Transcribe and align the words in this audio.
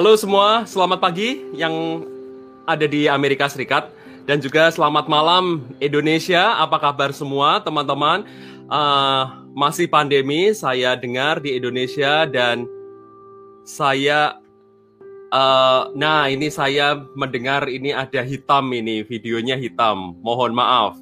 Halo 0.00 0.16
semua, 0.16 0.64
selamat 0.64 0.96
pagi 0.96 1.44
yang 1.52 2.00
ada 2.64 2.88
di 2.88 3.04
Amerika 3.04 3.52
Serikat 3.52 3.92
dan 4.24 4.40
juga 4.40 4.72
selamat 4.72 5.12
malam 5.12 5.68
Indonesia. 5.76 6.56
Apa 6.56 6.80
kabar 6.80 7.12
semua 7.12 7.60
teman-teman? 7.60 8.24
Uh, 8.64 9.44
masih 9.52 9.92
pandemi, 9.92 10.56
saya 10.56 10.96
dengar 10.96 11.44
di 11.44 11.52
Indonesia 11.52 12.24
dan 12.24 12.64
saya 13.68 14.40
uh, 15.36 15.92
nah 15.92 16.32
ini 16.32 16.48
saya 16.48 16.96
mendengar 17.12 17.68
ini 17.68 17.92
ada 17.92 18.24
hitam 18.24 18.72
ini 18.72 19.04
videonya 19.04 19.60
hitam. 19.60 20.16
Mohon 20.24 20.56
maaf. 20.56 20.96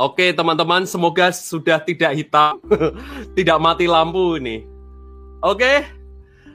Oke 0.00 0.32
teman-teman, 0.32 0.88
semoga 0.88 1.28
sudah 1.28 1.76
tidak 1.84 2.16
hitam, 2.16 2.56
tidak 3.36 3.60
mati 3.60 3.84
lampu 3.84 4.40
ini. 4.40 4.64
Oke, 5.44 5.84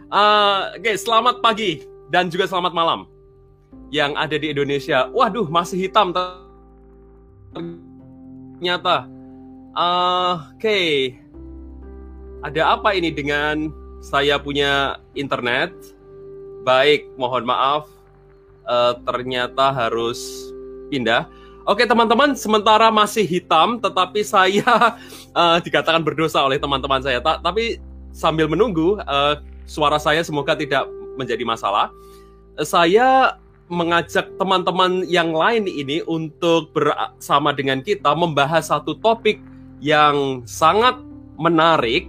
uh, 0.10 0.74
oke 0.74 0.92
selamat 0.98 1.46
pagi 1.46 1.86
dan 2.10 2.26
juga 2.34 2.50
selamat 2.50 2.74
malam 2.74 3.06
yang 3.94 4.18
ada 4.18 4.34
di 4.42 4.50
Indonesia. 4.50 5.14
Waduh, 5.14 5.46
masih 5.46 5.78
hitam 5.78 6.10
ternyata. 7.54 9.06
Uh, 9.78 10.42
oke, 10.58 10.82
ada 12.50 12.74
apa 12.74 12.98
ini 12.98 13.14
dengan 13.14 13.70
saya 14.02 14.42
punya 14.42 14.98
internet? 15.14 15.70
Baik, 16.66 17.14
mohon 17.14 17.46
maaf, 17.46 17.94
uh, 18.66 18.98
ternyata 19.06 19.70
harus 19.70 20.50
pindah. 20.90 21.30
Oke 21.66 21.90
teman-teman, 21.90 22.38
sementara 22.38 22.94
masih 22.94 23.26
hitam, 23.26 23.82
tetapi 23.82 24.22
saya 24.22 25.02
uh, 25.34 25.58
dikatakan 25.66 26.06
berdosa 26.06 26.46
oleh 26.46 26.62
teman-teman 26.62 27.02
saya. 27.02 27.18
Ta 27.18 27.42
tapi 27.42 27.82
sambil 28.14 28.46
menunggu, 28.46 29.02
uh, 29.02 29.42
suara 29.66 29.98
saya 29.98 30.22
semoga 30.22 30.54
tidak 30.54 30.86
menjadi 31.18 31.42
masalah. 31.42 31.90
Saya 32.62 33.42
mengajak 33.66 34.30
teman-teman 34.38 35.10
yang 35.10 35.34
lain 35.34 35.66
ini 35.66 36.06
untuk 36.06 36.70
bersama 36.70 37.50
dengan 37.50 37.82
kita 37.82 38.14
membahas 38.14 38.70
satu 38.70 38.94
topik 39.02 39.42
yang 39.82 40.46
sangat 40.46 41.02
menarik 41.42 42.06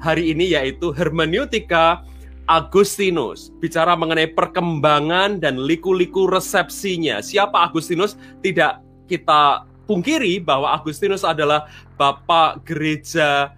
hari 0.00 0.32
ini 0.32 0.56
yaitu 0.56 0.96
hermeneutika 0.96 2.00
Agustinus 2.44 3.52
bicara 3.56 3.96
mengenai 3.96 4.28
perkembangan 4.32 5.40
dan 5.40 5.56
liku-liku 5.60 6.28
resepsinya. 6.28 7.24
Siapa 7.24 7.68
Agustinus? 7.68 8.20
Tidak 8.44 8.83
kita 9.06 9.68
pungkiri 9.84 10.40
bahwa 10.40 10.72
Agustinus 10.72 11.22
adalah 11.22 11.68
bapak 12.00 12.64
gereja 12.64 13.52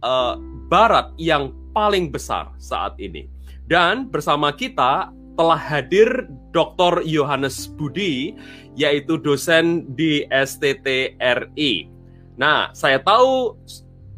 uh, 0.00 0.36
barat 0.68 1.12
yang 1.20 1.52
paling 1.76 2.10
besar 2.10 2.50
saat 2.56 2.96
ini. 2.98 3.28
Dan 3.70 4.10
bersama 4.10 4.50
kita 4.50 5.14
telah 5.38 5.60
hadir 5.60 6.26
Dr. 6.50 7.06
Yohanes 7.06 7.70
Budi, 7.70 8.34
yaitu 8.74 9.16
dosen 9.16 9.86
di 9.94 10.26
STTRI. 10.28 11.86
Nah, 12.34 12.74
saya 12.74 12.98
tahu 12.98 13.54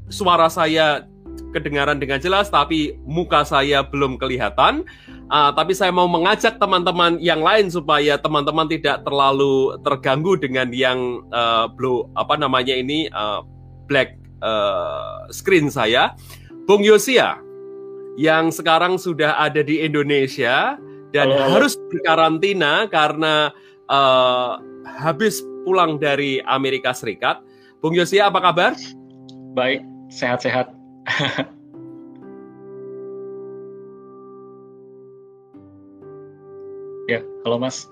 suara 0.08 0.48
saya 0.48 1.04
kedengaran 1.52 2.00
dengan 2.00 2.18
jelas, 2.18 2.48
tapi 2.48 2.96
muka 3.04 3.44
saya 3.44 3.84
belum 3.84 4.16
kelihatan. 4.16 4.82
Uh, 5.28 5.52
tapi 5.52 5.76
saya 5.76 5.92
mau 5.92 6.08
mengajak 6.08 6.56
teman-teman 6.56 7.20
yang 7.20 7.40
lain 7.40 7.68
supaya 7.68 8.16
teman-teman 8.16 8.68
tidak 8.68 9.04
terlalu 9.04 9.76
terganggu 9.84 10.36
dengan 10.40 10.72
yang 10.72 11.22
uh, 11.30 11.68
blue 11.68 12.08
apa 12.16 12.36
namanya 12.40 12.72
ini 12.72 13.06
uh, 13.12 13.44
black 13.86 14.16
uh, 14.42 15.28
screen 15.30 15.68
saya. 15.68 16.16
Bung 16.64 16.80
Yosia 16.80 17.36
yang 18.16 18.52
sekarang 18.52 19.00
sudah 19.00 19.40
ada 19.40 19.64
di 19.64 19.80
Indonesia 19.80 20.76
dan 21.12 21.28
Halo. 21.28 21.60
harus 21.60 21.76
berkarantina 21.92 22.88
karena 22.88 23.52
uh, 23.88 24.60
habis 24.84 25.40
pulang 25.64 25.96
dari 26.00 26.42
Amerika 26.44 26.92
Serikat. 26.92 27.40
Bung 27.80 27.96
Yosia 27.96 28.28
apa 28.28 28.40
kabar? 28.40 28.72
Baik, 29.52 29.84
sehat-sehat. 30.08 30.81
Ya, 37.10 37.18
halo 37.42 37.58
Mas. 37.58 37.90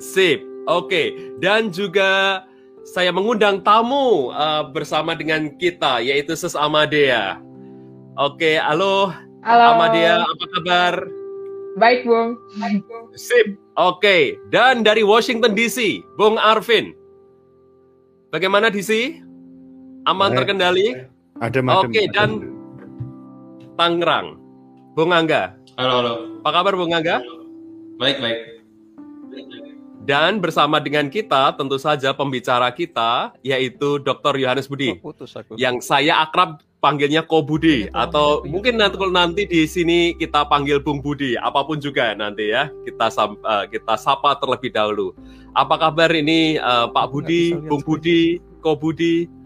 Sip, 0.00 0.40
oke. 0.64 1.36
Dan 1.44 1.68
juga 1.68 2.42
saya 2.82 3.12
mengundang 3.12 3.60
tamu 3.60 4.32
uh, 4.32 4.66
bersama 4.72 5.12
dengan 5.12 5.52
kita, 5.60 6.00
yaitu 6.00 6.32
Sus 6.34 6.56
Amadea. 6.56 7.38
Oke, 8.16 8.58
halo. 8.58 9.12
Halo. 9.44 9.64
Amadea, 9.76 10.24
apa 10.24 10.44
kabar? 10.58 10.94
Baik, 11.76 12.08
Bung. 12.08 12.40
Baik, 12.58 12.80
Bung. 12.88 13.12
Sip, 13.14 13.60
oke. 13.76 14.36
Dan 14.48 14.82
dari 14.82 15.04
Washington 15.04 15.52
DC, 15.52 16.02
Bung 16.16 16.40
Arvin. 16.40 16.96
Bagaimana 18.32 18.72
DC? 18.72 19.20
Aman 20.02 20.34
terkendali? 20.34 21.06
Ada, 21.38 21.62
Oke, 21.78 22.10
dan 22.10 22.50
Tangerang. 23.78 24.38
Bung 24.98 25.14
Angga. 25.14 25.54
Halo, 25.78 25.92
halo. 26.02 26.12
Apa 26.42 26.50
kabar 26.50 26.74
Bung 26.74 26.90
Angga? 26.90 27.22
Baik, 28.02 28.18
baik. 28.18 28.38
Dan 30.02 30.42
bersama 30.42 30.82
dengan 30.82 31.06
kita 31.06 31.54
tentu 31.54 31.78
saja 31.78 32.10
pembicara 32.10 32.66
kita 32.74 33.30
yaitu 33.46 34.02
Dr. 34.02 34.34
Yohanes 34.42 34.66
Budi. 34.66 34.98
Oh, 34.98 35.14
putus 35.14 35.38
aku. 35.38 35.54
Yang 35.54 35.86
saya 35.86 36.18
akrab 36.26 36.58
panggilnya 36.82 37.22
Ko 37.22 37.46
Budi 37.46 37.86
atau 37.94 38.42
mungkin 38.42 38.82
nanti 38.82 38.98
nanti 38.98 39.42
di 39.46 39.62
sini 39.70 40.18
kita 40.18 40.50
panggil 40.50 40.82
Bung 40.82 40.98
Budi 40.98 41.38
apa 41.38 41.62
pun 41.62 41.78
juga 41.78 42.10
nanti 42.18 42.50
ya 42.50 42.66
kita 42.82 43.06
uh, 43.14 43.64
kita 43.70 43.94
sapa 43.94 44.34
terlebih 44.42 44.74
dahulu. 44.74 45.14
Apa 45.54 45.78
kabar 45.78 46.10
ini 46.10 46.58
uh, 46.58 46.90
Pak 46.90 47.06
Budi, 47.14 47.54
Bung 47.54 47.86
Budi, 47.86 48.42
Ko 48.58 48.74
Budi? 48.74 49.41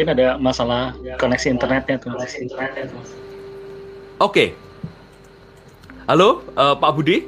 Mungkin 0.00 0.16
ada 0.16 0.40
masalah 0.40 0.96
koneksi 1.20 1.60
internetnya 1.60 2.00
tuh. 2.00 2.16
Oke. 4.16 4.56
Halo, 6.08 6.40
uh, 6.56 6.72
Pak 6.72 6.96
Budi. 6.96 7.20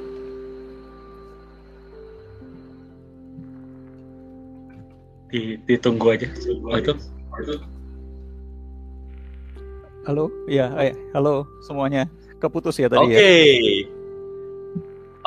Di, 5.29 5.61
ditunggu 5.69 6.17
aja. 6.17 6.33
Oh, 6.65 6.81
itu. 6.81 6.97
Halo, 10.09 10.33
iya, 10.49 10.73
eh, 10.81 10.97
halo 11.13 11.45
semuanya. 11.69 12.09
Keputus 12.41 12.81
ya 12.81 12.89
tadi 12.89 13.05
okay. 13.05 13.13
ya. 13.13 13.21
Oke. 13.21 13.37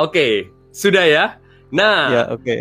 Oke, 0.02 0.28
sudah 0.74 1.06
ya. 1.06 1.38
Nah, 1.70 2.10
ya, 2.10 2.24
oke. 2.34 2.42
Okay. 2.42 2.60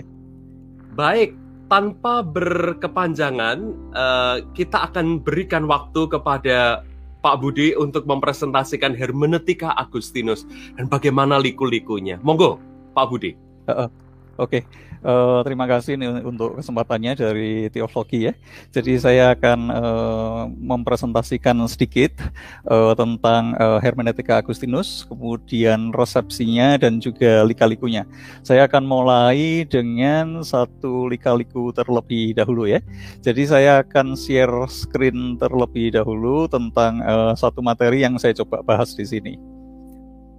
Baik, 0.93 1.41
tanpa 1.75 2.23
berkepanjangan, 2.23 3.59
uh, 3.99 4.39
kita 4.55 4.87
akan 4.87 5.19
berikan 5.27 5.67
waktu 5.67 6.07
kepada 6.07 6.87
Pak 7.19 7.43
Budi 7.43 7.75
untuk 7.75 8.07
mempresentasikan 8.07 8.95
hermeneutika 8.95 9.75
Agustinus 9.75 10.47
dan 10.79 10.87
bagaimana 10.87 11.35
liku-likunya. 11.43 12.23
Monggo, 12.23 12.63
Pak 12.95 13.11
Budi. 13.11 13.35
Uh, 13.67 13.91
Oke, 14.35 14.61
okay. 14.61 14.63
uh, 15.07 15.39
eh, 15.39 15.41
terima 15.47 15.71
kasih 15.71 15.95
nih 15.95 16.11
untuk 16.27 16.59
kesempatannya 16.59 17.15
dari 17.15 17.71
teologi 17.71 18.27
ya. 18.27 18.35
Jadi 18.75 18.99
saya 18.99 19.31
akan 19.39 19.61
uh, 19.71 20.43
mempresentasikan 20.51 21.55
sedikit 21.71 22.19
uh, 22.67 22.99
tentang 22.99 23.55
uh, 23.55 23.79
hermeneutika 23.79 24.43
Agustinus, 24.43 25.07
kemudian 25.07 25.95
resepsinya 25.95 26.75
dan 26.83 26.99
juga 26.99 27.47
lika-likunya. 27.47 28.11
Saya 28.43 28.67
akan 28.67 28.83
mulai 28.83 29.63
dengan 29.71 30.43
satu 30.43 31.07
lika-liku 31.07 31.71
terlebih 31.71 32.35
dahulu 32.35 32.67
ya. 32.67 32.83
Jadi 33.23 33.47
saya 33.47 33.87
akan 33.87 34.19
share 34.19 34.67
screen 34.67 35.39
terlebih 35.39 35.95
dahulu 35.95 36.51
tentang 36.51 36.99
uh, 37.07 37.39
satu 37.39 37.63
materi 37.63 38.03
yang 38.03 38.19
saya 38.19 38.35
coba 38.35 38.67
bahas 38.67 38.91
di 38.99 39.07
sini. 39.07 39.39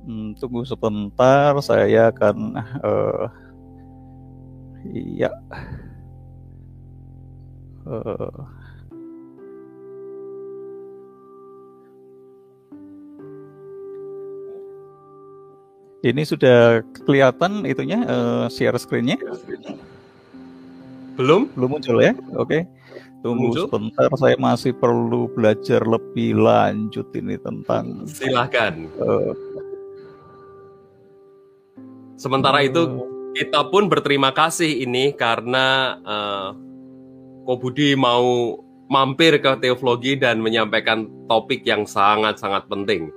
Hmm, 0.06 0.38
tunggu 0.38 0.62
sebentar, 0.68 1.57
saya 1.65 2.13
akan 2.13 2.59
uh, 2.86 3.25
Iya. 4.93 5.31
Uh. 7.85 8.29
Ini 16.05 16.21
sudah 16.21 16.85
kelihatan 17.01 17.65
itunya 17.65 18.05
uh, 18.05 18.45
share 18.45 18.77
screen-nya? 18.77 19.17
Belum? 21.17 21.49
Belum 21.57 21.69
muncul 21.81 21.97
ya? 21.97 22.13
Oke. 22.38 22.61
Okay. 22.61 22.61
tunggu 23.25 23.49
muncul? 23.49 23.65
sebentar, 23.65 24.05
saya 24.21 24.38
masih 24.38 24.77
perlu 24.77 25.25
belajar 25.33 25.81
lebih 25.81 26.38
lanjut 26.38 27.09
ini 27.17 27.41
tentang 27.41 28.05
Silahkan. 28.05 28.85
eh, 28.85 29.33
Sementara 32.21 32.61
itu 32.61 32.85
kita 33.35 33.67
pun 33.67 33.91
berterima 33.91 34.31
kasih 34.31 34.87
ini 34.87 35.11
karena 35.11 35.99
eh, 35.99 36.49
Ko 37.45 37.59
Budi 37.59 37.93
mau 37.93 38.57
mampir 38.89 39.37
ke 39.37 39.51
teologi 39.61 40.17
dan 40.17 40.41
menyampaikan 40.41 41.05
topik 41.29 41.61
yang 41.67 41.85
sangat-sangat 41.85 42.65
penting. 42.71 43.11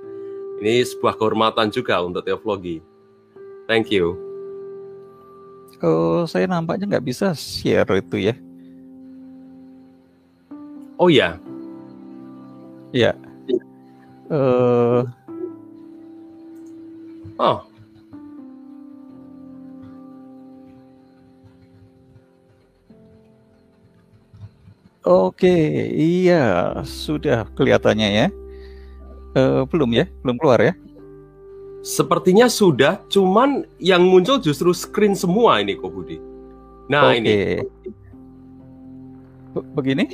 Ini 0.59 0.85
sebuah 0.85 1.17
kehormatan 1.17 1.71
juga 1.71 2.03
untuk 2.03 2.27
teologi. 2.27 2.83
Thank 3.65 3.95
you. 3.95 4.19
eh, 5.79 6.21
saya 6.27 6.45
nampaknya 6.51 6.99
nggak 6.99 7.07
bisa 7.07 7.31
share 7.31 7.87
itu 7.95 8.29
ya. 8.29 8.35
Oh 10.99 11.07
ya, 11.07 11.39
Ya. 12.91 13.15
Eh, 14.29 15.01
oh 17.39 17.68
Oke, 25.07 25.55
iya 25.95 26.75
sudah 26.83 27.47
kelihatannya 27.55 28.09
ya. 28.11 28.27
Eh, 29.37 29.61
belum 29.69 29.89
ya, 29.95 30.05
belum 30.25 30.35
keluar 30.37 30.59
ya. 30.59 30.73
sepertinya 31.79 32.51
sudah, 32.51 32.99
cuman 33.07 33.63
yang 33.79 34.03
muncul 34.03 34.35
justru 34.43 34.75
screen 34.75 35.15
semua 35.15 35.63
ini 35.63 35.79
Ko 35.79 35.87
Budi. 35.87 36.19
Nah 36.91 37.15
Oke. 37.15 37.23
ini, 37.23 37.35
Be- 39.55 39.67
Begini? 39.79 40.05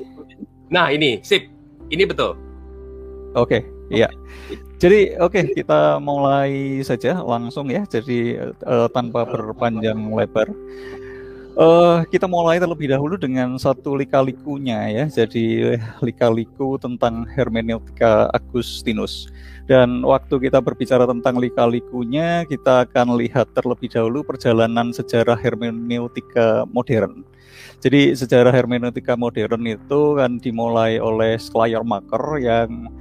nah 0.69 0.93
ini, 0.93 1.25
sip, 1.25 1.49
ini 1.89 2.05
betul. 2.05 2.37
Oke, 3.33 3.65
iya. 3.89 4.07
Jadi 4.77 5.17
oke 5.17 5.55
kita 5.57 5.97
mulai 5.97 6.79
saja 6.85 7.19
langsung 7.25 7.67
ya. 7.71 7.81
Jadi 7.89 8.37
eh, 8.45 8.87
tanpa 8.93 9.25
berpanjang 9.25 9.97
lebar. 10.13 10.47
Eh 11.55 11.99
kita 12.11 12.27
mulai 12.27 12.59
terlebih 12.59 12.91
dahulu 12.91 13.15
dengan 13.15 13.55
satu 13.55 13.95
lika-likunya 13.95 14.91
ya. 14.91 15.05
Jadi 15.07 15.79
lika-liku 16.03 16.75
tentang 16.75 17.23
hermeneutika 17.31 18.27
Agustinus. 18.35 19.31
Dan 19.63 20.03
waktu 20.03 20.35
kita 20.51 20.59
berbicara 20.59 21.07
tentang 21.07 21.39
lika-likunya, 21.39 22.43
kita 22.43 22.83
akan 22.83 23.15
lihat 23.15 23.55
terlebih 23.55 23.87
dahulu 23.87 24.27
perjalanan 24.27 24.91
sejarah 24.91 25.39
hermeneutika 25.39 26.67
modern. 26.75 27.23
Jadi 27.79 28.11
sejarah 28.11 28.51
hermeneutika 28.51 29.15
modern 29.15 29.63
itu 29.63 30.19
kan 30.19 30.35
dimulai 30.43 30.99
oleh 30.99 31.39
Schleiermacher 31.39 32.43
yang 32.43 32.91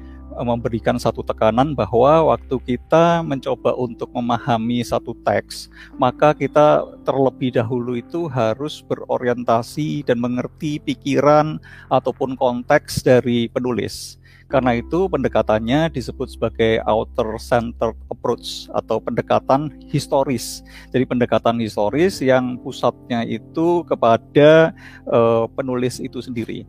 memberikan 0.42 0.98
satu 0.98 1.22
tekanan 1.22 1.78
bahwa 1.78 2.34
waktu 2.34 2.58
kita 2.64 3.22
mencoba 3.22 3.76
untuk 3.78 4.10
memahami 4.10 4.82
satu 4.82 5.14
teks, 5.22 5.70
maka 5.94 6.34
kita 6.34 6.82
terlebih 7.06 7.54
dahulu 7.54 7.94
itu 8.00 8.26
harus 8.26 8.82
berorientasi 8.82 10.02
dan 10.02 10.18
mengerti 10.18 10.82
pikiran 10.82 11.62
ataupun 11.92 12.34
konteks 12.34 13.06
dari 13.06 13.46
penulis. 13.46 14.18
Karena 14.48 14.76
itu 14.76 15.08
pendekatannya 15.08 15.90
disebut 15.90 16.36
sebagai 16.36 16.78
author-centered 16.84 17.96
approach 18.12 18.68
atau 18.76 19.00
pendekatan 19.00 19.72
historis. 19.88 20.62
Jadi 20.92 21.08
pendekatan 21.08 21.58
historis 21.58 22.20
yang 22.20 22.60
pusatnya 22.60 23.24
itu 23.24 23.82
kepada 23.88 24.70
eh, 25.08 25.44
penulis 25.56 25.98
itu 25.98 26.20
sendiri. 26.20 26.68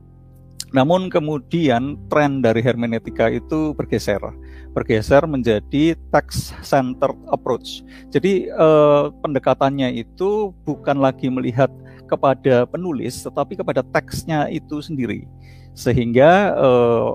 Namun 0.76 1.08
kemudian 1.08 1.96
tren 2.12 2.44
dari 2.44 2.60
hermeneutika 2.60 3.32
itu 3.32 3.72
bergeser, 3.80 4.20
bergeser 4.76 5.24
menjadi 5.24 5.96
text-centered 6.12 7.16
approach. 7.32 7.80
Jadi 8.12 8.52
eh, 8.52 9.04
pendekatannya 9.24 9.96
itu 9.96 10.52
bukan 10.68 11.00
lagi 11.00 11.32
melihat 11.32 11.72
kepada 12.12 12.68
penulis, 12.68 13.24
tetapi 13.24 13.56
kepada 13.56 13.88
teksnya 13.96 14.52
itu 14.52 14.84
sendiri, 14.84 15.24
sehingga 15.72 16.52
eh, 16.60 17.12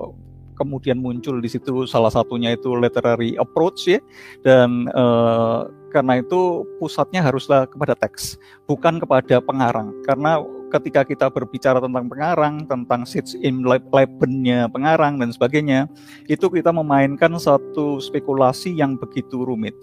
kemudian 0.57 0.97
muncul 0.97 1.37
di 1.37 1.49
situ 1.49 1.85
salah 1.85 2.09
satunya 2.09 2.57
itu 2.57 2.73
literary 2.73 3.37
approach 3.37 3.85
ya, 3.85 4.01
dan 4.41 4.89
eh, 4.89 5.59
karena 5.93 6.17
itu 6.17 6.65
pusatnya 6.81 7.21
haruslah 7.21 7.69
kepada 7.69 7.93
teks, 7.93 8.41
bukan 8.65 8.97
kepada 8.97 9.37
pengarang, 9.37 9.93
karena 10.09 10.41
ketika 10.71 11.03
kita 11.03 11.27
berbicara 11.27 11.83
tentang 11.83 12.07
pengarang, 12.07 12.63
tentang 12.63 13.03
sits 13.03 13.35
in 13.35 13.67
Lebennya 13.67 14.71
pengarang 14.71 15.19
dan 15.19 15.29
sebagainya, 15.35 15.91
itu 16.31 16.47
kita 16.47 16.71
memainkan 16.71 17.35
satu 17.35 17.99
spekulasi 17.99 18.71
yang 18.71 18.95
begitu 18.95 19.43
rumit. 19.43 19.75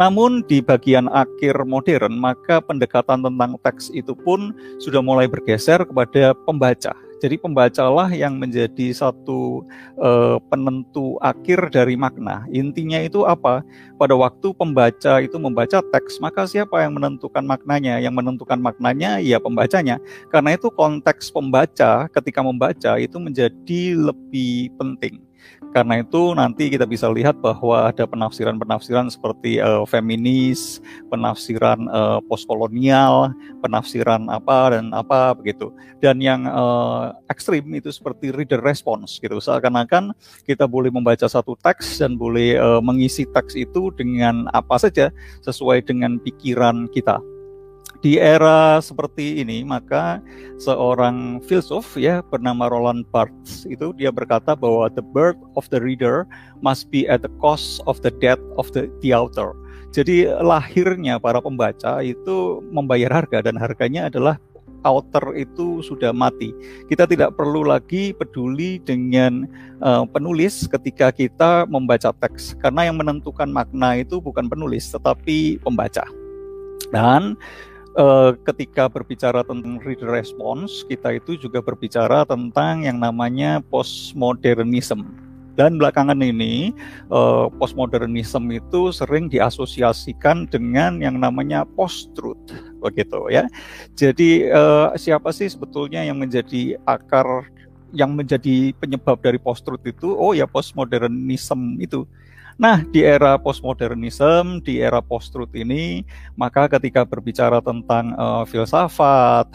Namun 0.00 0.40
di 0.48 0.64
bagian 0.64 1.06
akhir 1.12 1.68
modern, 1.68 2.16
maka 2.16 2.64
pendekatan 2.64 3.22
tentang 3.22 3.60
teks 3.60 3.92
itu 3.92 4.16
pun 4.16 4.50
sudah 4.80 5.04
mulai 5.04 5.28
bergeser 5.28 5.84
kepada 5.84 6.32
pembaca. 6.48 6.96
Jadi 7.22 7.38
pembacalah 7.38 8.10
yang 8.10 8.34
menjadi 8.34 8.90
satu 8.90 9.62
eh, 9.94 10.42
penentu 10.50 11.22
akhir 11.22 11.70
dari 11.70 11.94
makna. 11.94 12.42
Intinya 12.50 12.98
itu 12.98 13.22
apa? 13.22 13.62
Pada 13.94 14.18
waktu 14.18 14.50
pembaca 14.50 15.22
itu 15.22 15.38
membaca 15.38 15.78
teks, 15.78 16.18
maka 16.18 16.50
siapa 16.50 16.82
yang 16.82 16.98
menentukan 16.98 17.46
maknanya? 17.46 18.02
Yang 18.02 18.14
menentukan 18.18 18.58
maknanya 18.58 19.22
ya 19.22 19.38
pembacanya. 19.38 20.02
Karena 20.34 20.58
itu 20.58 20.66
konteks 20.74 21.30
pembaca 21.30 22.10
ketika 22.10 22.42
membaca 22.42 22.98
itu 22.98 23.22
menjadi 23.22 23.82
lebih 23.94 24.74
penting. 24.74 25.22
Karena 25.72 26.04
itu 26.04 26.36
nanti 26.36 26.68
kita 26.68 26.84
bisa 26.84 27.08
lihat 27.08 27.40
bahwa 27.40 27.88
ada 27.88 28.04
penafsiran-penafsiran 28.04 29.08
seperti 29.08 29.56
eh, 29.56 29.84
feminis, 29.88 30.84
penafsiran 31.08 31.88
eh, 31.88 32.20
postkolonial, 32.28 33.32
penafsiran 33.64 34.28
apa 34.28 34.76
dan 34.76 34.92
apa 34.92 35.32
begitu. 35.32 35.72
Dan 36.04 36.20
yang 36.20 36.44
eh, 36.44 37.04
ekstrim 37.32 37.64
itu 37.72 37.88
seperti 37.88 38.36
reader 38.36 38.60
response 38.60 39.16
gitu. 39.16 39.40
Seakan-akan 39.40 40.12
kita 40.44 40.68
boleh 40.68 40.92
membaca 40.92 41.24
satu 41.24 41.56
teks 41.56 42.04
dan 42.04 42.20
boleh 42.20 42.60
eh, 42.60 42.80
mengisi 42.84 43.24
teks 43.24 43.56
itu 43.56 43.88
dengan 43.96 44.52
apa 44.52 44.76
saja 44.76 45.08
sesuai 45.40 45.88
dengan 45.88 46.20
pikiran 46.20 46.84
kita. 46.92 47.31
Di 48.02 48.18
era 48.18 48.82
seperti 48.82 49.38
ini, 49.38 49.62
maka 49.62 50.18
seorang 50.58 51.38
filsuf 51.46 51.94
ya 51.94 52.18
bernama 52.18 52.66
Roland 52.66 53.06
Barthes 53.14 53.62
itu 53.70 53.94
dia 53.94 54.10
berkata 54.10 54.58
bahwa 54.58 54.90
the 54.90 55.06
birth 55.14 55.38
of 55.54 55.70
the 55.70 55.78
reader 55.78 56.26
must 56.66 56.90
be 56.90 57.06
at 57.06 57.22
the 57.22 57.30
cost 57.38 57.78
of 57.86 58.02
the 58.02 58.10
death 58.18 58.42
of 58.58 58.66
the, 58.74 58.90
the 59.06 59.14
author. 59.14 59.54
Jadi 59.94 60.26
lahirnya 60.26 61.22
para 61.22 61.38
pembaca 61.38 62.02
itu 62.02 62.58
membayar 62.74 63.22
harga 63.22 63.38
dan 63.46 63.54
harganya 63.54 64.10
adalah 64.10 64.34
author 64.82 65.38
itu 65.38 65.78
sudah 65.86 66.10
mati. 66.10 66.50
Kita 66.90 67.06
tidak 67.06 67.38
perlu 67.38 67.62
lagi 67.62 68.10
peduli 68.10 68.82
dengan 68.82 69.46
uh, 69.78 70.02
penulis 70.10 70.66
ketika 70.66 71.14
kita 71.14 71.70
membaca 71.70 72.10
teks 72.18 72.58
karena 72.58 72.90
yang 72.90 72.98
menentukan 72.98 73.46
makna 73.46 74.02
itu 74.02 74.18
bukan 74.18 74.50
penulis 74.50 74.90
tetapi 74.90 75.62
pembaca. 75.62 76.02
Dan 76.92 77.38
uh, 77.96 78.36
ketika 78.48 78.88
berbicara 78.88 79.44
tentang 79.44 79.80
reader 79.82 80.08
response, 80.08 80.84
kita 80.86 81.16
itu 81.18 81.36
juga 81.36 81.60
berbicara 81.60 82.24
tentang 82.24 82.84
yang 82.84 82.98
namanya 83.00 83.60
postmodernism. 83.68 85.04
Dan 85.52 85.76
belakangan 85.76 86.16
ini 86.24 86.72
uh, 87.12 87.52
postmodernism 87.60 88.48
itu 88.56 88.88
sering 88.88 89.28
diasosiasikan 89.28 90.48
dengan 90.48 90.96
yang 90.96 91.20
namanya 91.20 91.68
post-truth, 91.76 92.40
begitu 92.80 93.28
ya. 93.28 93.44
Jadi 93.92 94.48
uh, 94.48 94.96
siapa 94.96 95.28
sih 95.28 95.52
sebetulnya 95.52 96.00
yang 96.08 96.16
menjadi 96.16 96.80
akar, 96.88 97.52
yang 97.92 98.16
menjadi 98.16 98.72
penyebab 98.80 99.20
dari 99.20 99.36
post-truth 99.36 99.84
itu? 99.84 100.16
Oh 100.16 100.32
ya 100.32 100.48
postmodernism 100.48 101.76
itu. 101.76 102.08
Nah, 102.62 102.86
di 102.94 103.02
era 103.02 103.34
postmodernism, 103.42 104.62
di 104.62 104.78
era 104.78 105.02
post-truth 105.02 105.50
ini, 105.58 106.06
maka 106.38 106.70
ketika 106.70 107.02
berbicara 107.02 107.58
tentang 107.58 108.14
uh, 108.14 108.46
filsafat, 108.46 109.50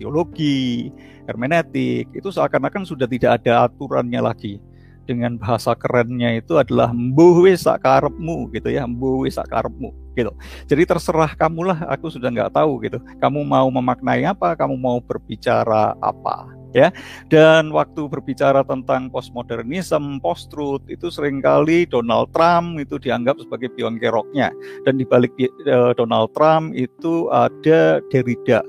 teologi, 0.00 0.88
hermeneutik, 1.28 2.08
itu 2.16 2.28
seakan-akan 2.32 2.88
sudah 2.88 3.04
tidak 3.04 3.44
ada 3.44 3.68
aturannya 3.68 4.24
lagi. 4.24 4.56
Dengan 5.04 5.36
bahasa 5.36 5.76
kerennya 5.76 6.40
itu 6.40 6.56
adalah 6.56 6.96
mbuh 6.96 7.44
wis 7.44 7.68
sakarepmu 7.68 8.48
gitu 8.56 8.72
ya, 8.72 8.88
mbuh 8.88 9.28
wis 9.28 9.36
sakarepmu 9.36 9.92
gitu. 10.16 10.32
Jadi 10.64 10.82
terserah 10.88 11.36
kamulah, 11.36 11.84
aku 11.92 12.08
sudah 12.08 12.32
nggak 12.32 12.56
tahu 12.56 12.80
gitu. 12.88 13.04
Kamu 13.20 13.44
mau 13.44 13.68
memaknai 13.68 14.24
apa, 14.24 14.56
kamu 14.56 14.80
mau 14.80 14.96
berbicara 15.04 15.92
apa 16.00 16.55
ya. 16.72 16.88
Dan 17.28 17.70
waktu 17.70 18.08
berbicara 18.08 18.62
tentang 18.66 19.12
postmodernism, 19.12 20.18
post-truth 20.22 20.82
itu 20.88 21.12
sering 21.12 21.44
kali 21.44 21.84
Donald 21.86 22.32
Trump 22.32 22.78
itu 22.80 22.96
dianggap 22.96 23.38
sebagai 23.42 23.70
pionkeroknya. 23.74 24.50
Dan 24.86 24.98
di 24.98 25.04
balik 25.06 25.34
uh, 25.68 25.92
Donald 25.94 26.32
Trump 26.34 26.72
itu 26.74 27.28
ada 27.30 28.00
Derrida. 28.10 28.62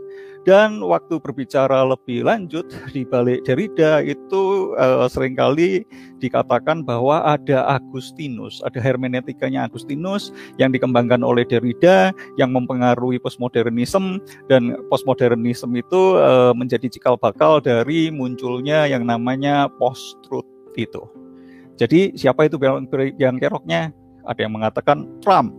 Dan 0.48 0.80
waktu 0.80 1.20
berbicara 1.20 1.84
lebih 1.84 2.24
lanjut 2.24 2.72
di 2.96 3.04
balik 3.04 3.44
Derrida 3.44 4.00
itu 4.00 4.72
uh, 4.80 5.04
sering 5.12 5.36
kali 5.36 5.84
dikatakan 6.24 6.88
bahwa 6.88 7.20
ada 7.20 7.68
Agustinus, 7.68 8.63
ada 8.63 8.80
hermeneutikanya 8.80 9.68
Agustinus 9.68 10.32
yang 10.56 10.72
dikembangkan 10.72 11.20
oleh 11.20 11.44
Derrida 11.44 12.16
yang 12.39 12.56
mempengaruhi 12.56 13.20
postmodernisme 13.20 14.24
dan 14.48 14.80
postmodernisme 14.88 15.75
itu 15.75 16.16
uh, 16.16 16.56
menjadi 16.56 16.88
cikal 16.96 17.20
bakal 17.20 17.60
dari 17.60 18.08
munculnya 18.08 18.88
yang 18.88 19.04
namanya 19.04 19.68
post-truth 19.75 20.48
itu. 20.80 21.04
Jadi 21.75 22.16
siapa 22.16 22.48
itu 22.48 22.56
yang 23.20 23.36
keroknya? 23.36 23.92
Ada 24.24 24.48
yang 24.48 24.56
mengatakan 24.56 25.12
Trump. 25.20 25.51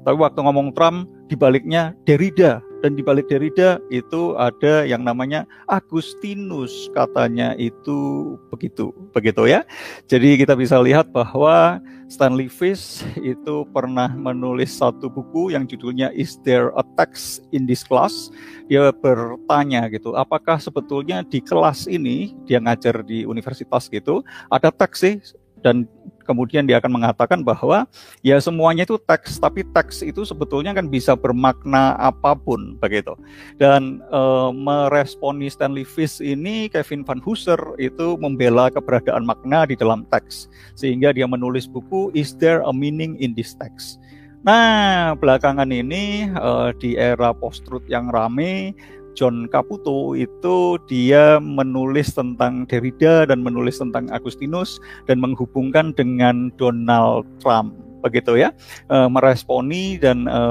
Tapi 0.00 0.16
waktu 0.16 0.40
ngomong 0.40 0.72
Trump, 0.72 1.12
dibaliknya 1.28 1.92
Derrida 2.08 2.64
dan 2.80 2.96
di 2.96 3.04
balik 3.04 3.28
Derrida 3.28 3.78
itu 3.92 4.34
ada 4.40 4.84
yang 4.88 5.04
namanya 5.04 5.44
Agustinus 5.68 6.88
katanya 6.96 7.52
itu 7.60 8.34
begitu 8.48 8.92
begitu 9.12 9.44
ya. 9.46 9.64
Jadi 10.08 10.40
kita 10.40 10.56
bisa 10.56 10.80
lihat 10.80 11.12
bahwa 11.12 11.78
Stanley 12.10 12.50
Fish 12.50 13.06
itu 13.22 13.62
pernah 13.70 14.10
menulis 14.10 14.74
satu 14.74 15.06
buku 15.06 15.54
yang 15.54 15.68
judulnya 15.68 16.10
Is 16.16 16.40
There 16.42 16.74
a 16.74 16.84
Text 16.98 17.46
in 17.54 17.68
this 17.68 17.86
Class? 17.86 18.32
Dia 18.66 18.90
bertanya 18.90 19.86
gitu 19.92 20.16
apakah 20.16 20.58
sebetulnya 20.58 21.22
di 21.22 21.38
kelas 21.38 21.86
ini 21.86 22.34
dia 22.48 22.58
ngajar 22.58 23.04
di 23.06 23.22
universitas 23.28 23.86
gitu 23.86 24.26
ada 24.50 24.72
teks 24.74 24.98
sih? 24.98 25.16
Dan 25.60 25.84
kemudian 26.30 26.62
dia 26.62 26.78
akan 26.78 27.02
mengatakan 27.02 27.42
bahwa 27.42 27.90
ya 28.22 28.38
semuanya 28.38 28.86
itu 28.86 28.94
teks 29.02 29.42
tapi 29.42 29.66
teks 29.74 30.06
itu 30.06 30.22
sebetulnya 30.22 30.70
kan 30.70 30.86
bisa 30.86 31.18
bermakna 31.18 31.98
apa 31.98 32.38
pun 32.38 32.78
begitu. 32.78 33.18
Dan 33.58 33.98
e, 34.06 34.22
meresponi 34.54 35.50
Stanley 35.50 35.82
Fish 35.82 36.22
ini 36.22 36.70
Kevin 36.70 37.02
Van 37.02 37.18
Hooser 37.18 37.58
itu 37.82 38.14
membela 38.22 38.70
keberadaan 38.70 39.26
makna 39.26 39.66
di 39.66 39.74
dalam 39.74 40.06
teks 40.06 40.46
sehingga 40.78 41.10
dia 41.10 41.26
menulis 41.26 41.66
buku 41.66 42.14
Is 42.14 42.38
There 42.38 42.62
a 42.62 42.70
Meaning 42.70 43.18
in 43.18 43.34
This 43.34 43.58
Text? 43.58 43.98
Nah, 44.40 45.12
belakangan 45.20 45.68
ini 45.68 46.24
uh, 46.32 46.72
di 46.72 46.96
era 46.96 47.36
post-truth 47.36 47.84
yang 47.92 48.08
rame, 48.08 48.72
John 49.18 49.50
Caputo 49.50 50.14
itu 50.14 50.78
dia 50.86 51.38
menulis 51.42 52.14
tentang 52.14 52.64
Derrida 52.66 53.26
dan 53.26 53.42
menulis 53.44 53.78
tentang 53.78 54.08
Agustinus 54.10 54.80
dan 55.06 55.18
menghubungkan 55.18 55.92
dengan 55.94 56.50
Donald 56.56 57.26
Trump 57.42 57.74
begitu 58.00 58.40
ya. 58.40 58.50
E, 58.88 58.96
meresponi 59.06 60.00
dan 60.00 60.24
e, 60.24 60.42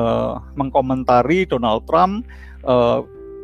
mengkomentari 0.55 1.49
Donald 1.49 1.83
Trump 1.89 2.25
e, 2.63 2.75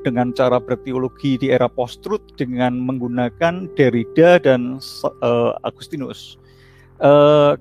dengan 0.06 0.30
cara 0.38 0.62
berteologi 0.62 1.42
di 1.42 1.50
era 1.50 1.66
post-truth 1.66 2.38
dengan 2.38 2.78
menggunakan 2.78 3.66
Derrida 3.74 4.38
dan 4.38 4.78
e, 5.04 5.32
Agustinus. 5.66 6.38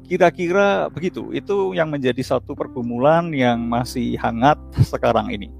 Kira-kira 0.06 0.86
begitu. 0.94 1.34
Itu 1.34 1.74
yang 1.74 1.90
menjadi 1.90 2.22
satu 2.22 2.54
pergumulan 2.54 3.34
yang 3.34 3.66
masih 3.66 4.14
hangat 4.22 4.54
sekarang 4.94 5.26
ini. 5.34 5.50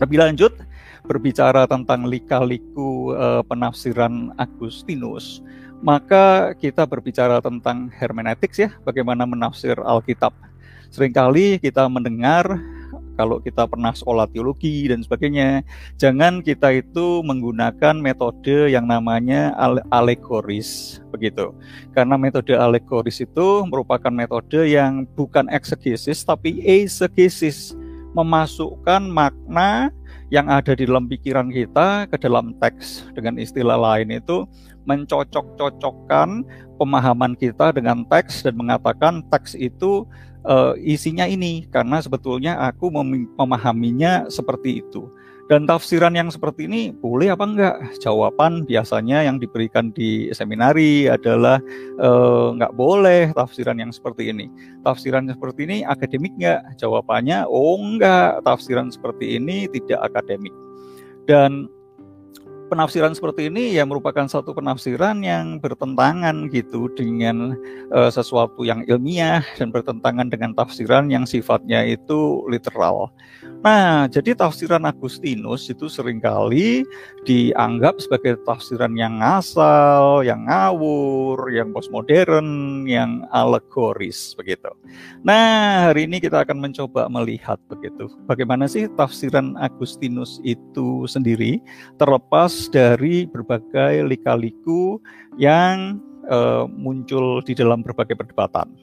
Lebih 0.00 0.24
lanjut 0.24 0.56
berbicara 1.04 1.68
tentang 1.68 2.08
lika-liku 2.08 3.12
uh, 3.12 3.44
penafsiran 3.44 4.32
Agustinus, 4.40 5.44
maka 5.84 6.56
kita 6.56 6.88
berbicara 6.88 7.44
tentang 7.44 7.92
hermeneutics 7.92 8.56
ya, 8.56 8.72
bagaimana 8.88 9.28
menafsir 9.28 9.76
Alkitab. 9.84 10.32
Seringkali 10.88 11.60
kita 11.60 11.84
mendengar 11.90 12.56
kalau 13.14 13.38
kita 13.38 13.66
pernah 13.70 13.94
sekolah 13.94 14.26
teologi 14.26 14.90
dan 14.90 15.02
sebagainya, 15.06 15.62
jangan 15.94 16.42
kita 16.42 16.82
itu 16.82 17.22
menggunakan 17.22 17.94
metode 17.94 18.74
yang 18.74 18.90
namanya 18.90 19.54
alegoris 19.94 20.98
begitu. 21.14 21.54
Karena 21.94 22.18
metode 22.18 22.58
alegoris 22.58 23.22
itu 23.22 23.62
merupakan 23.70 24.10
metode 24.10 24.66
yang 24.66 25.06
bukan 25.14 25.46
eksegesis 25.46 26.26
tapi 26.26 26.58
eisegesis, 26.66 27.78
memasukkan 28.18 29.06
makna 29.06 29.94
yang 30.32 30.48
ada 30.48 30.72
di 30.72 30.88
dalam 30.88 31.08
pikiran 31.08 31.52
kita 31.52 32.08
ke 32.08 32.16
dalam 32.16 32.56
teks. 32.60 33.08
Dengan 33.12 33.36
istilah 33.36 33.76
lain 33.76 34.14
itu 34.14 34.48
mencocok-cocokkan 34.84 36.44
pemahaman 36.76 37.32
kita 37.36 37.72
dengan 37.72 38.04
teks 38.08 38.44
dan 38.44 38.56
mengatakan 38.56 39.24
teks 39.32 39.56
itu 39.56 40.04
uh, 40.44 40.76
isinya 40.80 41.24
ini 41.24 41.64
karena 41.68 42.00
sebetulnya 42.00 42.60
aku 42.60 42.92
memahaminya 43.36 44.28
seperti 44.28 44.84
itu. 44.84 45.08
Dan 45.44 45.68
tafsiran 45.68 46.16
yang 46.16 46.32
seperti 46.32 46.64
ini 46.64 46.88
boleh 46.88 47.28
apa 47.28 47.44
enggak? 47.44 47.76
Jawaban 48.00 48.64
biasanya 48.64 49.28
yang 49.28 49.36
diberikan 49.36 49.92
di 49.92 50.32
seminari 50.32 51.04
adalah 51.04 51.60
e, 52.00 52.10
enggak 52.56 52.72
boleh 52.72 53.28
tafsiran 53.36 53.76
yang 53.76 53.92
seperti 53.92 54.32
ini. 54.32 54.48
Tafsiran 54.88 55.28
seperti 55.28 55.68
ini 55.68 55.76
akademik 55.84 56.32
enggak? 56.40 56.64
Jawabannya 56.80 57.44
oh 57.44 57.76
enggak, 57.76 58.40
tafsiran 58.40 58.88
seperti 58.88 59.36
ini 59.36 59.68
tidak 59.68 60.00
akademik. 60.08 60.52
Dan 61.28 61.68
penafsiran 62.72 63.12
seperti 63.12 63.52
ini 63.52 63.76
ya 63.76 63.84
merupakan 63.84 64.24
satu 64.26 64.56
penafsiran 64.56 65.20
yang 65.20 65.60
bertentangan 65.60 66.48
gitu 66.50 66.88
dengan 66.96 67.54
uh, 67.92 68.08
sesuatu 68.08 68.64
yang 68.64 68.82
ilmiah 68.88 69.44
dan 69.60 69.68
bertentangan 69.68 70.32
dengan 70.32 70.56
tafsiran 70.56 71.12
yang 71.12 71.28
sifatnya 71.28 71.84
itu 71.84 72.42
literal. 72.48 73.12
Nah, 73.64 74.04
jadi 74.12 74.36
tafsiran 74.36 74.84
Agustinus 74.84 75.72
itu 75.72 75.88
sering 75.88 76.20
kali 76.20 76.84
dianggap 77.24 77.96
sebagai 77.96 78.36
tafsiran 78.44 78.92
yang 78.92 79.24
ngasal, 79.24 80.20
yang 80.20 80.44
ngawur, 80.44 81.48
yang 81.48 81.72
postmodern, 81.72 82.84
yang 82.84 83.24
alegoris 83.32 84.36
begitu. 84.36 84.68
Nah, 85.24 85.88
hari 85.88 86.04
ini 86.04 86.20
kita 86.20 86.44
akan 86.44 86.60
mencoba 86.60 87.08
melihat 87.08 87.56
begitu. 87.72 88.12
Bagaimana 88.28 88.68
sih 88.68 88.84
tafsiran 89.00 89.56
Agustinus 89.56 90.44
itu 90.44 91.08
sendiri 91.08 91.56
terlepas 91.96 92.68
dari 92.68 93.24
berbagai 93.24 94.04
lika-liku 94.04 95.00
yang 95.40 96.04
uh, 96.28 96.68
muncul 96.68 97.40
di 97.40 97.56
dalam 97.56 97.80
berbagai 97.80 98.12
perdebatan. 98.12 98.76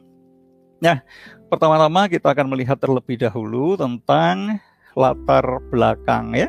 Nah, 0.82 1.06
pertama-tama 1.54 2.10
kita 2.10 2.34
akan 2.34 2.50
melihat 2.50 2.82
terlebih 2.82 3.22
dahulu 3.22 3.78
tentang 3.78 4.58
latar 4.96 5.44
belakang 5.72 6.36
ya, 6.36 6.48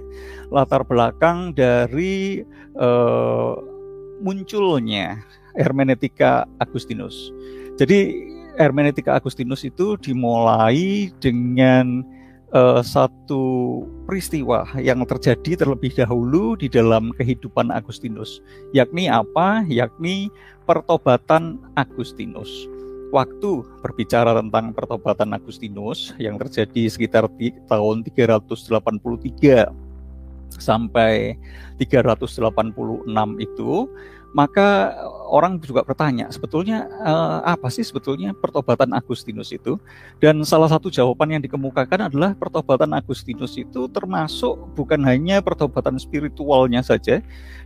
latar 0.51 0.83
belakang 0.87 1.55
dari 1.55 2.43
uh, 2.79 3.55
munculnya 4.23 5.19
hermeneutika 5.59 6.49
Agustinus. 6.63 7.33
Jadi 7.77 8.29
hermeneutika 8.57 9.17
Agustinus 9.17 9.65
itu 9.65 9.97
dimulai 9.99 11.09
dengan 11.21 12.05
uh, 12.53 12.85
satu 12.85 13.85
peristiwa 14.05 14.69
yang 14.79 15.03
terjadi 15.09 15.65
terlebih 15.65 15.93
dahulu 15.97 16.55
di 16.57 16.69
dalam 16.69 17.11
kehidupan 17.17 17.73
Agustinus, 17.73 18.41
yakni 18.77 19.09
apa? 19.09 19.65
Yakni 19.67 20.29
pertobatan 20.69 21.59
Agustinus 21.75 22.72
waktu 23.12 23.62
berbicara 23.85 24.33
tentang 24.40 24.73
pertobatan 24.73 25.37
Agustinus 25.37 26.16
yang 26.16 26.40
terjadi 26.40 26.88
sekitar 26.88 27.28
di 27.37 27.52
tahun 27.69 28.02
383 28.09 29.69
sampai 30.57 31.37
386 31.76 33.04
itu 33.37 33.71
maka 34.33 34.97
orang 35.29 35.61
juga 35.61 35.85
bertanya 35.85 36.29
sebetulnya 36.33 36.89
uh, 37.05 37.45
apa 37.45 37.69
sih 37.69 37.85
sebetulnya 37.85 38.33
pertobatan 38.33 38.93
Agustinus 38.97 39.53
itu? 39.53 39.77
Dan 40.21 40.41
salah 40.45 40.73
satu 40.73 40.89
jawaban 40.89 41.37
yang 41.37 41.43
dikemukakan 41.45 42.09
adalah 42.09 42.33
pertobatan 42.37 42.97
Agustinus 42.97 43.57
itu 43.61 43.89
termasuk 43.93 44.57
bukan 44.73 45.05
hanya 45.05 45.45
pertobatan 45.45 46.01
spiritualnya 46.01 46.81
saja 46.81 47.21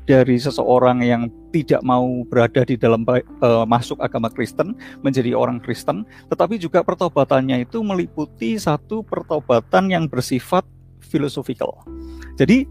dari 0.07 0.39
seseorang 0.39 1.03
yang 1.03 1.31
tidak 1.51 1.83
mau 1.87 2.27
berada 2.27 2.63
di 2.67 2.75
dalam 2.75 3.07
uh, 3.07 3.67
masuk 3.67 3.99
agama 4.03 4.31
Kristen 4.31 4.75
menjadi 5.07 5.35
orang 5.35 5.63
Kristen 5.63 6.03
tetapi 6.31 6.59
juga 6.59 6.83
pertobatannya 6.83 7.63
itu 7.63 7.83
meliputi 7.83 8.59
satu 8.59 9.07
pertobatan 9.07 9.91
yang 9.91 10.05
bersifat 10.11 10.67
filosofikal. 10.99 11.87
Jadi 12.35 12.67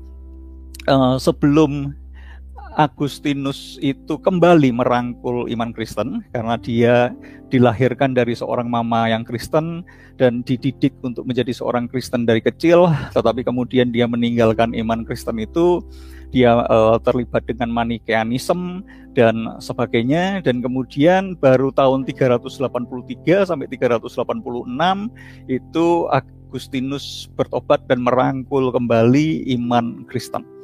uh, 0.92 1.16
sebelum 1.16 1.96
Agustinus 2.76 3.80
itu 3.80 4.20
kembali 4.20 4.76
merangkul 4.76 5.48
iman 5.48 5.72
Kristen 5.72 6.28
karena 6.36 6.60
dia 6.60 7.16
dilahirkan 7.48 8.12
dari 8.12 8.36
seorang 8.36 8.68
mama 8.68 9.08
yang 9.08 9.24
Kristen 9.24 9.88
dan 10.20 10.44
dididik 10.44 10.92
untuk 11.00 11.24
menjadi 11.24 11.56
seorang 11.56 11.88
Kristen 11.88 12.28
dari 12.28 12.44
kecil, 12.44 12.92
tetapi 13.16 13.48
kemudian 13.48 13.96
dia 13.96 14.04
meninggalkan 14.12 14.76
iman 14.76 15.08
Kristen 15.08 15.40
itu 15.40 15.80
dia 16.36 16.68
uh, 16.68 17.00
terlibat 17.00 17.48
dengan 17.48 17.72
Manikeanisme 17.72 18.84
dan 19.16 19.56
sebagainya 19.64 20.44
dan 20.44 20.60
kemudian 20.60 21.40
baru 21.40 21.72
tahun 21.72 22.04
383 22.04 22.60
sampai 23.48 23.72
386 23.72 24.04
itu 25.48 25.88
Agustinus 26.12 27.32
bertobat 27.40 27.88
dan 27.88 28.04
merangkul 28.04 28.68
kembali 28.76 29.48
iman 29.56 30.04
Kristen. 30.12 30.55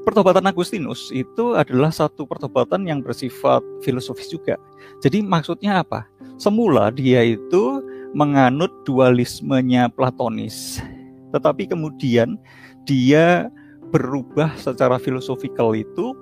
Pertobatan 0.00 0.48
Agustinus 0.48 1.12
itu 1.12 1.52
adalah 1.52 1.92
satu 1.92 2.24
pertobatan 2.24 2.88
yang 2.88 3.04
bersifat 3.04 3.60
filosofis 3.84 4.32
juga. 4.32 4.56
Jadi 5.04 5.20
maksudnya 5.20 5.84
apa? 5.84 6.08
Semula 6.40 6.88
dia 6.88 7.20
itu 7.20 7.84
menganut 8.16 8.72
dualismenya 8.88 9.92
Platonis. 9.92 10.80
Tetapi 11.36 11.68
kemudian 11.68 12.40
dia 12.88 13.52
berubah 13.92 14.56
secara 14.56 14.96
filosofikal 14.96 15.76
itu 15.76 16.16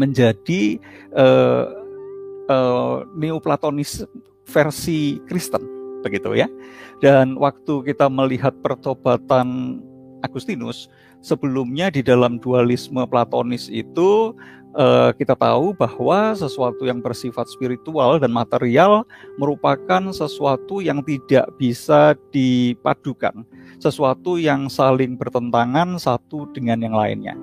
menjadi 0.00 0.80
uh, 1.12 1.66
uh, 2.48 3.04
neoplatonis 3.12 4.08
versi 4.48 5.20
Kristen 5.28 5.60
begitu 6.00 6.36
ya. 6.36 6.48
Dan 7.00 7.36
waktu 7.40 7.84
kita 7.84 8.08
melihat 8.08 8.52
pertobatan 8.60 9.80
Agustinus, 10.24 10.88
sebelumnya 11.24 11.88
di 11.88 12.04
dalam 12.04 12.36
dualisme 12.36 13.00
Platonis 13.08 13.72
itu 13.72 14.36
uh, 14.76 15.10
kita 15.16 15.32
tahu 15.32 15.72
bahwa 15.72 16.36
sesuatu 16.36 16.84
yang 16.84 17.00
bersifat 17.00 17.48
spiritual 17.48 18.20
dan 18.20 18.28
material 18.28 19.08
merupakan 19.40 20.12
sesuatu 20.12 20.84
yang 20.84 21.00
tidak 21.00 21.48
bisa 21.56 22.12
dipadukan, 22.28 23.48
sesuatu 23.80 24.36
yang 24.36 24.68
saling 24.68 25.16
bertentangan 25.16 25.96
satu 25.96 26.44
dengan 26.52 26.84
yang 26.84 26.94
lainnya. 26.94 27.34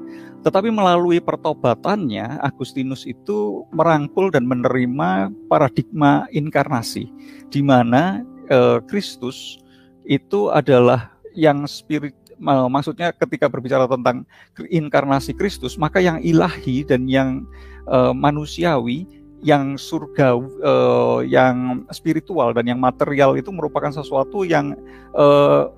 Tetapi 0.42 0.74
melalui 0.74 1.22
pertobatannya, 1.22 2.42
Agustinus 2.42 3.06
itu 3.06 3.66
merangkul 3.74 4.34
dan 4.34 4.50
menerima 4.50 5.30
paradigma 5.46 6.26
inkarnasi, 6.34 7.10
di 7.50 7.62
mana 7.62 8.26
uh, 8.50 8.82
Kristus 8.90 9.62
itu 10.06 10.50
adalah 10.50 11.14
yang 11.38 11.64
spirit 11.70 12.18
maksudnya 12.42 13.14
ketika 13.14 13.46
berbicara 13.46 13.86
tentang 13.86 14.26
inkarnasi 14.58 15.38
Kristus, 15.38 15.78
maka 15.78 16.02
yang 16.02 16.18
ilahi 16.26 16.82
dan 16.82 17.06
yang 17.06 17.46
uh, 17.86 18.12
manusiawi, 18.18 19.06
yang 19.46 19.78
surga, 19.78 20.38
uh, 20.38 21.22
yang 21.26 21.86
spiritual 21.94 22.54
dan 22.54 22.66
yang 22.66 22.82
material 22.82 23.38
itu 23.38 23.54
merupakan 23.54 23.94
sesuatu 23.94 24.42
yang 24.42 24.74
uh, 25.14 25.70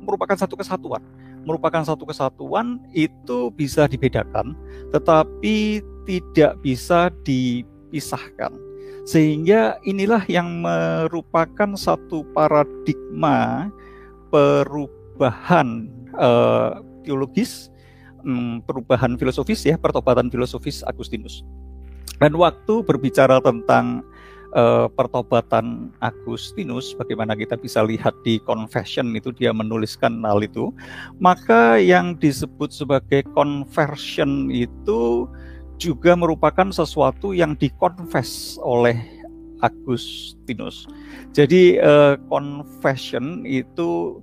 merupakan 0.00 0.36
satu 0.36 0.56
kesatuan. 0.56 1.04
Merupakan 1.46 1.84
satu 1.86 2.02
kesatuan 2.08 2.82
itu 2.90 3.54
bisa 3.54 3.86
dibedakan, 3.86 4.58
tetapi 4.90 5.78
tidak 6.08 6.58
bisa 6.58 7.12
dipisahkan. 7.22 8.50
Sehingga 9.06 9.78
inilah 9.86 10.26
yang 10.26 10.66
merupakan 10.66 11.78
satu 11.78 12.26
paradigma 12.34 13.70
perubahan 14.34 15.05
perubahan 15.16 15.88
uh, 16.20 16.84
teologis, 17.00 17.72
um, 18.20 18.60
perubahan 18.68 19.16
filosofis 19.16 19.64
ya, 19.64 19.80
pertobatan 19.80 20.28
filosofis 20.28 20.84
Agustinus. 20.84 21.40
Dan 22.20 22.36
waktu 22.36 22.84
berbicara 22.84 23.40
tentang 23.40 24.04
uh, 24.52 24.92
pertobatan 24.92 25.88
Agustinus, 26.04 26.92
bagaimana 27.00 27.32
kita 27.32 27.56
bisa 27.56 27.80
lihat 27.80 28.12
di 28.28 28.36
Confession 28.44 29.16
itu 29.16 29.32
dia 29.32 29.56
menuliskan 29.56 30.20
hal 30.20 30.44
itu, 30.44 30.68
maka 31.16 31.80
yang 31.80 32.12
disebut 32.20 32.76
sebagai 32.76 33.24
conversion 33.32 34.52
itu 34.52 35.24
juga 35.80 36.12
merupakan 36.12 36.68
sesuatu 36.68 37.32
yang 37.32 37.56
dikonfes 37.56 38.60
oleh 38.60 39.00
Agustinus. 39.64 40.84
Jadi 41.32 41.80
uh, 41.80 42.20
confession 42.28 43.48
itu 43.48 44.20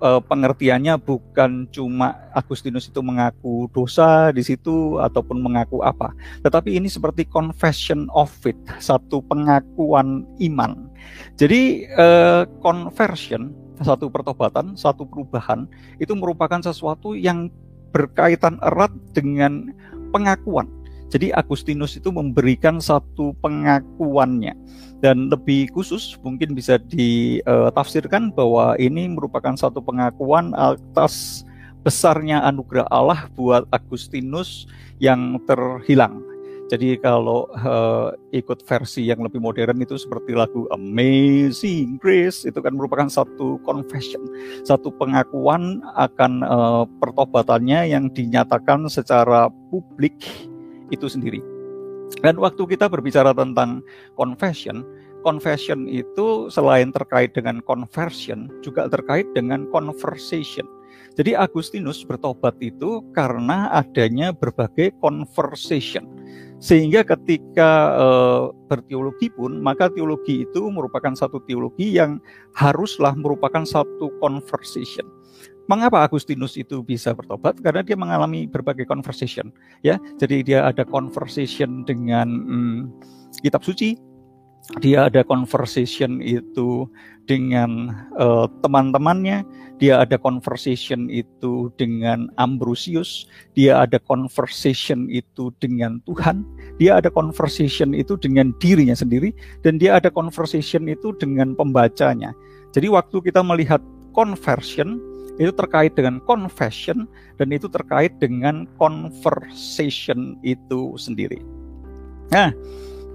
uh, 0.00 0.20
pengertiannya 0.24 0.96
bukan 0.98 1.68
cuma 1.70 2.16
Agustinus 2.32 2.88
itu 2.88 3.00
mengaku 3.04 3.68
dosa 3.70 4.32
di 4.32 4.42
situ 4.42 4.98
ataupun 4.98 5.38
mengaku 5.40 5.84
apa, 5.84 6.10
tetapi 6.42 6.80
ini 6.80 6.88
seperti 6.88 7.28
confession 7.28 8.08
of 8.16 8.32
faith, 8.32 8.58
satu 8.80 9.20
pengakuan 9.28 10.24
iman. 10.40 10.88
Jadi 11.36 11.86
uh, 11.96 12.48
conversion, 12.64 13.52
satu 13.80 14.08
pertobatan, 14.08 14.76
satu 14.76 15.04
perubahan 15.06 15.68
itu 16.00 16.12
merupakan 16.16 16.60
sesuatu 16.60 17.12
yang 17.16 17.52
berkaitan 17.90 18.56
erat 18.64 18.92
dengan 19.12 19.72
pengakuan 20.10 20.66
jadi 21.10 21.34
Agustinus 21.34 21.98
itu 21.98 22.14
memberikan 22.14 22.78
satu 22.78 23.34
pengakuannya 23.42 24.54
dan 25.02 25.26
lebih 25.26 25.66
khusus 25.74 26.14
mungkin 26.22 26.54
bisa 26.54 26.78
ditafsirkan 26.78 28.30
bahwa 28.30 28.78
ini 28.78 29.10
merupakan 29.10 29.58
satu 29.58 29.82
pengakuan 29.82 30.54
atas 30.54 31.42
besarnya 31.82 32.46
anugerah 32.46 32.86
Allah 32.94 33.26
buat 33.34 33.66
Agustinus 33.74 34.70
yang 35.02 35.42
terhilang. 35.50 36.22
Jadi 36.70 37.02
kalau 37.02 37.50
uh, 37.50 38.14
ikut 38.30 38.62
versi 38.62 39.02
yang 39.10 39.26
lebih 39.26 39.42
modern 39.42 39.82
itu 39.82 39.98
seperti 39.98 40.38
lagu 40.38 40.70
Amazing 40.70 41.98
Grace 41.98 42.46
itu 42.46 42.62
kan 42.62 42.78
merupakan 42.78 43.10
satu 43.10 43.58
confession, 43.66 44.22
satu 44.62 44.94
pengakuan 44.94 45.82
akan 45.98 46.46
uh, 46.46 46.86
pertobatannya 47.02 47.90
yang 47.90 48.06
dinyatakan 48.14 48.86
secara 48.86 49.50
publik 49.74 50.14
itu 50.90 51.06
sendiri. 51.08 51.40
Dan 52.20 52.36
waktu 52.42 52.66
kita 52.66 52.90
berbicara 52.90 53.30
tentang 53.30 53.86
confession, 54.18 54.82
confession 55.22 55.86
itu 55.86 56.50
selain 56.50 56.90
terkait 56.90 57.32
dengan 57.32 57.62
conversion, 57.62 58.50
juga 58.60 58.90
terkait 58.90 59.28
dengan 59.32 59.68
conversation. 59.70 60.66
Jadi 61.14 61.34
Agustinus 61.34 62.02
bertobat 62.06 62.54
itu 62.62 63.02
karena 63.14 63.70
adanya 63.74 64.30
berbagai 64.30 64.94
conversation. 65.02 66.06
Sehingga 66.60 67.00
ketika 67.02 67.96
e, 67.96 68.06
berteologi 68.68 69.32
pun, 69.32 69.64
maka 69.64 69.88
teologi 69.88 70.44
itu 70.44 70.68
merupakan 70.68 71.16
satu 71.16 71.40
teologi 71.48 71.96
yang 71.96 72.20
haruslah 72.52 73.16
merupakan 73.16 73.64
satu 73.64 74.12
conversation. 74.20 75.08
Mengapa 75.70 76.02
Agustinus 76.02 76.58
itu 76.58 76.82
bisa 76.82 77.14
bertobat? 77.14 77.62
Karena 77.62 77.86
dia 77.86 77.94
mengalami 77.94 78.50
berbagai 78.50 78.90
conversation, 78.90 79.54
ya. 79.86 80.02
Jadi 80.18 80.42
dia 80.42 80.66
ada 80.66 80.82
conversation 80.82 81.86
dengan 81.86 82.26
hmm, 82.26 82.78
kitab 83.38 83.62
suci, 83.62 83.94
dia 84.82 85.06
ada 85.06 85.22
conversation 85.22 86.18
itu 86.18 86.90
dengan 87.30 87.90
uh, 88.18 88.50
teman-temannya, 88.66 89.46
dia 89.78 90.02
ada 90.02 90.18
conversation 90.18 91.06
itu 91.10 91.70
dengan 91.78 92.26
Ambrosius, 92.38 93.30
dia 93.54 93.82
ada 93.82 94.02
conversation 94.02 95.06
itu 95.06 95.54
dengan 95.62 95.98
Tuhan, 96.06 96.46
dia 96.78 96.98
ada 96.98 97.10
conversation 97.14 97.94
itu 97.94 98.18
dengan 98.18 98.50
dirinya 98.58 98.94
sendiri, 98.94 99.30
dan 99.62 99.78
dia 99.78 99.98
ada 99.98 100.10
conversation 100.10 100.90
itu 100.90 101.14
dengan 101.18 101.54
pembacanya. 101.54 102.34
Jadi 102.70 102.90
waktu 102.90 103.22
kita 103.22 103.42
melihat 103.42 103.82
conversion, 104.14 105.02
itu 105.40 105.48
terkait 105.56 105.96
dengan 105.96 106.20
confession 106.28 107.08
dan 107.40 107.48
itu 107.48 107.64
terkait 107.72 108.12
dengan 108.20 108.68
conversation 108.76 110.36
itu 110.44 111.00
sendiri. 111.00 111.40
Nah, 112.28 112.52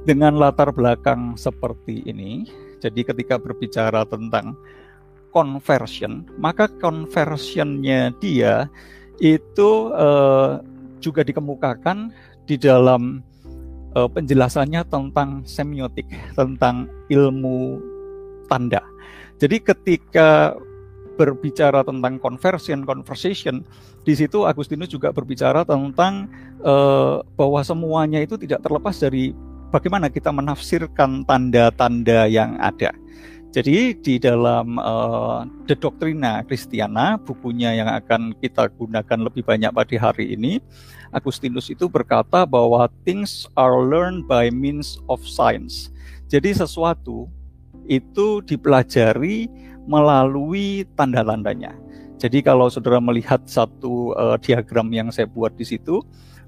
dengan 0.09 0.33
latar 0.41 0.73
belakang 0.73 1.37
seperti 1.37 2.01
ini, 2.09 2.49
jadi 2.81 3.05
ketika 3.05 3.37
berbicara 3.37 4.09
tentang 4.09 4.57
conversion, 5.29 6.25
maka 6.41 6.65
conversionnya 6.81 8.09
dia 8.17 8.65
itu 9.21 9.93
uh, 9.93 10.59
juga 10.97 11.21
dikemukakan 11.21 12.09
di 12.49 12.57
dalam 12.57 13.21
uh, 13.93 14.09
penjelasannya 14.09 14.81
tentang 14.89 15.45
semiotik, 15.45 16.09
tentang 16.33 16.89
ilmu 17.13 17.77
tanda. 18.49 18.81
Jadi 19.35 19.59
ketika 19.59 20.55
berbicara 21.15 21.81
tentang 21.81 22.19
conversion, 22.19 22.83
conversation, 22.83 23.63
di 24.03 24.13
situ 24.13 24.43
Agustinus 24.43 24.91
juga 24.91 25.09
berbicara 25.15 25.63
tentang 25.63 26.27
uh, 26.61 27.23
bahwa 27.39 27.63
semuanya 27.63 28.19
itu 28.21 28.35
tidak 28.35 28.61
terlepas 28.61 28.95
dari 28.99 29.31
bagaimana 29.71 30.11
kita 30.11 30.29
menafsirkan 30.29 31.23
tanda-tanda 31.23 32.27
yang 32.27 32.59
ada. 32.59 32.93
Jadi 33.55 33.95
di 34.03 34.19
dalam 34.19 34.75
uh, 34.75 35.47
The 35.63 35.79
Doctrina 35.79 36.43
Christiana, 36.43 37.15
bukunya 37.15 37.71
yang 37.71 37.87
akan 37.87 38.35
kita 38.43 38.67
gunakan 38.75 39.19
lebih 39.31 39.47
banyak 39.47 39.71
pada 39.71 39.95
hari 39.95 40.35
ini, 40.35 40.59
Agustinus 41.15 41.71
itu 41.71 41.87
berkata 41.87 42.43
bahwa 42.43 42.91
things 43.07 43.47
are 43.55 43.79
learned 43.87 44.27
by 44.27 44.51
means 44.51 44.99
of 45.07 45.23
science. 45.23 45.87
Jadi 46.27 46.51
sesuatu 46.51 47.31
itu 47.87 48.43
dipelajari 48.43 49.47
melalui 49.85 50.85
tanda-tandanya. 50.97 51.73
Jadi 52.15 52.41
kalau 52.41 52.71
saudara 52.71 52.97
melihat 52.97 53.43
satu 53.45 54.15
uh, 54.15 54.37
diagram 54.39 54.87
yang 54.89 55.11
saya 55.11 55.29
buat 55.29 55.53
di 55.53 55.67
situ, 55.67 56.01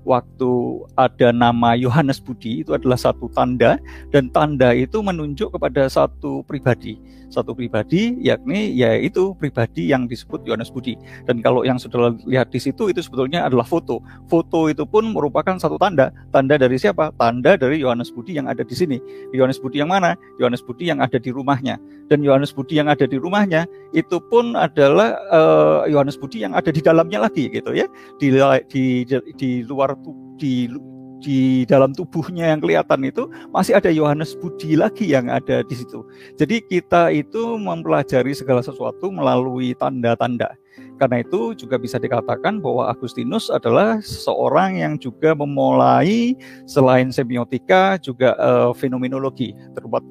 waktu 0.07 0.51
ada 0.95 1.35
nama 1.35 1.75
Yohanes 1.75 2.23
Budi 2.23 2.63
itu 2.63 2.71
adalah 2.71 2.95
satu 2.95 3.27
tanda 3.35 3.75
dan 4.15 4.31
tanda 4.31 4.71
itu 4.71 5.03
menunjuk 5.03 5.51
kepada 5.51 5.91
satu 5.91 6.47
pribadi. 6.47 6.95
Satu 7.27 7.51
pribadi 7.51 8.15
yakni 8.23 8.71
yaitu 8.71 9.35
pribadi 9.35 9.91
yang 9.91 10.07
disebut 10.07 10.47
Yohanes 10.47 10.71
Budi. 10.71 10.95
Dan 11.27 11.43
kalau 11.43 11.67
yang 11.67 11.75
sudah 11.75 12.15
lihat 12.23 12.55
di 12.55 12.59
situ 12.63 12.87
itu 12.87 13.03
sebetulnya 13.03 13.43
adalah 13.43 13.67
foto. 13.67 13.99
Foto 14.31 14.71
itu 14.71 14.87
pun 14.87 15.11
merupakan 15.11 15.59
satu 15.59 15.75
tanda. 15.75 16.15
Tanda 16.31 16.55
dari 16.55 16.79
siapa? 16.79 17.11
Tanda 17.19 17.59
dari 17.59 17.83
Yohanes 17.83 18.15
Budi 18.15 18.39
yang 18.39 18.47
ada 18.47 18.63
di 18.63 18.71
sini. 18.71 19.03
Yohanes 19.35 19.59
Budi 19.59 19.83
yang 19.83 19.91
mana? 19.91 20.15
Yohanes 20.39 20.63
Budi 20.63 20.87
yang 20.87 21.03
ada 21.03 21.19
di 21.19 21.27
rumahnya. 21.27 21.75
Dan 22.07 22.23
Yohanes 22.23 22.55
Budi 22.55 22.79
yang 22.79 22.87
ada 22.87 23.03
di 23.03 23.19
rumahnya 23.19 23.67
itu 23.91 24.23
pun 24.31 24.55
adalah 24.55 25.19
eh, 25.27 25.91
Yohanes 25.91 26.15
uh, 26.15 26.21
Budi 26.23 26.47
yang 26.47 26.55
ada 26.55 26.71
di 26.71 26.79
dalamnya 26.79 27.27
lagi 27.27 27.51
gitu 27.51 27.75
ya. 27.75 27.91
Di 28.23 28.31
di 28.71 29.03
di, 29.03 29.19
di 29.35 29.49
luar 29.67 29.96
di 30.37 30.69
di 31.17 31.65
dalam 31.65 31.93
tubuhnya 31.97 32.53
yang 32.53 32.61
kelihatan 32.61 33.01
itu 33.09 33.25
masih 33.49 33.77
ada 33.77 33.89
Yohanes 33.89 34.37
Budi 34.37 34.77
lagi 34.77 35.09
yang 35.09 35.29
ada 35.33 35.65
di 35.65 35.75
situ. 35.75 36.05
Jadi 36.37 36.61
kita 36.69 37.09
itu 37.09 37.57
mempelajari 37.57 38.37
segala 38.37 38.61
sesuatu 38.61 39.09
melalui 39.09 39.73
tanda-tanda. 39.77 40.53
Karena 40.97 41.21
itu 41.21 41.53
juga 41.53 41.77
bisa 41.77 41.97
dikatakan 42.01 42.61
bahwa 42.61 42.89
Agustinus 42.89 43.49
adalah 43.53 44.01
seorang 44.01 44.81
yang 44.81 44.93
juga 44.97 45.33
memulai 45.33 46.37
selain 46.69 47.13
semiotika 47.13 48.01
juga 48.01 48.33
uh, 48.37 48.73
fenomenologi, 48.73 49.53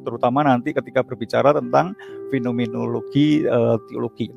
terutama 0.07 0.47
nanti 0.47 0.71
ketika 0.75 1.03
berbicara 1.03 1.55
tentang 1.55 1.95
fenomenologi 2.31 3.47
uh, 3.47 3.79
teologi. 3.91 4.31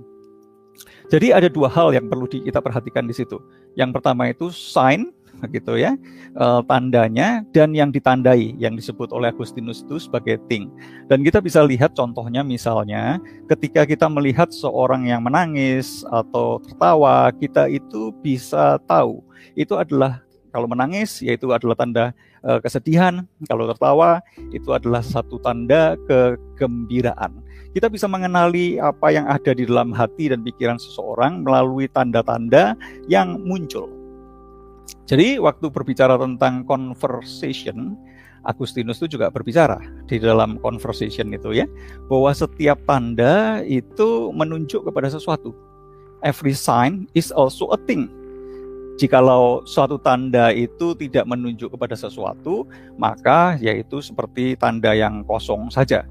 Jadi 1.10 1.34
ada 1.34 1.50
dua 1.50 1.68
hal 1.70 1.92
yang 1.94 2.06
perlu 2.06 2.30
kita 2.30 2.62
perhatikan 2.62 3.10
di 3.10 3.14
situ. 3.18 3.42
Yang 3.74 4.00
pertama 4.00 4.30
itu 4.30 4.54
sign 4.54 5.10
gitu 5.56 5.80
ya 5.80 5.96
e, 6.36 6.46
tandanya 6.68 7.44
dan 7.56 7.72
yang 7.72 7.90
ditandai 7.90 8.56
yang 8.60 8.76
disebut 8.76 9.10
oleh 9.16 9.32
Agustinus 9.32 9.84
itu 9.86 9.98
sebagai 10.02 10.38
thing. 10.52 10.70
Dan 11.08 11.24
kita 11.24 11.40
bisa 11.40 11.64
lihat 11.64 11.96
contohnya 11.96 12.44
misalnya 12.44 13.18
ketika 13.48 13.88
kita 13.88 14.08
melihat 14.12 14.52
seorang 14.52 15.08
yang 15.08 15.24
menangis 15.24 16.04
atau 16.12 16.60
tertawa 16.64 17.32
kita 17.36 17.72
itu 17.72 18.12
bisa 18.22 18.78
tahu 18.86 19.24
itu 19.56 19.76
adalah 19.76 20.22
kalau 20.50 20.66
menangis 20.66 21.22
yaitu 21.22 21.50
adalah 21.54 21.78
tanda 21.78 22.06
e, 22.42 22.60
kesedihan. 22.64 23.26
Kalau 23.46 23.70
tertawa 23.70 24.22
itu 24.50 24.74
adalah 24.74 25.06
satu 25.06 25.38
tanda 25.40 25.96
kegembiraan. 26.10 27.46
Kita 27.70 27.86
bisa 27.86 28.10
mengenali 28.10 28.82
apa 28.82 29.14
yang 29.14 29.30
ada 29.30 29.54
di 29.54 29.70
dalam 29.70 29.94
hati 29.94 30.34
dan 30.34 30.42
pikiran 30.42 30.82
seseorang 30.82 31.46
melalui 31.46 31.86
tanda-tanda 31.86 32.74
yang 33.06 33.38
muncul 33.46 33.99
jadi 35.10 35.42
waktu 35.42 35.74
berbicara 35.74 36.22
tentang 36.22 36.62
conversation, 36.70 37.98
Agustinus 38.46 39.02
itu 39.02 39.18
juga 39.18 39.34
berbicara 39.34 39.82
di 40.06 40.22
dalam 40.22 40.62
conversation 40.62 41.34
itu 41.34 41.50
ya, 41.50 41.66
bahwa 42.06 42.30
setiap 42.30 42.78
tanda 42.86 43.66
itu 43.66 44.30
menunjuk 44.30 44.86
kepada 44.86 45.10
sesuatu. 45.10 45.50
Every 46.22 46.54
sign 46.54 47.10
is 47.18 47.34
also 47.34 47.74
a 47.74 47.80
thing. 47.90 48.06
Jikalau 49.02 49.66
suatu 49.66 49.98
tanda 49.98 50.54
itu 50.54 50.94
tidak 50.94 51.26
menunjuk 51.26 51.74
kepada 51.74 51.98
sesuatu, 51.98 52.70
maka 52.94 53.58
yaitu 53.58 54.06
seperti 54.06 54.60
tanda 54.62 54.94
yang 54.94 55.26
kosong 55.26 55.74
saja 55.74 56.06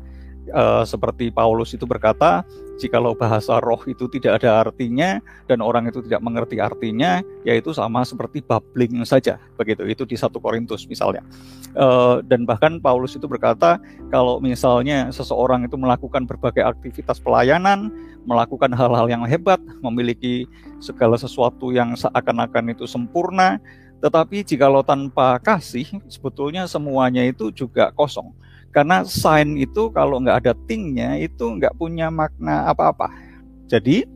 uh, 0.53 0.85
seperti 0.85 1.29
Paulus 1.29 1.77
itu 1.77 1.85
berkata, 1.85 2.45
jikalau 2.79 3.12
bahasa 3.12 3.59
roh 3.59 3.83
itu 3.91 4.07
tidak 4.07 4.41
ada 4.41 4.62
artinya 4.64 5.19
dan 5.51 5.59
orang 5.59 5.91
itu 5.91 5.99
tidak 6.07 6.23
mengerti 6.23 6.62
artinya, 6.62 7.21
yaitu 7.43 7.75
sama 7.75 8.07
seperti 8.07 8.41
babbling 8.41 9.03
saja. 9.03 9.37
Begitu 9.59 9.83
itu 9.91 10.03
di 10.07 10.14
satu 10.14 10.38
Korintus 10.38 10.87
misalnya. 10.87 11.27
Uh, 11.75 12.23
dan 12.25 12.47
bahkan 12.47 12.79
Paulus 12.79 13.19
itu 13.19 13.27
berkata, 13.27 13.77
kalau 14.09 14.38
misalnya 14.38 15.11
seseorang 15.11 15.67
itu 15.67 15.75
melakukan 15.75 16.25
berbagai 16.25 16.62
aktivitas 16.62 17.19
pelayanan, 17.19 17.91
melakukan 18.25 18.71
hal-hal 18.73 19.11
yang 19.11 19.27
hebat, 19.27 19.59
memiliki 19.83 20.47
segala 20.79 21.19
sesuatu 21.19 21.75
yang 21.75 21.99
seakan-akan 21.99 22.73
itu 22.73 22.87
sempurna, 22.87 23.59
tetapi 23.99 24.47
jikalau 24.47 24.87
tanpa 24.87 25.43
kasih, 25.43 25.99
sebetulnya 26.07 26.71
semuanya 26.71 27.27
itu 27.27 27.51
juga 27.51 27.91
kosong 27.91 28.31
karena 28.79 29.03
sign 29.03 29.59
itu 29.59 29.91
kalau 29.91 30.23
nggak 30.23 30.47
ada 30.47 30.55
tingnya 30.71 31.19
itu 31.19 31.59
nggak 31.59 31.75
punya 31.75 32.14
makna 32.14 32.71
apa-apa. 32.71 33.11
Jadi 33.67 34.07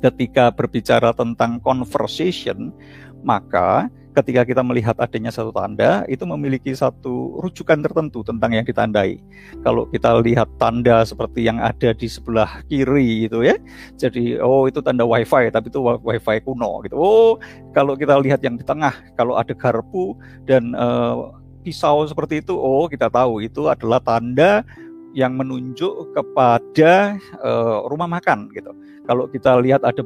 ketika 0.00 0.48
berbicara 0.48 1.12
tentang 1.12 1.60
conversation, 1.60 2.72
maka 3.20 3.92
ketika 4.16 4.46
kita 4.48 4.64
melihat 4.64 4.96
adanya 4.96 5.28
satu 5.28 5.52
tanda, 5.52 6.08
itu 6.08 6.24
memiliki 6.24 6.72
satu 6.72 7.44
rujukan 7.44 7.84
tertentu 7.84 8.24
tentang 8.24 8.56
yang 8.56 8.64
ditandai. 8.64 9.20
Kalau 9.60 9.84
kita 9.92 10.16
lihat 10.24 10.48
tanda 10.56 11.04
seperti 11.04 11.44
yang 11.44 11.60
ada 11.60 11.92
di 11.92 12.08
sebelah 12.08 12.64
kiri 12.64 13.28
itu 13.28 13.44
ya, 13.44 13.60
jadi 14.00 14.40
oh 14.40 14.64
itu 14.64 14.80
tanda 14.80 15.04
wifi, 15.04 15.52
tapi 15.52 15.68
itu 15.68 15.84
wifi 15.84 16.40
kuno 16.40 16.80
gitu. 16.88 16.96
Oh 16.96 17.36
kalau 17.76 18.00
kita 18.00 18.16
lihat 18.16 18.40
yang 18.40 18.56
di 18.56 18.64
tengah, 18.64 18.96
kalau 19.12 19.36
ada 19.36 19.52
garpu 19.52 20.16
dan 20.48 20.72
uh, 20.72 21.43
pisau 21.64 22.04
seperti 22.04 22.44
itu, 22.44 22.52
oh 22.52 22.84
kita 22.84 23.08
tahu 23.08 23.40
itu 23.40 23.72
adalah 23.72 24.04
tanda 24.04 24.60
yang 25.16 25.38
menunjuk 25.40 26.12
kepada 26.12 27.16
uh, 27.40 27.88
rumah 27.88 28.20
makan 28.20 28.52
gitu. 28.52 28.76
Kalau 29.08 29.24
kita 29.30 29.56
lihat 29.64 29.80
ada 29.80 30.02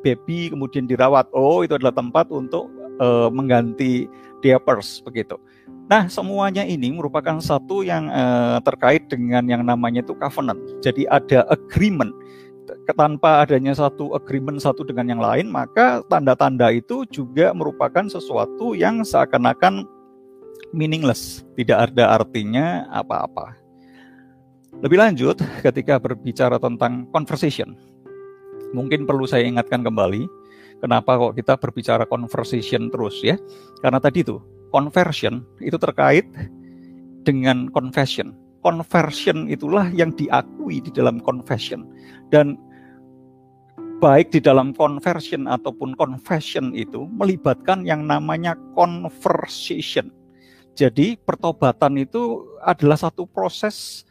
baby 0.00 0.48
kemudian 0.48 0.88
dirawat, 0.88 1.28
oh 1.36 1.60
itu 1.60 1.76
adalah 1.76 1.92
tempat 1.92 2.32
untuk 2.32 2.72
uh, 3.02 3.28
mengganti 3.28 4.08
diapers 4.40 5.04
begitu. 5.04 5.36
Nah, 5.90 6.06
semuanya 6.08 6.62
ini 6.64 6.88
merupakan 6.94 7.36
satu 7.42 7.82
yang 7.84 8.08
uh, 8.08 8.62
terkait 8.64 9.10
dengan 9.12 9.44
yang 9.44 9.66
namanya 9.66 10.00
itu 10.00 10.16
covenant. 10.16 10.62
Jadi 10.80 11.04
ada 11.10 11.44
agreement. 11.52 12.14
Tanpa 12.96 13.44
adanya 13.44 13.74
satu 13.74 14.14
agreement 14.14 14.56
satu 14.62 14.86
dengan 14.86 15.10
yang 15.10 15.20
lain, 15.20 15.50
maka 15.50 16.00
tanda-tanda 16.06 16.70
itu 16.72 17.04
juga 17.10 17.50
merupakan 17.52 18.06
sesuatu 18.06 18.72
yang 18.72 19.02
seakan-akan 19.02 19.84
meaningless, 20.72 21.44
tidak 21.54 21.92
ada 21.92 22.18
artinya 22.18 22.88
apa-apa. 22.90 23.54
Lebih 24.82 24.98
lanjut, 24.98 25.36
ketika 25.60 26.00
berbicara 26.00 26.56
tentang 26.58 27.06
conversation, 27.12 27.76
mungkin 28.72 29.04
perlu 29.04 29.28
saya 29.28 29.44
ingatkan 29.46 29.84
kembali, 29.84 30.26
kenapa 30.80 31.20
kok 31.20 31.36
kita 31.38 31.54
berbicara 31.60 32.04
conversation 32.08 32.88
terus 32.88 33.20
ya? 33.20 33.36
Karena 33.84 34.00
tadi 34.00 34.24
itu, 34.24 34.40
conversion 34.72 35.44
itu 35.60 35.76
terkait 35.76 36.26
dengan 37.22 37.68
confession. 37.70 38.34
Conversion 38.64 39.46
itulah 39.46 39.92
yang 39.92 40.10
diakui 40.16 40.82
di 40.82 40.90
dalam 40.90 41.20
confession. 41.20 41.86
Dan 42.32 42.56
baik 44.02 44.34
di 44.34 44.42
dalam 44.42 44.74
conversion 44.74 45.46
ataupun 45.46 45.94
confession 45.94 46.74
itu 46.74 47.06
melibatkan 47.14 47.86
yang 47.86 48.02
namanya 48.02 48.58
conversation 48.74 50.10
jadi 50.72 51.20
pertobatan 51.20 52.00
itu 52.00 52.48
adalah 52.64 52.96
satu 52.96 53.28
proses 53.28 54.08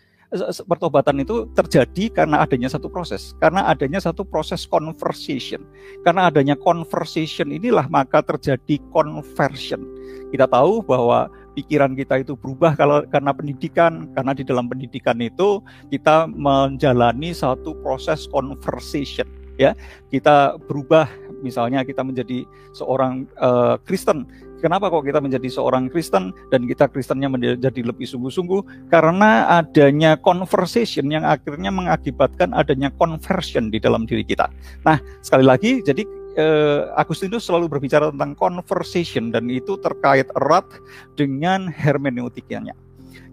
pertobatan 0.64 1.20
itu 1.20 1.44
terjadi 1.52 2.24
karena 2.24 2.40
adanya 2.40 2.72
satu 2.72 2.88
proses, 2.88 3.36
karena 3.44 3.68
adanya 3.68 4.00
satu 4.00 4.24
proses 4.24 4.64
conversation. 4.64 5.60
Karena 6.08 6.32
adanya 6.32 6.56
conversation 6.56 7.52
inilah 7.52 7.92
maka 7.92 8.24
terjadi 8.24 8.80
conversion. 8.96 9.84
Kita 10.32 10.48
tahu 10.48 10.80
bahwa 10.88 11.28
pikiran 11.60 12.00
kita 12.00 12.24
itu 12.24 12.40
berubah 12.40 12.80
kalau 12.80 13.04
karena 13.12 13.36
pendidikan, 13.36 14.08
karena 14.16 14.32
di 14.32 14.48
dalam 14.48 14.72
pendidikan 14.72 15.20
itu 15.20 15.60
kita 15.92 16.32
menjalani 16.32 17.36
satu 17.36 17.76
proses 17.84 18.24
conversation 18.32 19.28
ya. 19.60 19.76
Kita 20.08 20.56
berubah 20.64 21.12
misalnya 21.44 21.84
kita 21.84 22.08
menjadi 22.08 22.48
seorang 22.72 23.28
uh, 23.36 23.76
Kristen 23.84 24.24
Kenapa 24.62 24.94
kok 24.94 25.02
kita 25.02 25.18
menjadi 25.18 25.50
seorang 25.50 25.90
Kristen 25.90 26.30
dan 26.54 26.70
kita 26.70 26.86
Kristennya 26.86 27.28
menjadi 27.28 27.82
lebih 27.82 28.06
sungguh-sungguh? 28.06 28.94
Karena 28.94 29.50
adanya 29.58 30.14
conversation 30.22 31.10
yang 31.10 31.26
akhirnya 31.26 31.74
mengakibatkan 31.74 32.54
adanya 32.54 32.94
conversion 32.94 33.74
di 33.74 33.82
dalam 33.82 34.06
diri 34.06 34.22
kita. 34.22 34.54
Nah, 34.86 35.02
sekali 35.26 35.50
lagi, 35.50 35.82
jadi 35.82 36.06
eh, 36.38 36.94
Agustinus 36.94 37.50
selalu 37.50 37.74
berbicara 37.74 38.14
tentang 38.14 38.38
conversation 38.38 39.34
dan 39.34 39.50
itu 39.50 39.82
terkait 39.82 40.30
erat 40.38 40.70
dengan 41.18 41.66
hermeneutikanya. 41.66 42.78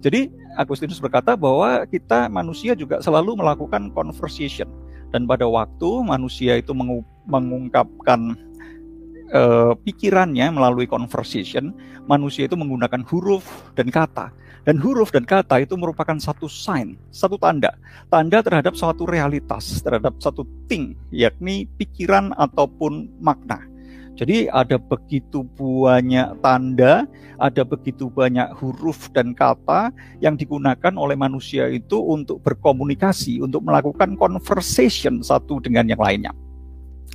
Jadi 0.01 0.33
Agustinus 0.57 1.03
berkata 1.03 1.37
bahwa 1.37 1.85
kita 1.87 2.33
manusia 2.33 2.73
juga 2.73 3.05
selalu 3.05 3.37
melakukan 3.38 3.93
conversation 3.93 4.67
dan 5.12 5.25
pada 5.25 5.47
waktu 5.49 5.91
manusia 6.05 6.61
itu 6.61 6.73
mengungkapkan 7.27 8.37
uh, 9.33 9.73
pikirannya 9.85 10.49
melalui 10.53 10.88
conversation, 10.88 11.73
manusia 12.09 12.49
itu 12.49 12.57
menggunakan 12.57 13.05
huruf 13.09 13.45
dan 13.77 13.88
kata. 13.93 14.33
Dan 14.67 14.77
huruf 14.85 15.09
dan 15.09 15.25
kata 15.25 15.64
itu 15.64 15.81
merupakan 15.81 16.21
satu 16.21 16.45
sign, 16.45 17.01
satu 17.09 17.41
tanda. 17.41 17.73
Tanda 18.12 18.45
terhadap 18.45 18.77
suatu 18.77 19.09
realitas, 19.09 19.81
terhadap 19.81 20.21
satu 20.21 20.45
thing, 20.69 20.93
yakni 21.09 21.64
pikiran 21.81 22.37
ataupun 22.37 23.09
makna. 23.17 23.64
Jadi 24.19 24.51
ada 24.51 24.83
begitu 24.83 25.47
banyak 25.55 26.43
tanda, 26.43 27.07
ada 27.38 27.62
begitu 27.62 28.11
banyak 28.11 28.51
huruf 28.59 29.07
dan 29.14 29.31
kata 29.31 29.95
yang 30.19 30.35
digunakan 30.35 30.91
oleh 30.99 31.14
manusia 31.14 31.71
itu 31.71 32.03
untuk 32.03 32.43
berkomunikasi, 32.43 33.38
untuk 33.38 33.62
melakukan 33.62 34.19
conversation 34.19 35.23
satu 35.23 35.62
dengan 35.62 35.87
yang 35.87 36.03
lainnya. 36.03 36.35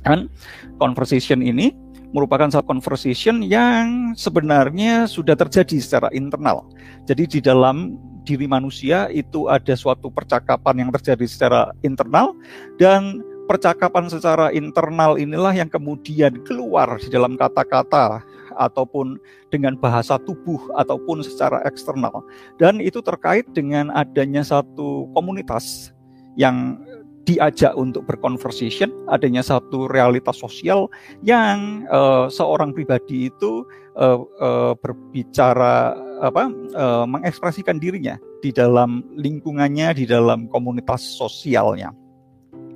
Dan 0.00 0.32
conversation 0.80 1.44
ini 1.44 1.76
merupakan 2.14 2.46
satu 2.46 2.64
conversation 2.70 3.42
yang 3.42 4.14
sebenarnya 4.14 5.10
sudah 5.10 5.34
terjadi 5.34 5.82
secara 5.82 6.08
internal. 6.14 6.70
Jadi 7.10 7.26
di 7.26 7.40
dalam 7.42 7.98
diri 8.22 8.46
manusia 8.46 9.10
itu 9.12 9.50
ada 9.50 9.74
suatu 9.74 10.08
percakapan 10.08 10.86
yang 10.86 10.90
terjadi 10.94 11.26
secara 11.26 11.60
internal 11.82 12.32
dan 12.80 13.20
percakapan 13.44 14.08
secara 14.08 14.48
internal 14.56 15.20
inilah 15.20 15.52
yang 15.52 15.68
kemudian 15.68 16.40
keluar 16.48 16.96
di 16.96 17.12
dalam 17.12 17.36
kata-kata 17.36 18.24
ataupun 18.56 19.20
dengan 19.52 19.76
bahasa 19.76 20.16
tubuh 20.16 20.56
ataupun 20.80 21.20
secara 21.20 21.60
eksternal 21.68 22.24
dan 22.56 22.80
itu 22.80 23.04
terkait 23.04 23.44
dengan 23.52 23.92
adanya 23.92 24.40
satu 24.40 25.12
komunitas 25.12 25.92
yang 26.40 26.80
diajak 27.24 27.72
untuk 27.74 28.04
berkonversation, 28.04 28.92
adanya 29.08 29.40
satu 29.40 29.88
realitas 29.88 30.36
sosial 30.36 30.92
yang 31.24 31.88
uh, 31.88 32.28
seorang 32.28 32.76
pribadi 32.76 33.32
itu 33.32 33.64
uh, 33.96 34.20
uh, 34.40 34.72
berbicara 34.76 35.96
apa 36.20 36.52
uh, 36.76 37.04
mengekspresikan 37.08 37.80
dirinya 37.80 38.20
di 38.44 38.52
dalam 38.52 39.00
lingkungannya, 39.16 39.96
di 39.96 40.04
dalam 40.04 40.46
komunitas 40.52 41.00
sosialnya. 41.00 41.96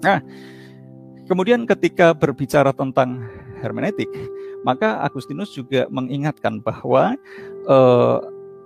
Nah, 0.01 0.25
Kemudian 1.29 1.69
ketika 1.69 2.17
berbicara 2.17 2.73
tentang 2.73 3.21
hermeneutik, 3.61 4.09
maka 4.65 5.05
Agustinus 5.05 5.53
juga 5.53 5.85
mengingatkan 5.93 6.65
bahwa 6.65 7.21
uh, 7.69 8.19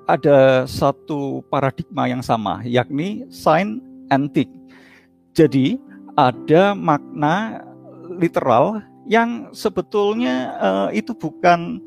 ada 0.07 0.63
satu 0.71 1.43
paradigma 1.51 2.07
yang 2.07 2.23
sama, 2.23 2.63
yakni 2.63 3.27
sign 3.35 3.83
antik. 4.15 4.47
Jadi 5.33 5.81
ada 6.17 6.77
makna 6.77 7.65
literal 8.21 8.85
yang 9.09 9.51
sebetulnya 9.57 10.53
uh, 10.61 10.89
itu 10.93 11.17
bukan 11.17 11.81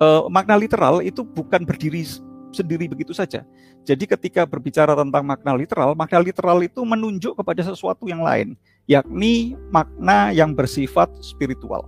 uh, 0.00 0.26
makna 0.32 0.56
literal 0.56 1.04
itu 1.04 1.20
bukan 1.22 1.62
berdiri 1.62 2.02
sendiri 2.50 2.90
begitu 2.90 3.14
saja. 3.14 3.46
Jadi 3.86 4.04
ketika 4.04 4.42
berbicara 4.44 4.92
tentang 4.98 5.24
makna 5.24 5.54
literal, 5.54 5.94
makna 5.94 6.18
literal 6.20 6.58
itu 6.60 6.82
menunjuk 6.82 7.38
kepada 7.38 7.62
sesuatu 7.62 8.10
yang 8.10 8.20
lain 8.24 8.58
yakni 8.90 9.54
makna 9.70 10.34
yang 10.34 10.50
bersifat 10.50 11.06
spiritual. 11.22 11.86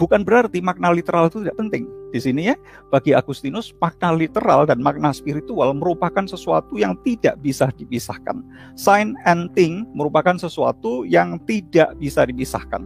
Bukan 0.00 0.24
berarti 0.24 0.64
makna 0.64 0.88
literal 0.96 1.28
itu 1.28 1.44
tidak 1.44 1.60
penting. 1.60 1.84
Di 2.08 2.18
sini 2.24 2.48
ya, 2.48 2.56
bagi 2.88 3.12
Agustinus, 3.12 3.76
makna 3.76 4.16
literal 4.16 4.64
dan 4.64 4.80
makna 4.80 5.12
spiritual 5.12 5.76
merupakan 5.76 6.24
sesuatu 6.24 6.80
yang 6.80 6.96
tidak 7.04 7.36
bisa 7.44 7.68
dipisahkan. 7.76 8.40
Sign 8.80 9.12
and 9.28 9.52
thing 9.52 9.84
merupakan 9.92 10.40
sesuatu 10.40 11.04
yang 11.04 11.36
tidak 11.44 11.92
bisa 12.00 12.24
dipisahkan. 12.24 12.80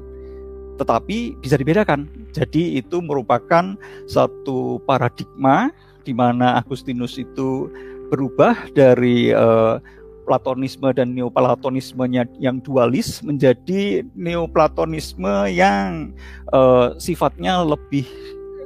Tetapi 0.74 1.38
bisa 1.38 1.54
dibedakan. 1.54 2.10
Jadi 2.34 2.82
itu 2.82 2.98
merupakan 2.98 3.78
satu 4.10 4.82
paradigma 4.82 5.70
di 6.02 6.10
mana 6.10 6.58
Agustinus 6.58 7.14
itu 7.14 7.70
berubah 8.10 8.58
dari 8.74 9.30
uh, 9.30 9.78
Platonisme 10.24 10.90
dan 10.96 11.12
Neoplatonismenya 11.12 12.24
yang 12.40 12.58
dualis 12.64 13.20
menjadi 13.20 14.02
Neoplatonisme 14.16 15.52
yang 15.52 16.16
uh, 16.50 16.96
sifatnya 16.96 17.60
lebih 17.62 18.08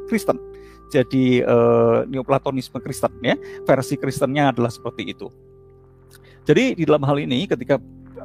Kristen. 0.06 0.38
Jadi 0.88 1.44
uh, 1.44 2.08
Neoplatonisme 2.08 2.80
Kristen 2.80 3.12
ya, 3.20 3.36
versi 3.68 3.98
Kristennya 3.98 4.54
adalah 4.54 4.72
seperti 4.72 5.12
itu. 5.12 5.28
Jadi 6.48 6.78
di 6.78 6.88
dalam 6.88 7.04
hal 7.04 7.20
ini 7.20 7.44
ketika 7.44 7.76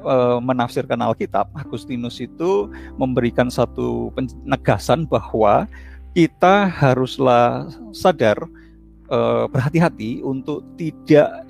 uh, 0.06 0.40
menafsirkan 0.40 1.02
Alkitab, 1.04 1.52
Agustinus 1.60 2.24
itu 2.24 2.72
memberikan 2.96 3.52
satu 3.52 4.16
penegasan 4.16 5.04
bahwa 5.04 5.68
kita 6.14 6.70
haruslah 6.70 7.68
sadar 7.92 8.38
berhati-hati 9.54 10.26
untuk 10.26 10.66
tidak 10.74 11.46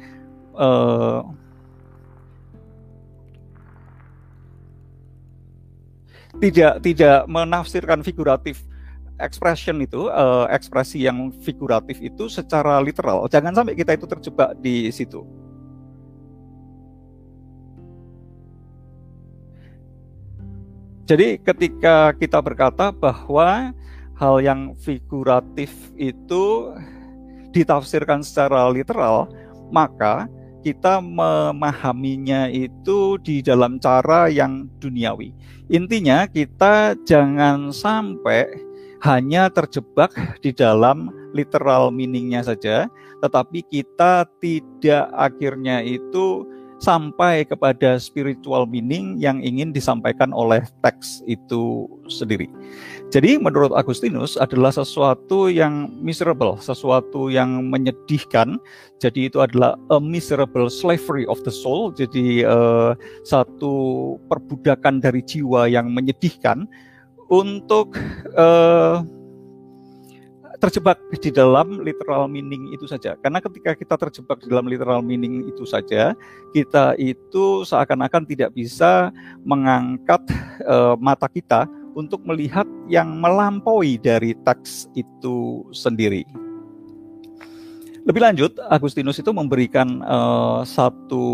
tidak 6.44 6.84
tidak 6.84 7.24
menafsirkan 7.32 8.04
figuratif 8.04 8.68
expression 9.24 9.80
itu 9.80 10.12
uh, 10.12 10.44
ekspresi 10.52 11.08
yang 11.08 11.32
figuratif 11.40 12.04
itu 12.04 12.28
secara 12.28 12.84
literal. 12.84 13.24
Jangan 13.32 13.56
sampai 13.56 13.80
kita 13.80 13.96
itu 13.96 14.04
terjebak 14.04 14.60
di 14.60 14.92
situ. 14.92 15.24
Jadi 21.08 21.40
ketika 21.40 22.12
kita 22.16 22.40
berkata 22.44 22.92
bahwa 22.92 23.72
hal 24.20 24.36
yang 24.44 24.76
figuratif 24.80 25.72
itu 25.96 26.76
ditafsirkan 27.56 28.24
secara 28.24 28.68
literal, 28.72 29.32
maka 29.72 30.28
kita 30.64 31.04
memahaminya 31.04 32.48
itu 32.48 33.20
di 33.20 33.44
dalam 33.44 33.78
cara 33.84 34.32
yang 34.32 34.72
duniawi. 34.80 35.36
Intinya 35.68 36.24
kita 36.24 36.96
jangan 37.04 37.76
sampai 37.76 38.48
hanya 39.04 39.52
terjebak 39.52 40.16
di 40.40 40.56
dalam 40.56 41.12
literal 41.36 41.92
meaningnya 41.92 42.48
saja, 42.48 42.88
tetapi 43.20 43.68
kita 43.68 44.24
tidak 44.40 45.12
akhirnya 45.12 45.84
itu 45.84 46.48
sampai 46.84 47.48
kepada 47.48 47.96
spiritual 47.96 48.68
meaning 48.68 49.16
yang 49.16 49.40
ingin 49.40 49.72
disampaikan 49.72 50.36
oleh 50.36 50.60
teks 50.84 51.24
itu 51.24 51.88
sendiri. 52.12 52.52
Jadi 53.08 53.40
menurut 53.40 53.72
Agustinus 53.72 54.36
adalah 54.36 54.76
sesuatu 54.76 55.48
yang 55.48 55.88
miserable, 56.04 56.60
sesuatu 56.60 57.32
yang 57.32 57.72
menyedihkan. 57.72 58.60
Jadi 59.00 59.32
itu 59.32 59.40
adalah 59.40 59.80
a 59.96 60.00
miserable 60.04 60.68
slavery 60.68 61.24
of 61.32 61.40
the 61.48 61.54
soul. 61.54 61.96
Jadi 61.96 62.44
uh, 62.44 62.92
satu 63.24 64.18
perbudakan 64.28 65.00
dari 65.00 65.24
jiwa 65.24 65.72
yang 65.72 65.96
menyedihkan 65.96 66.68
untuk 67.32 67.96
uh, 68.36 69.00
terjebak 70.64 70.96
di 71.12 71.28
dalam 71.28 71.84
literal 71.84 72.32
meaning 72.32 72.72
itu 72.72 72.88
saja. 72.88 73.20
Karena 73.20 73.44
ketika 73.44 73.76
kita 73.76 74.00
terjebak 74.00 74.40
di 74.40 74.48
dalam 74.48 74.64
literal 74.72 75.04
meaning 75.04 75.44
itu 75.52 75.68
saja, 75.68 76.16
kita 76.56 76.96
itu 76.96 77.68
seakan-akan 77.68 78.24
tidak 78.24 78.56
bisa 78.56 79.12
mengangkat 79.44 80.24
uh, 80.64 80.96
mata 80.96 81.28
kita 81.28 81.68
untuk 82.00 82.24
melihat 82.24 82.64
yang 82.88 83.20
melampaui 83.20 84.00
dari 84.00 84.32
teks 84.48 84.88
itu 84.96 85.68
sendiri. 85.76 86.24
Lebih 88.08 88.24
lanjut, 88.24 88.56
Agustinus 88.72 89.20
itu 89.20 89.36
memberikan 89.36 90.00
uh, 90.04 90.64
satu 90.64 91.28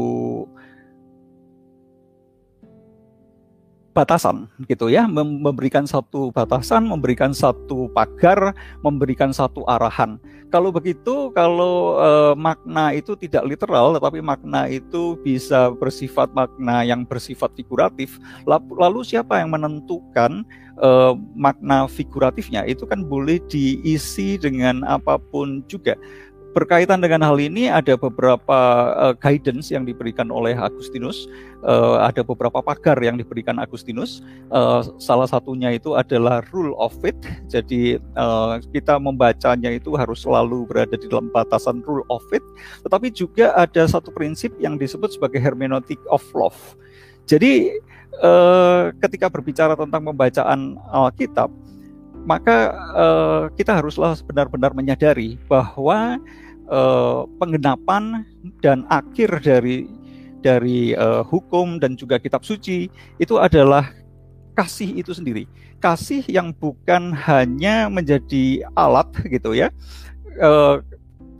batasan 4.00 4.48
gitu 4.72 4.88
ya. 4.88 5.04
Memberikan 5.12 5.84
satu 5.84 6.32
batasan 6.32 6.88
memberikan 6.88 7.36
satu 7.36 7.92
pagar 7.92 8.56
memberikan 8.80 9.36
satu 9.36 9.68
arahan. 9.68 10.16
Kalau 10.50 10.74
begitu 10.74 11.30
kalau 11.36 12.00
e, 12.02 12.10
makna 12.34 12.96
itu 12.96 13.14
tidak 13.14 13.46
literal 13.46 13.94
tetapi 13.94 14.18
makna 14.18 14.66
itu 14.66 15.20
bisa 15.22 15.70
bersifat 15.78 16.34
makna 16.34 16.82
yang 16.82 17.06
bersifat 17.06 17.54
figuratif 17.54 18.18
lalu 18.50 19.06
siapa 19.06 19.38
yang 19.38 19.54
menentukan 19.54 20.42
e, 20.80 20.90
makna 21.38 21.86
figuratifnya? 21.86 22.66
Itu 22.66 22.90
kan 22.90 23.06
boleh 23.06 23.38
diisi 23.46 24.42
dengan 24.42 24.82
apa 24.88 25.22
pun 25.22 25.62
juga 25.70 25.94
Berkaitan 26.50 26.98
dengan 26.98 27.22
hal 27.22 27.38
ini 27.38 27.70
ada 27.70 27.94
beberapa 27.94 28.60
uh, 28.98 29.14
guidance 29.14 29.70
yang 29.70 29.86
diberikan 29.86 30.34
oleh 30.34 30.58
Agustinus, 30.58 31.30
uh, 31.62 32.02
ada 32.02 32.26
beberapa 32.26 32.58
pagar 32.58 32.98
yang 33.06 33.22
diberikan 33.22 33.62
Agustinus. 33.62 34.26
Uh, 34.50 34.82
salah 34.98 35.30
satunya 35.30 35.78
itu 35.78 35.94
adalah 35.94 36.42
rule 36.50 36.74
of 36.82 36.90
faith. 37.06 37.22
Jadi 37.46 38.02
uh, 38.18 38.58
kita 38.74 38.98
membacanya 38.98 39.70
itu 39.70 39.94
harus 39.94 40.26
selalu 40.26 40.66
berada 40.66 40.98
di 40.98 41.06
dalam 41.06 41.30
batasan 41.30 41.86
rule 41.86 42.02
of 42.10 42.26
faith. 42.34 42.46
Tetapi 42.82 43.14
juga 43.14 43.54
ada 43.54 43.86
satu 43.86 44.10
prinsip 44.10 44.50
yang 44.58 44.74
disebut 44.74 45.14
sebagai 45.14 45.38
hermeneutic 45.38 46.02
of 46.10 46.26
love. 46.34 46.58
Jadi 47.30 47.78
uh, 48.26 48.90
ketika 49.06 49.30
berbicara 49.30 49.78
tentang 49.78 50.02
pembacaan 50.02 50.82
Alkitab, 50.90 51.54
maka 52.28 52.76
uh, 52.96 53.44
kita 53.56 53.80
haruslah 53.80 54.16
benar-benar 54.26 54.72
menyadari 54.76 55.40
bahwa 55.48 56.20
uh, 56.70 57.26
penggenapan 57.40 58.24
dan 58.64 58.84
akhir 58.88 59.42
dari 59.44 59.90
dari 60.40 60.96
uh, 60.96 61.24
hukum 61.28 61.80
dan 61.80 62.00
juga 62.00 62.16
kitab 62.20 62.48
suci 62.48 62.88
itu 63.20 63.36
adalah 63.36 63.92
kasih 64.56 65.00
itu 65.00 65.12
sendiri. 65.12 65.48
Kasih 65.80 66.24
yang 66.28 66.52
bukan 66.52 67.16
hanya 67.16 67.88
menjadi 67.88 68.68
alat 68.76 69.08
gitu 69.34 69.56
ya. 69.56 69.72
Uh, 70.40 70.84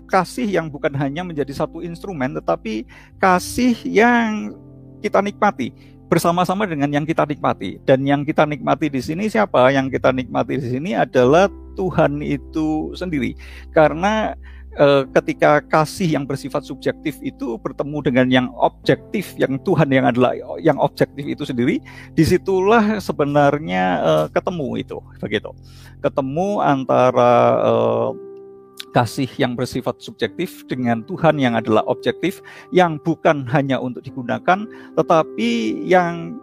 kasih 0.10 0.50
yang 0.50 0.68
bukan 0.68 0.92
hanya 0.98 1.22
menjadi 1.22 1.54
satu 1.54 1.86
instrumen 1.86 2.34
tetapi 2.34 2.84
kasih 3.22 3.78
yang 3.86 4.58
kita 5.00 5.22
nikmati 5.22 5.72
bersama-sama 6.10 6.66
dengan 6.66 6.90
yang 6.90 7.06
kita 7.06 7.24
nikmati. 7.24 7.78
Dan 7.86 8.04
yang 8.04 8.26
kita 8.26 8.44
nikmati 8.44 8.90
di 8.90 9.00
sini 9.00 9.30
siapa? 9.30 9.70
Yang 9.70 10.02
kita 10.02 10.10
nikmati 10.10 10.58
di 10.58 10.68
sini 10.68 10.92
adalah 10.98 11.48
Tuhan 11.78 12.20
itu 12.26 12.92
sendiri. 12.98 13.38
Karena 13.72 14.34
eh, 14.74 15.06
ketika 15.14 15.62
kasih 15.62 16.18
yang 16.20 16.26
bersifat 16.26 16.66
subjektif 16.66 17.22
itu 17.22 17.56
bertemu 17.62 17.98
dengan 18.02 18.28
yang 18.28 18.48
objektif, 18.58 19.38
yang 19.38 19.62
Tuhan 19.62 19.94
yang 19.94 20.10
adalah 20.10 20.34
yang 20.60 20.82
objektif 20.82 21.30
itu 21.30 21.46
sendiri, 21.46 21.78
di 22.18 22.24
situlah 22.26 22.98
sebenarnya 22.98 23.84
eh, 24.02 24.26
ketemu 24.34 24.82
itu, 24.82 24.98
begitu. 25.22 25.54
Ketemu 26.02 26.60
antara 26.66 27.32
eh, 27.62 28.29
kasih 28.92 29.30
yang 29.38 29.54
bersifat 29.54 30.02
subjektif 30.02 30.66
dengan 30.66 31.06
Tuhan 31.06 31.38
yang 31.38 31.54
adalah 31.54 31.86
objektif, 31.86 32.42
yang 32.74 32.98
bukan 33.02 33.46
hanya 33.50 33.78
untuk 33.78 34.02
digunakan, 34.02 34.66
tetapi 34.98 35.50
yang 35.86 36.38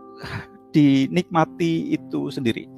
dinikmati 0.70 1.96
itu 1.96 2.28
sendiri. 2.28 2.68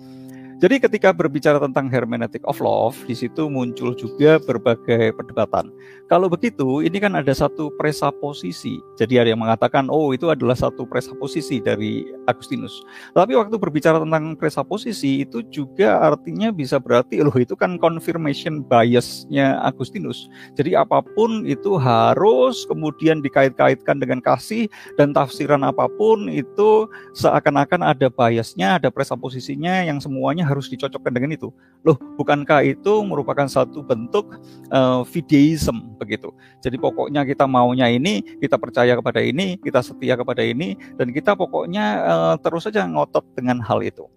Jadi 0.59 0.83
ketika 0.83 1.15
berbicara 1.15 1.63
tentang 1.63 1.87
hermeneutic 1.87 2.43
of 2.43 2.59
love, 2.59 2.99
di 3.07 3.15
situ 3.15 3.47
muncul 3.47 3.95
juga 3.95 4.43
berbagai 4.43 5.15
perdebatan. 5.15 5.71
Kalau 6.11 6.27
begitu, 6.27 6.83
ini 6.83 6.99
kan 6.99 7.15
ada 7.15 7.31
satu 7.31 7.71
presaposisi. 7.79 8.83
Jadi 8.99 9.23
ada 9.23 9.31
yang 9.31 9.39
mengatakan, 9.39 9.87
oh 9.87 10.11
itu 10.11 10.27
adalah 10.27 10.59
satu 10.59 10.83
presaposisi 10.83 11.63
dari 11.63 12.11
Agustinus. 12.27 12.83
Tapi 13.15 13.39
waktu 13.39 13.55
berbicara 13.55 14.03
tentang 14.03 14.35
presaposisi, 14.35 15.23
itu 15.23 15.47
juga 15.47 16.03
artinya 16.03 16.51
bisa 16.51 16.83
berarti, 16.83 17.23
loh 17.23 17.39
itu 17.39 17.55
kan 17.55 17.79
confirmation 17.79 18.67
biasnya 18.67 19.63
Agustinus. 19.63 20.27
Jadi 20.59 20.75
apa 20.75 21.07
pun 21.15 21.47
itu 21.47 21.79
harus 21.79 22.67
kemudian 22.67 23.23
dikait-kaitkan 23.23 24.03
dengan 24.03 24.19
kasih, 24.19 24.67
dan 24.99 25.15
tafsiran 25.15 25.63
apa 25.63 25.87
pun 25.87 26.27
itu 26.27 26.91
seakan-akan 27.15 27.95
ada 27.95 28.11
biasnya, 28.11 28.83
ada 28.83 28.91
presaposisinya 28.91 29.87
yang 29.87 30.03
semuanya 30.03 30.48
harus 30.49 30.73
dicocokkan 30.73 31.13
dengan 31.13 31.37
itu. 31.37 31.53
Loh, 31.85 32.01
bukankah 32.17 32.65
itu 32.65 33.05
merupakan 33.05 33.45
satu 33.45 33.85
bentuk 33.85 34.41
uh, 34.73 35.05
fideism 35.05 35.95
begitu. 36.01 36.33
Jadi 36.65 36.81
pokoknya 36.81 37.29
kita 37.29 37.45
maunya 37.45 37.93
ini, 37.93 38.25
kita 38.41 38.57
percaya 38.57 38.97
kepada 38.97 39.21
ini, 39.21 39.61
kita 39.61 39.85
setia 39.85 40.17
kepada 40.17 40.41
ini 40.41 40.81
dan 40.97 41.13
kita 41.13 41.37
pokoknya 41.37 41.85
uh, 42.03 42.35
terus 42.41 42.65
saja 42.65 42.89
ngotot 42.89 43.29
dengan 43.37 43.61
hal 43.61 43.85
itu. 43.85 44.09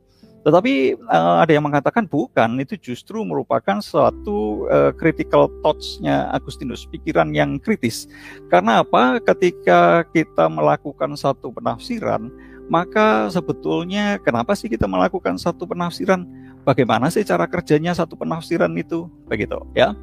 Tetapi 0.41 0.97
uh, 1.05 1.45
ada 1.45 1.53
yang 1.53 1.69
mengatakan 1.69 2.09
bukan, 2.09 2.57
itu 2.57 2.73
justru 2.81 3.21
merupakan 3.21 3.77
suatu 3.77 4.65
uh, 4.73 4.89
critical 4.97 5.45
thoughts-nya 5.61 6.33
Agustinus, 6.33 6.89
pikiran 6.89 7.29
yang 7.29 7.61
kritis. 7.61 8.09
Karena 8.49 8.81
apa? 8.81 9.21
Ketika 9.21 10.01
kita 10.09 10.49
melakukan 10.49 11.13
satu 11.13 11.53
penafsiran, 11.53 12.33
maka 12.67 13.31
sebetulnya 13.31 14.19
kenapa 14.21 14.53
sih 14.53 14.67
kita 14.69 14.85
melakukan 14.85 15.39
satu 15.39 15.65
penafsiran? 15.65 16.27
Bagaimana 16.61 17.09
sih 17.09 17.25
cara 17.25 17.49
kerjanya 17.49 17.95
satu 17.97 18.13
penafsiran 18.13 18.69
itu? 18.77 19.09
Begitu 19.25 19.57
ya. 19.73 19.97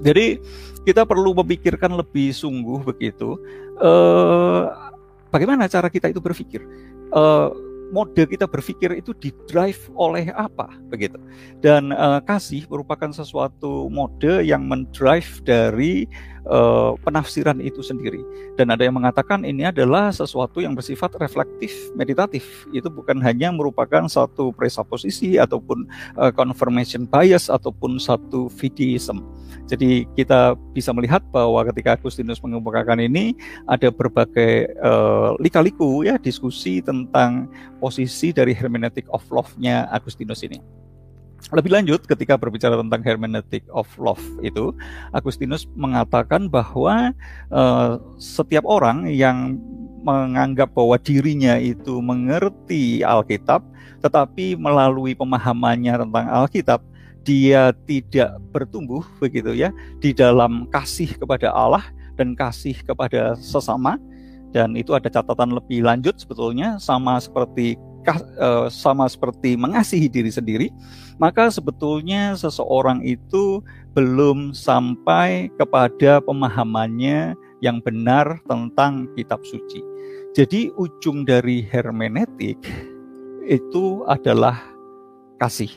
Jadi 0.00 0.40
kita 0.84 1.04
perlu 1.04 1.36
memikirkan 1.44 1.92
lebih 1.92 2.32
sungguh 2.32 2.84
begitu. 2.84 3.36
Eh, 3.80 4.64
bagaimana 5.32 5.68
cara 5.68 5.88
kita 5.88 6.08
itu 6.12 6.20
berpikir? 6.20 6.60
Eh, 7.12 7.48
mode 7.90 8.22
kita 8.22 8.46
berpikir 8.46 8.94
itu 8.94 9.10
didrive 9.18 9.90
oleh 9.98 10.30
apa 10.32 10.70
begitu 10.88 11.18
dan 11.58 11.90
uh, 11.90 12.22
kasih 12.22 12.64
merupakan 12.70 13.10
sesuatu 13.10 13.90
mode 13.90 14.46
yang 14.46 14.64
mendrive 14.64 15.42
dari 15.42 16.06
uh, 16.46 16.96
penafsiran 17.04 17.58
itu 17.60 17.82
sendiri. 17.84 18.22
Dan 18.56 18.72
ada 18.72 18.86
yang 18.86 18.96
mengatakan 18.96 19.44
ini 19.44 19.68
adalah 19.68 20.14
sesuatu 20.14 20.62
yang 20.62 20.72
bersifat 20.72 21.16
reflektif 21.20 21.72
meditatif. 21.92 22.68
Itu 22.70 22.88
bukan 22.88 23.20
hanya 23.20 23.52
merupakan 23.52 24.06
satu 24.06 24.54
presupposisi 24.54 25.36
ataupun 25.36 25.88
uh, 26.16 26.32
confirmation 26.32 27.04
bias 27.04 27.52
ataupun 27.52 28.00
satu 28.00 28.48
fideism. 28.48 29.20
Jadi 29.66 30.06
kita 30.18 30.58
bisa 30.74 30.90
melihat 30.90 31.22
bahwa 31.30 31.62
ketika 31.70 31.94
Agustinus 31.94 32.42
mengemukakan 32.42 32.98
ini 33.02 33.34
ada 33.70 33.90
berbagai 33.90 34.70
uh, 34.82 35.38
lika-liku 35.38 36.02
ya 36.02 36.18
diskusi 36.18 36.82
tentang 36.82 37.46
posisi 37.78 38.34
dari 38.34 38.50
hermeneutic 38.50 39.06
of 39.14 39.22
love-nya 39.30 39.86
Agustinus 39.94 40.42
ini. 40.42 40.79
Lebih 41.48 41.72
lanjut, 41.72 42.04
ketika 42.04 42.36
berbicara 42.36 42.76
tentang 42.76 43.00
hermeneutic 43.00 43.64
of 43.72 43.88
love 43.96 44.20
itu, 44.44 44.76
Agustinus 45.16 45.64
mengatakan 45.72 46.52
bahwa 46.52 47.16
uh, 47.48 47.96
setiap 48.20 48.68
orang 48.68 49.08
yang 49.08 49.56
menganggap 50.04 50.72
bahwa 50.76 51.00
dirinya 51.00 51.56
itu 51.56 52.04
mengerti 52.04 53.00
Alkitab, 53.00 53.64
tetapi 54.04 54.54
melalui 54.60 55.16
pemahamannya 55.16 56.06
tentang 56.06 56.26
Alkitab, 56.28 56.80
dia 57.24 57.72
tidak 57.84 58.40
bertumbuh 58.52 59.04
begitu 59.20 59.52
ya 59.52 59.68
di 60.00 60.16
dalam 60.16 60.64
kasih 60.72 61.20
kepada 61.20 61.52
Allah 61.52 61.84
dan 62.16 62.36
kasih 62.36 62.76
kepada 62.84 63.36
sesama. 63.40 63.96
Dan 64.50 64.74
itu 64.74 64.90
ada 64.98 65.06
catatan 65.06 65.54
lebih 65.54 65.86
lanjut 65.86 66.18
sebetulnya 66.18 66.74
sama 66.82 67.22
seperti 67.22 67.78
sama 68.72 69.06
seperti 69.06 69.54
mengasihi 69.54 70.08
diri 70.08 70.32
sendiri, 70.32 70.68
maka 71.20 71.52
sebetulnya 71.52 72.32
seseorang 72.34 73.04
itu 73.04 73.60
belum 73.92 74.56
sampai 74.56 75.52
kepada 75.60 76.22
pemahamannya 76.24 77.36
yang 77.60 77.82
benar 77.84 78.40
tentang 78.48 79.10
kitab 79.18 79.44
suci. 79.44 79.84
Jadi 80.32 80.70
ujung 80.78 81.26
dari 81.26 81.66
hermeneutik 81.66 82.62
itu 83.44 84.06
adalah 84.06 84.56
kasih. 85.42 85.70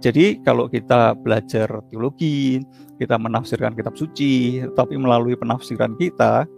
Jadi 0.00 0.40
kalau 0.42 0.64
kita 0.66 1.12
belajar 1.12 1.68
teologi, 1.92 2.64
kita 2.96 3.20
menafsirkan 3.20 3.76
kitab 3.76 3.94
suci, 3.94 4.64
tapi 4.72 4.96
melalui 4.96 5.36
penafsiran 5.36 5.92
kita, 6.00 6.48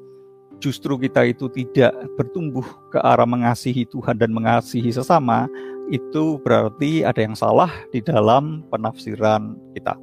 justru 0.63 0.95
kita 0.95 1.27
itu 1.27 1.51
tidak 1.51 1.91
bertumbuh 2.15 2.65
ke 2.95 3.03
arah 3.03 3.27
mengasihi 3.27 3.83
Tuhan 3.91 4.15
dan 4.15 4.31
mengasihi 4.31 4.95
sesama, 4.95 5.51
itu 5.91 6.39
berarti 6.47 7.03
ada 7.03 7.19
yang 7.19 7.35
salah 7.35 7.69
di 7.91 7.99
dalam 7.99 8.63
penafsiran 8.71 9.59
kita. 9.75 9.99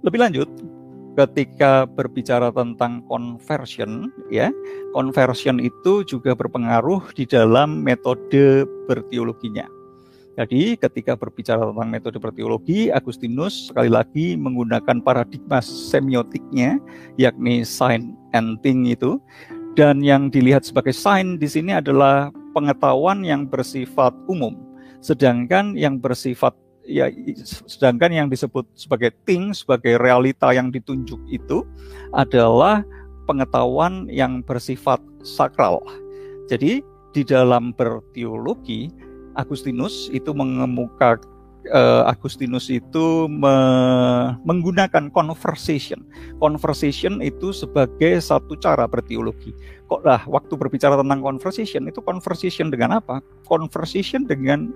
Lebih 0.00 0.18
lanjut, 0.18 0.48
ketika 1.20 1.84
berbicara 1.84 2.48
tentang 2.50 3.04
conversion, 3.06 4.08
ya, 4.32 4.48
conversion 4.96 5.60
itu 5.60 6.02
juga 6.08 6.32
berpengaruh 6.32 7.12
di 7.12 7.28
dalam 7.28 7.84
metode 7.84 8.64
berteologinya. 8.88 9.68
Jadi 10.32 10.80
ketika 10.80 11.12
berbicara 11.12 11.60
tentang 11.60 11.92
metode 11.92 12.16
berteologi, 12.16 12.88
Agustinus 12.88 13.68
sekali 13.68 13.92
lagi 13.92 14.32
menggunakan 14.32 15.04
paradigma 15.04 15.60
semiotiknya, 15.60 16.80
yakni 17.20 17.60
sign 17.68 18.16
and 18.32 18.56
thing 18.64 18.88
itu. 18.88 19.20
Dan 19.76 20.00
yang 20.00 20.32
dilihat 20.32 20.64
sebagai 20.64 20.96
sign 20.96 21.36
di 21.36 21.48
sini 21.48 21.76
adalah 21.76 22.32
pengetahuan 22.56 23.24
yang 23.24 23.44
bersifat 23.44 24.12
umum. 24.28 24.56
Sedangkan 25.04 25.76
yang 25.76 26.00
bersifat 26.00 26.56
ya 26.84 27.12
sedangkan 27.68 28.10
yang 28.12 28.28
disebut 28.32 28.64
sebagai 28.72 29.12
thing, 29.28 29.52
sebagai 29.52 30.00
realita 30.00 30.52
yang 30.52 30.72
ditunjuk 30.72 31.20
itu 31.28 31.64
adalah 32.16 32.84
pengetahuan 33.28 34.08
yang 34.08 34.40
bersifat 34.44 35.00
sakral. 35.24 35.80
Jadi 36.48 36.80
di 37.12 37.22
dalam 37.24 37.76
berteologi 37.76 38.88
Agustinus 39.38 40.10
itu 40.12 40.30
mengemuka 40.36 41.16
uh, 41.70 42.02
Agustinus 42.10 42.66
itu 42.72 43.30
me 43.30 43.54
menggunakan 44.42 45.12
conversation. 45.14 46.02
Conversation 46.42 47.22
itu 47.22 47.54
sebagai 47.54 48.18
satu 48.18 48.58
cara 48.58 48.88
berteologi. 48.90 49.54
Kok 49.86 50.02
lah 50.02 50.24
waktu 50.26 50.56
berbicara 50.58 50.98
tentang 50.98 51.22
conversation 51.22 51.86
itu 51.86 52.02
conversation 52.02 52.72
dengan 52.72 52.98
apa? 52.98 53.22
Conversation 53.46 54.26
dengan 54.26 54.72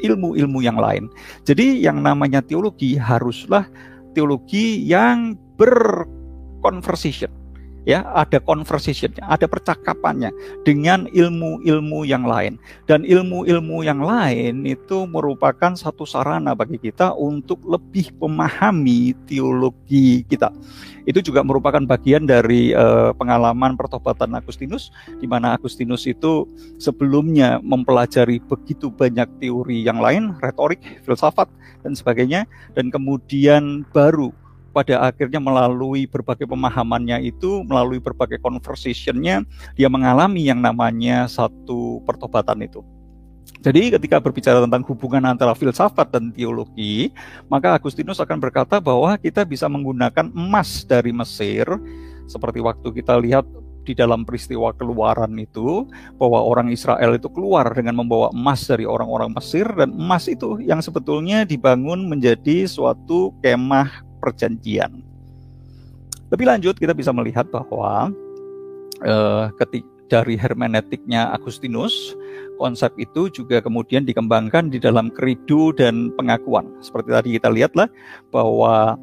ilmu-ilmu 0.00 0.64
yang 0.64 0.80
lain. 0.80 1.12
Jadi 1.44 1.84
yang 1.84 2.00
namanya 2.00 2.40
teologi 2.40 2.96
haruslah 2.96 3.68
teologi 4.14 4.80
yang 4.86 5.34
berconversation 5.58 7.43
ya 7.84 8.04
ada 8.16 8.40
conversationnya, 8.40 9.24
ada 9.28 9.44
percakapannya 9.44 10.32
dengan 10.64 11.06
ilmu-ilmu 11.12 12.04
yang 12.08 12.24
lain 12.24 12.56
dan 12.88 13.04
ilmu-ilmu 13.04 13.84
yang 13.84 14.00
lain 14.00 14.64
itu 14.64 15.04
merupakan 15.08 15.76
satu 15.76 16.08
sarana 16.08 16.56
bagi 16.56 16.80
kita 16.80 17.12
untuk 17.14 17.60
lebih 17.64 18.12
memahami 18.18 19.12
teologi 19.28 20.24
kita. 20.26 20.50
Itu 21.04 21.20
juga 21.20 21.44
merupakan 21.44 21.84
bagian 21.84 22.24
dari 22.24 22.72
uh, 22.72 23.12
pengalaman 23.12 23.76
pertobatan 23.76 24.32
Agustinus 24.32 24.88
di 25.20 25.28
mana 25.28 25.52
Agustinus 25.52 26.08
itu 26.08 26.48
sebelumnya 26.80 27.60
mempelajari 27.60 28.40
begitu 28.40 28.88
banyak 28.88 29.28
teori 29.36 29.84
yang 29.84 30.00
lain, 30.00 30.32
retorik, 30.40 30.80
filsafat 31.04 31.52
dan 31.84 31.92
sebagainya 31.92 32.48
dan 32.72 32.88
kemudian 32.88 33.84
baru 33.92 34.32
pada 34.74 35.06
akhirnya 35.06 35.38
melalui 35.38 36.10
berbagai 36.10 36.50
pemahamannya 36.50 37.22
itu, 37.22 37.62
melalui 37.62 38.02
berbagai 38.02 38.42
conversationnya, 38.42 39.46
dia 39.78 39.86
mengalami 39.86 40.42
yang 40.42 40.58
namanya 40.58 41.30
satu 41.30 42.02
pertobatan 42.02 42.66
itu. 42.66 42.82
Jadi 43.64 43.96
ketika 43.96 44.20
berbicara 44.20 44.60
tentang 44.60 44.84
hubungan 44.84 45.24
antara 45.24 45.56
filsafat 45.56 46.12
dan 46.12 46.34
teologi, 46.34 47.14
maka 47.48 47.72
Agustinus 47.78 48.20
akan 48.20 48.36
berkata 48.36 48.76
bahwa 48.82 49.16
kita 49.16 49.46
bisa 49.46 49.70
menggunakan 49.70 50.28
emas 50.34 50.84
dari 50.84 51.14
Mesir, 51.14 51.64
seperti 52.28 52.60
waktu 52.60 52.88
kita 52.92 53.16
lihat 53.20 53.48
di 53.84 53.92
dalam 53.92 54.24
peristiwa 54.24 54.72
keluaran 54.72 55.36
itu 55.36 55.84
bahwa 56.16 56.40
orang 56.40 56.72
Israel 56.72 57.14
itu 57.14 57.28
keluar 57.28 57.68
dengan 57.76 58.00
membawa 58.00 58.32
emas 58.32 58.64
dari 58.64 58.88
orang-orang 58.88 59.30
Mesir 59.36 59.68
dan 59.76 59.92
emas 59.92 60.24
itu 60.26 60.56
yang 60.64 60.80
sebetulnya 60.80 61.44
dibangun 61.44 62.08
menjadi 62.08 62.64
suatu 62.64 63.36
kemah 63.44 64.02
perjanjian. 64.24 65.04
Lebih 66.32 66.48
lanjut 66.48 66.80
kita 66.80 66.96
bisa 66.96 67.12
melihat 67.12 67.44
bahwa 67.52 68.08
uh, 69.04 69.52
ketik 69.60 69.84
dari 70.08 70.40
hermeneutiknya 70.40 71.32
Agustinus, 71.36 72.16
konsep 72.56 72.92
itu 72.96 73.28
juga 73.28 73.60
kemudian 73.60 74.08
dikembangkan 74.08 74.72
di 74.72 74.80
dalam 74.80 75.12
credo 75.12 75.72
dan 75.76 76.12
pengakuan. 76.16 76.64
Seperti 76.80 77.12
tadi 77.12 77.28
kita 77.36 77.48
lihatlah 77.52 77.88
bahwa 78.32 78.96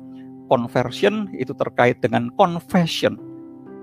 conversion 0.50 1.30
itu 1.38 1.54
terkait 1.56 2.02
dengan 2.02 2.28
confession. 2.36 3.16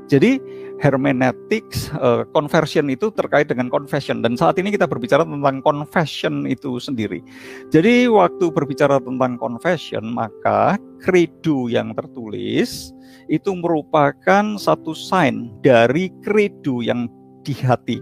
Jadi 0.08 0.40
hermeneutics 0.80 1.92
uh, 2.00 2.24
conversion 2.32 2.88
itu 2.88 3.12
terkait 3.12 3.44
dengan 3.44 3.68
confession 3.68 4.24
dan 4.24 4.40
saat 4.40 4.56
ini 4.56 4.72
kita 4.72 4.88
berbicara 4.88 5.20
tentang 5.20 5.60
confession 5.60 6.48
itu 6.48 6.80
sendiri. 6.80 7.20
Jadi 7.68 8.08
waktu 8.08 8.48
berbicara 8.48 9.04
tentang 9.04 9.36
confession 9.36 10.08
maka 10.16 10.80
credo 11.02 11.70
yang 11.70 11.94
tertulis 11.94 12.92
itu 13.28 13.50
merupakan 13.54 14.56
satu 14.56 14.92
sign 14.96 15.52
dari 15.60 16.12
credo 16.24 16.80
yang 16.80 17.06
di 17.44 17.54
hati. 17.56 18.00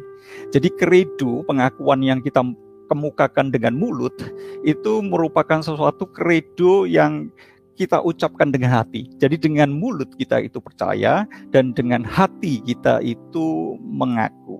Jadi 0.50 0.68
credo 0.74 1.46
pengakuan 1.46 2.02
yang 2.02 2.18
kita 2.22 2.42
kemukakan 2.90 3.50
dengan 3.50 3.74
mulut 3.74 4.14
itu 4.62 5.02
merupakan 5.02 5.62
sesuatu 5.62 6.06
credo 6.06 6.86
yang 6.86 7.30
kita 7.76 8.00
ucapkan 8.00 8.48
dengan 8.48 8.72
hati. 8.72 9.06
Jadi 9.20 9.36
dengan 9.36 9.68
mulut 9.70 10.08
kita 10.16 10.40
itu 10.40 10.58
percaya 10.58 11.28
dan 11.52 11.76
dengan 11.76 12.02
hati 12.02 12.64
kita 12.64 13.04
itu 13.04 13.76
mengaku. 13.84 14.58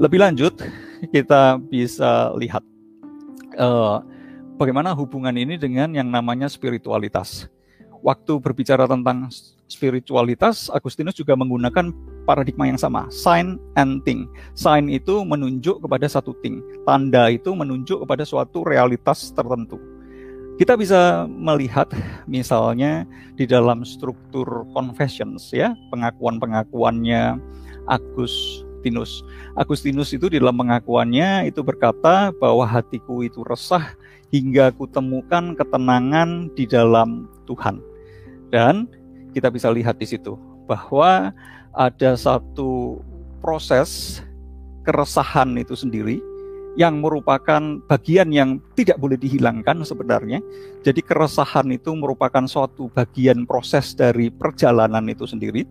Lebih 0.00 0.24
lanjut 0.24 0.56
kita 1.14 1.60
bisa 1.68 2.32
lihat 2.40 2.64
uh, 3.60 4.00
bagaimana 4.62 4.94
hubungan 4.94 5.34
ini 5.34 5.58
dengan 5.58 5.90
yang 5.90 6.06
namanya 6.06 6.46
spiritualitas. 6.46 7.50
Waktu 8.02 8.38
berbicara 8.38 8.86
tentang 8.86 9.30
spiritualitas, 9.66 10.70
Agustinus 10.70 11.18
juga 11.18 11.34
menggunakan 11.34 11.90
paradigma 12.26 12.70
yang 12.70 12.78
sama, 12.78 13.10
sign 13.10 13.58
and 13.74 14.02
thing. 14.06 14.30
Sign 14.54 14.86
itu 14.90 15.22
menunjuk 15.26 15.82
kepada 15.82 16.06
satu 16.06 16.34
thing, 16.42 16.62
tanda 16.86 17.30
itu 17.30 17.50
menunjuk 17.54 18.06
kepada 18.06 18.22
suatu 18.22 18.62
realitas 18.66 19.34
tertentu 19.34 19.78
kita 20.60 20.76
bisa 20.76 21.24
melihat 21.26 21.88
misalnya 22.28 23.08
di 23.34 23.48
dalam 23.48 23.82
struktur 23.82 24.68
confessions 24.76 25.50
ya, 25.50 25.72
pengakuan-pengakuannya 25.88 27.40
Agustinus. 27.88 29.24
Agustinus 29.56 30.12
itu 30.12 30.28
di 30.28 30.38
dalam 30.38 30.54
pengakuannya 30.54 31.48
itu 31.48 31.64
berkata 31.64 32.30
bahwa 32.36 32.62
hatiku 32.68 33.24
itu 33.24 33.40
resah 33.42 33.96
hingga 34.32 34.72
kutemukan 34.72 35.52
ketenangan 35.54 36.48
di 36.56 36.64
dalam 36.64 37.28
Tuhan. 37.44 37.78
Dan 38.48 38.88
kita 39.36 39.52
bisa 39.52 39.68
lihat 39.68 40.00
di 40.00 40.08
situ 40.08 40.40
bahwa 40.64 41.36
ada 41.76 42.12
satu 42.16 43.00
proses 43.44 44.20
keresahan 44.88 45.56
itu 45.60 45.76
sendiri 45.76 46.20
yang 46.72 47.04
merupakan 47.04 47.60
bagian 47.84 48.32
yang 48.32 48.56
tidak 48.72 48.96
boleh 48.96 49.20
dihilangkan 49.20 49.84
sebenarnya. 49.84 50.40
Jadi 50.80 51.04
keresahan 51.04 51.68
itu 51.68 51.92
merupakan 51.92 52.48
suatu 52.48 52.88
bagian 52.88 53.44
proses 53.44 53.92
dari 53.92 54.32
perjalanan 54.32 55.04
itu 55.12 55.28
sendiri. 55.28 55.68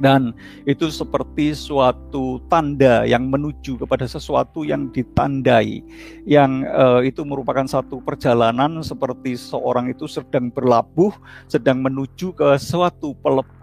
Dan 0.00 0.34
itu 0.66 0.90
seperti 0.90 1.54
suatu 1.54 2.42
tanda 2.50 3.06
yang 3.06 3.30
menuju 3.30 3.78
kepada 3.78 4.08
sesuatu 4.10 4.66
yang 4.66 4.90
ditandai, 4.90 5.84
yang 6.26 6.66
uh, 6.66 6.98
itu 7.04 7.22
merupakan 7.22 7.62
satu 7.68 8.02
perjalanan 8.02 8.82
seperti 8.82 9.38
seorang 9.38 9.92
itu 9.92 10.10
sedang 10.10 10.50
berlabuh, 10.50 11.14
sedang 11.46 11.84
menuju 11.84 12.34
ke 12.34 12.58
suatu 12.58 13.14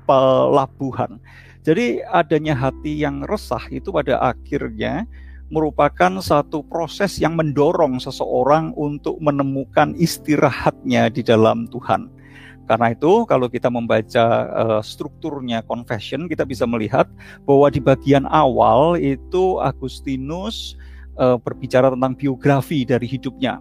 pelabuhan. 0.08 1.20
Jadi 1.62 2.02
adanya 2.10 2.58
hati 2.58 3.02
yang 3.02 3.22
resah 3.28 3.62
itu 3.70 3.94
pada 3.94 4.18
akhirnya 4.18 5.06
merupakan 5.52 6.24
satu 6.24 6.64
proses 6.64 7.20
yang 7.20 7.36
mendorong 7.36 8.00
seseorang 8.00 8.72
untuk 8.80 9.20
menemukan 9.20 9.92
istirahatnya 10.00 11.12
di 11.12 11.22
dalam 11.22 11.68
Tuhan. 11.68 12.21
Karena 12.70 12.94
itu, 12.96 13.28
kalau 13.28 13.52
kita 13.52 13.68
membaca 13.68 14.26
uh, 14.52 14.82
strukturnya 14.84 15.66
confession, 15.66 16.30
kita 16.32 16.48
bisa 16.48 16.64
melihat 16.64 17.10
bahwa 17.44 17.68
di 17.68 17.82
bagian 17.84 18.24
awal 18.30 18.96
itu 18.96 19.60
Agustinus 19.60 20.80
uh, 21.20 21.36
berbicara 21.36 21.92
tentang 21.92 22.16
biografi 22.16 22.88
dari 22.88 23.10
hidupnya. 23.10 23.60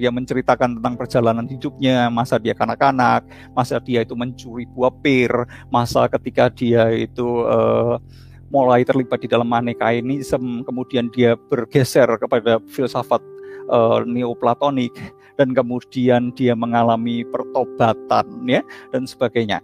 Dia 0.00 0.08
menceritakan 0.08 0.80
tentang 0.80 0.96
perjalanan 0.96 1.44
hidupnya, 1.44 2.08
masa 2.08 2.40
dia 2.40 2.56
kanak-kanak, 2.56 3.26
masa 3.52 3.76
dia 3.84 4.00
itu 4.00 4.16
mencuri 4.16 4.64
buah 4.64 4.94
pir, 5.04 5.28
masa 5.68 6.08
ketika 6.08 6.48
dia 6.48 6.88
itu 6.88 7.44
uh, 7.44 8.00
mulai 8.48 8.80
terlibat 8.84 9.20
di 9.20 9.28
dalam 9.28 9.48
manekainisme, 9.48 10.64
kemudian 10.64 11.12
dia 11.12 11.36
bergeser 11.52 12.08
kepada 12.16 12.64
filsafat 12.68 13.20
uh, 13.68 14.00
neoplatonik 14.08 14.92
dan 15.36 15.56
kemudian 15.56 16.32
dia 16.34 16.52
mengalami 16.56 17.24
pertobatan 17.28 18.26
ya 18.48 18.60
dan 18.90 19.08
sebagainya. 19.08 19.60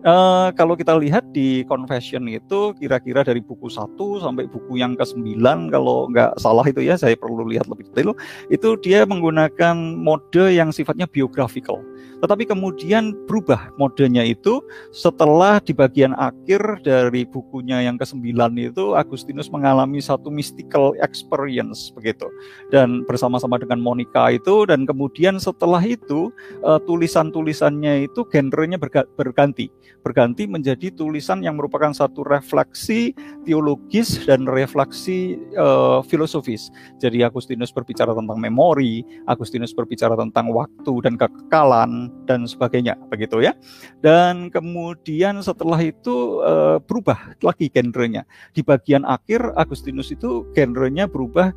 Uh, 0.00 0.48
kalau 0.56 0.72
kita 0.80 0.96
lihat 0.96 1.28
di 1.36 1.60
confession 1.68 2.24
itu 2.24 2.72
kira-kira 2.80 3.20
dari 3.20 3.44
buku 3.44 3.68
1 3.68 4.00
sampai 4.24 4.48
buku 4.48 4.80
yang 4.80 4.96
ke-9 4.96 5.44
kalau 5.68 6.08
nggak 6.08 6.40
salah 6.40 6.64
itu 6.64 6.80
ya 6.80 6.96
saya 6.96 7.12
perlu 7.20 7.44
lihat 7.44 7.68
lebih 7.68 7.84
detail 7.92 8.16
itu 8.48 8.80
dia 8.80 9.04
menggunakan 9.04 9.76
mode 9.76 10.56
yang 10.56 10.72
sifatnya 10.72 11.04
biographical. 11.04 11.84
Tetapi 12.20 12.44
kemudian 12.44 13.16
berubah 13.24 13.72
modenya 13.80 14.20
itu 14.24 14.60
setelah 14.92 15.58
di 15.60 15.72
bagian 15.72 16.12
akhir 16.20 16.84
dari 16.84 17.24
bukunya 17.24 17.80
yang 17.84 17.96
ke-9 17.96 18.36
itu 18.60 18.92
Agustinus 18.92 19.48
mengalami 19.48 20.04
satu 20.04 20.28
mystical 20.28 20.92
experience 21.00 21.88
begitu. 21.96 22.28
Dan 22.68 23.08
bersama-sama 23.08 23.56
dengan 23.56 23.80
Monica 23.80 24.28
itu 24.28 24.68
dan 24.68 24.84
kemudian 24.84 25.40
setelah 25.40 25.80
itu 25.80 26.28
uh, 26.60 26.76
tulisan-tulisannya 26.84 28.06
itu 28.12 28.28
genrenya 28.28 28.76
berganti. 29.16 29.72
Berganti 30.04 30.44
menjadi 30.44 30.92
tulisan 30.92 31.40
yang 31.40 31.56
merupakan 31.56 31.92
satu 31.92 32.24
refleksi 32.24 33.16
teologis 33.48 34.20
dan 34.28 34.44
refleksi 34.44 35.40
uh, 35.56 36.04
filosofis. 36.04 36.68
Jadi 37.00 37.24
Agustinus 37.24 37.72
berbicara 37.72 38.12
tentang 38.12 38.36
memori, 38.36 39.04
Agustinus 39.24 39.72
berbicara 39.72 40.16
tentang 40.16 40.52
waktu 40.52 40.92
dan 41.04 41.16
kekekalan, 41.16 42.09
dan 42.28 42.46
sebagainya 42.46 42.94
begitu 43.10 43.42
ya. 43.42 43.56
Dan 44.00 44.48
kemudian 44.52 45.40
setelah 45.42 45.80
itu 45.82 46.44
uh, 46.44 46.78
berubah 46.82 47.34
lagi 47.42 47.66
genrenya. 47.72 48.26
Di 48.54 48.62
bagian 48.62 49.02
akhir 49.02 49.54
Agustinus 49.56 50.12
itu 50.14 50.46
genrenya 50.54 51.10
berubah 51.10 51.50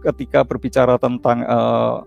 ketika 0.00 0.46
berbicara 0.46 0.96
tentang 0.96 1.44
uh, 1.44 2.00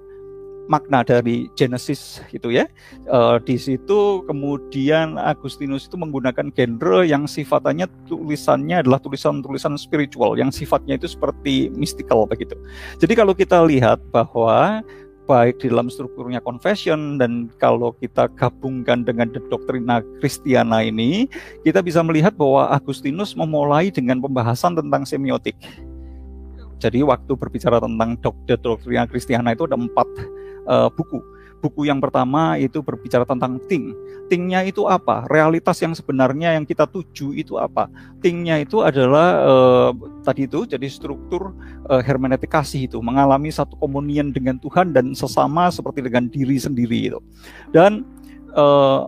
makna 0.68 1.04
dari 1.04 1.52
Genesis 1.60 2.24
itu 2.32 2.52
ya. 2.54 2.66
Uh, 3.12 3.40
di 3.44 3.60
situ 3.60 4.24
kemudian 4.24 5.20
Agustinus 5.20 5.88
itu 5.92 6.00
menggunakan 6.00 6.52
genre 6.56 7.04
yang 7.04 7.28
sifatnya 7.28 7.88
tulisannya 8.08 8.84
adalah 8.84 9.00
tulisan-tulisan 9.04 9.76
spiritual 9.76 10.40
yang 10.40 10.52
sifatnya 10.52 10.96
itu 10.96 11.12
seperti 11.12 11.68
mystical 11.76 12.24
begitu. 12.24 12.56
Jadi 13.00 13.14
kalau 13.14 13.36
kita 13.36 13.60
lihat 13.68 14.00
bahwa 14.12 14.82
baik 15.24 15.64
di 15.64 15.72
dalam 15.72 15.88
strukturnya 15.88 16.44
confession 16.44 17.18
dan 17.18 17.50
kalau 17.58 17.96
kita 17.98 18.28
gabungkan 18.36 19.08
dengan 19.08 19.32
doktrina 19.50 20.04
Kristiana 20.20 20.84
ini, 20.84 21.26
kita 21.64 21.82
bisa 21.82 22.04
melihat 22.04 22.36
bahwa 22.36 22.70
Agustinus 22.70 23.34
memulai 23.34 23.90
dengan 23.90 24.20
pembahasan 24.20 24.76
tentang 24.78 25.08
semiotik. 25.08 25.56
Jadi 26.84 27.00
waktu 27.00 27.32
berbicara 27.40 27.80
tentang 27.80 28.20
doktrina 28.46 29.08
Kristiana 29.08 29.56
itu 29.56 29.64
ada 29.64 29.80
empat 29.80 30.08
uh, 30.68 30.92
buku 30.92 31.33
buku 31.64 31.88
yang 31.88 32.04
pertama 32.04 32.60
itu 32.60 32.84
berbicara 32.84 33.24
tentang 33.24 33.56
ting. 33.72 33.96
Tingnya 34.28 34.68
itu 34.68 34.84
apa? 34.92 35.24
Realitas 35.32 35.80
yang 35.80 35.96
sebenarnya 35.96 36.60
yang 36.60 36.68
kita 36.68 36.84
tuju 36.84 37.32
itu 37.32 37.56
apa? 37.56 37.88
Tingnya 38.20 38.60
itu 38.60 38.84
adalah 38.84 39.40
uh, 39.48 39.92
tadi 40.28 40.44
itu 40.44 40.68
jadi 40.68 40.84
struktur 40.92 41.56
uh, 41.88 42.04
hermeneutik 42.04 42.52
itu 42.76 43.00
mengalami 43.00 43.48
satu 43.48 43.80
komunian 43.80 44.36
dengan 44.36 44.60
Tuhan 44.60 44.92
dan 44.92 45.16
sesama 45.16 45.72
seperti 45.72 46.04
dengan 46.04 46.28
diri 46.28 46.60
sendiri 46.60 47.16
itu. 47.16 47.20
Dan 47.72 48.04
uh, 48.52 49.08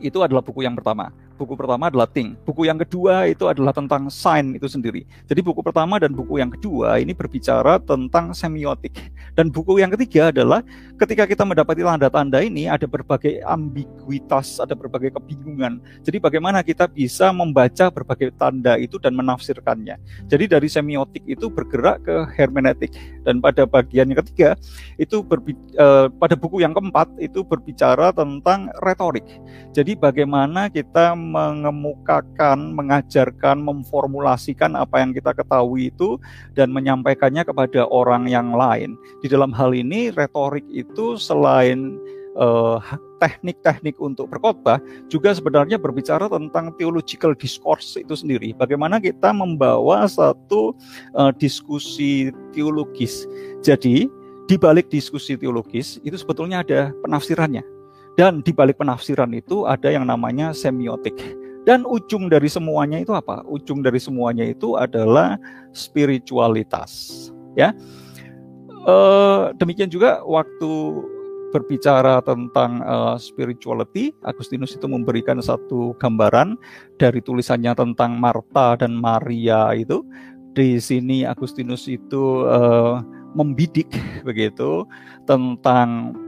itu 0.00 0.24
adalah 0.24 0.40
buku 0.40 0.64
yang 0.64 0.72
pertama 0.72 1.12
buku 1.34 1.56
pertama 1.58 1.88
adalah 1.88 2.08
Ting. 2.08 2.36
Buku 2.44 2.68
yang 2.68 2.78
kedua 2.80 3.26
itu 3.28 3.48
adalah 3.48 3.72
tentang 3.74 4.06
sign 4.12 4.56
itu 4.56 4.68
sendiri. 4.68 5.02
Jadi 5.26 5.40
buku 5.40 5.60
pertama 5.64 5.98
dan 5.98 6.12
buku 6.12 6.38
yang 6.38 6.52
kedua 6.52 7.00
ini 7.00 7.16
berbicara 7.16 7.80
tentang 7.82 8.36
semiotik. 8.36 8.94
Dan 9.32 9.48
buku 9.48 9.80
yang 9.80 9.90
ketiga 9.92 10.28
adalah 10.28 10.60
ketika 11.00 11.24
kita 11.24 11.42
mendapati 11.42 11.80
tanda-tanda 11.80 12.38
ini 12.44 12.68
ada 12.68 12.84
berbagai 12.84 13.40
ambiguitas, 13.48 14.60
ada 14.60 14.76
berbagai 14.76 15.16
kebingungan. 15.16 15.80
Jadi 16.04 16.20
bagaimana 16.20 16.60
kita 16.60 16.86
bisa 16.86 17.32
membaca 17.32 17.88
berbagai 17.88 18.36
tanda 18.36 18.76
itu 18.76 19.00
dan 19.00 19.16
menafsirkannya. 19.16 19.96
Jadi 20.28 20.44
dari 20.46 20.68
semiotik 20.68 21.24
itu 21.24 21.48
bergerak 21.48 22.04
ke 22.04 22.16
hermeneutik. 22.36 22.92
Dan 23.22 23.38
pada 23.38 23.64
bagian 23.64 24.10
yang 24.10 24.20
ketiga 24.20 24.58
itu 24.98 25.22
uh, 25.78 26.06
pada 26.10 26.34
buku 26.36 26.60
yang 26.60 26.76
keempat 26.76 27.08
itu 27.22 27.40
berbicara 27.46 28.10
tentang 28.12 28.68
retorik. 28.82 29.24
Jadi 29.72 29.96
bagaimana 29.96 30.68
kita 30.68 31.14
mengemukakan, 31.32 32.76
mengajarkan, 32.76 33.64
memformulasikan 33.64 34.76
apa 34.76 35.00
yang 35.00 35.16
kita 35.16 35.32
ketahui 35.32 35.88
itu 35.88 36.20
dan 36.52 36.68
menyampaikannya 36.68 37.42
kepada 37.48 37.88
orang 37.88 38.28
yang 38.28 38.52
lain. 38.52 38.94
Di 39.24 39.32
dalam 39.32 39.50
hal 39.56 39.72
ini 39.72 40.12
retorik 40.12 40.68
itu 40.68 41.16
selain 41.16 41.96
uh, 42.36 42.78
teknik-teknik 43.20 43.96
untuk 44.02 44.28
berkhotbah 44.32 44.82
juga 45.06 45.30
sebenarnya 45.32 45.78
berbicara 45.78 46.26
tentang 46.26 46.74
theological 46.76 47.32
discourse 47.36 47.94
itu 47.94 48.12
sendiri. 48.18 48.52
Bagaimana 48.56 48.98
kita 48.98 49.30
membawa 49.30 50.04
satu 50.10 50.74
uh, 51.14 51.32
diskusi 51.36 52.34
teologis. 52.50 53.24
Jadi 53.62 54.10
di 54.50 54.56
balik 54.58 54.90
diskusi 54.90 55.38
teologis 55.38 56.02
itu 56.02 56.18
sebetulnya 56.18 56.66
ada 56.66 56.90
penafsirannya. 57.00 57.81
Dan 58.18 58.44
di 58.44 58.52
balik 58.52 58.76
penafsiran 58.76 59.32
itu 59.32 59.64
ada 59.64 59.88
yang 59.88 60.04
namanya 60.04 60.52
semiotik. 60.52 61.16
Dan 61.62 61.86
ujung 61.86 62.26
dari 62.26 62.50
semuanya 62.50 62.98
itu 62.98 63.14
apa? 63.14 63.46
Ujung 63.46 63.80
dari 63.86 64.02
semuanya 64.02 64.42
itu 64.42 64.74
adalah 64.74 65.38
spiritualitas. 65.70 67.30
Ya, 67.52 67.76
Uh, 68.82 69.54
demikian 69.62 69.86
juga 69.86 70.26
waktu 70.26 70.72
berbicara 71.54 72.18
tentang 72.26 72.82
uh, 72.82 73.14
spirituality, 73.14 74.10
Agustinus 74.26 74.74
itu 74.74 74.90
memberikan 74.90 75.38
satu 75.38 75.94
gambaran 76.02 76.58
dari 76.98 77.22
tulisannya 77.22 77.78
tentang 77.78 78.18
Marta 78.18 78.74
dan 78.74 78.98
Maria 78.98 79.70
itu. 79.76 80.02
Di 80.52 80.82
sini 80.82 81.22
Agustinus 81.22 81.86
itu 81.86 82.42
uh, 82.42 82.98
membidik 83.38 83.86
begitu 84.26 84.82
tentang 85.30 86.18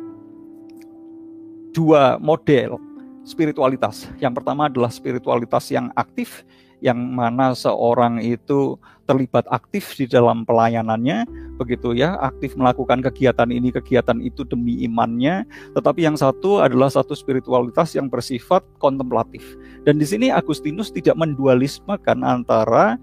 dua 1.74 2.16
model 2.22 2.78
spiritualitas. 3.26 4.08
Yang 4.22 4.40
pertama 4.40 4.70
adalah 4.70 4.92
spiritualitas 4.92 5.68
yang 5.72 5.90
aktif, 5.98 6.44
yang 6.84 6.96
mana 6.96 7.56
seorang 7.56 8.20
itu 8.20 8.76
terlibat 9.08 9.44
aktif 9.52 9.96
di 9.96 10.08
dalam 10.08 10.44
pelayanannya, 10.44 11.24
begitu 11.56 11.96
ya, 11.96 12.16
aktif 12.20 12.56
melakukan 12.56 13.00
kegiatan 13.04 13.48
ini, 13.48 13.72
kegiatan 13.72 14.20
itu 14.20 14.44
demi 14.44 14.84
imannya. 14.84 15.44
Tetapi 15.72 16.04
yang 16.04 16.16
satu 16.16 16.60
adalah 16.60 16.92
satu 16.92 17.16
spiritualitas 17.16 17.96
yang 17.96 18.08
bersifat 18.12 18.64
kontemplatif. 18.80 19.42
Dan 19.88 20.00
di 20.00 20.06
sini 20.08 20.28
Agustinus 20.28 20.92
tidak 20.92 21.16
mendualismekan 21.16 22.20
antara 22.24 23.00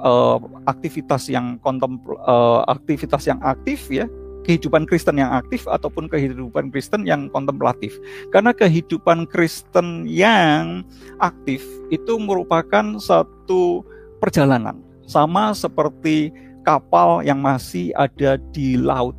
uh, 0.00 0.38
aktivitas 0.68 1.28
yang 1.32 1.56
kontempl 1.60 2.16
uh, 2.24 2.64
aktivitas 2.68 3.28
yang 3.28 3.40
aktif 3.44 3.88
ya 3.88 4.08
kehidupan 4.44 4.84
Kristen 4.84 5.16
yang 5.16 5.32
aktif 5.32 5.64
ataupun 5.64 6.06
kehidupan 6.06 6.68
Kristen 6.70 7.08
yang 7.08 7.32
kontemplatif. 7.32 7.96
Karena 8.30 8.52
kehidupan 8.52 9.26
Kristen 9.32 10.04
yang 10.04 10.84
aktif 11.18 11.64
itu 11.88 12.20
merupakan 12.20 13.00
satu 13.00 13.82
perjalanan 14.20 14.78
sama 15.08 15.56
seperti 15.56 16.30
kapal 16.64 17.24
yang 17.24 17.40
masih 17.40 17.92
ada 17.96 18.40
di 18.52 18.76
laut. 18.76 19.16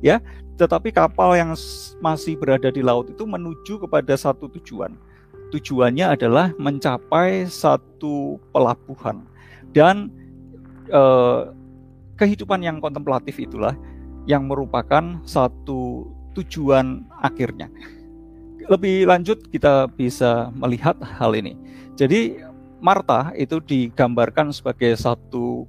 Ya, 0.00 0.20
tetapi 0.58 0.90
kapal 0.90 1.38
yang 1.38 1.52
masih 2.02 2.34
berada 2.34 2.68
di 2.72 2.82
laut 2.82 3.08
itu 3.08 3.24
menuju 3.24 3.84
kepada 3.84 4.14
satu 4.18 4.50
tujuan. 4.58 4.96
Tujuannya 5.48 6.12
adalah 6.12 6.52
mencapai 6.60 7.48
satu 7.48 8.36
pelabuhan. 8.52 9.24
Dan 9.72 10.12
eh, 10.92 11.40
kehidupan 12.20 12.60
yang 12.60 12.84
kontemplatif 12.84 13.40
itulah 13.40 13.72
yang 14.28 14.44
merupakan 14.44 15.24
satu 15.24 16.12
tujuan 16.36 17.08
akhirnya. 17.24 17.72
Lebih 18.68 19.08
lanjut 19.08 19.48
kita 19.48 19.88
bisa 19.88 20.52
melihat 20.52 21.00
hal 21.00 21.32
ini. 21.32 21.56
Jadi 21.96 22.36
Marta 22.78 23.32
itu 23.34 23.58
digambarkan 23.58 24.52
sebagai 24.52 24.92
satu 24.94 25.64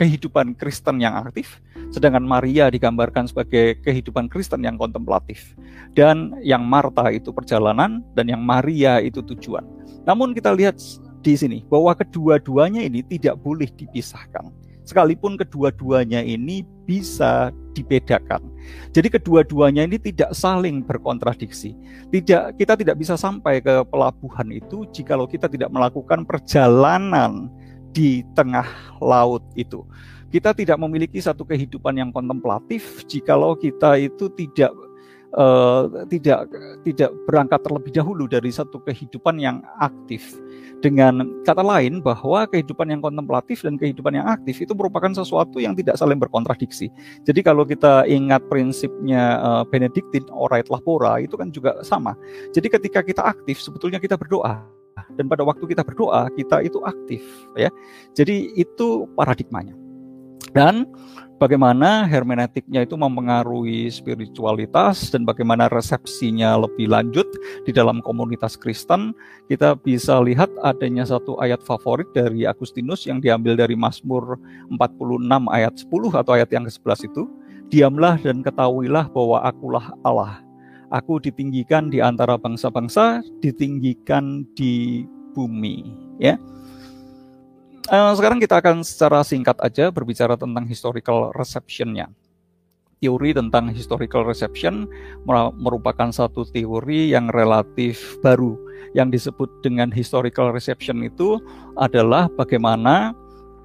kehidupan 0.00 0.56
Kristen 0.56 0.98
yang 0.98 1.14
aktif, 1.28 1.60
sedangkan 1.92 2.24
Maria 2.24 2.72
digambarkan 2.72 3.28
sebagai 3.28 3.78
kehidupan 3.84 4.32
Kristen 4.32 4.64
yang 4.64 4.80
kontemplatif. 4.80 5.52
Dan 5.92 6.40
yang 6.40 6.64
Marta 6.64 7.12
itu 7.12 7.30
perjalanan 7.30 8.00
dan 8.16 8.26
yang 8.32 8.40
Maria 8.40 8.98
itu 9.04 9.20
tujuan. 9.20 9.62
Namun 10.08 10.32
kita 10.32 10.56
lihat 10.56 10.80
di 11.20 11.36
sini 11.36 11.62
bahwa 11.68 11.92
kedua-duanya 11.92 12.80
ini 12.80 13.04
tidak 13.04 13.36
boleh 13.44 13.68
dipisahkan 13.76 14.48
sekalipun 14.86 15.34
kedua-duanya 15.34 16.22
ini 16.22 16.62
bisa 16.86 17.50
dibedakan. 17.74 18.40
Jadi 18.94 19.12
kedua-duanya 19.12 19.84
ini 19.84 19.98
tidak 20.00 20.32
saling 20.32 20.86
berkontradiksi. 20.86 21.76
Tidak 22.08 22.56
kita 22.56 22.78
tidak 22.78 22.96
bisa 22.96 23.18
sampai 23.18 23.60
ke 23.60 23.84
pelabuhan 23.90 24.48
itu 24.54 24.86
jikalau 24.94 25.26
kita 25.28 25.50
tidak 25.50 25.68
melakukan 25.68 26.24
perjalanan 26.24 27.50
di 27.90 28.24
tengah 28.32 28.66
laut 29.02 29.42
itu. 29.58 29.84
Kita 30.30 30.54
tidak 30.54 30.78
memiliki 30.80 31.18
satu 31.22 31.46
kehidupan 31.46 31.98
yang 31.98 32.10
kontemplatif 32.14 33.04
jikalau 33.06 33.54
kita 33.58 33.98
itu 34.00 34.30
tidak 34.34 34.72
uh, 35.36 36.08
tidak 36.08 36.50
tidak 36.82 37.10
berangkat 37.28 37.60
terlebih 37.62 37.92
dahulu 37.94 38.24
dari 38.26 38.50
satu 38.50 38.80
kehidupan 38.82 39.38
yang 39.38 39.62
aktif. 39.78 40.36
Dengan 40.84 41.40
kata 41.48 41.64
lain 41.64 42.04
bahwa 42.04 42.44
kehidupan 42.44 42.92
yang 42.92 43.00
kontemplatif 43.00 43.64
dan 43.64 43.80
kehidupan 43.80 44.12
yang 44.12 44.28
aktif 44.28 44.60
itu 44.60 44.76
merupakan 44.76 45.08
sesuatu 45.08 45.56
yang 45.56 45.72
tidak 45.72 45.96
saling 45.96 46.20
berkontradiksi. 46.20 46.92
Jadi 47.24 47.40
kalau 47.40 47.64
kita 47.64 48.04
ingat 48.04 48.44
prinsipnya 48.52 49.40
uh, 49.40 49.64
Benediktin 49.64 50.28
orait 50.28 50.68
lapora 50.68 51.16
itu 51.16 51.32
kan 51.40 51.48
juga 51.48 51.80
sama. 51.80 52.12
Jadi 52.52 52.68
ketika 52.68 53.00
kita 53.00 53.24
aktif 53.24 53.56
sebetulnya 53.56 53.96
kita 53.96 54.20
berdoa 54.20 54.68
dan 55.16 55.28
pada 55.28 55.44
waktu 55.44 55.64
kita 55.64 55.80
berdoa 55.84 56.28
kita 56.36 56.60
itu 56.60 56.80
aktif 56.84 57.24
ya. 57.56 57.72
Jadi 58.12 58.52
itu 58.56 59.08
paradigmanya. 59.16 59.72
Dan 60.52 60.88
bagaimana 61.36 62.08
hermeneutiknya 62.08 62.84
itu 62.88 62.96
mempengaruhi 62.96 63.88
spiritualitas 63.92 65.12
dan 65.12 65.28
bagaimana 65.28 65.68
resepsinya 65.68 66.56
lebih 66.60 66.88
lanjut 66.88 67.28
di 67.64 67.72
dalam 67.72 68.00
komunitas 68.00 68.56
Kristen, 68.56 69.12
kita 69.48 69.76
bisa 69.76 70.18
lihat 70.20 70.48
adanya 70.64 71.04
satu 71.04 71.36
ayat 71.40 71.60
favorit 71.62 72.08
dari 72.16 72.48
Agustinus 72.48 73.04
yang 73.04 73.20
diambil 73.20 73.56
dari 73.56 73.76
Mazmur 73.76 74.40
46 74.72 75.52
ayat 75.52 75.74
10 75.76 76.20
atau 76.20 76.32
ayat 76.32 76.50
yang 76.52 76.64
ke-11 76.64 76.98
itu, 77.12 77.22
diamlah 77.68 78.16
dan 78.20 78.40
ketahuilah 78.40 79.08
bahwa 79.12 79.44
akulah 79.44 79.86
Allah. 80.02 80.40
Aku 80.94 81.18
ditinggikan 81.18 81.90
di 81.90 81.98
antara 81.98 82.38
bangsa-bangsa, 82.38 83.18
ditinggikan 83.42 84.46
di 84.54 85.02
bumi, 85.34 85.82
ya. 86.22 86.38
Uh, 87.86 88.10
sekarang 88.18 88.42
kita 88.42 88.58
akan 88.58 88.82
secara 88.82 89.22
singkat 89.22 89.54
aja 89.62 89.94
berbicara 89.94 90.34
tentang 90.34 90.66
historical 90.66 91.30
reception-nya. 91.38 92.10
Teori 92.98 93.30
tentang 93.30 93.70
historical 93.70 94.26
reception 94.26 94.90
merupakan 95.60 96.10
satu 96.10 96.42
teori 96.50 97.14
yang 97.14 97.30
relatif 97.30 98.18
baru. 98.26 98.58
Yang 98.96 99.08
disebut 99.30 99.50
dengan 99.62 99.94
historical 99.94 100.50
reception 100.50 101.04
itu 101.06 101.38
adalah 101.78 102.26
bagaimana 102.34 103.14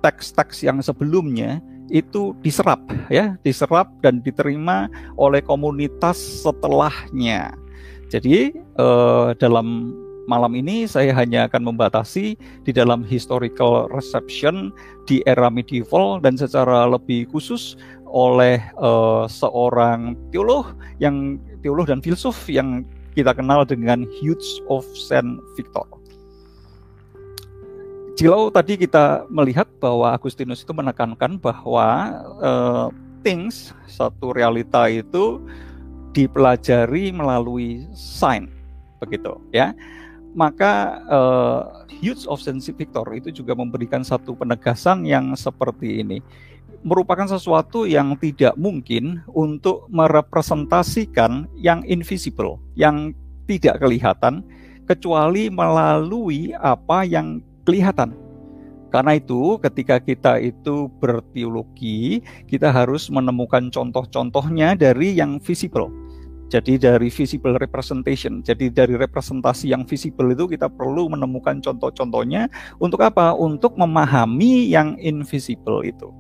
teks-teks 0.06 0.62
yang 0.62 0.84
sebelumnya 0.86 1.64
itu 1.90 2.38
diserap 2.46 2.78
ya, 3.10 3.40
diserap 3.42 3.90
dan 4.06 4.22
diterima 4.22 4.92
oleh 5.18 5.42
komunitas 5.42 6.20
setelahnya. 6.46 7.56
Jadi 8.12 8.52
eh, 8.60 9.30
dalam 9.40 9.96
malam 10.32 10.56
ini 10.56 10.88
saya 10.88 11.12
hanya 11.12 11.52
akan 11.52 11.76
membatasi 11.76 12.40
di 12.40 12.72
dalam 12.72 13.04
historical 13.04 13.92
reception 13.92 14.72
di 15.04 15.20
era 15.28 15.52
medieval 15.52 16.24
dan 16.24 16.40
secara 16.40 16.88
lebih 16.88 17.28
khusus 17.36 17.76
oleh 18.08 18.64
uh, 18.80 19.28
seorang 19.28 20.16
teolog 20.32 20.72
yang 21.04 21.36
teolog 21.60 21.92
dan 21.92 22.00
filsuf 22.00 22.48
yang 22.48 22.88
kita 23.12 23.36
kenal 23.36 23.68
dengan 23.68 24.08
Hughes 24.08 24.64
of 24.72 24.88
Saint 24.96 25.44
Victor. 25.60 25.84
Jika 28.16 28.56
tadi 28.56 28.80
kita 28.80 29.28
melihat 29.28 29.68
bahwa 29.84 30.16
Agustinus 30.16 30.64
itu 30.64 30.72
menekankan 30.72 31.36
bahwa 31.36 32.16
uh, 32.40 32.88
things 33.20 33.76
satu 33.92 34.32
realita 34.32 34.88
itu 34.88 35.44
dipelajari 36.16 37.12
melalui 37.12 37.84
sign 37.96 38.52
begitu 39.02 39.34
ya 39.50 39.74
maka 40.32 41.04
uh, 41.12 41.62
Hughes 42.02 42.26
of 42.26 42.40
Saint 42.40 42.64
Victor 42.64 43.06
itu 43.14 43.30
juga 43.32 43.54
memberikan 43.56 44.02
satu 44.02 44.34
penegasan 44.34 45.04
yang 45.04 45.36
seperti 45.36 46.02
ini 46.02 46.20
merupakan 46.82 47.30
sesuatu 47.30 47.86
yang 47.86 48.18
tidak 48.18 48.58
mungkin 48.58 49.22
untuk 49.30 49.86
merepresentasikan 49.94 51.46
yang 51.54 51.86
invisible, 51.86 52.58
yang 52.74 53.14
tidak 53.46 53.78
kelihatan, 53.82 54.42
kecuali 54.90 55.50
melalui 55.54 56.58
apa 56.58 57.06
yang 57.06 57.42
kelihatan. 57.70 58.18
Karena 58.92 59.16
itu, 59.16 59.56
ketika 59.64 60.04
kita 60.04 60.36
itu 60.44 60.92
berteologi, 61.00 62.20
kita 62.52 62.76
harus 62.76 63.08
menemukan 63.08 63.72
contoh-contohnya 63.72 64.76
dari 64.76 65.16
yang 65.16 65.40
visible. 65.40 65.88
Jadi 66.52 66.76
dari 66.76 67.08
visible 67.08 67.56
representation, 67.56 68.44
jadi 68.44 68.68
dari 68.68 69.00
representasi 69.00 69.72
yang 69.72 69.88
visible 69.88 70.36
itu 70.36 70.52
kita 70.52 70.68
perlu 70.68 71.08
menemukan 71.08 71.64
contoh-contohnya 71.64 72.52
untuk 72.84 73.00
apa? 73.08 73.32
Untuk 73.32 73.80
memahami 73.80 74.68
yang 74.68 75.00
invisible 75.00 75.80
itu. 75.88 76.12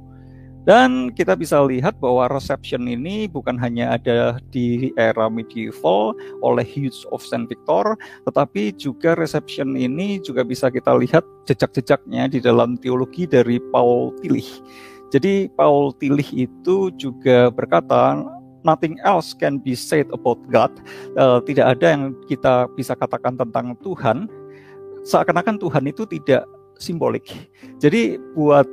Dan 0.61 1.09
kita 1.11 1.33
bisa 1.33 1.57
lihat 1.65 1.97
bahwa 1.97 2.29
reception 2.29 2.85
ini 2.85 3.25
bukan 3.25 3.57
hanya 3.57 3.97
ada 3.97 4.37
di 4.53 4.93
era 4.93 5.25
medieval 5.25 6.13
oleh 6.45 6.61
Hughes 6.61 7.01
of 7.09 7.25
Saint 7.25 7.49
Victor, 7.49 7.97
tetapi 8.29 8.71
juga 8.77 9.17
reception 9.17 9.73
ini 9.73 10.21
juga 10.21 10.45
bisa 10.45 10.69
kita 10.69 10.93
lihat 10.95 11.25
jejak-jejaknya 11.49 12.29
di 12.29 12.39
dalam 12.39 12.77
teologi 12.77 13.25
dari 13.25 13.57
Paul 13.73 14.13
Tillich. 14.21 14.61
Jadi 15.11 15.49
Paul 15.57 15.97
Tillich 15.97 16.29
itu 16.31 16.93
juga 16.93 17.49
berkata, 17.49 18.21
nothing 18.63 18.97
else 19.05 19.33
can 19.33 19.57
be 19.61 19.73
said 19.77 20.07
about 20.13 20.39
God. 20.49 20.71
Uh, 21.17 21.39
tidak 21.45 21.77
ada 21.77 21.97
yang 21.97 22.03
kita 22.25 22.67
bisa 22.73 22.93
katakan 22.97 23.37
tentang 23.37 23.77
Tuhan. 23.81 24.29
Seakan-akan 25.01 25.57
Tuhan 25.57 25.83
itu 25.89 26.05
tidak 26.05 26.45
simbolik. 26.77 27.29
Jadi 27.81 28.17
buat 28.37 28.65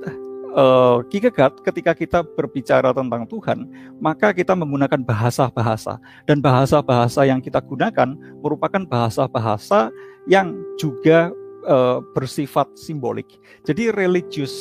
uh, 0.57 1.05
Kierkegaard 1.09 1.61
ketika 1.64 1.93
kita 1.93 2.18
berbicara 2.24 2.93
tentang 2.93 3.24
Tuhan, 3.28 3.68
maka 4.01 4.32
kita 4.32 4.57
menggunakan 4.57 5.01
bahasa-bahasa 5.05 6.01
dan 6.24 6.41
bahasa-bahasa 6.41 7.28
yang 7.28 7.41
kita 7.41 7.61
gunakan 7.61 8.16
merupakan 8.41 8.82
bahasa-bahasa 8.84 9.93
yang 10.28 10.57
juga 10.80 11.32
uh, 11.68 12.01
bersifat 12.12 12.68
simbolik. 12.76 13.28
Jadi 13.64 13.93
religious 13.93 14.53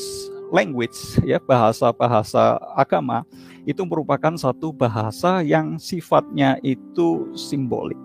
language 0.52 1.20
ya 1.28 1.44
bahasa-bahasa 1.44 2.56
agama 2.76 3.28
itu 3.68 3.84
merupakan 3.84 4.32
satu 4.40 4.72
bahasa 4.72 5.44
yang 5.44 5.76
sifatnya 5.76 6.56
itu 6.64 7.28
simbolik. 7.36 8.00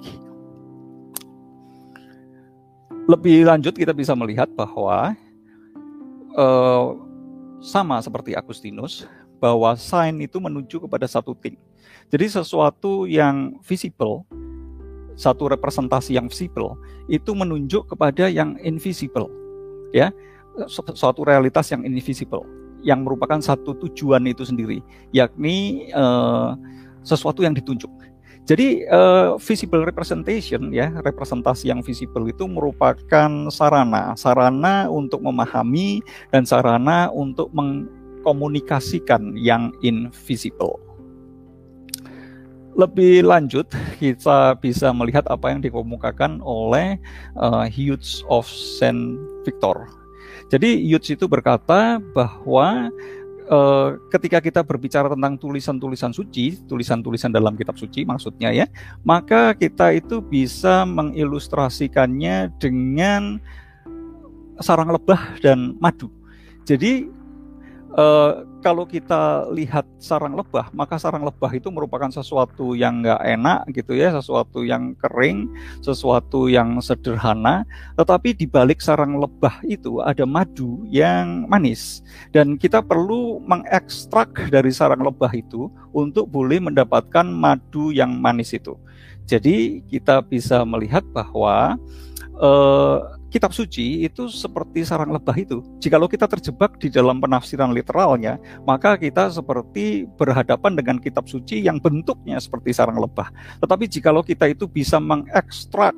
Lebih 3.06 3.46
lanjut 3.46 3.70
kita 3.78 3.94
bisa 3.94 4.18
melihat 4.18 4.50
bahwa 4.58 5.14
uh, 6.34 6.98
sama 7.62 8.02
seperti 8.02 8.34
Agustinus 8.34 9.06
bahwa 9.38 9.78
sign 9.78 10.18
itu 10.26 10.42
menuju 10.42 10.82
kepada 10.82 11.06
satu 11.06 11.30
thing. 11.38 11.54
Jadi 12.10 12.42
sesuatu 12.42 13.06
yang 13.06 13.62
visible, 13.62 14.26
satu 15.14 15.46
representasi 15.46 16.18
yang 16.18 16.26
visible 16.26 16.74
itu 17.06 17.30
menunjuk 17.38 17.86
kepada 17.86 18.26
yang 18.26 18.58
invisible. 18.66 19.30
Ya, 19.94 20.10
suatu 20.70 21.22
realitas 21.22 21.70
yang 21.70 21.86
invisible 21.86 22.61
yang 22.82 23.06
merupakan 23.06 23.38
satu 23.38 23.78
tujuan 23.86 24.26
itu 24.26 24.42
sendiri, 24.42 24.82
yakni 25.14 25.88
uh, 25.94 26.58
sesuatu 27.06 27.42
yang 27.42 27.54
ditunjuk. 27.54 27.90
Jadi 28.42 28.82
uh, 28.90 29.38
visible 29.38 29.86
representation 29.86 30.74
ya, 30.74 30.90
representasi 31.06 31.70
yang 31.70 31.78
visible 31.78 32.26
itu 32.26 32.50
merupakan 32.50 33.30
sarana, 33.54 34.18
sarana 34.18 34.90
untuk 34.90 35.22
memahami 35.22 36.02
dan 36.34 36.42
sarana 36.42 37.06
untuk 37.14 37.54
mengkomunikasikan 37.54 39.38
yang 39.38 39.70
invisible. 39.86 40.82
Lebih 42.74 43.22
lanjut, 43.22 43.70
kita 44.02 44.58
bisa 44.58 44.90
melihat 44.90 45.22
apa 45.30 45.54
yang 45.54 45.62
dikemukakan 45.62 46.42
oleh 46.42 46.98
uh, 47.38 47.68
Hughes 47.70 48.26
of 48.26 48.48
Saint 48.50 49.22
Victor. 49.46 50.01
Jadi 50.52 50.84
Hughes 50.84 51.08
itu 51.08 51.24
berkata 51.24 51.96
bahwa 52.12 52.92
uh, 53.48 53.96
ketika 54.12 54.36
kita 54.44 54.60
berbicara 54.60 55.08
tentang 55.08 55.40
tulisan-tulisan 55.40 56.12
suci, 56.12 56.60
tulisan-tulisan 56.68 57.32
dalam 57.32 57.56
kitab 57.56 57.80
suci 57.80 58.04
maksudnya 58.04 58.52
ya, 58.52 58.68
maka 59.00 59.56
kita 59.56 59.96
itu 59.96 60.20
bisa 60.20 60.84
mengilustrasikannya 60.84 62.52
dengan 62.60 63.40
sarang 64.60 64.92
lebah 64.92 65.40
dan 65.40 65.72
madu. 65.80 66.12
Jadi 66.68 67.08
uh, 67.96 68.44
kalau 68.62 68.86
kita 68.86 69.50
lihat 69.50 69.84
sarang 69.98 70.38
lebah, 70.38 70.70
maka 70.70 70.96
sarang 70.96 71.26
lebah 71.26 71.50
itu 71.52 71.68
merupakan 71.68 72.08
sesuatu 72.08 72.78
yang 72.78 73.02
nggak 73.02 73.20
enak 73.20 73.60
gitu 73.74 73.98
ya, 73.98 74.14
sesuatu 74.14 74.62
yang 74.62 74.94
kering, 74.96 75.50
sesuatu 75.82 76.46
yang 76.46 76.78
sederhana. 76.78 77.66
Tetapi 77.98 78.38
di 78.38 78.46
balik 78.46 78.78
sarang 78.78 79.18
lebah 79.18 79.60
itu 79.66 79.98
ada 80.00 80.22
madu 80.22 80.82
yang 80.88 81.50
manis, 81.50 82.00
dan 82.30 82.54
kita 82.56 82.80
perlu 82.80 83.42
mengekstrak 83.42 84.30
dari 84.48 84.70
sarang 84.70 85.02
lebah 85.02 85.32
itu 85.34 85.68
untuk 85.90 86.30
boleh 86.30 86.62
mendapatkan 86.62 87.26
madu 87.26 87.90
yang 87.90 88.14
manis 88.22 88.54
itu. 88.54 88.78
Jadi 89.26 89.86
kita 89.86 90.22
bisa 90.26 90.66
melihat 90.66 91.06
bahwa 91.14 91.78
eh, 92.42 92.98
kitab 93.32 93.56
suci 93.56 94.04
itu 94.04 94.28
seperti 94.28 94.84
sarang 94.84 95.08
lebah 95.16 95.32
itu. 95.40 95.64
Jikalau 95.80 96.04
kita 96.04 96.28
terjebak 96.28 96.76
di 96.76 96.92
dalam 96.92 97.16
penafsiran 97.16 97.72
literalnya, 97.72 98.36
maka 98.68 99.00
kita 99.00 99.32
seperti 99.32 100.04
berhadapan 100.20 100.76
dengan 100.76 101.00
kitab 101.00 101.24
suci 101.24 101.64
yang 101.64 101.80
bentuknya 101.80 102.36
seperti 102.36 102.76
sarang 102.76 103.00
lebah. 103.00 103.32
Tetapi 103.64 103.88
jikalau 103.88 104.20
kita 104.20 104.52
itu 104.52 104.68
bisa 104.68 105.00
mengekstrak 105.00 105.96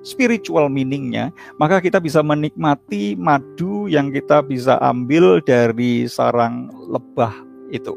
spiritual 0.00 0.72
meaningnya, 0.72 1.28
maka 1.60 1.84
kita 1.84 2.00
bisa 2.00 2.24
menikmati 2.24 3.12
madu 3.16 3.84
yang 3.84 4.08
kita 4.08 4.40
bisa 4.40 4.80
ambil 4.80 5.44
dari 5.44 6.08
sarang 6.08 6.72
lebah 6.88 7.32
itu. 7.68 7.92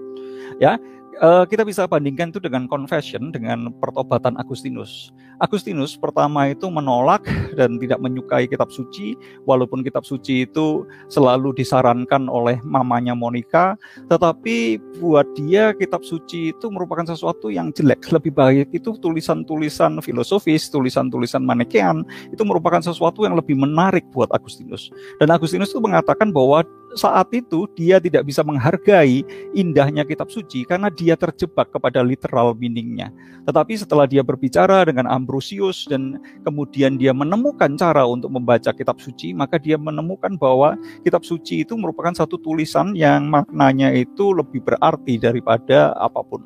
Ya, 0.60 0.76
uh, 1.22 1.44
kita 1.46 1.66
bisa 1.68 1.86
bandingkan 1.86 2.30
itu 2.34 2.40
dengan 2.42 2.66
confession 2.66 3.30
dengan 3.30 3.70
pertobatan 3.82 4.38
Agustinus. 4.40 5.12
Agustinus 5.38 5.94
pertama 5.94 6.50
itu 6.50 6.66
menolak 6.70 7.22
dan 7.54 7.78
tidak 7.78 8.02
menyukai 8.02 8.50
kitab 8.50 8.74
suci. 8.74 9.14
Walaupun 9.46 9.86
kitab 9.86 10.02
suci 10.02 10.50
itu 10.50 10.86
selalu 11.08 11.54
disarankan 11.54 12.26
oleh 12.28 12.58
mamanya 12.66 13.14
Monica 13.14 13.78
tetapi 14.10 14.82
buat 14.98 15.26
dia 15.38 15.74
kitab 15.78 16.02
suci 16.02 16.52
itu 16.56 16.66
merupakan 16.74 17.06
sesuatu 17.06 17.54
yang 17.54 17.70
jelek. 17.74 18.10
Lebih 18.10 18.34
baik 18.34 18.68
itu 18.74 18.98
tulisan-tulisan 18.98 20.02
filosofis 20.02 20.70
tulisan-tulisan 20.74 21.46
manekean 21.46 22.02
itu 22.34 22.42
merupakan 22.42 22.82
sesuatu 22.82 23.24
yang 23.24 23.38
lebih 23.38 23.54
menarik 23.54 24.04
buat 24.14 24.30
Agustinus. 24.34 24.90
Dan 25.22 25.30
Agustinus 25.30 25.70
itu 25.70 25.82
mengatakan 25.82 26.34
bahwa 26.34 26.66
saat 26.96 27.28
itu 27.36 27.68
dia 27.76 28.00
tidak 28.00 28.24
bisa 28.24 28.46
menghargai 28.46 29.26
indahnya 29.52 30.08
kitab 30.08 30.32
suci 30.32 30.64
karena 30.64 30.88
dia 30.88 31.20
terjebak 31.20 31.74
kepada 31.74 32.00
literal 32.06 32.56
meaningnya. 32.56 33.12
Tetapi 33.44 33.74
setelah 33.76 34.08
dia 34.08 34.24
berbicara 34.24 34.88
dengan 34.88 35.10
Ambrosius 35.10 35.90
dan 35.90 36.22
kemudian 36.48 36.96
dia 36.96 37.12
menemukan 37.12 37.76
cara 37.76 38.08
untuk 38.08 38.32
membaca 38.32 38.72
kitab 38.72 39.00
suci, 39.04 39.36
maka 39.36 39.60
dia 39.60 39.76
menemukan 39.76 40.40
bahwa 40.40 40.80
kitab 41.04 41.28
suci 41.28 41.68
itu 41.68 41.76
merupakan 41.76 42.16
satu 42.16 42.40
tulisan 42.40 42.96
yang 42.96 43.28
maknanya 43.28 43.92
itu 43.92 44.32
lebih 44.32 44.64
berarti 44.64 45.20
daripada 45.20 45.92
apa 45.96 46.24
pun. 46.24 46.44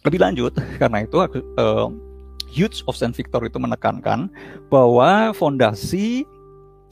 Lebih 0.00 0.16
lanjut, 0.16 0.56
karena 0.80 1.04
itu 1.04 1.16
uh, 1.20 1.92
Hughes 2.50 2.82
of 2.90 2.98
Saint 2.98 3.14
Victor 3.14 3.46
itu 3.46 3.56
menekankan 3.56 4.28
bahwa 4.68 5.30
fondasi 5.32 6.26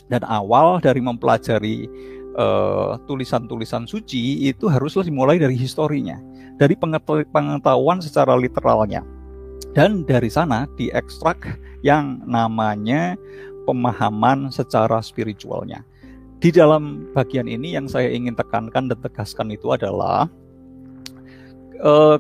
Dan 0.09 0.25
awal 0.25 0.81
dari 0.81 1.05
mempelajari 1.05 1.85
eh, 2.33 2.93
tulisan-tulisan 3.05 3.85
suci 3.85 4.49
itu 4.49 4.65
haruslah 4.65 5.05
dimulai 5.05 5.37
dari 5.37 5.53
historinya, 5.53 6.17
dari 6.57 6.73
pengetahuan 7.29 8.01
secara 8.01 8.33
literalnya. 8.41 9.05
Dan 9.77 10.09
dari 10.09 10.33
sana 10.33 10.65
diekstrak 10.81 11.61
yang 11.85 12.25
namanya 12.25 13.21
pemahaman 13.69 14.49
secara 14.49 15.05
spiritualnya. 15.05 15.85
Di 16.41 16.55
dalam 16.55 17.13
bagian 17.13 17.51
ini 17.51 17.77
yang 17.77 17.85
saya 17.85 18.09
ingin 18.09 18.33
tekankan 18.33 18.89
dan 18.89 18.99
tegaskan 19.05 19.53
itu 19.53 19.75
adalah 19.75 20.25
uh, 20.25 20.48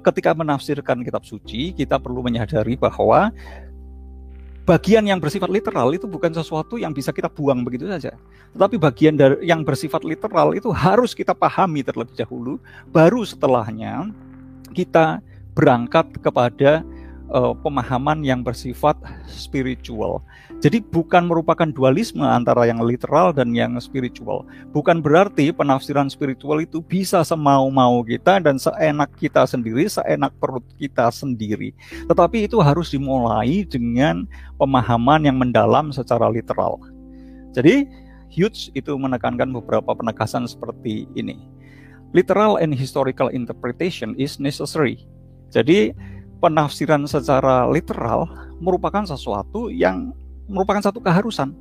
ketika 0.06 0.30
menafsirkan 0.34 1.02
kitab 1.02 1.26
suci, 1.26 1.74
kita 1.74 1.98
perlu 1.98 2.22
menyadari 2.22 2.78
bahwa 2.78 3.34
bagian 4.68 5.00
yang 5.08 5.16
bersifat 5.16 5.48
literal 5.48 5.88
itu 5.96 6.04
bukan 6.04 6.28
sesuatu 6.28 6.76
yang 6.76 6.92
bisa 6.92 7.08
kita 7.08 7.32
buang 7.32 7.64
begitu 7.64 7.88
saja. 7.88 8.12
Tetapi 8.52 8.76
bagian 8.76 9.16
dari 9.16 9.48
yang 9.48 9.64
bersifat 9.64 10.04
literal 10.04 10.52
itu 10.52 10.68
harus 10.68 11.16
kita 11.16 11.32
pahami 11.32 11.80
terlebih 11.80 12.12
dahulu, 12.16 12.60
baru 12.92 13.24
setelahnya 13.24 14.12
kita 14.76 15.24
berangkat 15.56 16.06
kepada 16.20 16.84
uh, 17.32 17.56
pemahaman 17.64 18.20
yang 18.20 18.44
bersifat 18.44 18.94
spiritual. 19.26 20.20
Jadi 20.58 20.82
bukan 20.82 21.30
merupakan 21.30 21.70
dualisme 21.70 22.26
antara 22.26 22.66
yang 22.66 22.82
literal 22.82 23.30
dan 23.30 23.54
yang 23.54 23.78
spiritual. 23.78 24.42
Bukan 24.74 24.98
berarti 24.98 25.54
penafsiran 25.54 26.10
spiritual 26.10 26.58
itu 26.58 26.82
bisa 26.82 27.22
semau-mau 27.22 28.02
kita 28.02 28.42
dan 28.42 28.58
seenak 28.58 29.06
kita 29.22 29.46
sendiri, 29.46 29.86
seenak 29.86 30.34
perut 30.42 30.66
kita 30.74 31.14
sendiri. 31.14 31.70
Tetapi 32.10 32.50
itu 32.50 32.58
harus 32.58 32.90
dimulai 32.90 33.62
dengan 33.70 34.26
pemahaman 34.58 35.30
yang 35.30 35.38
mendalam 35.38 35.94
secara 35.94 36.26
literal. 36.26 36.82
Jadi 37.54 37.86
Hughes 38.26 38.74
itu 38.74 38.98
menekankan 38.98 39.54
beberapa 39.54 39.94
penekasan 39.94 40.50
seperti 40.50 41.06
ini. 41.14 41.38
Literal 42.10 42.58
and 42.58 42.74
historical 42.74 43.30
interpretation 43.30 44.18
is 44.18 44.42
necessary. 44.42 45.06
Jadi 45.54 45.94
penafsiran 46.42 47.06
secara 47.06 47.70
literal 47.70 48.26
merupakan 48.58 49.06
sesuatu 49.06 49.70
yang 49.70 50.10
merupakan 50.48 50.82
satu 50.82 50.98
keharusan. 50.98 51.52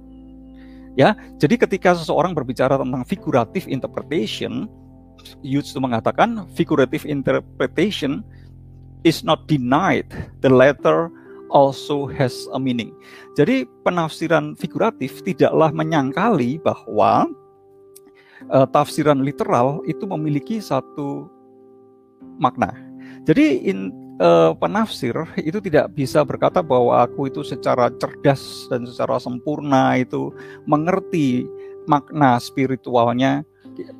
Ya, 0.97 1.13
jadi 1.37 1.61
ketika 1.61 1.93
seseorang 1.93 2.33
berbicara 2.33 2.73
tentang 2.81 3.05
figurative 3.05 3.69
interpretation, 3.69 4.65
Hughes 5.45 5.69
itu 5.69 5.77
mengatakan 5.77 6.49
figurative 6.57 7.05
interpretation 7.05 8.25
is 9.05 9.21
not 9.21 9.45
denied. 9.45 10.09
The 10.41 10.49
latter 10.49 11.13
also 11.53 12.09
has 12.17 12.33
a 12.49 12.59
meaning. 12.59 12.91
Jadi 13.37 13.69
penafsiran 13.85 14.57
figuratif 14.57 15.21
tidaklah 15.21 15.69
menyangkali 15.69 16.57
bahwa 16.65 17.29
uh, 18.49 18.67
tafsiran 18.73 19.21
literal 19.21 19.85
itu 19.85 20.03
memiliki 20.09 20.57
satu 20.57 21.29
makna. 22.41 22.73
Jadi 23.27 23.67
in, 23.67 23.91
uh, 24.21 24.51
penafsir 24.57 25.13
itu 25.39 25.57
tidak 25.61 25.93
bisa 25.93 26.21
berkata 26.25 26.61
bahwa 26.61 27.05
aku 27.05 27.29
itu 27.29 27.41
secara 27.45 27.89
cerdas 27.97 28.67
dan 28.69 28.85
secara 28.85 29.17
sempurna 29.21 29.97
itu 29.97 30.33
mengerti 30.65 31.45
makna 31.87 32.35
spiritualnya, 32.37 33.47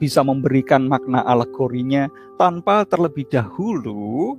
bisa 0.02 0.26
memberikan 0.26 0.90
makna 0.90 1.24
alegorinya 1.24 2.12
tanpa 2.36 2.84
terlebih 2.84 3.30
dahulu 3.30 4.36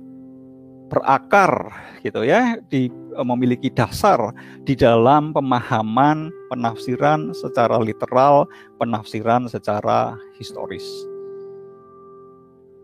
berakar 0.89 1.69
gitu 2.01 2.25
ya 2.25 2.57
di 2.67 2.89
uh, 3.13 3.25
memiliki 3.25 3.69
dasar 3.69 4.33
di 4.65 4.73
dalam 4.73 5.31
pemahaman 5.31 6.33
penafsiran 6.49 7.29
secara 7.37 7.77
literal, 7.77 8.49
penafsiran 8.81 9.45
secara 9.45 10.17
historis. 10.41 10.85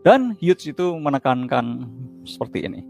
Dan 0.06 0.38
Hughes 0.38 0.62
itu 0.70 0.94
menekankan 1.02 1.82
seperti 2.22 2.62
ini. 2.62 2.86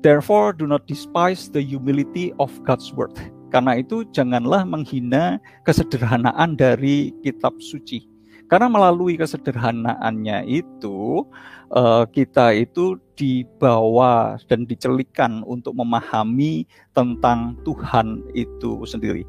Therefore, 0.00 0.56
do 0.56 0.64
not 0.64 0.88
despise 0.88 1.52
the 1.52 1.60
humility 1.60 2.32
of 2.40 2.48
God's 2.64 2.88
word. 2.96 3.12
Karena 3.52 3.84
itu 3.84 4.08
janganlah 4.16 4.64
menghina 4.64 5.36
kesederhanaan 5.68 6.56
dari 6.56 7.12
kitab 7.20 7.52
suci. 7.60 8.08
Karena 8.48 8.72
melalui 8.72 9.20
kesederhanaannya 9.20 10.48
itu 10.48 11.28
eh, 11.68 12.04
kita 12.16 12.56
itu 12.56 12.96
dibawa 13.12 14.40
dan 14.48 14.64
dicelikan 14.64 15.44
untuk 15.44 15.76
memahami 15.76 16.64
tentang 16.96 17.60
Tuhan 17.68 18.24
itu 18.32 18.88
sendiri. 18.88 19.28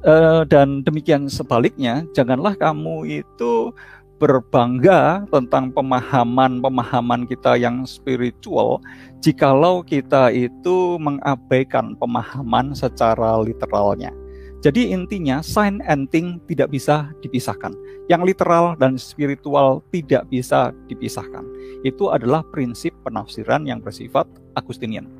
Eh, 0.00 0.42
dan 0.48 0.80
demikian 0.80 1.28
sebaliknya, 1.28 2.08
janganlah 2.16 2.56
kamu 2.56 3.20
itu 3.20 3.74
berbangga 4.20 5.24
tentang 5.32 5.72
pemahaman-pemahaman 5.72 7.24
kita 7.24 7.56
yang 7.56 7.88
spiritual 7.88 8.84
jikalau 9.24 9.80
kita 9.80 10.28
itu 10.28 11.00
mengabaikan 11.00 11.96
pemahaman 11.96 12.76
secara 12.76 13.40
literalnya. 13.40 14.12
Jadi 14.60 14.92
intinya 14.92 15.40
sign 15.40 15.80
and 15.88 16.12
thing 16.12 16.36
tidak 16.44 16.68
bisa 16.68 17.08
dipisahkan. 17.24 17.72
Yang 18.12 18.36
literal 18.36 18.76
dan 18.76 19.00
spiritual 19.00 19.80
tidak 19.88 20.28
bisa 20.28 20.76
dipisahkan. 20.84 21.48
Itu 21.80 22.12
adalah 22.12 22.44
prinsip 22.52 22.92
penafsiran 23.00 23.64
yang 23.64 23.80
bersifat 23.80 24.28
Agustinian. 24.52 25.19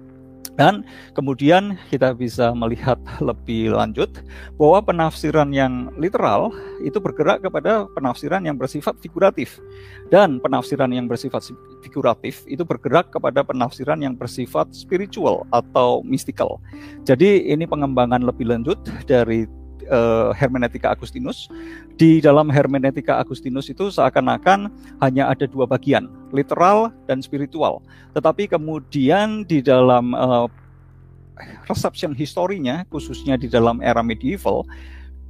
Dan 0.59 0.85
kemudian 1.17 1.81
kita 1.89 2.13
bisa 2.13 2.53
melihat 2.53 3.01
lebih 3.25 3.73
lanjut 3.73 4.21
bahwa 4.61 4.85
penafsiran 4.85 5.49
yang 5.55 5.89
literal 5.97 6.53
itu 6.85 7.01
bergerak 7.01 7.41
kepada 7.41 7.89
penafsiran 7.97 8.45
yang 8.45 8.61
bersifat 8.61 8.97
figuratif. 9.01 9.57
Dan 10.13 10.37
penafsiran 10.43 10.93
yang 10.93 11.09
bersifat 11.09 11.49
figuratif 11.81 12.45
itu 12.45 12.61
bergerak 12.67 13.09
kepada 13.09 13.41
penafsiran 13.41 14.05
yang 14.05 14.13
bersifat 14.19 14.69
spiritual 14.77 15.49
atau 15.55 16.05
mystical. 16.05 16.61
Jadi 17.09 17.49
ini 17.49 17.65
pengembangan 17.65 18.21
lebih 18.21 18.53
lanjut 18.53 18.77
dari 19.09 19.49
uh, 19.91 20.31
hermeneutika 20.33 20.95
Agustinus. 20.95 21.51
Di 21.99 22.23
dalam 22.23 22.49
hermeneutika 22.49 23.21
Agustinus 23.21 23.69
itu 23.69 23.93
seakan-akan 23.93 24.73
hanya 25.05 25.29
ada 25.29 25.45
dua 25.45 25.69
bagian, 25.69 26.09
literal 26.33 26.95
dan 27.05 27.21
spiritual. 27.21 27.85
Tetapi 28.17 28.49
kemudian 28.49 29.45
di 29.45 29.61
dalam 29.61 30.17
uh, 30.17 30.49
reception 31.69 32.17
historinya, 32.17 32.87
khususnya 32.89 33.37
di 33.37 33.51
dalam 33.51 33.85
era 33.85 34.01
medieval, 34.01 34.65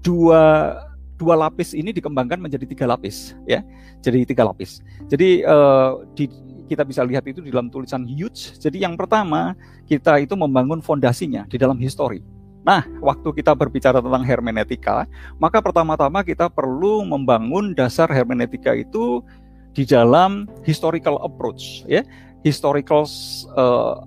dua 0.04 0.76
dua 1.20 1.36
lapis 1.36 1.76
ini 1.76 1.92
dikembangkan 1.92 2.40
menjadi 2.40 2.64
tiga 2.64 2.86
lapis, 2.88 3.36
ya. 3.44 3.60
Jadi 4.00 4.24
tiga 4.24 4.48
lapis. 4.48 4.80
Jadi 5.10 5.44
uh, 5.44 6.00
di 6.16 6.30
kita 6.70 6.86
bisa 6.86 7.02
lihat 7.02 7.26
itu 7.26 7.42
di 7.42 7.50
dalam 7.50 7.66
tulisan 7.66 8.06
Hughes. 8.06 8.54
Jadi 8.62 8.86
yang 8.86 8.94
pertama 8.94 9.58
kita 9.90 10.22
itu 10.22 10.38
membangun 10.38 10.78
fondasinya 10.78 11.42
di 11.50 11.58
dalam 11.58 11.74
histori 11.82 12.22
Nah, 12.60 12.84
waktu 13.00 13.28
kita 13.40 13.56
berbicara 13.56 14.04
tentang 14.04 14.20
hermeneutika, 14.20 15.08
maka 15.40 15.64
pertama-tama 15.64 16.20
kita 16.20 16.52
perlu 16.52 17.04
membangun 17.08 17.72
dasar 17.72 18.12
hermeneutika 18.12 18.76
itu 18.76 19.24
di 19.72 19.88
dalam 19.88 20.44
historical 20.66 21.16
approach, 21.24 21.86
ya, 21.88 22.04
historical 22.44 23.08
uh, 23.56 24.04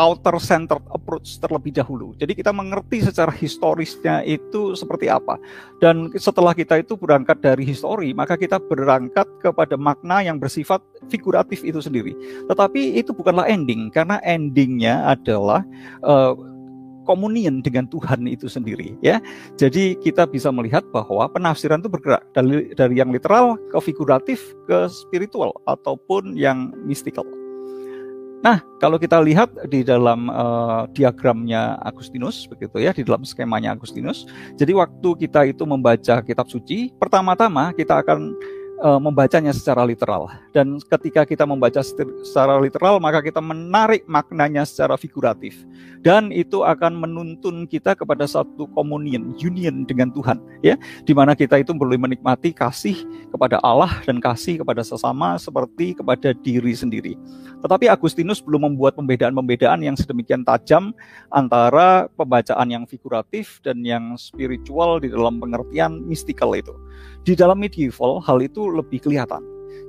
outer 0.00 0.40
centered 0.40 0.80
approach 0.96 1.36
terlebih 1.44 1.76
dahulu. 1.76 2.16
Jadi 2.16 2.32
kita 2.32 2.56
mengerti 2.56 3.04
secara 3.04 3.28
historisnya 3.28 4.24
itu 4.24 4.72
seperti 4.72 5.12
apa. 5.12 5.36
Dan 5.76 6.08
setelah 6.16 6.56
kita 6.56 6.80
itu 6.80 6.96
berangkat 6.96 7.44
dari 7.44 7.68
histori, 7.68 8.16
maka 8.16 8.40
kita 8.40 8.56
berangkat 8.56 9.28
kepada 9.44 9.76
makna 9.76 10.24
yang 10.24 10.40
bersifat 10.40 10.80
figuratif 11.12 11.60
itu 11.66 11.84
sendiri. 11.84 12.16
Tetapi 12.48 12.96
itu 12.96 13.12
bukanlah 13.12 13.44
ending, 13.44 13.92
karena 13.92 14.16
endingnya 14.24 15.04
adalah 15.04 15.60
uh, 16.00 16.32
komunian 17.10 17.58
dengan 17.58 17.90
Tuhan 17.90 18.22
itu 18.30 18.46
sendiri 18.46 18.94
ya. 19.02 19.18
Jadi 19.58 19.98
kita 19.98 20.30
bisa 20.30 20.54
melihat 20.54 20.86
bahwa 20.94 21.26
penafsiran 21.26 21.82
itu 21.82 21.90
bergerak 21.90 22.22
dari 22.30 22.70
dari 22.78 22.94
yang 23.02 23.10
literal 23.10 23.58
ke 23.74 23.78
figuratif 23.82 24.54
ke 24.70 24.86
spiritual 24.86 25.50
ataupun 25.66 26.38
yang 26.38 26.70
mystical. 26.86 27.26
Nah, 28.40 28.64
kalau 28.80 28.96
kita 28.96 29.20
lihat 29.20 29.52
di 29.68 29.84
dalam 29.84 30.32
uh, 30.32 30.88
diagramnya 30.96 31.76
Agustinus 31.84 32.48
begitu 32.48 32.80
ya, 32.80 32.96
di 32.96 33.04
dalam 33.04 33.20
skemanya 33.20 33.76
Agustinus. 33.76 34.24
Jadi 34.56 34.72
waktu 34.72 35.28
kita 35.28 35.44
itu 35.44 35.68
membaca 35.68 36.24
kitab 36.24 36.48
suci, 36.48 36.88
pertama-tama 36.96 37.76
kita 37.76 38.00
akan 38.00 38.32
uh, 38.80 38.98
membacanya 38.98 39.52
secara 39.52 39.84
literal. 39.84 40.26
Dan 40.50 40.80
ketika 40.80 41.28
kita 41.28 41.44
membaca 41.44 41.80
secara 41.84 42.58
literal, 42.58 42.98
maka 42.98 43.20
kita 43.20 43.38
menarik 43.38 44.04
maknanya 44.08 44.64
secara 44.66 44.96
figuratif. 44.96 45.62
Dan 46.00 46.32
itu 46.32 46.64
akan 46.64 46.96
menuntun 46.96 47.68
kita 47.68 47.92
kepada 47.92 48.24
satu 48.24 48.64
komunion, 48.72 49.36
union 49.36 49.84
dengan 49.84 50.08
Tuhan, 50.08 50.40
ya, 50.64 50.80
di 51.04 51.12
mana 51.12 51.36
kita 51.36 51.60
itu 51.60 51.76
boleh 51.76 52.00
menikmati 52.00 52.56
kasih 52.56 52.96
kepada 53.28 53.60
Allah 53.60 54.00
dan 54.08 54.16
kasih 54.16 54.64
kepada 54.64 54.80
sesama 54.80 55.36
seperti 55.36 55.92
kepada 55.92 56.32
diri 56.32 56.72
sendiri. 56.72 57.20
Tetapi 57.60 57.92
Agustinus 57.92 58.40
belum 58.40 58.72
membuat 58.72 58.96
pembedaan-pembedaan 58.96 59.84
yang 59.84 59.92
sedemikian 59.92 60.40
tajam 60.40 60.96
antara 61.28 62.08
pembacaan 62.16 62.72
yang 62.72 62.84
figuratif 62.88 63.60
dan 63.60 63.84
yang 63.84 64.16
spiritual 64.16 64.96
di 65.04 65.12
dalam 65.12 65.36
pengertian 65.36 66.00
mistikal 66.08 66.56
itu. 66.56 66.72
Di 67.22 67.36
dalam 67.36 67.60
medieval 67.60 68.20
hal 68.24 68.40
itu 68.40 68.68
lebih 68.68 69.04
kelihatan. 69.04 69.42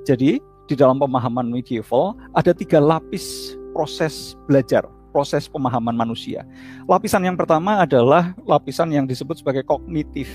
Jadi 0.04 0.38
di 0.70 0.74
dalam 0.78 0.96
pemahaman 0.96 1.50
medieval 1.50 2.16
ada 2.32 2.54
tiga 2.54 2.78
lapis 2.78 3.56
proses 3.72 4.38
belajar, 4.46 4.86
proses 5.10 5.48
pemahaman 5.48 5.96
manusia. 5.96 6.44
Lapisan 6.86 7.24
yang 7.24 7.36
pertama 7.36 7.82
adalah 7.82 8.36
lapisan 8.44 8.92
yang 8.92 9.04
disebut 9.08 9.40
sebagai 9.40 9.64
kognitif. 9.66 10.28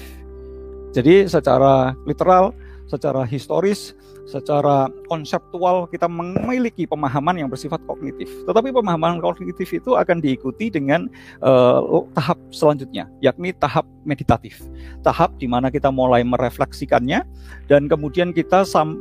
Jadi 0.95 1.29
secara 1.29 1.93
literal, 2.09 2.55
secara 2.89 3.27
historis, 3.27 3.93
secara 4.27 4.91
konseptual 5.07 5.87
kita 5.87 6.05
memiliki 6.05 6.83
pemahaman 6.83 7.39
yang 7.39 7.49
bersifat 7.49 7.79
kognitif. 7.87 8.27
Tetapi 8.43 8.75
pemahaman 8.75 9.23
kognitif 9.23 9.71
itu 9.71 9.95
akan 9.95 10.19
diikuti 10.19 10.67
dengan 10.67 11.07
uh, 11.39 12.03
tahap 12.13 12.35
selanjutnya, 12.51 13.07
yakni 13.23 13.55
tahap 13.55 13.87
meditatif. 14.03 14.59
Tahap 15.01 15.33
di 15.39 15.47
mana 15.47 15.71
kita 15.71 15.87
mulai 15.87 16.27
merefleksikannya 16.27 17.23
dan 17.71 17.87
kemudian 17.87 18.35
kita 18.35 18.67
sam 18.67 18.99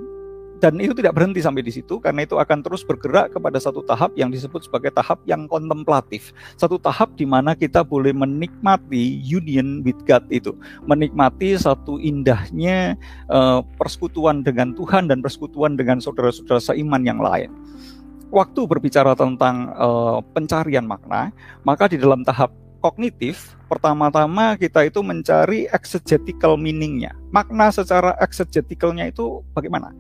dan 0.57 0.81
itu 0.81 0.97
tidak 0.97 1.17
berhenti 1.17 1.45
sampai 1.45 1.61
di 1.61 1.73
situ 1.73 2.01
karena 2.01 2.25
itu 2.25 2.41
akan 2.41 2.65
terus 2.65 2.81
bergerak 2.81 3.37
kepada 3.37 3.61
satu 3.61 3.85
tahap 3.85 4.17
yang 4.17 4.33
disebut 4.33 4.65
sebagai 4.65 4.89
tahap 4.93 5.21
yang 5.29 5.45
kontemplatif. 5.45 6.33
Satu 6.57 6.81
tahap 6.81 7.13
di 7.17 7.29
mana 7.29 7.53
kita 7.53 7.85
boleh 7.85 8.17
menikmati 8.17 9.21
union 9.21 9.85
with 9.85 9.99
God 10.09 10.25
itu, 10.33 10.57
menikmati 10.89 11.61
satu 11.61 12.01
indahnya 12.01 12.97
uh, 13.29 13.61
persekutuan 13.77 14.41
dengan 14.41 14.73
Tuhan 14.73 15.13
dan 15.13 15.21
persekutuan 15.21 15.77
dengan 15.77 16.01
saudara-saudara 16.01 16.73
seiman 16.73 17.05
yang 17.05 17.21
lain. 17.21 17.53
Waktu 18.33 18.67
berbicara 18.67 19.15
tentang 19.15 19.71
uh, 19.79 20.19
pencarian 20.35 20.83
makna, 20.83 21.31
maka 21.63 21.87
di 21.87 21.95
dalam 21.95 22.27
tahap 22.27 22.51
kognitif, 22.87 23.59
pertama-tama 23.67 24.55
kita 24.55 24.87
itu 24.87 25.03
mencari 25.03 25.67
exegetical 25.75 26.55
meaningnya. 26.55 27.15
Makna 27.35 27.75
secara 27.75 28.15
exegetikalnya 28.23 29.11
itu 29.11 29.43
bagaimana? 29.51 29.91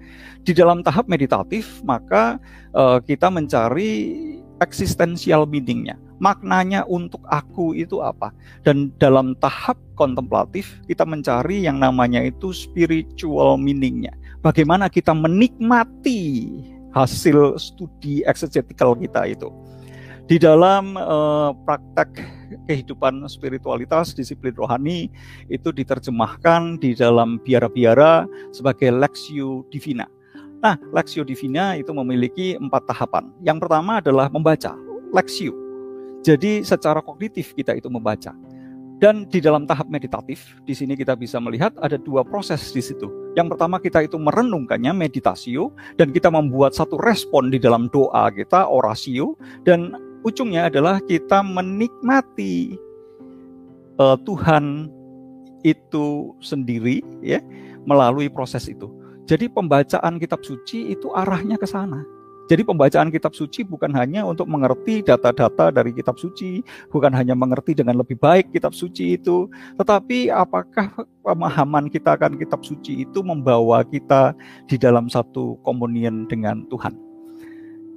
Di 0.47 0.55
dalam 0.55 0.79
tahap 0.87 1.11
meditatif, 1.11 1.83
maka 1.83 2.39
uh, 2.71 3.03
kita 3.03 3.27
mencari 3.27 4.15
eksistensial 4.63 5.43
meaningnya. 5.43 5.99
Maknanya 6.23 6.87
untuk 6.87 7.19
aku 7.27 7.75
itu 7.75 7.99
apa? 7.99 8.31
Dan 8.63 8.95
dalam 9.03 9.35
tahap 9.43 9.75
kontemplatif, 9.99 10.79
kita 10.87 11.03
mencari 11.03 11.67
yang 11.67 11.83
namanya 11.83 12.23
itu 12.23 12.55
spiritual 12.55 13.59
meaningnya. 13.59 14.15
Bagaimana 14.39 14.87
kita 14.87 15.11
menikmati 15.11 16.47
hasil 16.95 17.59
studi 17.59 18.23
exegetical 18.23 18.95
kita 18.95 19.27
itu. 19.27 19.51
Di 20.31 20.39
dalam 20.39 20.95
uh, 20.95 21.59
praktek 21.67 22.23
kehidupan 22.71 23.27
spiritualitas, 23.27 24.15
disiplin 24.15 24.55
rohani 24.55 25.11
itu 25.51 25.75
diterjemahkan 25.75 26.79
di 26.79 26.95
dalam 26.95 27.43
biara-biara 27.43 28.31
sebagai 28.55 28.95
Lexio 28.95 29.67
Divina. 29.75 30.16
Nah, 30.61 30.81
Lexio 30.93 31.23
Divina 31.23 31.77
itu 31.77 31.93
memiliki 31.93 32.57
empat 32.57 32.89
tahapan. 32.89 33.29
Yang 33.45 33.67
pertama 33.67 34.01
adalah 34.01 34.27
membaca, 34.33 34.73
Lexio. 35.13 35.53
Jadi 36.25 36.67
secara 36.67 36.99
kognitif 37.05 37.55
kita 37.55 37.77
itu 37.77 37.87
membaca. 37.87 38.35
Dan 38.97 39.29
di 39.29 39.45
dalam 39.45 39.69
tahap 39.69 39.93
meditatif, 39.93 40.57
di 40.65 40.73
sini 40.73 40.97
kita 40.97 41.13
bisa 41.13 41.37
melihat 41.37 41.77
ada 41.85 42.01
dua 42.01 42.25
proses 42.25 42.73
di 42.73 42.81
situ. 42.81 43.13
Yang 43.37 43.53
pertama 43.53 43.77
kita 43.77 44.01
itu 44.01 44.17
merenungkannya, 44.17 44.97
meditasio, 44.97 45.77
dan 46.01 46.17
kita 46.17 46.33
membuat 46.33 46.73
satu 46.73 46.97
respon 46.97 47.53
di 47.53 47.61
dalam 47.61 47.93
doa 47.93 48.33
kita, 48.33 48.65
orasio, 48.65 49.37
dan 49.69 49.93
ujungnya 50.25 50.73
adalah 50.73 50.97
kita 51.05 51.45
menikmati 51.45 52.81
uh, 54.01 54.17
Tuhan 54.25 54.89
itu 55.61 56.33
sendiri 56.41 57.05
ya 57.21 57.45
melalui 57.85 58.33
proses 58.33 58.65
itu. 58.65 58.89
Jadi 59.27 59.51
pembacaan 59.51 60.22
kitab 60.22 60.47
suci 60.47 60.95
itu 60.95 61.11
arahnya 61.11 61.59
ke 61.59 61.66
sana. 61.66 62.07
Jadi 62.47 62.62
pembacaan 62.62 63.11
kitab 63.11 63.35
suci 63.35 63.66
bukan 63.66 63.91
hanya 63.99 64.22
untuk 64.22 64.47
mengerti 64.47 65.03
data-data 65.03 65.74
dari 65.74 65.91
kitab 65.91 66.14
suci, 66.14 66.62
bukan 66.95 67.11
hanya 67.11 67.35
mengerti 67.35 67.74
dengan 67.74 67.99
lebih 67.99 68.14
baik 68.22 68.55
kitab 68.55 68.70
suci 68.70 69.18
itu, 69.18 69.51
tetapi 69.74 70.31
apakah 70.31 70.95
pemahaman 71.27 71.91
kita 71.91 72.14
akan 72.14 72.39
kitab 72.39 72.62
suci 72.62 73.03
itu 73.03 73.18
membawa 73.27 73.83
kita 73.83 74.31
di 74.70 74.79
dalam 74.79 75.11
satu 75.11 75.59
komunion 75.66 76.31
dengan 76.31 76.62
Tuhan. 76.70 76.95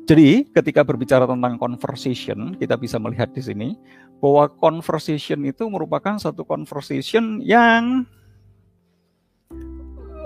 Jadi 0.09 0.49
ketika 0.49 0.81
berbicara 0.81 1.29
tentang 1.29 1.61
conversation, 1.61 2.57
kita 2.57 2.73
bisa 2.73 2.97
melihat 2.97 3.29
di 3.29 3.45
sini 3.45 3.77
bahwa 4.17 4.49
conversation 4.57 5.45
itu 5.45 5.69
merupakan 5.69 6.17
satu 6.17 6.41
conversation 6.41 7.37
yang 7.45 8.09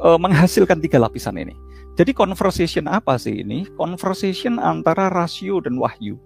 uh, 0.04 0.20
menghasilkan 0.20 0.84
tiga 0.84 1.00
lapisan 1.00 1.40
ini. 1.40 1.56
Jadi 1.96 2.12
conversation 2.12 2.86
apa 2.92 3.16
sih 3.16 3.42
ini? 3.42 3.66
Conversation 3.80 4.60
antara 4.60 5.08
rasio 5.10 5.64
dan 5.64 5.80
wahyu. 5.80 6.20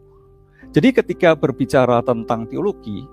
Jadi 0.74 0.92
ketika 0.92 1.38
berbicara 1.38 2.04
tentang 2.04 2.44
teologi, 2.50 3.06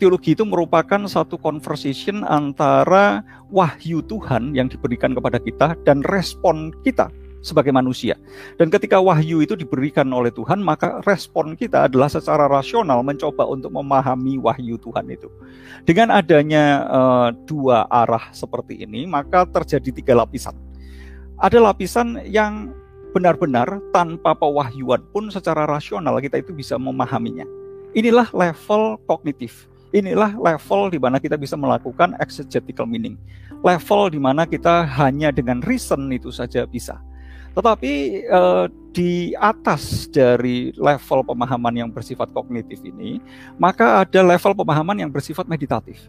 teologi 0.00 0.34
itu 0.34 0.42
merupakan 0.42 1.06
satu 1.06 1.38
conversation 1.38 2.26
antara 2.26 3.22
wahyu 3.52 4.02
Tuhan 4.02 4.50
yang 4.56 4.66
diberikan 4.66 5.14
kepada 5.14 5.38
kita 5.38 5.78
dan 5.86 6.02
respon 6.10 6.74
kita 6.82 7.10
sebagai 7.42 7.74
manusia. 7.74 8.16
Dan 8.56 8.70
ketika 8.70 9.02
wahyu 9.02 9.42
itu 9.42 9.58
diberikan 9.58 10.06
oleh 10.14 10.30
Tuhan, 10.30 10.62
maka 10.62 11.02
respon 11.04 11.58
kita 11.58 11.90
adalah 11.90 12.06
secara 12.08 12.46
rasional 12.46 13.02
mencoba 13.02 13.44
untuk 13.50 13.74
memahami 13.74 14.38
wahyu 14.38 14.78
Tuhan 14.78 15.10
itu. 15.10 15.28
Dengan 15.82 16.14
adanya 16.14 16.86
uh, 16.86 17.28
dua 17.44 17.90
arah 17.90 18.30
seperti 18.30 18.86
ini, 18.86 19.04
maka 19.04 19.44
terjadi 19.44 19.90
tiga 19.90 20.14
lapisan. 20.14 20.54
Ada 21.42 21.58
lapisan 21.58 22.22
yang 22.30 22.70
benar-benar 23.12 23.82
tanpa 23.92 24.32
pewahyuan 24.32 25.02
pun 25.12 25.28
secara 25.28 25.66
rasional 25.66 26.16
kita 26.22 26.40
itu 26.40 26.54
bisa 26.54 26.78
memahaminya. 26.78 27.44
Inilah 27.92 28.30
level 28.32 28.96
kognitif. 29.04 29.68
Inilah 29.92 30.32
level 30.40 30.88
di 30.88 30.96
mana 30.96 31.20
kita 31.20 31.36
bisa 31.36 31.52
melakukan 31.52 32.16
exegetical 32.16 32.88
meaning. 32.88 33.20
Level 33.60 34.08
di 34.08 34.16
mana 34.16 34.48
kita 34.48 34.88
hanya 34.96 35.28
dengan 35.28 35.60
reason 35.60 36.08
itu 36.08 36.32
saja 36.32 36.64
bisa 36.64 36.96
tetapi 37.52 38.24
uh, 38.28 38.66
di 38.92 39.32
atas 39.36 40.08
dari 40.12 40.72
level 40.76 41.24
pemahaman 41.24 41.74
yang 41.84 41.90
bersifat 41.92 42.28
kognitif 42.32 42.80
ini, 42.84 43.20
maka 43.56 44.04
ada 44.04 44.20
level 44.20 44.52
pemahaman 44.52 45.00
yang 45.00 45.10
bersifat 45.12 45.48
meditatif. 45.48 46.08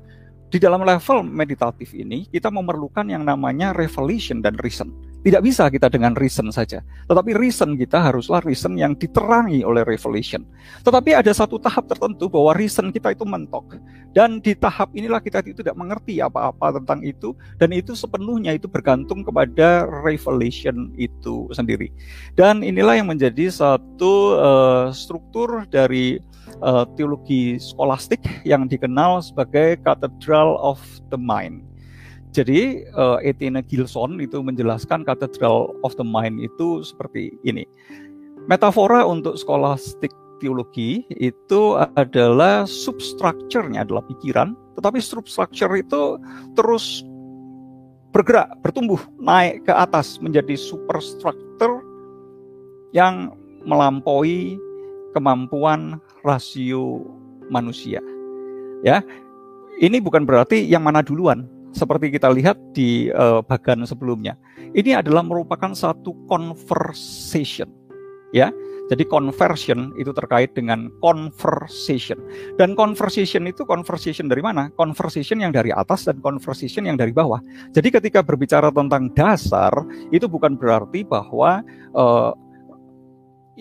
Di 0.54 0.62
dalam 0.62 0.86
level 0.86 1.26
meditatif 1.26 1.98
ini, 1.98 2.30
kita 2.30 2.54
memerlukan 2.54 3.10
yang 3.10 3.26
namanya 3.26 3.74
revelation 3.74 4.38
dan 4.38 4.54
reason. 4.62 4.94
Tidak 5.26 5.42
bisa 5.42 5.66
kita 5.66 5.90
dengan 5.90 6.14
reason 6.14 6.54
saja. 6.54 6.86
Tetapi 7.10 7.34
reason 7.34 7.74
kita 7.74 7.98
haruslah 7.98 8.38
reason 8.46 8.78
yang 8.78 8.94
diterangi 8.94 9.66
oleh 9.66 9.82
revelation. 9.82 10.46
Tetapi 10.86 11.18
ada 11.18 11.34
satu 11.34 11.58
tahap 11.58 11.90
tertentu 11.90 12.30
bahwa 12.30 12.54
reason 12.54 12.94
kita 12.94 13.18
itu 13.18 13.26
mentok. 13.26 13.82
Dan 14.14 14.46
di 14.46 14.54
tahap 14.54 14.94
inilah 14.94 15.26
kita 15.26 15.42
itu 15.42 15.66
tidak 15.66 15.74
mengerti 15.74 16.22
apa-apa 16.22 16.78
tentang 16.78 17.02
itu. 17.02 17.34
Dan 17.58 17.74
itu 17.74 17.98
sepenuhnya 17.98 18.54
itu 18.54 18.70
bergantung 18.70 19.26
kepada 19.26 19.90
revelation 20.06 20.94
itu 21.02 21.50
sendiri. 21.50 21.90
Dan 22.38 22.62
inilah 22.62 23.02
yang 23.02 23.10
menjadi 23.10 23.50
satu 23.50 24.38
uh, 24.38 24.86
struktur 24.94 25.66
dari 25.66 26.22
uh, 26.64 26.88
teologi 26.96 27.60
skolastik 27.60 28.22
yang 28.44 28.68
dikenal 28.68 29.24
sebagai 29.24 29.80
Cathedral 29.84 30.60
of 30.60 30.80
the 31.10 31.20
Mind. 31.20 31.64
Jadi 32.34 32.82
uh, 32.98 33.22
Etienne 33.22 33.62
Gilson 33.62 34.18
itu 34.18 34.42
menjelaskan 34.42 35.06
Cathedral 35.06 35.78
of 35.86 35.94
the 36.02 36.06
Mind 36.06 36.42
itu 36.42 36.82
seperti 36.82 37.30
ini. 37.46 37.64
Metafora 38.50 39.06
untuk 39.06 39.38
skolastik 39.38 40.10
teologi 40.42 41.08
itu 41.16 41.80
adalah 41.96 42.68
substructure-nya 42.68 43.88
adalah 43.88 44.04
pikiran, 44.10 44.58
tetapi 44.76 45.00
substructure 45.00 45.72
itu 45.78 46.20
terus 46.58 47.06
bergerak, 48.12 48.52
bertumbuh, 48.60 49.00
naik 49.22 49.64
ke 49.64 49.74
atas 49.74 50.20
menjadi 50.20 50.54
superstructure 50.60 51.82
yang 52.92 53.34
melampaui 53.64 54.60
kemampuan 55.16 55.98
rasio 56.24 57.04
manusia. 57.52 58.00
Ya. 58.82 59.04
Ini 59.78 60.00
bukan 60.00 60.24
berarti 60.24 60.64
yang 60.64 60.86
mana 60.88 61.04
duluan. 61.04 61.50
seperti 61.74 62.14
kita 62.14 62.30
lihat 62.30 62.56
di 62.72 63.10
uh, 63.12 63.42
bagian 63.42 63.84
sebelumnya. 63.84 64.38
Ini 64.78 65.02
adalah 65.02 65.26
merupakan 65.26 65.74
satu 65.74 66.14
conversation, 66.30 67.68
ya. 68.32 68.54
Jadi 68.92 69.10
conversion 69.10 69.96
itu 69.96 70.12
terkait 70.14 70.54
dengan 70.54 70.92
conversation. 71.02 72.20
Dan 72.62 72.78
conversation 72.78 73.48
itu 73.50 73.66
conversation 73.66 74.30
dari 74.30 74.44
mana? 74.44 74.70
Conversation 74.76 75.42
yang 75.42 75.56
dari 75.56 75.74
atas 75.74 76.06
dan 76.06 76.22
conversation 76.22 76.86
yang 76.86 77.00
dari 77.00 77.10
bawah. 77.10 77.42
Jadi 77.74 77.90
ketika 77.90 78.22
berbicara 78.22 78.70
tentang 78.70 79.10
dasar, 79.16 79.72
itu 80.14 80.28
bukan 80.30 80.60
berarti 80.60 81.02
bahwa 81.08 81.64
uh, 81.96 82.36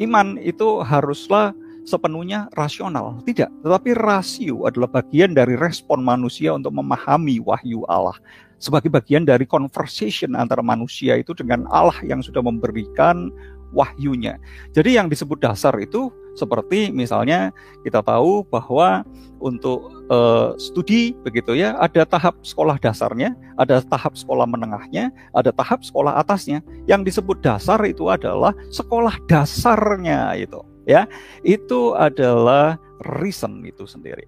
iman 0.05 0.37
itu 0.43 0.83
haruslah 0.85 1.55
sepenuhnya 1.83 2.47
rasional. 2.55 3.19
Tidak, 3.27 3.51
tetapi 3.63 3.95
rasio 3.99 4.67
adalah 4.67 5.03
bagian 5.03 5.35
dari 5.35 5.59
respon 5.59 6.03
manusia 6.03 6.55
untuk 6.55 6.75
memahami 6.75 7.43
wahyu 7.43 7.83
Allah. 7.91 8.17
Sebagai 8.63 8.95
bagian 8.95 9.27
dari 9.27 9.43
conversation 9.43 10.39
antara 10.39 10.63
manusia 10.63 11.19
itu 11.19 11.35
dengan 11.35 11.67
Allah 11.75 11.99
yang 12.07 12.23
sudah 12.23 12.39
memberikan 12.39 13.35
wahyunya. 13.75 14.39
Jadi 14.71 14.95
yang 14.95 15.11
disebut 15.11 15.43
dasar 15.43 15.75
itu 15.83 16.13
seperti 16.39 16.89
misalnya 16.95 17.51
kita 17.85 18.01
tahu 18.01 18.47
bahwa 18.49 19.05
untuk 19.43 19.91
uh, 20.09 20.55
studi 20.57 21.13
begitu 21.27 21.59
ya 21.59 21.75
ada 21.83 22.07
tahap 22.07 22.39
sekolah 22.47 22.79
dasarnya, 22.79 23.35
ada 23.59 23.83
tahap 23.83 24.15
sekolah 24.15 24.47
menengahnya, 24.47 25.11
ada 25.35 25.51
tahap 25.51 25.83
sekolah 25.83 26.23
atasnya. 26.23 26.63
Yang 26.87 27.13
disebut 27.19 27.43
dasar 27.43 27.83
itu 27.83 28.07
adalah 28.07 28.55
sekolah 28.71 29.19
dasarnya 29.27 30.39
itu 30.39 30.72
ya 30.89 31.07
itu 31.43 31.95
adalah 31.95 32.79
reason 33.23 33.63
itu 33.67 33.87
sendiri. 33.87 34.27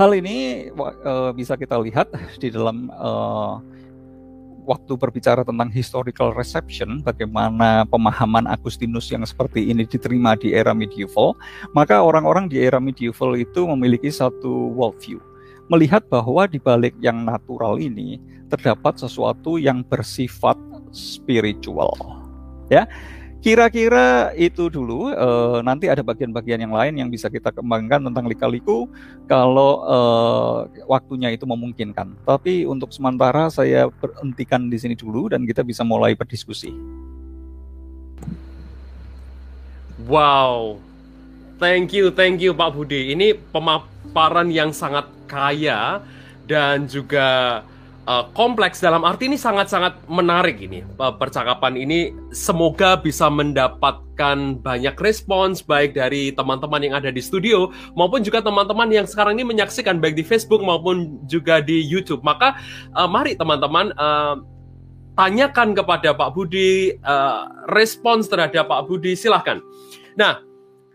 Hal 0.00 0.16
ini 0.16 0.68
uh, 0.72 1.30
bisa 1.36 1.60
kita 1.60 1.76
lihat 1.76 2.08
di 2.40 2.48
dalam 2.48 2.88
uh, 2.96 3.60
waktu 4.64 4.96
berbicara 4.96 5.44
tentang 5.44 5.68
historical 5.68 6.32
reception, 6.32 7.04
bagaimana 7.04 7.84
pemahaman 7.88 8.48
Agustinus 8.48 9.12
yang 9.12 9.26
seperti 9.26 9.68
ini 9.68 9.84
diterima 9.84 10.38
di 10.38 10.56
era 10.56 10.72
medieval, 10.72 11.36
maka 11.76 12.00
orang-orang 12.00 12.48
di 12.48 12.62
era 12.62 12.78
medieval 12.80 13.36
itu 13.36 13.66
memiliki 13.66 14.08
satu 14.08 14.72
worldview, 14.72 15.20
melihat 15.68 16.06
bahwa 16.08 16.48
di 16.48 16.56
balik 16.56 16.94
yang 17.02 17.26
natural 17.26 17.76
ini 17.76 18.22
terdapat 18.48 18.96
sesuatu 18.96 19.60
yang 19.60 19.82
bersifat 19.84 20.56
spiritual. 20.94 21.92
Ya, 22.70 22.86
Kira-kira 23.40 24.36
itu 24.36 24.68
dulu. 24.68 25.08
Uh, 25.16 25.64
nanti 25.64 25.88
ada 25.88 26.04
bagian-bagian 26.04 26.60
yang 26.60 26.76
lain 26.76 27.00
yang 27.00 27.08
bisa 27.08 27.32
kita 27.32 27.48
kembangkan 27.48 28.04
tentang 28.04 28.28
lika-liku 28.28 28.84
kalau 29.24 29.80
uh, 29.88 30.68
waktunya 30.84 31.32
itu 31.32 31.48
memungkinkan. 31.48 32.20
Tapi 32.28 32.68
untuk 32.68 32.92
sementara 32.92 33.48
saya 33.48 33.88
berhentikan 33.88 34.68
di 34.68 34.76
sini 34.76 34.92
dulu 34.92 35.32
dan 35.32 35.48
kita 35.48 35.64
bisa 35.64 35.80
mulai 35.80 36.12
berdiskusi. 36.12 36.68
Wow, 40.04 40.76
thank 41.56 41.96
you, 41.96 42.12
thank 42.12 42.44
you 42.44 42.52
Pak 42.52 42.76
Budi. 42.76 43.16
Ini 43.16 43.40
pemaparan 43.52 44.52
yang 44.52 44.76
sangat 44.76 45.08
kaya 45.24 46.04
dan 46.44 46.84
juga 46.84 47.60
uh, 48.10 48.24
kompleks 48.34 48.82
dalam 48.82 49.06
arti 49.06 49.30
ini 49.30 49.38
sangat-sangat 49.38 49.94
menarik 50.10 50.58
ini. 50.58 50.82
Uh, 50.98 51.14
percakapan 51.14 51.78
ini 51.78 52.10
semoga 52.34 52.98
bisa 52.98 53.30
mendapatkan 53.30 54.58
banyak 54.58 54.96
respons 54.98 55.62
baik 55.62 55.94
dari 55.94 56.34
teman-teman 56.34 56.82
yang 56.82 56.94
ada 56.98 57.14
di 57.14 57.22
studio 57.22 57.70
maupun 57.94 58.26
juga 58.26 58.42
teman-teman 58.42 58.90
yang 58.90 59.06
sekarang 59.06 59.38
ini 59.38 59.46
menyaksikan 59.46 60.02
baik 60.02 60.18
di 60.18 60.26
Facebook 60.26 60.60
maupun 60.60 61.22
juga 61.30 61.62
di 61.62 61.78
YouTube. 61.78 62.26
Maka 62.26 62.58
uh, 62.98 63.06
mari 63.06 63.38
teman-teman 63.38 63.94
uh, 63.94 64.42
tanyakan 65.14 65.78
kepada 65.78 66.10
Pak 66.10 66.34
Budi 66.34 66.98
uh, 67.06 67.46
respons 67.70 68.26
terhadap 68.26 68.66
Pak 68.66 68.90
Budi 68.90 69.14
silahkan. 69.14 69.62
Nah 70.18 70.42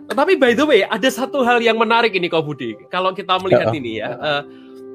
tapi 0.05 0.38
by 0.38 0.53
the 0.53 0.61
way 0.61 0.86
ada 0.86 1.09
satu 1.09 1.41
hal 1.41 1.63
yang 1.63 1.80
menarik 1.80 2.13
ini 2.13 2.28
Kak 2.28 2.45
Budi. 2.45 2.78
Kalau 2.91 3.16
kita 3.16 3.39
melihat 3.41 3.72
ya. 3.72 3.78
ini 3.80 3.91
ya 4.03 4.09
uh, 4.20 4.41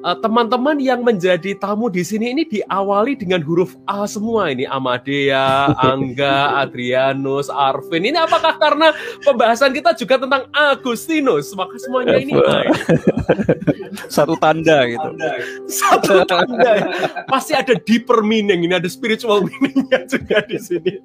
Eh, 0.00 0.16
teman-teman 0.24 0.80
uh, 0.80 0.86
yang 0.88 1.04
menjadi 1.04 1.52
tamu 1.60 1.92
di 1.92 2.00
sini 2.00 2.32
ini 2.32 2.48
diawali 2.48 3.20
dengan 3.20 3.44
huruf 3.44 3.76
A 3.84 4.08
semua 4.08 4.48
ini 4.48 4.64
Amadea, 4.64 5.68
Angga, 5.92 6.56
Adrianus, 6.64 7.52
Arvin. 7.52 8.08
Ini 8.08 8.16
apakah 8.24 8.56
karena 8.56 8.96
pembahasan 9.20 9.76
kita 9.76 9.92
juga 9.92 10.16
tentang 10.24 10.48
Agustinus? 10.56 11.52
Maka 11.52 11.76
semuanya 11.76 12.16
ini 12.16 12.32
A. 12.32 12.72
Satu 14.16 14.40
tanda 14.40 14.88
gitu. 14.88 15.08
Satu 15.68 16.24
tanda. 16.24 16.80
Pasti 17.28 17.52
ada 17.52 17.76
deeper 17.76 18.24
meaning 18.24 18.64
ini 18.64 18.72
ada 18.72 18.88
spiritual 18.88 19.44
meaningnya 19.44 20.08
juga 20.08 20.40
di 20.48 20.56
sini 20.56 20.96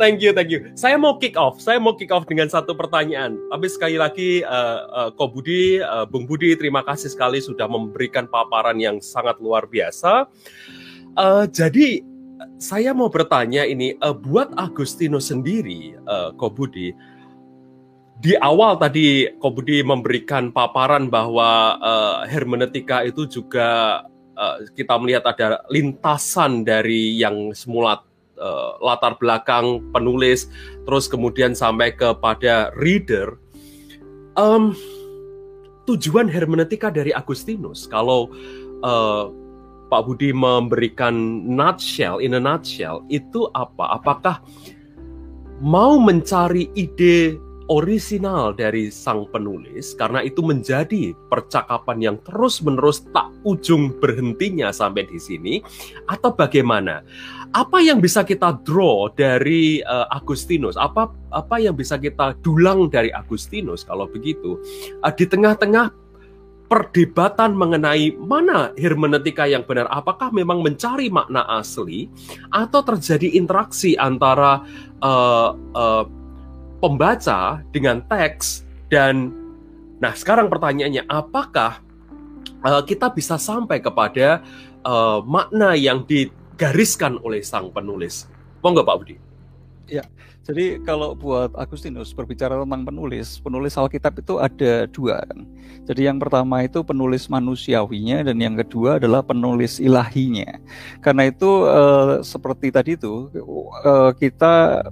thank 0.00 0.20
you, 0.20 0.30
thank 0.34 0.50
you. 0.50 0.72
Saya 0.74 0.98
mau 0.98 1.16
kick 1.16 1.34
off. 1.34 1.60
Saya 1.60 1.78
mau 1.80 1.94
kick 1.94 2.10
off 2.10 2.24
dengan 2.24 2.50
satu 2.50 2.74
pertanyaan. 2.74 3.36
Tapi 3.50 3.66
sekali 3.68 3.96
lagi, 3.96 4.40
uh, 4.44 4.78
uh, 4.90 5.10
Ko 5.14 5.30
Budi, 5.30 5.80
uh, 5.80 6.04
Bung 6.08 6.28
Budi, 6.28 6.54
terima 6.54 6.82
kasih 6.82 7.12
sekali 7.12 7.40
sudah 7.42 7.66
memberikan 7.66 8.28
paparan 8.28 8.78
yang 8.78 8.98
sangat 8.98 9.40
luar 9.40 9.68
biasa. 9.68 10.28
Uh, 11.14 11.46
jadi 11.48 12.02
saya 12.58 12.90
mau 12.92 13.08
bertanya 13.08 13.64
ini, 13.64 13.94
uh, 14.02 14.14
buat 14.14 14.52
Agustino 14.58 15.22
sendiri, 15.22 15.94
uh, 16.06 16.34
Ko 16.34 16.50
Budi, 16.50 16.94
di 18.24 18.32
awal 18.40 18.80
tadi 18.80 19.28
Ko 19.36 19.52
Budi 19.52 19.84
memberikan 19.84 20.48
paparan 20.48 21.12
bahwa 21.12 21.76
uh, 21.76 22.16
hermeneutika 22.24 23.04
itu 23.04 23.28
juga 23.28 24.00
uh, 24.38 24.56
kita 24.72 24.96
melihat 24.96 25.28
ada 25.28 25.60
lintasan 25.68 26.64
dari 26.64 27.18
yang 27.18 27.52
semula 27.52 28.00
uh, 28.38 28.78
latar 28.82 29.16
belakang 29.18 29.82
penulis, 29.90 30.50
terus 30.84 31.10
kemudian 31.10 31.52
sampai 31.52 31.94
kepada 31.94 32.74
reader. 32.78 33.38
Um, 34.34 34.74
tujuan 35.86 36.26
hermeneutika 36.26 36.90
dari 36.90 37.14
Agustinus, 37.14 37.86
kalau 37.86 38.32
uh, 38.82 39.30
Pak 39.92 40.10
Budi 40.10 40.34
memberikan 40.34 41.14
nutshell, 41.46 42.18
in 42.18 42.34
a 42.34 42.42
nutshell, 42.42 43.04
itu 43.12 43.46
apa? 43.54 44.00
Apakah 44.00 44.42
mau 45.62 46.00
mencari 46.02 46.66
ide 46.74 47.38
orisinal 47.72 48.52
dari 48.52 48.92
sang 48.92 49.24
penulis 49.32 49.96
karena 49.96 50.20
itu 50.20 50.44
menjadi 50.44 51.16
percakapan 51.32 52.12
yang 52.12 52.16
terus-menerus 52.20 53.08
tak 53.16 53.32
ujung 53.48 53.96
berhentinya 54.04 54.68
sampai 54.68 55.08
di 55.08 55.16
sini 55.16 55.54
atau 56.10 56.34
bagaimana? 56.34 57.00
Apa 57.54 57.78
yang 57.78 58.02
bisa 58.02 58.26
kita 58.26 58.58
draw 58.66 59.14
dari 59.14 59.78
uh, 59.86 60.10
Agustinus? 60.10 60.74
Apa 60.74 61.14
apa 61.30 61.62
yang 61.62 61.78
bisa 61.78 61.94
kita 61.94 62.34
dulang 62.42 62.90
dari 62.90 63.14
Agustinus 63.14 63.86
kalau 63.86 64.10
begitu? 64.10 64.58
Uh, 65.06 65.14
di 65.14 65.22
tengah-tengah 65.22 65.94
perdebatan 66.66 67.54
mengenai 67.54 68.10
mana 68.18 68.74
hermeneutika 68.74 69.46
yang 69.46 69.62
benar, 69.62 69.86
apakah 69.94 70.34
memang 70.34 70.66
mencari 70.66 71.06
makna 71.06 71.46
asli 71.46 72.10
atau 72.50 72.82
terjadi 72.82 73.38
interaksi 73.38 73.94
antara 73.94 74.66
uh, 74.98 75.54
uh, 75.54 76.04
pembaca 76.82 77.62
dengan 77.70 78.02
teks 78.10 78.66
dan 78.90 79.30
nah 80.02 80.10
sekarang 80.12 80.50
pertanyaannya 80.50 81.06
apakah 81.06 81.78
uh, 82.66 82.82
kita 82.82 83.14
bisa 83.14 83.38
sampai 83.38 83.78
kepada 83.78 84.42
uh, 84.82 85.22
makna 85.22 85.78
yang 85.78 86.02
digariskan 86.54 87.18
oleh 87.26 87.42
sang 87.42 87.74
penulis? 87.74 88.30
Monggo 88.62 88.86
Pak 88.86 88.96
Budi. 89.02 89.18
Ya, 89.84 90.00
jadi 90.48 90.80
kalau 90.80 91.12
buat 91.12 91.52
Agustinus 91.60 92.16
berbicara 92.16 92.56
tentang 92.56 92.88
penulis, 92.88 93.36
penulis 93.42 93.76
Alkitab 93.76 94.16
itu 94.16 94.40
ada 94.40 94.88
dua. 94.88 95.20
Jadi 95.84 96.08
yang 96.08 96.16
pertama 96.16 96.64
itu 96.64 96.80
penulis 96.80 97.28
manusiawinya 97.28 98.24
dan 98.24 98.40
yang 98.40 98.56
kedua 98.56 98.96
adalah 98.96 99.20
penulis 99.20 99.76
ilahinya. 99.82 100.56
Karena 101.04 101.28
itu 101.28 101.68
uh, 101.68 102.24
seperti 102.24 102.72
tadi 102.72 102.96
itu 102.96 103.28
uh, 103.84 104.16
kita 104.16 104.88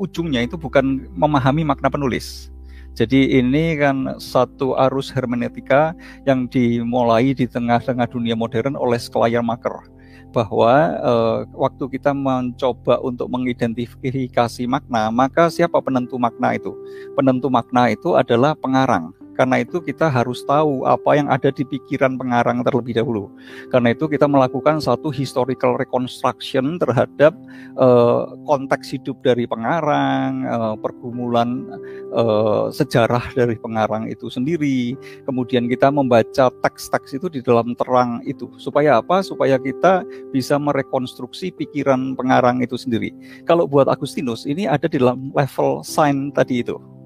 ujungnya 0.00 0.46
itu 0.46 0.56
bukan 0.56 1.04
memahami 1.12 1.68
makna 1.68 1.92
penulis. 1.92 2.48
Jadi 2.96 3.36
ini 3.36 3.76
kan 3.76 4.16
satu 4.16 4.72
arus 4.88 5.12
hermeneutika 5.12 5.92
yang 6.24 6.48
dimulai 6.48 7.36
di 7.36 7.44
tengah-tengah 7.44 8.08
dunia 8.08 8.32
modern 8.32 8.72
oleh 8.72 8.96
Schleiermacher 8.96 9.97
bahwa 10.30 10.72
eh, 11.00 11.38
waktu 11.56 11.84
kita 11.98 12.14
mencoba 12.14 13.00
untuk 13.02 13.26
mengidentifikasi 13.32 14.62
makna, 14.70 15.10
maka 15.10 15.50
siapa 15.50 15.82
penentu 15.82 16.16
makna 16.20 16.54
itu? 16.54 16.72
Penentu 17.18 17.50
makna 17.50 17.90
itu 17.90 18.14
adalah 18.14 18.54
pengarang 18.54 19.17
Karena 19.38 19.62
itu 19.62 19.78
kita 19.78 20.10
harus 20.10 20.42
tahu 20.42 20.82
apa 20.82 21.14
yang 21.14 21.30
ada 21.30 21.54
di 21.54 21.62
pikiran 21.62 22.18
pengarang 22.18 22.66
terlebih 22.66 22.98
dahulu. 22.98 23.30
Karena 23.70 23.94
itu 23.94 24.10
kita 24.10 24.26
melakukan 24.26 24.82
satu 24.82 25.14
historical 25.14 25.78
reconstruction 25.78 26.74
terhadap 26.82 27.30
uh, 27.78 28.34
konteks 28.50 28.98
hidup 28.98 29.14
dari 29.22 29.46
pengarang, 29.46 30.42
uh, 30.42 30.74
pergumulan 30.74 31.70
uh, 32.10 32.66
sejarah 32.74 33.30
dari 33.38 33.54
pengarang 33.54 34.10
itu 34.10 34.26
sendiri. 34.26 34.98
Kemudian 35.22 35.70
kita 35.70 35.94
membaca 35.94 36.50
teks-teks 36.50 37.14
itu 37.14 37.30
di 37.30 37.38
dalam 37.38 37.78
terang 37.78 38.18
itu. 38.26 38.50
Supaya 38.58 38.98
apa? 38.98 39.22
Supaya 39.22 39.54
kita 39.62 40.02
bisa 40.34 40.58
merekonstruksi 40.58 41.54
pikiran 41.54 42.18
pengarang 42.18 42.58
itu 42.58 42.74
sendiri. 42.74 43.14
Kalau 43.46 43.70
buat 43.70 43.86
Agustinus 43.86 44.50
ini 44.50 44.66
ada 44.66 44.90
di 44.90 44.98
dalam 44.98 45.30
level 45.30 45.86
sign 45.86 46.34
tadi 46.34 46.66
itu 46.66 46.97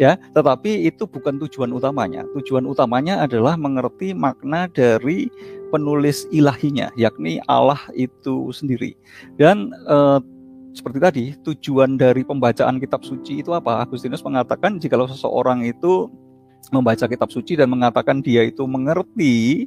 ya 0.00 0.16
tetapi 0.32 0.88
itu 0.88 1.04
bukan 1.04 1.36
tujuan 1.46 1.70
utamanya. 1.76 2.24
Tujuan 2.40 2.64
utamanya 2.64 3.20
adalah 3.20 3.60
mengerti 3.60 4.16
makna 4.16 4.64
dari 4.72 5.28
penulis 5.68 6.24
ilahinya 6.32 6.88
yakni 6.96 7.38
Allah 7.44 7.78
itu 7.92 8.48
sendiri. 8.50 8.96
Dan 9.36 9.70
eh, 9.86 10.18
seperti 10.72 10.98
tadi 10.98 11.24
tujuan 11.44 12.00
dari 12.00 12.22
pembacaan 12.24 12.80
kitab 12.80 13.04
suci 13.04 13.44
itu 13.44 13.52
apa? 13.52 13.84
Agustinus 13.84 14.24
mengatakan 14.24 14.80
jika 14.80 14.96
seseorang 15.06 15.66
itu 15.66 16.08
membaca 16.70 17.08
kitab 17.10 17.32
suci 17.32 17.58
dan 17.58 17.72
mengatakan 17.72 18.22
dia 18.22 18.46
itu 18.46 18.62
mengerti 18.68 19.66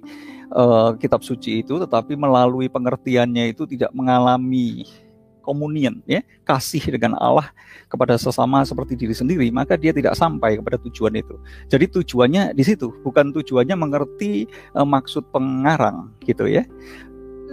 uh, 0.53 0.95
kitab 0.95 1.25
suci 1.25 1.65
itu 1.65 1.81
tetapi 1.81 2.13
melalui 2.15 2.69
pengertiannya 2.69 3.51
itu 3.51 3.65
tidak 3.65 3.91
mengalami 3.91 4.87
komunion 5.43 5.99
ya 6.07 6.23
kasih 6.47 6.81
dengan 6.95 7.19
Allah 7.19 7.51
kepada 7.91 8.15
sesama 8.15 8.63
seperti 8.63 8.95
diri 8.95 9.11
sendiri 9.11 9.51
maka 9.51 9.75
dia 9.75 9.91
tidak 9.91 10.15
sampai 10.15 10.55
kepada 10.57 10.79
tujuan 10.87 11.19
itu 11.19 11.35
jadi 11.67 11.85
tujuannya 11.91 12.43
di 12.55 12.63
situ 12.63 12.95
bukan 13.03 13.35
tujuannya 13.35 13.75
mengerti 13.75 14.47
uh, 14.73 14.87
maksud 14.87 15.27
pengarang 15.35 16.15
gitu 16.23 16.47
ya 16.47 16.63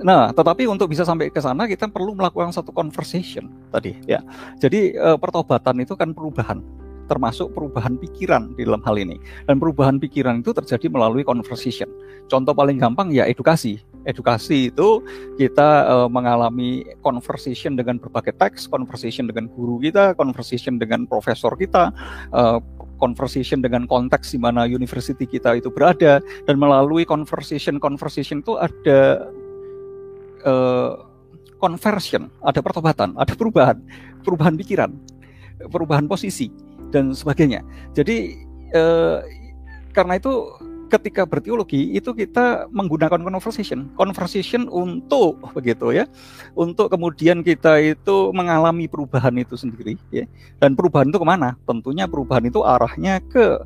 Nah, 0.00 0.32
tetapi 0.32 0.64
untuk 0.64 0.88
bisa 0.88 1.04
sampai 1.04 1.28
ke 1.28 1.40
sana 1.44 1.68
kita 1.68 1.84
perlu 1.84 2.16
melakukan 2.16 2.48
satu 2.56 2.72
conversation 2.72 3.52
tadi 3.68 3.92
ya. 4.08 4.24
Jadi 4.56 4.96
uh, 4.96 5.20
pertobatan 5.20 5.84
itu 5.84 5.92
kan 5.92 6.16
perubahan 6.16 6.64
termasuk 7.04 7.50
perubahan 7.52 7.98
pikiran 7.98 8.54
di 8.56 8.64
dalam 8.64 8.80
hal 8.86 8.96
ini. 8.96 9.20
Dan 9.44 9.60
perubahan 9.60 10.00
pikiran 10.00 10.40
itu 10.40 10.54
terjadi 10.56 10.86
melalui 10.88 11.26
conversation. 11.26 11.90
Contoh 12.30 12.54
paling 12.54 12.78
gampang 12.78 13.10
ya 13.10 13.26
edukasi 13.26 13.82
edukasi 14.08 14.72
itu 14.72 15.04
kita 15.36 15.88
uh, 15.88 16.08
mengalami 16.08 16.84
conversation 17.04 17.76
dengan 17.76 18.00
berbagai 18.00 18.36
teks, 18.40 18.64
conversation 18.70 19.28
dengan 19.28 19.48
guru 19.52 19.80
kita, 19.80 20.16
conversation 20.16 20.80
dengan 20.80 21.04
profesor 21.04 21.52
kita, 21.56 21.92
uh, 22.32 22.58
conversation 23.00 23.64
dengan 23.64 23.88
konteks 23.88 24.36
di 24.36 24.38
mana 24.40 24.68
university 24.68 25.24
kita 25.24 25.56
itu 25.56 25.72
berada 25.72 26.20
dan 26.44 26.56
melalui 26.60 27.08
conversation 27.08 27.80
conversation 27.80 28.44
itu 28.44 28.60
ada 28.60 29.28
uh, 30.44 31.08
conversion, 31.60 32.32
ada 32.40 32.60
pertobatan, 32.64 33.12
ada 33.20 33.32
perubahan, 33.36 33.76
perubahan 34.24 34.56
pikiran, 34.56 34.90
perubahan 35.68 36.08
posisi 36.08 36.48
dan 36.88 37.12
sebagainya. 37.12 37.60
Jadi 37.92 38.40
uh, 38.72 39.20
karena 39.92 40.16
itu 40.16 40.48
ketika 40.90 41.22
berteologi 41.22 41.94
itu 41.94 42.10
kita 42.10 42.66
menggunakan 42.74 43.22
conversation, 43.22 43.86
conversation 43.94 44.66
untuk 44.66 45.38
begitu 45.54 45.94
ya, 45.94 46.04
untuk 46.58 46.90
kemudian 46.90 47.46
kita 47.46 47.78
itu 47.78 48.34
mengalami 48.34 48.90
perubahan 48.90 49.32
itu 49.38 49.54
sendiri 49.54 49.94
ya. 50.10 50.26
Dan 50.58 50.74
perubahan 50.74 51.08
itu 51.08 51.22
ke 51.22 51.26
mana? 51.26 51.54
Tentunya 51.62 52.10
perubahan 52.10 52.42
itu 52.50 52.66
arahnya 52.66 53.22
ke 53.30 53.62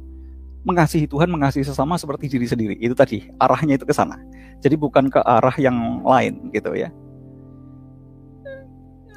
mengasihi 0.64 1.08
Tuhan, 1.08 1.28
mengasihi 1.28 1.64
sesama 1.64 1.96
seperti 2.00 2.28
diri 2.28 2.48
sendiri. 2.48 2.74
Itu 2.80 2.96
tadi 2.96 3.24
arahnya 3.40 3.80
itu 3.80 3.88
ke 3.88 3.94
sana. 3.96 4.20
Jadi 4.60 4.76
bukan 4.80 5.12
ke 5.12 5.20
arah 5.20 5.56
yang 5.60 6.00
lain 6.04 6.52
gitu 6.52 6.72
ya. 6.72 6.88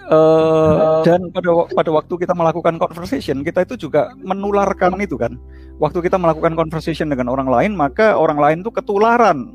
Uh, 0.08 1.03
dan 1.03 1.28
pada 1.36 1.68
pada 1.76 1.91
waktu 1.91 2.16
kita 2.16 2.32
melakukan 2.32 2.80
conversation, 2.80 3.43
kita 3.43 3.68
itu 3.68 3.76
juga 3.76 4.16
menularkan 4.24 4.95
itu 5.03 5.20
kan. 5.20 5.36
Waktu 5.84 5.99
kita 6.08 6.16
melakukan 6.16 6.55
conversation 6.55 7.12
dengan 7.12 7.28
orang 7.28 7.51
lain, 7.51 7.76
maka 7.76 8.16
orang 8.16 8.39
lain 8.39 8.58
itu 8.64 8.72
ketularan, 8.72 9.51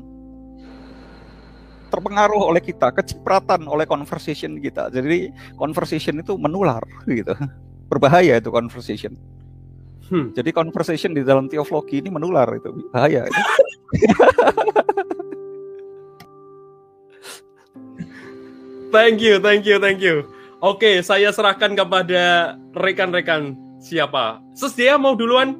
terpengaruh 1.89 2.53
oleh 2.53 2.61
kita, 2.61 2.93
kecipratan 2.93 3.65
oleh 3.65 3.89
conversation 3.89 4.61
kita. 4.61 4.93
Jadi 4.93 5.33
conversation 5.57 6.21
itu 6.21 6.37
menular, 6.37 6.85
gitu. 7.09 7.33
Berbahaya 7.89 8.37
itu 8.37 8.53
conversation. 8.53 9.17
Hmm. 10.13 10.29
Jadi 10.37 10.53
conversation 10.53 11.17
di 11.17 11.25
dalam 11.25 11.49
teologi 11.49 11.97
ini 11.97 12.13
menular 12.13 12.45
itu 12.53 12.69
bahaya. 12.93 13.25
Itu. 13.25 13.41
thank 18.93 19.17
you, 19.17 19.41
thank 19.41 19.65
you, 19.65 19.81
thank 19.81 19.97
you. 19.97 20.29
Oke, 20.63 21.03
saya 21.03 21.27
serahkan 21.35 21.75
kepada 21.75 22.55
rekan-rekan 22.71 23.59
siapa. 23.83 24.39
Sedia 24.55 24.95
mau 24.95 25.11
duluan? 25.11 25.59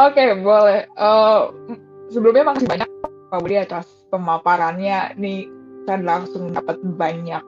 Oke, 0.00 0.32
boleh. 0.40 0.88
Uh, 0.96 1.52
sebelumnya 2.08 2.48
makasih 2.48 2.72
banyak 2.72 2.88
Pak 3.28 3.40
Budi 3.44 3.60
atas 3.60 3.84
pemaparannya. 4.08 5.12
Nih, 5.20 5.44
saya 5.84 6.00
langsung 6.00 6.48
dapat 6.56 6.80
banyak 6.96 7.44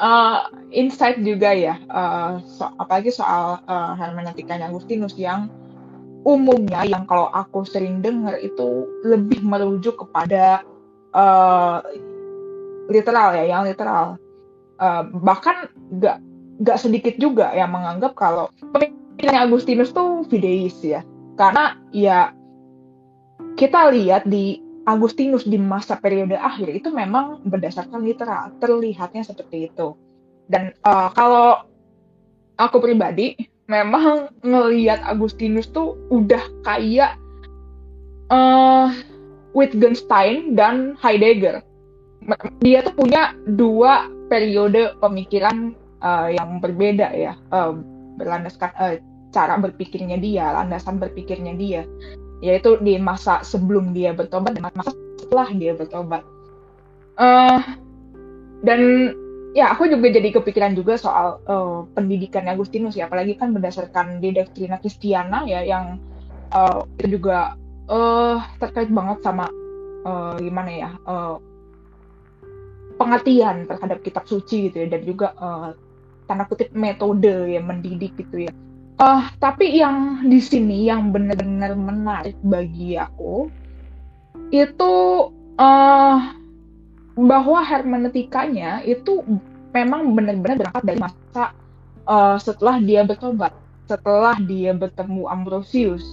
uh, 0.00 0.52
insight 0.68 1.20
juga 1.24 1.56
ya, 1.56 1.80
uh, 1.88 2.40
so, 2.44 2.68
apalagi 2.80 3.12
soal 3.12 3.60
uh, 3.64 3.92
hermeneutikanya 3.96 4.68
Agustinus 4.68 5.16
yang 5.16 5.48
umumnya 6.26 6.82
yang 6.84 7.06
kalau 7.06 7.30
aku 7.30 7.62
sering 7.64 8.02
dengar 8.02 8.34
itu 8.42 8.84
lebih 9.06 9.40
merujuk 9.46 9.96
kepada 9.96 10.60
uh, 11.14 11.80
literal 12.90 13.32
ya, 13.32 13.44
yang 13.56 13.62
literal 13.64 14.20
uh, 14.80 15.04
bahkan 15.22 15.68
nggak 15.92 16.18
nggak 16.62 16.78
sedikit 16.80 17.14
juga 17.20 17.52
yang 17.52 17.72
menganggap 17.72 18.16
kalau 18.16 18.48
pemikiran 18.72 19.48
Agustinus 19.48 19.92
tuh 19.92 20.24
fideis 20.28 20.76
ya. 20.80 21.04
Karena 21.36 21.76
ya 21.92 22.32
kita 23.60 23.92
lihat 23.92 24.24
di 24.24 24.60
Agustinus 24.86 25.44
di 25.44 25.58
masa 25.58 25.98
periode 25.98 26.38
akhir 26.38 26.70
itu 26.70 26.88
memang 26.94 27.42
berdasarkan 27.44 28.06
literal 28.06 28.54
terlihatnya 28.62 29.26
seperti 29.26 29.68
itu. 29.68 29.98
Dan 30.46 30.72
uh, 30.86 31.10
kalau 31.12 31.66
aku 32.56 32.78
pribadi 32.78 33.34
memang 33.66 34.30
ngelihat 34.46 35.02
Agustinus 35.02 35.66
tuh 35.74 35.98
udah 36.08 36.40
kayak 36.62 37.18
uh, 38.30 38.94
Wittgenstein 39.52 40.54
dan 40.54 40.94
Heidegger. 41.02 41.60
Dia 42.62 42.86
tuh 42.86 42.94
punya 42.94 43.34
dua 43.58 44.06
periode 44.26 44.94
pemikiran 44.98 45.74
uh, 46.02 46.28
yang 46.30 46.58
berbeda 46.58 47.12
ya. 47.12 47.34
Uh, 47.52 47.78
berlandaskan 48.16 48.70
uh, 48.80 48.96
cara 49.34 49.60
berpikirnya 49.60 50.16
dia 50.16 50.52
landasan 50.54 50.96
berpikirnya 50.96 51.54
dia. 51.54 51.82
Yaitu 52.44 52.76
di 52.84 53.00
masa 53.00 53.40
sebelum 53.40 53.96
dia 53.96 54.12
bertobat 54.12 54.56
dan 54.56 54.68
masa 54.72 54.92
setelah 55.16 55.48
dia 55.56 55.72
bertobat. 55.72 56.22
Uh, 57.16 57.60
dan 58.60 59.12
ya 59.56 59.72
aku 59.72 59.88
juga 59.88 60.12
jadi 60.12 60.36
kepikiran 60.36 60.76
juga 60.76 61.00
soal 61.00 61.40
uh, 61.48 61.88
pendidikan 61.96 62.44
Agustinus 62.48 62.96
ya. 62.96 63.08
Apalagi 63.08 63.40
kan 63.40 63.56
berdasarkan 63.56 64.20
di 64.20 64.36
doktrina 64.36 64.76
Kristiana 64.80 65.48
ya 65.48 65.64
yang 65.64 65.96
uh, 66.52 66.84
itu 67.00 67.18
juga 67.20 67.56
uh, 67.88 68.38
terkait 68.60 68.92
banget 68.92 69.18
sama 69.24 69.48
uh, 70.04 70.36
gimana 70.38 70.70
ya 70.70 70.90
uh, 71.08 71.40
pengertian 72.96 73.68
terhadap 73.68 74.00
kitab 74.00 74.24
suci 74.24 74.68
gitu 74.68 74.84
ya 74.84 74.88
dan 74.88 75.02
juga 75.04 75.36
uh, 75.36 75.76
tanda 76.26 76.44
kutip 76.48 76.72
metode 76.72 77.52
yang 77.52 77.68
mendidik 77.68 78.16
gitu 78.18 78.48
ya. 78.48 78.52
Uh, 78.96 79.28
tapi 79.36 79.76
yang 79.76 80.24
di 80.24 80.40
sini 80.40 80.88
yang 80.88 81.12
benar-benar 81.12 81.76
menarik 81.76 82.32
bagi 82.40 82.96
aku 82.96 83.52
itu 84.48 84.92
uh, 85.60 86.18
bahwa 87.16 87.60
hermeneutikanya 87.60 88.80
itu 88.88 89.20
memang 89.76 90.16
benar-benar 90.16 90.56
berangkat 90.56 90.84
dari 90.88 91.00
masa 91.00 91.44
uh, 92.08 92.40
setelah 92.40 92.80
dia 92.80 93.04
bertobat, 93.04 93.52
setelah 93.84 94.36
dia 94.40 94.72
bertemu 94.72 95.28
Ambrosius. 95.28 96.04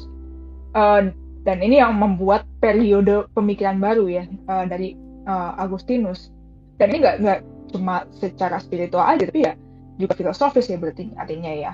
Uh, 0.76 1.14
dan 1.44 1.60
ini 1.60 1.80
yang 1.80 1.96
membuat 1.96 2.48
periode 2.64 3.28
pemikiran 3.36 3.80
baru 3.80 4.08
ya 4.08 4.24
uh, 4.48 4.66
dari 4.68 4.96
uh, 5.28 5.56
Agustinus 5.60 6.33
dan 6.78 6.88
ini 6.90 6.98
nggak 7.04 7.18
nggak 7.22 7.40
cuma 7.74 8.06
secara 8.14 8.62
spiritual 8.62 9.06
aja 9.06 9.26
tapi 9.26 9.46
ya 9.46 9.54
juga 9.98 10.14
filosofis 10.18 10.70
ya 10.70 10.78
berarti 10.78 11.14
artinya 11.18 11.52
ya. 11.54 11.72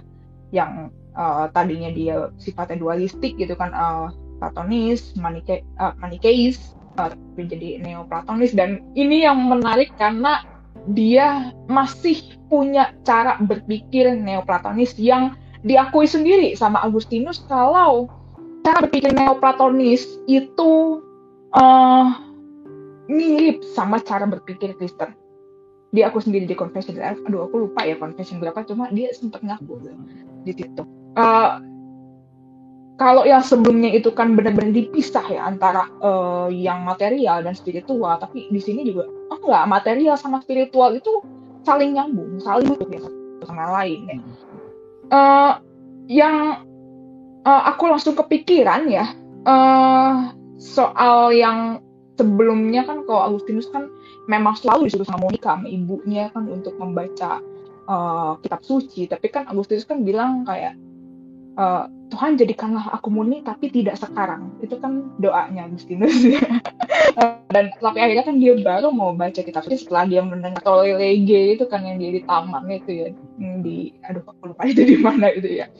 Yang 0.49 0.91
uh, 1.15 1.45
tadinya 1.53 1.89
dia 1.93 2.33
sifatnya 2.41 2.81
dualistik 2.81 3.37
gitu 3.37 3.53
kan 3.55 3.71
uh, 3.71 4.09
platonis 4.39 5.13
manike 5.19 5.63
uh, 5.77 5.95
manikeis 5.99 6.75
uh, 6.99 7.13
jadi 7.37 7.79
neoplatonis. 7.79 8.51
Dan 8.55 8.83
ini 8.95 9.23
yang 9.23 9.39
menarik 9.39 9.93
karena 9.95 10.43
dia 10.95 11.51
masih 11.67 12.39
punya 12.47 12.95
cara 13.03 13.37
berpikir 13.43 14.15
neoplatonis 14.15 14.95
yang 14.97 15.35
diakui 15.61 16.07
sendiri 16.07 16.55
sama 16.55 16.79
Agustinus 16.87 17.43
kalau 17.51 18.07
cara 18.63 18.87
berpikir 18.87 19.11
neoplatonis 19.11 20.07
itu 20.27 21.03
uh, 21.55 22.28
mirip 23.09 23.65
sama 23.73 23.97
cara 23.99 24.29
berpikir 24.29 24.77
Kristen. 24.77 25.17
Dia 25.89 26.13
aku 26.13 26.21
sendiri 26.21 26.45
di 26.45 26.53
confession, 26.53 27.01
aduh 27.01 27.49
aku 27.49 27.65
lupa 27.65 27.81
ya 27.81 27.97
confession 27.97 28.37
berapa, 28.37 28.61
cuma 28.69 28.93
dia 28.93 29.09
sempat 29.09 29.41
ngaku 29.41 29.89
di 30.45 30.53
situ. 30.53 30.85
Uh, 31.17 31.57
kalau 33.01 33.25
yang 33.25 33.41
sebelumnya 33.41 33.89
itu 33.97 34.13
kan 34.13 34.37
benar-benar 34.37 34.69
dipisah 34.69 35.25
ya 35.25 35.49
antara 35.49 35.89
uh, 36.05 36.45
yang 36.53 36.85
material 36.85 37.41
dan 37.41 37.57
spiritual, 37.57 38.21
tapi 38.21 38.45
di 38.53 38.61
sini 38.61 38.85
juga 38.85 39.09
oh 39.33 39.39
enggak 39.41 39.65
material 39.65 40.13
sama 40.13 40.45
spiritual 40.45 40.93
itu 40.93 41.25
saling 41.65 41.97
nyambung, 41.97 42.37
saling 42.37 42.69
butuh 42.69 42.85
ya 42.93 42.99
satu 43.01 43.45
sama 43.49 43.65
lain 43.81 43.99
ya. 44.05 44.17
Uh, 45.09 45.53
yang 46.05 46.35
uh, 47.49 47.61
aku 47.65 47.89
langsung 47.89 48.13
kepikiran 48.13 48.85
ya 48.93 49.09
uh, 49.49 50.29
soal 50.61 51.33
yang 51.33 51.81
sebelumnya 52.19 52.83
kan 52.83 53.07
kalau 53.07 53.31
Agustinus 53.31 53.71
kan 53.71 53.87
memang 54.27 54.59
selalu 54.59 54.91
disuruh 54.91 55.07
sama 55.07 55.23
Monica 55.23 55.55
sama 55.55 55.71
ibunya 55.71 56.27
kan 56.35 56.51
untuk 56.51 56.75
membaca 56.75 57.39
uh, 57.87 58.35
kitab 58.43 58.61
suci, 58.67 59.07
tapi 59.07 59.31
kan 59.31 59.47
Agustinus 59.47 59.87
kan 59.87 60.03
bilang 60.03 60.43
kayak 60.43 60.75
uh, 61.55 61.87
Tuhan 62.09 62.35
jadikanlah 62.35 62.91
aku 62.91 63.07
murni 63.07 63.39
tapi 63.45 63.71
tidak 63.71 63.95
sekarang. 63.95 64.51
Itu 64.59 64.75
kan 64.83 65.15
doanya 65.23 65.71
Agustinus. 65.71 66.13
Dan 67.53 67.73
tapi 67.81 67.97
akhirnya 68.01 68.25
kan 68.25 68.37
dia 68.37 68.53
baru 68.59 68.93
mau 68.93 69.15
baca 69.15 69.41
kitab 69.41 69.65
suci 69.65 69.87
setelah 69.87 70.05
dia 70.05 70.21
mendengar 70.21 70.61
Tolelege 70.61 71.57
itu 71.57 71.65
kan 71.65 71.85
yang 71.85 71.97
dia 71.97 72.11
di 72.13 72.21
taman 72.27 72.69
itu 72.69 72.91
ya. 72.91 73.07
Di 73.63 73.93
aduh 74.05 74.21
aku 74.25 74.53
lupa 74.53 74.67
itu 74.67 74.81
di 74.85 74.97
mana 74.99 75.31
itu 75.33 75.63
ya. 75.63 75.71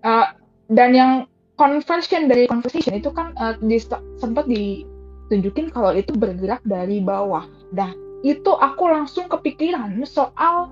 Uh, 0.00 0.28
dan 0.72 0.96
yang 0.96 1.12
conversion 1.60 2.26
dari 2.26 2.48
conversation 2.48 2.96
itu 2.96 3.12
kan 3.12 3.36
uh, 3.36 3.54
di, 3.60 3.76
sempat 4.18 4.48
ditunjukin 5.32 5.72
kalau 5.72 5.96
itu 5.96 6.12
bergerak 6.12 6.60
dari 6.68 7.00
bawah. 7.00 7.48
Dah 7.72 7.88
itu 8.20 8.52
aku 8.52 8.84
langsung 8.92 9.32
kepikiran 9.32 9.96
soal 10.04 10.68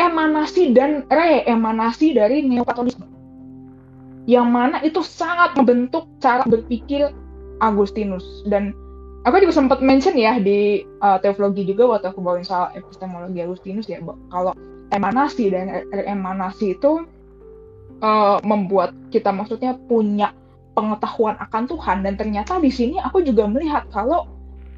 emanasi 0.00 0.72
dan 0.72 1.04
re-emanasi 1.12 2.16
dari 2.16 2.40
neoplatonisme 2.40 3.04
yang 4.24 4.48
mana 4.48 4.80
itu 4.80 5.04
sangat 5.04 5.52
membentuk 5.58 6.08
cara 6.22 6.46
berpikir 6.48 7.12
Agustinus. 7.60 8.24
Dan 8.48 8.72
aku 9.28 9.42
juga 9.44 9.54
sempat 9.58 9.84
mention 9.84 10.16
ya 10.16 10.40
di 10.40 10.86
uh, 11.04 11.20
teologi 11.20 11.68
juga 11.68 11.98
waktu 11.98 12.14
aku 12.14 12.24
bawain 12.24 12.46
soal 12.46 12.72
epistemologi 12.72 13.44
Agustinus 13.44 13.90
ya 13.90 14.00
kalau 14.32 14.56
emanasi 14.94 15.52
dan 15.52 15.84
emanasi 15.92 16.78
itu 16.78 17.04
uh, 18.00 18.38
membuat 18.42 18.96
kita 19.12 19.30
maksudnya 19.30 19.76
punya 19.86 20.32
pengetahuan 20.74 21.36
akan 21.38 21.66
Tuhan 21.66 22.06
dan 22.06 22.14
ternyata 22.14 22.58
di 22.62 22.70
sini 22.70 22.96
aku 23.02 23.20
juga 23.26 23.46
melihat 23.50 23.86
kalau 23.90 24.30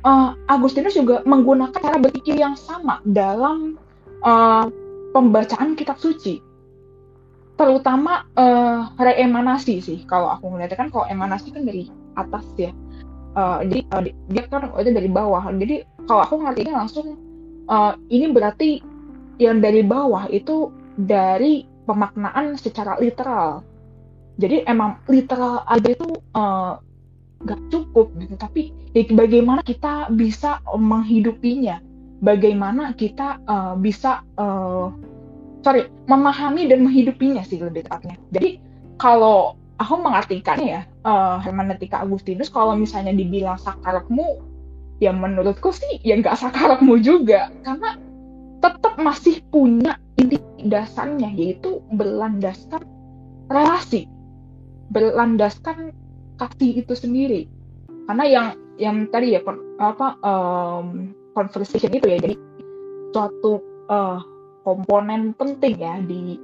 uh, 0.07 0.35
Agustinus 0.51 0.99
juga 0.99 1.23
menggunakan 1.25 1.75
cara 1.75 1.99
berpikir 1.99 2.37
yang 2.39 2.59
sama 2.59 3.01
dalam 3.07 3.79
uh, 4.27 4.67
pembacaan 5.15 5.75
kitab 5.79 5.99
suci. 5.99 6.43
Terutama 7.57 8.27
uh, 8.35 8.91
reemanasi 8.99 9.79
sih 9.79 9.99
kalau 10.09 10.33
aku 10.33 10.51
melihatnya. 10.51 10.79
Kan 10.79 10.89
kalau 10.91 11.07
emanasi 11.07 11.55
kan 11.55 11.63
dari 11.69 11.87
atas 12.19 12.45
ya. 12.59 12.73
Uh, 13.33 13.65
jadi 13.65 13.81
uh, 13.97 14.03
dia 14.29 14.43
kan 14.49 14.73
itu 14.81 14.91
dari 14.93 15.09
bawah. 15.09 15.47
Jadi 15.53 15.87
kalau 16.09 16.21
aku 16.27 16.35
ngertinya 16.43 16.85
langsung 16.85 17.17
uh, 17.71 17.95
ini 18.11 18.33
berarti 18.33 18.83
yang 19.41 19.63
dari 19.63 19.85
bawah 19.87 20.29
itu 20.29 20.73
dari 20.99 21.65
pemaknaan 21.89 22.55
secara 22.61 22.99
literal 23.01 23.65
jadi 24.43 24.67
emang 24.67 24.99
literal 25.07 25.63
aja 25.71 25.95
itu 25.95 26.19
uh, 26.35 26.83
gak 27.47 27.61
cukup 27.71 28.11
gitu. 28.19 28.35
Tapi 28.35 28.75
ya, 28.91 29.07
bagaimana 29.15 29.63
kita 29.63 30.11
bisa 30.11 30.59
menghidupinya? 30.75 31.79
Bagaimana 32.23 32.95
kita 32.99 33.39
uh, 33.47 33.75
bisa 33.79 34.23
uh, 34.39 34.91
sorry 35.63 35.87
memahami 36.11 36.67
dan 36.67 36.83
menghidupinya 36.83 37.47
sih 37.47 37.63
lebih 37.63 37.87
tepatnya. 37.87 38.19
Jadi 38.35 38.59
kalau 38.99 39.59
aku 39.79 39.95
mengartikannya 39.99 40.69
ya 40.71 40.83
uh, 41.07 41.43
hermeneutika 41.43 42.03
Agustinus 42.03 42.51
kalau 42.51 42.79
misalnya 42.79 43.11
dibilang 43.15 43.59
sakarapmu 43.59 44.43
ya 45.03 45.11
menurutku 45.11 45.75
sih 45.75 45.99
ya 46.03 46.19
nggak 46.19 46.39
sakarapmu 46.39 46.99
juga. 47.03 47.51
Karena 47.67 47.99
tetap 48.63 48.95
masih 49.03 49.43
punya 49.51 49.99
inti 50.15 50.39
dasarnya 50.63 51.27
yaitu 51.35 51.83
berlandaskan 51.91 52.87
relasi 53.51 54.07
berlandaskan 54.91 55.95
kasih 56.41 56.83
itu 56.83 56.95
sendiri 56.97 57.47
karena 58.11 58.25
yang 58.27 58.47
yang 58.81 58.97
tadi 59.15 59.39
ya 59.39 59.41
apa 59.79 60.19
um, 60.27 61.15
conversation 61.37 61.93
itu 61.95 62.07
ya 62.09 62.19
jadi 62.19 62.37
suatu 63.13 63.63
uh, 63.93 64.19
komponen 64.65 65.37
penting 65.37 65.79
ya 65.79 66.01
di 66.03 66.39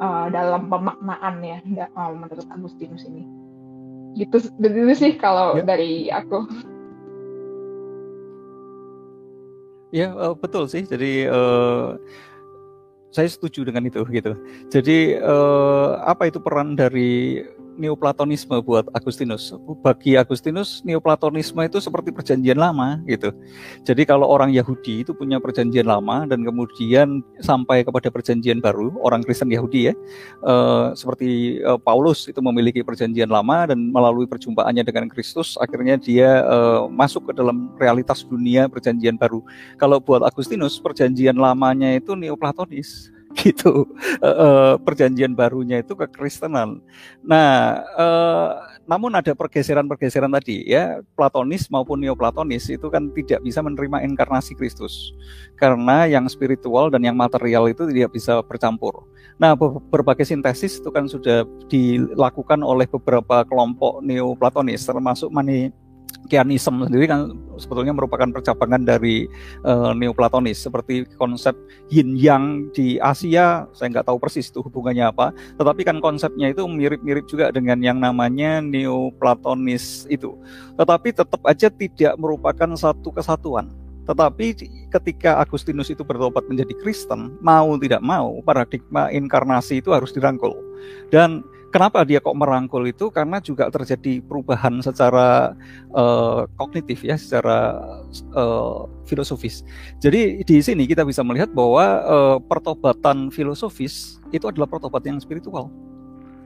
uh, 0.00 0.26
dalam 0.32 0.70
pemaknaan 0.70 1.42
ya 1.44 1.58
uh, 1.94 2.12
menurut 2.14 2.46
Agustinus 2.50 3.04
ini. 3.06 3.24
Gitu, 4.16 4.48
gitu 4.56 4.94
sih 4.96 5.12
kalau 5.20 5.60
ya. 5.60 5.64
dari 5.66 6.08
aku. 6.08 6.48
Ya 9.92 10.12
uh, 10.16 10.32
betul 10.32 10.66
sih. 10.66 10.88
Jadi 10.88 11.28
uh, 11.28 12.00
saya 13.12 13.28
setuju 13.28 13.68
dengan 13.68 13.84
itu 13.84 14.00
gitu. 14.08 14.32
Jadi 14.72 15.20
uh, 15.20 16.00
apa 16.04 16.32
itu 16.32 16.40
peran 16.40 16.76
dari 16.76 17.44
Neoplatonisme 17.76 18.58
buat 18.64 18.88
Agustinus. 18.92 19.52
Bagi 19.80 20.16
Agustinus, 20.16 20.82
Neoplatonisme 20.82 21.60
itu 21.64 21.78
seperti 21.78 22.10
perjanjian 22.12 22.56
lama 22.56 23.00
gitu. 23.06 23.32
Jadi 23.84 24.02
kalau 24.08 24.26
orang 24.28 24.52
Yahudi 24.52 25.04
itu 25.04 25.12
punya 25.12 25.36
perjanjian 25.38 25.86
lama 25.86 26.24
dan 26.24 26.42
kemudian 26.42 27.24
sampai 27.40 27.84
kepada 27.84 28.08
perjanjian 28.12 28.60
baru, 28.60 28.92
orang 29.00 29.22
Kristen 29.24 29.52
Yahudi 29.52 29.92
ya, 29.92 29.94
uh, 30.44 30.96
seperti 30.96 31.60
uh, 31.62 31.76
Paulus 31.80 32.26
itu 32.26 32.40
memiliki 32.40 32.80
perjanjian 32.82 33.28
lama 33.28 33.68
dan 33.68 33.78
melalui 33.92 34.24
perjumpaannya 34.24 34.82
dengan 34.82 35.08
Kristus, 35.08 35.56
akhirnya 35.60 36.00
dia 36.00 36.44
uh, 36.44 36.88
masuk 36.88 37.30
ke 37.30 37.32
dalam 37.36 37.72
realitas 37.76 38.24
dunia 38.26 38.66
perjanjian 38.66 39.16
baru. 39.16 39.40
Kalau 39.76 40.00
buat 40.00 40.24
Agustinus, 40.24 40.80
perjanjian 40.80 41.36
lamanya 41.36 41.96
itu 41.96 42.12
Neoplatonis 42.12 43.15
gitu 43.42 43.84
uh, 44.24 44.80
perjanjian 44.80 45.36
barunya 45.36 45.84
itu 45.84 45.92
kekristenan. 45.92 46.80
Nah, 47.20 47.84
uh, 47.92 48.50
namun 48.88 49.12
ada 49.12 49.36
pergeseran-pergeseran 49.36 50.32
tadi 50.32 50.64
ya 50.64 51.04
Platonis 51.18 51.68
maupun 51.68 52.00
Neoplatonis 52.00 52.70
itu 52.72 52.88
kan 52.88 53.12
tidak 53.12 53.44
bisa 53.44 53.60
menerima 53.60 54.06
inkarnasi 54.08 54.56
Kristus 54.56 55.12
karena 55.60 56.08
yang 56.08 56.24
spiritual 56.30 56.88
dan 56.88 57.04
yang 57.04 57.18
material 57.18 57.68
itu 57.68 57.84
tidak 57.90 58.16
bisa 58.16 58.40
bercampur. 58.46 59.04
Nah, 59.36 59.52
berbagai 59.92 60.24
sintesis 60.24 60.80
itu 60.80 60.88
kan 60.88 61.04
sudah 61.04 61.44
dilakukan 61.68 62.64
oleh 62.64 62.88
beberapa 62.88 63.44
kelompok 63.44 64.00
Neoplatonis 64.00 64.88
termasuk 64.88 65.28
Kianism 66.26 66.84
sendiri 66.86 67.06
kan 67.08 67.32
sebetulnya 67.56 67.94
merupakan 67.96 68.28
percabangan 68.28 68.82
dari 68.84 69.30
uh, 69.64 69.94
Neoplatonis. 69.96 70.60
Seperti 70.60 71.06
konsep 71.16 71.56
yin 71.88 72.18
yang 72.18 72.68
di 72.74 73.00
Asia 73.00 73.64
saya 73.72 73.88
nggak 73.90 74.06
tahu 74.10 74.18
persis 74.20 74.50
itu 74.50 74.60
hubungannya 74.60 75.08
apa. 75.08 75.32
Tetapi 75.56 75.82
kan 75.86 75.98
konsepnya 76.02 76.52
itu 76.52 76.66
mirip-mirip 76.66 77.24
juga 77.30 77.48
dengan 77.54 77.80
yang 77.80 78.02
namanya 78.02 78.60
Neoplatonis 78.60 80.04
itu. 80.10 80.34
Tetapi 80.76 81.14
tetap 81.14 81.40
aja 81.46 81.72
tidak 81.72 82.14
merupakan 82.20 82.70
satu 82.76 83.14
kesatuan. 83.14 83.72
Tetapi 84.06 84.46
ketika 84.94 85.42
Agustinus 85.42 85.90
itu 85.90 86.06
bertobat 86.06 86.46
menjadi 86.46 86.72
Kristen, 86.78 87.34
mau 87.42 87.74
tidak 87.74 87.98
mau 88.06 88.38
paradigma 88.46 89.10
inkarnasi 89.10 89.82
itu 89.82 89.90
harus 89.90 90.14
dirangkul. 90.14 90.54
Dan 91.10 91.42
kenapa 91.76 92.08
dia 92.08 92.24
kok 92.24 92.32
merangkul 92.32 92.88
itu? 92.88 93.12
Karena 93.12 93.36
juga 93.44 93.68
terjadi 93.68 94.24
perubahan 94.24 94.80
secara 94.80 95.52
uh, 95.92 96.48
kognitif 96.56 97.04
ya 97.04 97.20
secara 97.20 97.76
uh, 98.32 98.88
filosofis. 99.04 99.60
Jadi 100.00 100.40
di 100.40 100.56
sini 100.64 100.88
kita 100.88 101.04
bisa 101.04 101.20
melihat 101.20 101.52
bahwa 101.52 101.84
uh, 102.08 102.38
pertobatan 102.40 103.28
filosofis 103.28 104.16
itu 104.32 104.48
adalah 104.48 104.64
pertobatan 104.64 105.16
yang 105.16 105.20
spiritual 105.20 105.68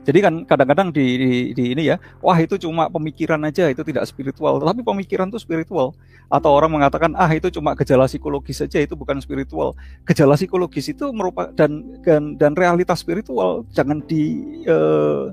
jadi 0.01 0.19
kan 0.25 0.33
kadang-kadang 0.49 0.89
di, 0.89 1.05
di, 1.13 1.31
di 1.53 1.63
ini 1.77 1.93
ya, 1.93 2.01
wah 2.25 2.33
itu 2.41 2.57
cuma 2.57 2.89
pemikiran 2.89 3.37
aja, 3.45 3.69
itu 3.69 3.85
tidak 3.85 4.09
spiritual. 4.09 4.57
Tetapi 4.57 4.81
pemikiran 4.81 5.29
itu 5.29 5.37
spiritual. 5.37 5.93
Atau 6.25 6.49
orang 6.49 6.73
mengatakan, 6.73 7.13
ah 7.13 7.29
itu 7.29 7.53
cuma 7.53 7.77
gejala 7.77 8.09
psikologis 8.09 8.65
saja, 8.65 8.81
itu 8.81 8.97
bukan 8.97 9.21
spiritual. 9.21 9.77
Gejala 10.09 10.33
psikologis 10.33 10.89
itu 10.89 11.05
merupakan 11.13 11.53
dan 11.53 12.01
dan, 12.01 12.33
dan 12.41 12.57
realitas 12.57 12.97
spiritual. 12.97 13.61
Jangan 13.77 14.01
di 14.09 14.41
uh, 14.65 15.29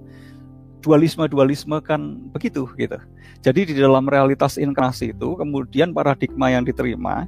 dualisme-dualisme 0.85 1.81
kan 1.81 2.29
begitu 2.37 2.69
gitu. 2.77 3.01
Jadi 3.41 3.73
di 3.73 3.75
dalam 3.81 4.05
realitas 4.05 4.61
inkarnasi 4.61 5.17
itu 5.17 5.33
kemudian 5.39 5.97
paradigma 5.97 6.53
yang 6.53 6.67
diterima 6.67 7.25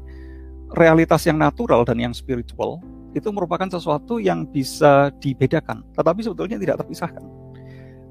realitas 0.76 1.24
yang 1.24 1.38
natural 1.40 1.88
dan 1.88 1.98
yang 1.98 2.12
spiritual 2.14 2.82
itu 3.14 3.28
merupakan 3.30 3.66
sesuatu 3.66 4.18
yang 4.22 4.46
bisa 4.46 5.10
dibedakan, 5.18 5.82
tetapi 5.94 6.20
sebetulnya 6.22 6.58
tidak 6.60 6.84
terpisahkan. 6.84 7.24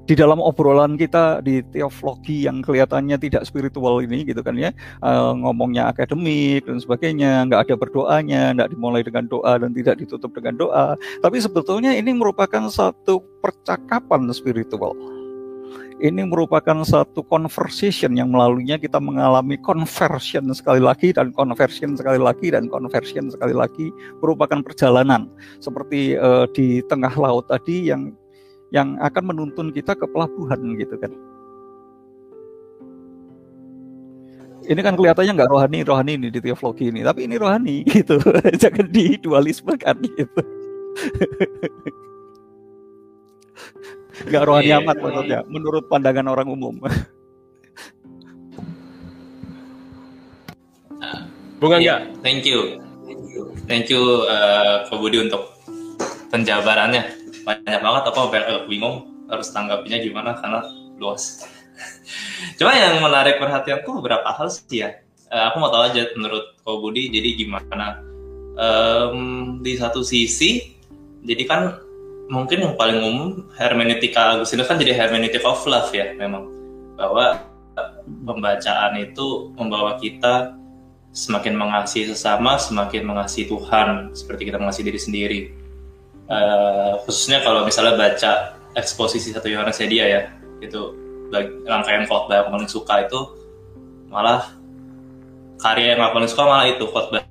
Di 0.08 0.18
dalam 0.18 0.42
obrolan 0.42 0.98
kita 0.98 1.38
di 1.38 1.62
teologi 1.70 2.42
yang 2.42 2.66
kelihatannya 2.66 3.14
tidak 3.14 3.46
spiritual 3.46 4.02
ini 4.02 4.26
gitu 4.26 4.42
kan 4.42 4.58
ya, 4.58 4.74
uh, 5.06 5.30
ngomongnya 5.38 5.86
akademik 5.86 6.66
dan 6.66 6.82
sebagainya, 6.82 7.46
nggak 7.46 7.70
ada 7.70 7.74
berdoanya, 7.78 8.42
nggak 8.58 8.74
dimulai 8.74 9.06
dengan 9.06 9.30
doa 9.30 9.54
dan 9.62 9.70
tidak 9.70 10.02
ditutup 10.02 10.34
dengan 10.34 10.58
doa. 10.58 10.98
Tapi 11.22 11.38
sebetulnya 11.38 11.94
ini 11.94 12.10
merupakan 12.10 12.66
satu 12.66 13.22
percakapan 13.38 14.26
spiritual 14.34 14.98
ini 16.00 16.24
merupakan 16.24 16.80
satu 16.80 17.20
conversation 17.28 18.16
yang 18.16 18.32
melaluinya 18.32 18.80
kita 18.80 18.96
mengalami 18.96 19.60
conversion 19.60 20.48
sekali 20.56 20.80
lagi 20.80 21.12
dan 21.12 21.28
conversion 21.36 21.92
sekali 21.92 22.16
lagi 22.16 22.48
dan 22.48 22.72
conversion 22.72 23.28
sekali 23.28 23.52
lagi 23.52 23.92
merupakan 24.24 24.64
perjalanan 24.64 25.28
seperti 25.60 26.16
uh, 26.16 26.48
di 26.56 26.80
tengah 26.88 27.12
laut 27.20 27.44
tadi 27.52 27.92
yang 27.92 28.16
yang 28.72 28.96
akan 29.04 29.36
menuntun 29.36 29.68
kita 29.76 29.92
ke 29.92 30.08
pelabuhan 30.08 30.80
gitu 30.80 30.96
kan. 30.96 31.12
Ini 34.60 34.80
kan 34.86 34.94
kelihatannya 34.96 35.32
nggak 35.36 35.50
rohani 35.50 35.78
rohani 35.84 36.12
ini 36.16 36.28
di 36.30 36.40
teologi 36.40 36.88
ini, 36.88 37.04
tapi 37.04 37.28
ini 37.28 37.36
rohani 37.36 37.84
gitu. 37.92 38.16
Jangan 38.56 38.88
dualisme 39.20 39.74
kan 39.76 40.00
gitu. 40.00 40.42
nggak 44.26 44.44
rohani 44.44 44.70
yeah, 44.72 44.80
amat 44.82 44.96
maksudnya 45.00 45.40
menurut 45.48 45.84
pandangan 45.88 46.26
orang 46.28 46.48
umum. 46.50 46.74
Bunga 51.60 51.76
yeah, 51.76 52.08
thank 52.24 52.44
you. 52.48 52.80
Thank 53.68 53.92
you 53.92 54.00
uh, 54.26 54.88
Pak 54.88 54.96
Budi 54.96 55.20
untuk 55.28 55.54
penjabarannya. 56.32 57.04
Banyak 57.44 57.80
banget 57.80 58.02
apa 58.08 58.20
agak 58.32 58.64
bingung 58.66 59.08
harus 59.28 59.52
tanggapinya 59.52 60.00
gimana 60.00 60.30
karena 60.40 60.64
luas. 60.96 61.44
Cuma 62.58 62.74
yang 62.74 62.98
menarik 63.00 63.38
perhatianku 63.38 64.00
beberapa 64.00 64.26
hal 64.32 64.48
sih 64.48 64.84
ya. 64.84 65.00
Uh, 65.30 65.52
aku 65.52 65.56
mau 65.62 65.70
tahu 65.70 65.84
aja 65.92 66.02
menurut 66.16 66.58
Pak 66.64 66.76
Budi 66.80 67.12
jadi 67.12 67.28
gimana? 67.38 68.02
Um, 68.60 69.62
di 69.62 69.78
satu 69.78 70.04
sisi 70.04 70.76
jadi 71.24 71.44
kan 71.48 71.60
mungkin 72.30 72.62
yang 72.62 72.74
paling 72.78 73.02
umum 73.02 73.50
hermeneutika 73.58 74.38
Agustinus 74.38 74.70
kan 74.70 74.78
jadi 74.78 74.94
hermeneutic 74.94 75.42
of 75.42 75.58
love 75.66 75.90
ya 75.90 76.14
memang 76.14 76.46
bahwa 76.94 77.42
pembacaan 78.06 78.94
itu 79.02 79.50
membawa 79.58 79.98
kita 79.98 80.54
semakin 81.10 81.58
mengasihi 81.58 82.06
sesama, 82.06 82.54
semakin 82.54 83.02
mengasihi 83.02 83.50
Tuhan 83.50 84.14
seperti 84.14 84.46
kita 84.46 84.62
mengasihi 84.62 84.86
diri 84.86 85.00
sendiri. 85.00 85.40
Uh, 86.30 87.02
khususnya 87.02 87.42
kalau 87.42 87.66
misalnya 87.66 87.98
baca 87.98 88.54
eksposisi 88.78 89.34
satu 89.34 89.50
Yohanes 89.50 89.82
dia 89.82 90.06
ya 90.06 90.22
itu 90.62 90.94
rangkaian 91.66 92.06
khotbah 92.06 92.46
yang 92.46 92.54
paling 92.54 92.70
suka 92.70 93.02
itu 93.02 93.18
malah 94.06 94.46
karya 95.58 95.98
yang 95.98 96.14
paling 96.14 96.30
suka 96.30 96.46
malah 96.46 96.70
itu 96.70 96.86
khotbah 96.86 97.26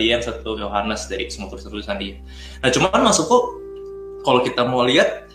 dia 0.00 0.16
yang 0.16 0.24
satu 0.24 0.56
Yohanes 0.56 1.04
dari 1.12 1.28
semua 1.28 1.52
tulisan 1.52 2.00
dia. 2.00 2.16
Nah 2.64 2.72
cuman 2.72 3.04
masukku 3.04 3.61
kalau 4.22 4.40
kita 4.42 4.62
mau 4.66 4.86
lihat 4.86 5.28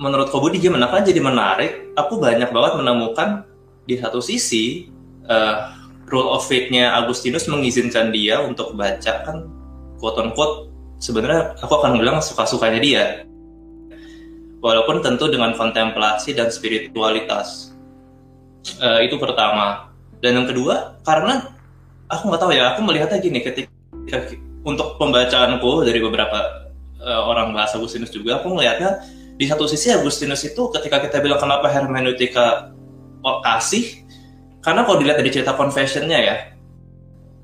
menurut 0.00 0.30
Kobudi 0.32 0.62
gimana 0.62 0.88
kan 0.88 1.04
jadi 1.04 1.20
menarik? 1.20 1.92
Aku 1.98 2.18
banyak 2.22 2.50
banget 2.50 2.72
menemukan 2.78 3.44
di 3.84 3.98
satu 3.98 4.22
sisi 4.22 4.88
uh, 5.26 5.74
rule 6.08 6.30
of 6.32 6.44
faith-nya 6.46 6.96
Agustinus 6.96 7.50
mengizinkan 7.50 8.14
dia 8.14 8.40
untuk 8.40 8.72
baca 8.78 9.24
kan 9.26 9.48
quote 10.00 10.18
on 10.20 10.30
quote 10.32 10.70
sebenarnya 11.02 11.58
aku 11.60 11.72
akan 11.78 11.98
bilang 11.98 12.18
suka-sukanya 12.22 12.80
dia. 12.80 13.04
Walaupun 14.58 15.06
tentu 15.06 15.30
dengan 15.30 15.54
kontemplasi 15.54 16.34
dan 16.34 16.50
spiritualitas. 16.50 17.70
Uh, 18.82 18.98
itu 19.06 19.14
pertama. 19.16 19.94
Dan 20.18 20.42
yang 20.42 20.46
kedua 20.50 20.98
karena 21.06 21.54
aku 22.10 22.26
nggak 22.26 22.42
tahu 22.42 22.52
ya 22.56 22.74
aku 22.74 22.80
melihatnya 22.82 23.22
gini 23.22 23.38
ketika 23.38 23.70
untuk 24.66 24.98
pembacaanku 24.98 25.86
dari 25.86 26.02
beberapa 26.02 26.67
uh, 27.02 27.22
orang 27.26 27.54
bahasa 27.54 27.78
Agustinus 27.78 28.10
juga, 28.10 28.42
aku 28.42 28.54
melihatnya 28.54 29.02
di 29.38 29.46
satu 29.46 29.70
sisi 29.70 29.94
Agustinus 29.94 30.42
itu 30.46 30.62
ketika 30.74 30.98
kita 31.02 31.22
bilang 31.22 31.38
kenapa 31.38 31.70
hermeneutika 31.70 32.74
kasih, 33.44 34.06
karena 34.62 34.82
kalau 34.86 34.98
dilihat 35.02 35.18
dari 35.20 35.30
cerita 35.30 35.54
confessionnya 35.54 36.18
ya, 36.18 36.36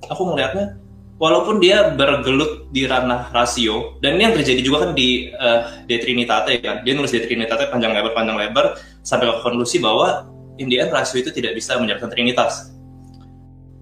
aku 0.09 0.22
melihatnya 0.26 0.78
walaupun 1.18 1.62
dia 1.62 1.94
bergelut 1.94 2.68
di 2.74 2.85
ranah 2.90 3.31
rasio 3.31 3.98
dan 4.02 4.18
ini 4.18 4.22
yang 4.31 4.35
terjadi 4.35 4.60
juga 4.66 4.89
kan 4.89 4.90
di 4.98 5.31
uh, 5.31 5.86
De 5.86 5.97
Trinitate 6.02 6.59
kan 6.59 6.82
dia 6.82 6.93
nulis 6.97 7.14
De 7.14 7.22
Trinitate 7.22 7.70
panjang 7.70 7.94
lebar 7.94 8.12
panjang 8.12 8.35
lebar 8.35 8.74
sampai 9.06 9.31
ke 9.31 9.35
konklusi 9.47 9.78
bahwa 9.78 10.26
in 10.59 10.70
rasio 10.90 11.22
itu 11.22 11.31
tidak 11.35 11.55
bisa 11.59 11.78
menjadikan 11.78 12.10
Trinitas. 12.10 12.70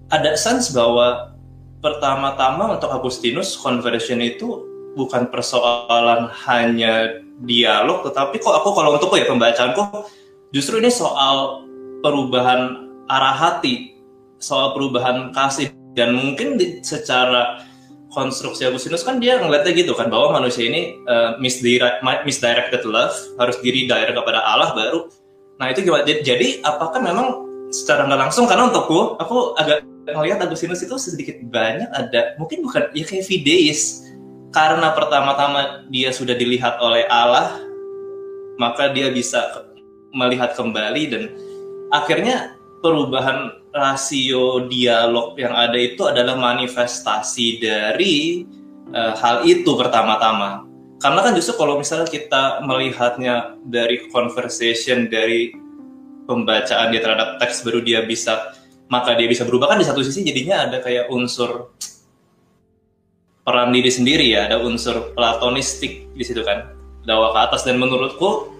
Ada 0.09 0.37
sense 0.37 0.69
bahwa 0.73 1.33
pertama-tama 1.81 2.77
untuk 2.77 2.89
Agustinus 2.93 3.57
conversion 3.57 4.21
itu 4.21 4.72
bukan 4.93 5.29
persoalan 5.33 6.29
hanya 6.47 7.21
dialog 7.43 8.05
tetapi 8.05 8.37
kok 8.39 8.55
aku 8.61 8.77
kalau 8.77 8.95
untukku 8.95 9.17
ya 9.17 9.25
pembacaanku 9.25 10.05
justru 10.53 10.77
ini 10.77 10.93
soal 10.93 11.65
perubahan 12.05 12.93
arah 13.09 13.35
hati 13.35 13.93
soal 14.43 14.75
perubahan 14.75 15.31
kasih. 15.31 15.71
Dan 15.95 16.19
mungkin 16.19 16.59
di, 16.59 16.83
secara 16.83 17.63
konstruksi 18.11 18.67
Agustinus 18.67 19.05
kan 19.05 19.17
dia 19.17 19.39
ngeliatnya 19.39 19.73
gitu 19.73 19.93
kan 19.93 20.09
bahwa 20.11 20.41
manusia 20.41 20.67
ini 20.67 20.97
uh, 21.05 21.37
misdirect, 21.37 22.01
misdirected 22.27 22.83
love 22.85 23.13
harus 23.39 23.57
diri 23.63 23.85
direct 23.85 24.13
kepada 24.17 24.43
Allah 24.43 24.73
baru. 24.73 25.09
Nah 25.61 25.69
itu 25.69 25.85
gimana? 25.85 26.03
Jadi 26.05 26.65
apakah 26.65 26.97
memang 26.97 27.27
secara 27.69 28.09
nggak 28.09 28.21
langsung? 28.29 28.49
Karena 28.49 28.73
untukku 28.73 29.17
aku 29.21 29.53
agak 29.57 29.85
melihat 30.03 30.41
Agustinus 30.43 30.81
itu 30.81 30.97
sedikit 30.97 31.37
banyak 31.47 31.87
ada 31.93 32.35
mungkin 32.41 32.65
bukan 32.65 32.89
ya 32.91 33.05
kayak 33.05 33.23
fideis 33.23 34.03
karena 34.53 34.93
pertama-tama 34.93 35.89
dia 35.89 36.13
sudah 36.13 36.37
dilihat 36.37 36.77
oleh 36.77 37.09
Allah, 37.09 37.57
maka 38.61 38.93
dia 38.93 39.09
bisa 39.09 39.65
melihat 40.13 40.53
kembali 40.53 41.03
dan 41.09 41.23
akhirnya 41.89 42.53
perubahan 42.85 43.65
rasio 43.73 44.69
dialog 44.69 45.33
yang 45.41 45.57
ada 45.57 45.73
itu 45.73 46.05
adalah 46.05 46.37
manifestasi 46.37 47.57
dari 47.57 48.45
uh, 48.93 49.17
hal 49.17 49.41
itu 49.49 49.73
pertama-tama. 49.73 50.69
Karena 51.01 51.19
kan 51.25 51.33
justru 51.33 51.57
kalau 51.57 51.81
misalnya 51.81 52.07
kita 52.07 52.61
melihatnya 52.63 53.57
dari 53.65 54.07
conversation 54.13 55.09
dari 55.09 55.51
pembacaan 56.29 56.93
dia 56.93 57.01
terhadap 57.03 57.41
teks 57.41 57.65
baru 57.65 57.83
dia 57.83 58.05
bisa 58.05 58.55
maka 58.87 59.17
dia 59.17 59.27
bisa 59.27 59.43
berubah 59.43 59.73
kan 59.73 59.81
di 59.81 59.87
satu 59.87 59.99
sisi 60.05 60.23
jadinya 60.23 60.69
ada 60.69 60.79
kayak 60.79 61.11
unsur 61.11 61.75
peran 63.43 63.75
diri 63.75 63.91
sendiri 63.91 64.31
ya, 64.31 64.47
ada 64.47 64.63
unsur 64.63 65.11
platonistik 65.13 66.11
di 66.15 66.23
situ 66.23 66.41
kan, 66.47 66.71
dakwah 67.03 67.35
ke 67.35 67.39
atas. 67.51 67.67
Dan 67.67 67.79
menurutku 67.79 68.51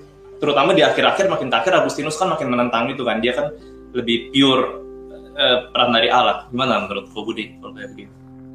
terutama 0.43 0.76
di 0.76 0.84
akhir-akhir 0.84 1.31
makin 1.31 1.47
terakhir 1.47 1.80
Agustinus 1.80 2.19
kan 2.19 2.31
makin 2.31 2.51
menentang 2.51 2.91
itu 2.91 3.03
kan, 3.07 3.23
dia 3.23 3.31
kan 3.31 3.55
lebih 3.95 4.35
pure 4.35 4.64
uh, 5.39 5.72
peran 5.72 5.95
dari 5.95 6.11
Allah. 6.11 6.51
Gimana 6.51 6.84
menurut 6.84 7.07
Budi? 7.15 7.55
Kalau 7.64 7.72
kayak 7.73 7.95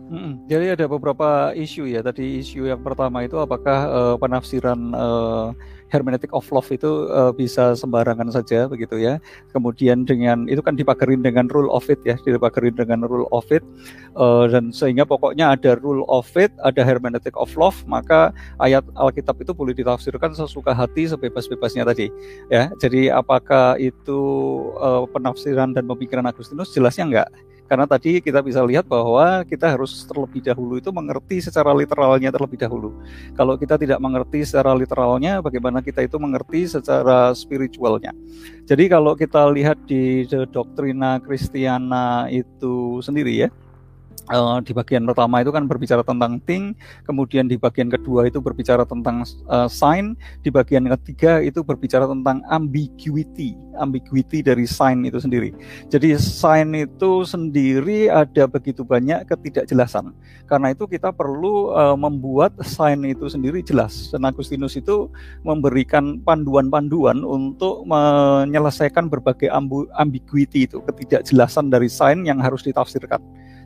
Hmm, 0.09 0.40
jadi 0.48 0.72
ada 0.72 0.89
beberapa 0.89 1.52
isu 1.52 1.85
ya. 1.85 2.01
Tadi 2.01 2.40
isu 2.40 2.64
yang 2.64 2.80
pertama 2.80 3.28
itu 3.28 3.36
apakah 3.36 3.78
uh, 3.93 4.14
penafsiran 4.16 4.97
uh, 4.97 5.52
hermeneutic 5.93 6.32
of 6.32 6.48
love 6.48 6.64
itu 6.72 7.12
uh, 7.12 7.28
bisa 7.28 7.76
sembarangan 7.76 8.32
saja 8.32 8.64
begitu 8.72 8.97
ya. 8.97 9.20
Kemudian 9.52 10.09
dengan 10.09 10.48
itu 10.48 10.64
kan 10.64 10.80
dipagerin 10.80 11.20
dengan 11.20 11.52
rule 11.52 11.68
of 11.68 11.85
it 11.93 12.01
ya, 12.09 12.16
dipagerin 12.24 12.72
dengan 12.72 13.05
rule 13.05 13.28
of 13.36 13.44
it 13.52 13.60
uh, 14.16 14.48
dan 14.48 14.72
sehingga 14.72 15.05
pokoknya 15.05 15.52
ada 15.52 15.76
rule 15.76 16.09
of 16.09 16.28
it, 16.40 16.56
ada 16.64 16.80
hermeneutic 16.80 17.36
of 17.36 17.52
love, 17.60 17.76
maka 17.85 18.32
ayat 18.64 18.89
Alkitab 18.97 19.36
itu 19.44 19.52
boleh 19.52 19.76
ditafsirkan 19.76 20.32
sesuka 20.32 20.72
hati 20.72 21.05
sebebas-bebasnya 21.05 21.85
tadi 21.85 22.09
ya. 22.48 22.72
Jadi 22.80 23.12
apakah 23.12 23.76
itu 23.76 24.20
uh, 24.80 25.05
penafsiran 25.12 25.76
dan 25.76 25.85
pemikiran 25.85 26.24
Agustinus 26.24 26.72
jelasnya 26.72 27.05
enggak 27.05 27.28
karena 27.69 27.85
tadi 27.85 28.24
kita 28.24 28.40
bisa 28.40 28.65
lihat 28.65 28.89
bahwa 28.89 29.45
kita 29.45 29.69
harus 29.77 30.09
terlebih 30.09 30.40
dahulu 30.40 30.81
itu 30.81 30.89
mengerti 30.89 31.45
secara 31.45 31.77
literalnya 31.77 32.32
terlebih 32.32 32.57
dahulu. 32.57 32.97
Kalau 33.36 33.61
kita 33.61 33.77
tidak 33.77 34.01
mengerti 34.01 34.49
secara 34.49 34.73
literalnya, 34.73 35.45
bagaimana 35.45 35.85
kita 35.85 36.01
itu 36.01 36.16
mengerti 36.16 36.65
secara 36.65 37.36
spiritualnya. 37.36 38.16
Jadi 38.65 38.89
kalau 38.89 39.12
kita 39.12 39.53
lihat 39.53 39.77
di 39.85 40.24
doktrina 40.49 41.20
Kristiana 41.20 42.32
itu 42.32 43.05
sendiri 43.05 43.45
ya, 43.45 43.49
uh, 44.32 44.59
di 44.62 44.72
bagian 44.76 45.05
pertama 45.05 45.40
itu 45.40 45.50
kan 45.52 45.64
berbicara 45.64 46.02
tentang 46.05 46.40
thing, 46.44 46.76
kemudian 47.05 47.48
di 47.48 47.56
bagian 47.56 47.88
kedua 47.92 48.28
itu 48.28 48.40
berbicara 48.40 48.84
tentang 48.84 49.24
uh, 49.48 49.68
sign, 49.68 50.16
di 50.44 50.48
bagian 50.52 50.88
ketiga 50.96 51.40
itu 51.44 51.64
berbicara 51.64 52.09
tentang 52.09 52.44
ambiguity, 52.48 53.56
ambiguity 53.76 54.40
dari 54.44 54.64
sign 54.64 55.05
itu 55.05 55.20
sendiri. 55.20 55.52
Jadi 55.88 56.16
sign 56.16 56.74
itu 56.76 57.24
sendiri 57.24 58.09
ada 58.12 58.44
begitu 58.48 58.84
banyak 58.84 59.24
ketidakjelasan. 59.28 60.12
Karena 60.48 60.72
itu 60.72 60.88
kita 60.88 61.12
perlu 61.12 61.72
uh, 61.76 61.96
membuat 61.96 62.56
sign 62.64 63.05
itu 63.05 63.28
sendiri 63.28 63.60
jelas. 63.60 64.09
Dan 64.12 64.24
Agustinus 64.24 64.76
itu 64.76 65.12
memberikan 65.44 66.20
panduan-panduan 66.24 67.20
untuk 67.24 67.84
menyelesaikan 67.84 69.12
berbagai 69.12 69.52
ambiguity 69.96 70.64
itu, 70.64 70.80
ketidakjelasan 70.84 71.68
dari 71.68 71.88
sign 71.88 72.24
yang 72.24 72.40
harus 72.40 72.64
ditafsirkan. 72.64 73.20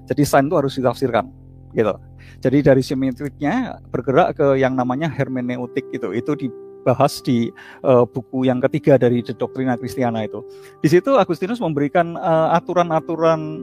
Jadi 0.08 0.22
sign 0.26 0.50
itu 0.50 0.56
harus 0.58 0.74
ditafsirkan 0.76 1.30
gitu. 1.72 1.94
Jadi 2.42 2.58
dari 2.60 2.82
simetriknya 2.82 3.78
bergerak 3.88 4.38
ke 4.38 4.46
yang 4.58 4.74
namanya 4.74 5.08
hermeneutik 5.08 5.86
itu. 5.94 6.10
Itu 6.12 6.34
dibahas 6.34 7.22
di 7.22 7.48
uh, 7.86 8.04
buku 8.04 8.46
yang 8.46 8.58
ketiga 8.68 8.98
dari 8.98 9.22
The 9.22 9.34
Doctrina 9.34 9.78
Christiana 9.78 10.26
itu. 10.26 10.42
Di 10.82 10.88
situ 10.90 11.14
Agustinus 11.16 11.62
memberikan 11.62 12.18
uh, 12.18 12.52
aturan-aturan 12.58 13.62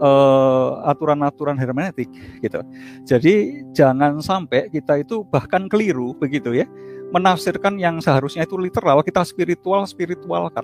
uh, 0.00 0.80
aturan-aturan 0.88 1.58
hermeneutik 1.60 2.08
gitu. 2.40 2.62
Jadi 3.04 3.66
jangan 3.76 4.22
sampai 4.22 4.72
kita 4.72 5.02
itu 5.02 5.26
bahkan 5.28 5.68
keliru 5.68 6.16
begitu 6.16 6.54
ya 6.56 6.66
menafsirkan 7.10 7.74
yang 7.76 7.98
seharusnya 7.98 8.46
itu 8.46 8.54
literal 8.54 9.02
kita 9.02 9.26
spiritual 9.26 9.82
spiritualkan 9.84 10.62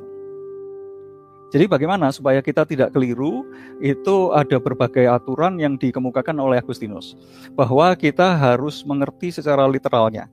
jadi 1.55 1.71
bagaimana 1.71 2.11
supaya 2.11 2.43
kita 2.43 2.67
tidak 2.67 2.91
keliru? 2.91 3.47
Itu 3.79 4.35
ada 4.35 4.59
berbagai 4.59 5.07
aturan 5.07 5.63
yang 5.63 5.79
dikemukakan 5.79 6.35
oleh 6.43 6.59
Agustinus 6.59 7.15
bahwa 7.55 7.95
kita 7.95 8.35
harus 8.35 8.83
mengerti 8.83 9.31
secara 9.31 9.63
literalnya. 9.71 10.27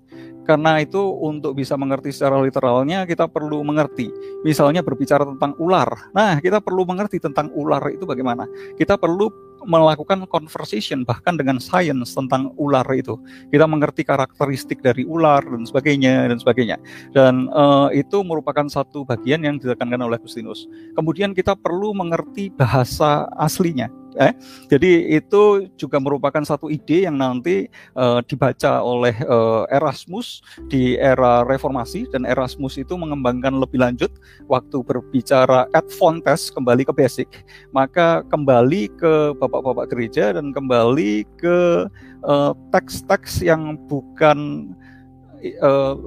Karena 0.44 0.76
itu 0.84 1.00
untuk 1.00 1.56
bisa 1.56 1.80
mengerti 1.80 2.12
secara 2.12 2.36
literalnya 2.44 3.08
kita 3.08 3.32
perlu 3.32 3.64
mengerti. 3.64 4.12
Misalnya 4.44 4.84
berbicara 4.84 5.24
tentang 5.24 5.56
ular. 5.56 6.12
Nah, 6.12 6.44
kita 6.44 6.60
perlu 6.60 6.84
mengerti 6.84 7.24
tentang 7.24 7.48
ular 7.56 7.80
itu 7.88 8.04
bagaimana. 8.04 8.44
Kita 8.76 9.00
perlu 9.00 9.32
melakukan 9.64 10.28
conversation 10.28 11.08
bahkan 11.08 11.40
dengan 11.40 11.58
science 11.58 12.14
tentang 12.14 12.52
ular 12.60 12.86
itu. 12.94 13.16
Kita 13.50 13.66
mengerti 13.66 14.04
karakteristik 14.04 14.84
dari 14.84 15.08
ular 15.08 15.42
dan 15.44 15.64
sebagainya 15.64 16.28
dan 16.30 16.38
sebagainya. 16.38 16.78
Dan 17.16 17.48
uh, 17.52 17.90
itu 17.96 18.22
merupakan 18.22 18.68
satu 18.68 19.08
bagian 19.08 19.44
yang 19.44 19.56
ditekankan 19.58 20.00
oleh 20.04 20.20
Agustinus. 20.20 20.68
Kemudian 20.94 21.32
kita 21.32 21.56
perlu 21.58 21.96
mengerti 21.96 22.52
bahasa 22.54 23.28
aslinya 23.40 23.90
Eh, 24.18 24.34
jadi 24.70 25.18
itu 25.18 25.70
juga 25.74 25.98
merupakan 25.98 26.42
satu 26.46 26.70
ide 26.70 27.10
yang 27.10 27.18
nanti 27.18 27.66
uh, 27.98 28.22
dibaca 28.22 28.82
oleh 28.82 29.14
uh, 29.26 29.66
Erasmus 29.74 30.46
di 30.70 30.96
era 31.02 31.42
reformasi 31.46 32.06
dan 32.14 32.26
Erasmus 32.30 32.78
itu 32.78 32.94
mengembangkan 32.94 33.58
lebih 33.58 33.82
lanjut 33.82 34.14
waktu 34.46 34.86
berbicara 34.86 35.66
at 35.74 35.88
fontes 35.90 36.54
kembali 36.54 36.86
ke 36.86 36.94
basic. 36.94 37.30
Maka 37.74 38.22
kembali 38.30 38.94
ke 39.02 39.34
bapak-bapak 39.38 39.90
gereja 39.90 40.38
dan 40.38 40.54
kembali 40.54 41.26
ke 41.42 41.90
teks-teks 42.72 43.44
uh, 43.44 43.46
yang 43.52 43.76
bukan 43.90 44.72
uh, 45.60 45.98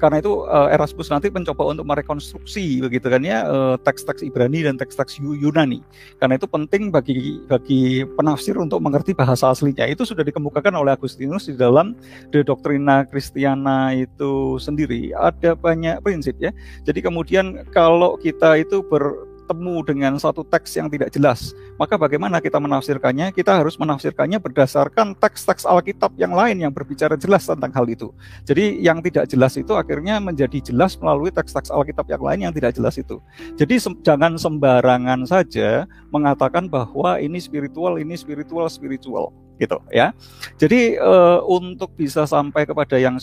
karena 0.00 0.24
itu 0.24 0.48
uh, 0.48 0.72
Erasmus 0.72 1.12
nanti 1.12 1.28
mencoba 1.28 1.76
untuk 1.76 1.84
merekonstruksi 1.84 2.80
begitu 2.80 3.06
kan 3.12 3.20
ya 3.20 3.44
uh, 3.44 3.76
teks-teks 3.84 4.24
Ibrani 4.24 4.64
dan 4.64 4.80
teks-teks 4.80 5.20
Yunani. 5.20 5.84
Karena 6.16 6.40
itu 6.40 6.48
penting 6.48 6.88
bagi 6.88 7.44
bagi 7.44 8.08
penafsir 8.16 8.56
untuk 8.56 8.80
mengerti 8.80 9.12
bahasa 9.12 9.52
aslinya. 9.52 9.84
Itu 9.84 10.08
sudah 10.08 10.24
dikemukakan 10.24 10.72
oleh 10.72 10.96
Agustinus 10.96 11.52
di 11.52 11.54
dalam 11.54 11.92
The 12.32 12.40
Doctrina 12.40 13.04
Christiana 13.04 13.92
itu 13.92 14.56
sendiri. 14.56 15.12
Ada 15.12 15.52
banyak 15.52 16.00
prinsip 16.00 16.40
ya. 16.40 16.50
Jadi 16.88 17.04
kemudian 17.04 17.68
kalau 17.70 18.16
kita 18.16 18.56
itu 18.56 18.80
ber 18.80 19.29
bertemu 19.50 19.82
dengan 19.82 20.14
satu 20.14 20.46
teks 20.46 20.78
yang 20.78 20.86
tidak 20.86 21.10
jelas, 21.10 21.50
maka 21.74 21.98
bagaimana 21.98 22.38
kita 22.38 22.62
menafsirkannya? 22.62 23.34
Kita 23.34 23.58
harus 23.58 23.74
menafsirkannya 23.82 24.38
berdasarkan 24.38 25.18
teks-teks 25.18 25.66
Alkitab 25.66 26.14
yang 26.14 26.30
lain 26.30 26.62
yang 26.62 26.70
berbicara 26.70 27.18
jelas 27.18 27.50
tentang 27.50 27.74
hal 27.74 27.82
itu. 27.90 28.14
Jadi 28.46 28.78
yang 28.78 29.02
tidak 29.02 29.26
jelas 29.26 29.58
itu 29.58 29.74
akhirnya 29.74 30.22
menjadi 30.22 30.70
jelas 30.70 30.94
melalui 31.02 31.34
teks-teks 31.34 31.74
Alkitab 31.74 32.06
yang 32.06 32.22
lain 32.22 32.46
yang 32.46 32.54
tidak 32.54 32.78
jelas 32.78 32.94
itu. 32.94 33.18
Jadi 33.58 33.74
se 33.82 33.90
jangan 34.06 34.38
sembarangan 34.38 35.26
saja 35.26 35.90
mengatakan 36.14 36.70
bahwa 36.70 37.18
ini 37.18 37.42
spiritual, 37.42 37.98
ini 37.98 38.14
spiritual, 38.14 38.70
spiritual 38.70 39.34
gitu 39.58 39.82
ya. 39.90 40.14
Jadi 40.62 40.94
uh, 40.94 41.42
untuk 41.42 41.90
bisa 41.98 42.22
sampai 42.22 42.70
kepada 42.70 43.02
yang 43.02 43.18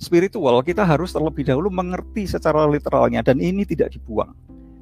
spiritual 0.00 0.64
kita 0.64 0.80
harus 0.80 1.12
terlebih 1.12 1.44
dahulu 1.44 1.68
mengerti 1.68 2.24
secara 2.24 2.64
literalnya 2.64 3.20
dan 3.20 3.36
ini 3.36 3.68
tidak 3.68 3.92
dibuang. 3.92 4.32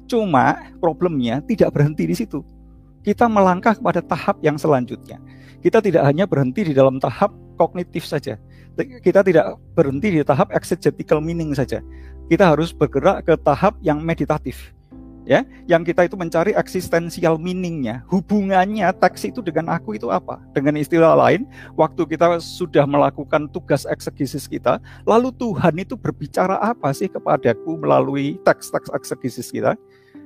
Cuma 0.05 0.69
problemnya 0.77 1.41
tidak 1.45 1.73
berhenti 1.73 2.05
di 2.05 2.15
situ. 2.15 2.45
Kita 3.05 3.29
melangkah 3.29 3.77
kepada 3.77 4.01
tahap 4.01 4.41
yang 4.41 4.57
selanjutnya. 4.57 5.21
Kita 5.61 5.81
tidak 5.81 6.05
hanya 6.05 6.29
berhenti 6.29 6.61
di 6.61 6.73
dalam 6.73 7.01
tahap 7.01 7.33
kognitif 7.57 8.05
saja. 8.05 8.37
Kita 8.77 9.23
tidak 9.25 9.57
berhenti 9.73 10.13
di 10.13 10.21
tahap 10.21 10.53
exegetical 10.53 11.23
meaning 11.23 11.55
saja. 11.55 11.81
Kita 12.29 12.53
harus 12.53 12.73
bergerak 12.73 13.25
ke 13.25 13.33
tahap 13.41 13.77
yang 13.81 14.01
meditatif. 14.01 14.73
Ya, 15.25 15.41
yang 15.65 15.81
kita 15.81 16.05
itu 16.05 16.13
mencari 16.13 16.53
eksistensial 16.53 17.41
meaningnya, 17.41 18.05
hubungannya 18.13 18.93
teks 18.93 19.25
itu 19.25 19.41
dengan 19.41 19.73
aku 19.73 19.97
itu 19.97 20.13
apa? 20.13 20.37
Dengan 20.53 20.77
istilah 20.77 21.17
lain, 21.17 21.49
waktu 21.73 22.05
kita 22.05 22.37
sudah 22.37 22.85
melakukan 22.85 23.49
tugas 23.49 23.89
eksegesis 23.89 24.45
kita, 24.45 24.77
lalu 25.01 25.33
Tuhan 25.33 25.81
itu 25.81 25.97
berbicara 25.97 26.61
apa 26.61 26.93
sih 26.93 27.09
kepadaku 27.09 27.73
melalui 27.73 28.37
teks-teks 28.45 28.93
eksegesis 28.93 29.49
kita? 29.49 29.73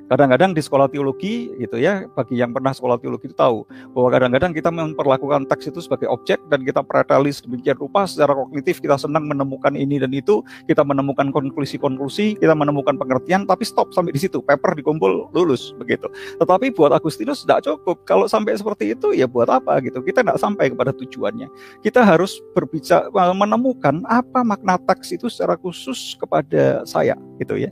Kadang-kadang 0.10 0.58
di 0.58 0.62
sekolah 0.66 0.90
teologi 0.90 1.54
gitu 1.62 1.78
ya, 1.78 2.10
bagi 2.18 2.42
yang 2.42 2.50
pernah 2.50 2.74
sekolah 2.74 2.98
teologi 2.98 3.30
itu 3.30 3.38
tahu 3.38 3.62
bahwa 3.94 4.10
kadang-kadang 4.10 4.52
kita 4.58 4.74
memperlakukan 4.74 5.46
teks 5.46 5.70
itu 5.70 5.86
sebagai 5.86 6.10
objek 6.10 6.42
dan 6.50 6.66
kita 6.66 6.82
pretalis 6.82 7.46
demikian 7.46 7.78
rupa 7.78 8.10
secara 8.10 8.34
kognitif 8.34 8.82
kita 8.82 8.98
senang 8.98 9.30
menemukan 9.30 9.78
ini 9.78 10.02
dan 10.02 10.10
itu, 10.10 10.42
kita 10.66 10.82
menemukan 10.82 11.30
konklusi-konklusi, 11.30 12.42
kita 12.42 12.58
menemukan 12.58 12.98
pengertian, 12.98 13.46
tapi 13.46 13.62
stop 13.62 13.94
sampai 13.94 14.10
di 14.10 14.22
situ, 14.26 14.42
paper 14.42 14.74
dikumpul 14.74 15.30
lulus 15.30 15.78
begitu. 15.78 16.10
Tetapi 16.42 16.74
buat 16.74 16.90
Agustinus 16.90 17.46
tidak 17.46 17.70
cukup. 17.70 18.02
Kalau 18.10 18.26
sampai 18.26 18.58
seperti 18.58 18.98
itu 18.98 19.14
ya 19.14 19.30
buat 19.30 19.46
apa 19.46 19.78
gitu? 19.86 20.02
Kita 20.02 20.26
tidak 20.26 20.42
sampai 20.42 20.74
kepada 20.74 20.90
tujuannya. 20.90 21.46
Kita 21.86 22.02
harus 22.02 22.42
berbicara 22.58 23.14
menemukan 23.38 24.02
apa 24.10 24.42
makna 24.42 24.82
teks 24.90 25.14
itu 25.14 25.30
secara 25.30 25.54
khusus 25.54 26.18
kepada 26.18 26.82
saya 26.90 27.14
gitu 27.38 27.60
ya 27.62 27.70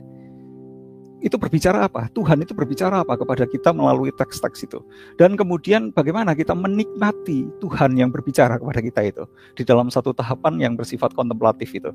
itu 1.18 1.34
berbicara 1.34 1.90
apa? 1.90 2.06
Tuhan 2.14 2.42
itu 2.42 2.54
berbicara 2.54 3.02
apa 3.02 3.18
kepada 3.18 3.44
kita 3.44 3.74
melalui 3.74 4.14
teks-teks 4.14 4.66
itu. 4.66 4.78
Dan 5.18 5.34
kemudian 5.34 5.90
bagaimana 5.90 6.34
kita 6.34 6.54
menikmati 6.54 7.50
Tuhan 7.58 7.98
yang 7.98 8.14
berbicara 8.14 8.58
kepada 8.58 8.80
kita 8.82 9.00
itu 9.02 9.24
di 9.58 9.62
dalam 9.66 9.90
satu 9.90 10.14
tahapan 10.14 10.62
yang 10.62 10.72
bersifat 10.78 11.14
kontemplatif 11.18 11.74
itu. 11.74 11.90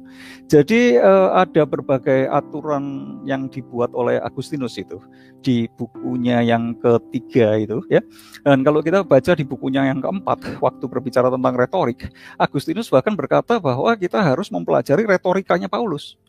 Jadi 0.51 0.99
eh, 0.99 1.29
ada 1.31 1.63
berbagai 1.63 2.27
aturan 2.27 3.17
yang 3.23 3.47
dibuat 3.47 3.95
oleh 3.95 4.19
Agustinus 4.19 4.75
itu 4.75 4.99
di 5.43 5.67
bukunya 5.75 6.43
yang 6.43 6.75
ketiga 6.79 7.59
itu 7.59 7.83
ya. 7.87 8.03
Dan 8.43 8.63
kalau 8.63 8.83
kita 8.83 9.03
baca 9.03 9.31
di 9.35 9.43
bukunya 9.47 9.87
yang 9.87 9.99
keempat 10.03 10.59
waktu 10.59 10.85
berbicara 10.87 11.31
tentang 11.31 11.55
retorik, 11.55 12.11
Agustinus 12.35 12.91
bahkan 12.91 13.15
berkata 13.15 13.59
bahwa 13.59 13.95
kita 13.95 14.19
harus 14.19 14.51
mempelajari 14.51 15.07
retorikanya 15.07 15.71
Paulus. 15.71 16.19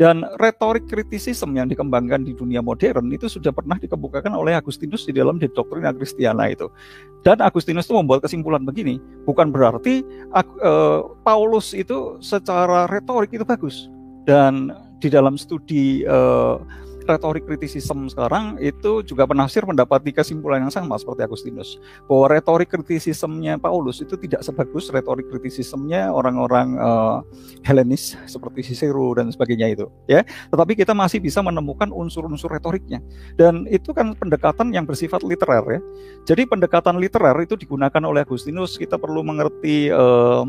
Dan 0.00 0.24
retorik 0.40 0.88
kritisisme 0.88 1.52
yang 1.52 1.68
dikembangkan 1.68 2.24
di 2.24 2.32
dunia 2.32 2.64
modern 2.64 3.12
itu 3.12 3.28
sudah 3.28 3.52
pernah 3.52 3.76
dikemukakan 3.76 4.32
oleh 4.32 4.56
Agustinus 4.56 5.04
di 5.04 5.12
dalam 5.12 5.36
di 5.36 5.46
Doctrina 5.52 5.92
Christiana 5.92 6.48
itu. 6.48 6.72
Dan 7.20 7.44
Agustinus 7.44 7.86
itu 7.86 7.94
membuat 7.94 8.24
kesimpulan 8.24 8.64
begini, 8.64 8.96
bukan 9.28 9.52
berarti 9.52 10.00
uh, 10.32 11.12
Paulus 11.22 11.76
itu 11.76 12.16
secara 12.24 12.88
retorik 12.88 13.36
itu 13.36 13.44
bagus. 13.44 13.92
Dan 14.24 14.72
di 15.02 15.12
dalam 15.12 15.36
studi 15.36 16.08
uh, 16.08 16.56
retorik 17.04 17.44
kritisisme 17.44 18.08
sekarang 18.10 18.56
itu 18.62 19.02
juga 19.04 19.28
penafsir 19.28 19.62
mendapati 19.62 20.10
kesimpulan 20.14 20.64
yang 20.66 20.72
sama 20.72 20.96
seperti 20.96 21.26
Agustinus. 21.26 21.76
Bahwa 22.08 22.26
retorik 22.32 22.72
kritisismenya 22.72 23.58
Paulus 23.60 24.00
itu 24.00 24.16
tidak 24.18 24.42
sebagus 24.42 24.88
retorik 24.90 25.28
kritisismenya 25.28 26.10
orang-orang 26.10 26.78
uh, 26.78 27.20
Helenis 27.66 28.18
seperti 28.26 28.72
Cicero 28.72 29.14
dan 29.14 29.30
sebagainya 29.30 29.72
itu 29.72 29.86
ya. 30.08 30.24
Tetapi 30.50 30.72
kita 30.78 30.96
masih 30.96 31.20
bisa 31.20 31.44
menemukan 31.44 31.92
unsur-unsur 31.92 32.50
retoriknya. 32.50 32.98
Dan 33.36 33.68
itu 33.68 33.92
kan 33.92 34.16
pendekatan 34.16 34.72
yang 34.72 34.88
bersifat 34.88 35.22
literer 35.22 35.78
ya. 35.78 35.80
Jadi 36.26 36.48
pendekatan 36.48 36.98
literer 36.98 37.36
itu 37.42 37.54
digunakan 37.54 38.02
oleh 38.02 38.22
Agustinus. 38.24 38.78
Kita 38.78 38.96
perlu 38.96 39.20
mengerti 39.22 39.90
uh, 39.90 40.46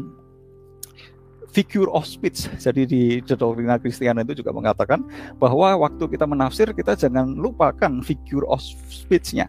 figure 1.54 1.88
of 1.94 2.04
speech. 2.04 2.50
Jadi 2.58 2.82
di 2.90 3.02
The 3.22 3.38
Doctrina 3.38 3.78
Christiana 3.78 4.26
itu 4.26 4.42
juga 4.42 4.50
mengatakan 4.50 5.06
bahwa 5.38 5.78
waktu 5.86 6.10
kita 6.10 6.26
menafsir 6.26 6.74
kita 6.74 6.98
jangan 6.98 7.38
lupakan 7.38 8.02
figure 8.02 8.44
of 8.50 8.60
speech-nya. 8.90 9.48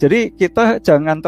Jadi 0.00 0.34
kita 0.34 0.82
jangan 0.82 1.22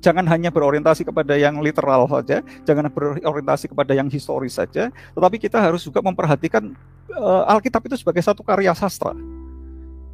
jangan 0.00 0.24
hanya 0.30 0.48
berorientasi 0.48 1.04
kepada 1.04 1.36
yang 1.36 1.60
literal 1.60 2.08
saja, 2.08 2.40
jangan 2.64 2.88
berorientasi 2.88 3.68
kepada 3.68 3.92
yang 3.92 4.08
historis 4.08 4.56
saja, 4.56 4.88
tetapi 5.12 5.36
kita 5.36 5.60
harus 5.60 5.84
juga 5.84 6.00
memperhatikan 6.00 6.72
uh, 7.12 7.52
Alkitab 7.52 7.84
itu 7.90 8.00
sebagai 8.00 8.24
satu 8.24 8.40
karya 8.40 8.72
sastra. 8.72 9.12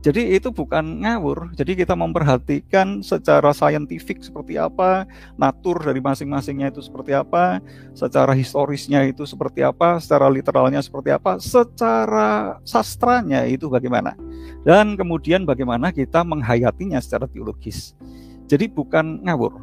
Jadi 0.06 0.38
itu 0.38 0.54
bukan 0.54 1.02
ngawur. 1.02 1.50
Jadi 1.58 1.82
kita 1.82 1.98
memperhatikan 1.98 3.02
secara 3.02 3.50
saintifik 3.50 4.22
seperti 4.22 4.54
apa, 4.54 5.02
natur 5.34 5.82
dari 5.82 5.98
masing-masingnya 5.98 6.70
itu 6.70 6.78
seperti 6.78 7.10
apa, 7.10 7.58
secara 7.90 8.30
historisnya 8.30 9.02
itu 9.02 9.26
seperti 9.26 9.66
apa, 9.66 9.98
secara 9.98 10.30
literalnya 10.30 10.78
seperti 10.78 11.10
apa, 11.10 11.42
secara 11.42 12.54
sastranya 12.62 13.42
itu 13.50 13.66
bagaimana. 13.66 14.14
Dan 14.62 14.94
kemudian 14.94 15.42
bagaimana 15.42 15.90
kita 15.90 16.22
menghayatinya 16.22 17.02
secara 17.02 17.26
teologis. 17.26 17.98
Jadi 18.46 18.70
bukan 18.70 19.26
ngawur. 19.26 19.58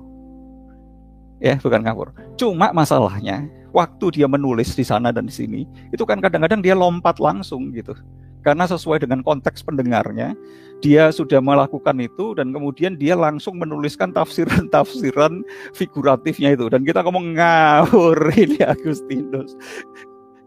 Ya, 1.39 1.55
bukan 1.55 1.87
ngawur. 1.87 2.11
Cuma 2.35 2.75
masalahnya 2.75 3.47
waktu 3.71 4.19
dia 4.19 4.27
menulis 4.27 4.75
di 4.75 4.83
sana 4.83 5.15
dan 5.15 5.23
di 5.23 5.31
sini, 5.31 5.63
itu 5.95 6.03
kan 6.03 6.19
kadang-kadang 6.19 6.59
dia 6.59 6.75
lompat 6.75 7.23
langsung 7.23 7.71
gitu 7.71 7.95
karena 8.43 8.67
sesuai 8.67 9.07
dengan 9.07 9.23
konteks 9.23 9.63
pendengarnya 9.63 10.35
dia 10.83 11.07
sudah 11.15 11.39
melakukan 11.39 11.95
itu 12.03 12.35
dan 12.35 12.51
kemudian 12.51 12.99
dia 12.99 13.15
langsung 13.15 13.55
menuliskan 13.55 14.11
tafsiran-tafsiran 14.11 15.39
figuratifnya 15.71 16.59
itu. 16.59 16.67
Dan 16.67 16.83
kita 16.83 16.99
ngomong 17.07 17.39
ngawur 17.39 18.19
ini 18.43 18.59
Agustinus. 18.59 19.55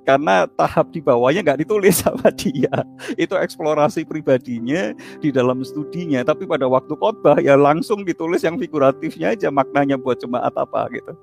Karena 0.06 0.47
tahap 0.55 0.94
di 0.94 1.02
bawahnya 1.02 1.43
nggak 1.43 1.66
ditulis 1.66 2.05
sama 2.05 2.31
dia. 2.36 2.70
Itu 3.18 3.35
eksplorasi 3.35 4.06
pribadinya 4.06 4.94
di 5.18 5.35
dalam 5.35 5.64
studinya. 5.66 6.23
Tapi 6.23 6.47
pada 6.47 6.68
waktu 6.68 6.94
khotbah 6.94 7.40
ya 7.43 7.59
langsung 7.59 8.06
ditulis 8.06 8.44
yang 8.47 8.60
figuratifnya 8.60 9.35
aja 9.35 9.48
maknanya 9.51 9.98
buat 9.98 10.20
jemaat 10.20 10.55
apa 10.55 10.86
gitu 10.94 11.16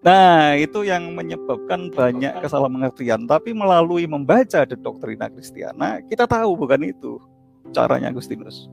Nah, 0.00 0.56
itu 0.56 0.80
yang 0.88 1.12
menyebabkan 1.12 1.92
banyak 1.92 2.40
kesalahan 2.40 2.88
Tapi 3.28 3.52
melalui 3.52 4.08
membaca 4.08 4.64
The 4.64 4.72
Doctrina 4.72 5.28
Christiana, 5.28 6.00
kita 6.00 6.24
tahu 6.24 6.56
bukan 6.56 6.88
itu 6.88 7.20
caranya 7.76 8.08
Agustinus. 8.08 8.72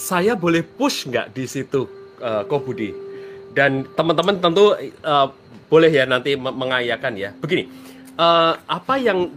Saya 0.00 0.32
boleh 0.32 0.64
push 0.64 1.04
nggak 1.04 1.36
di 1.36 1.44
situ, 1.44 1.84
uh, 2.24 2.42
Ko 2.48 2.56
Budi? 2.56 2.96
Dan 3.52 3.84
teman-teman 3.94 4.40
tentu 4.40 4.72
uh, 5.04 5.28
boleh 5.68 5.92
ya 5.92 6.08
nanti 6.08 6.34
mengayakan 6.40 7.20
ya. 7.20 7.30
Begini, 7.36 7.68
uh, 8.16 8.56
apa 8.64 8.96
yang 8.96 9.28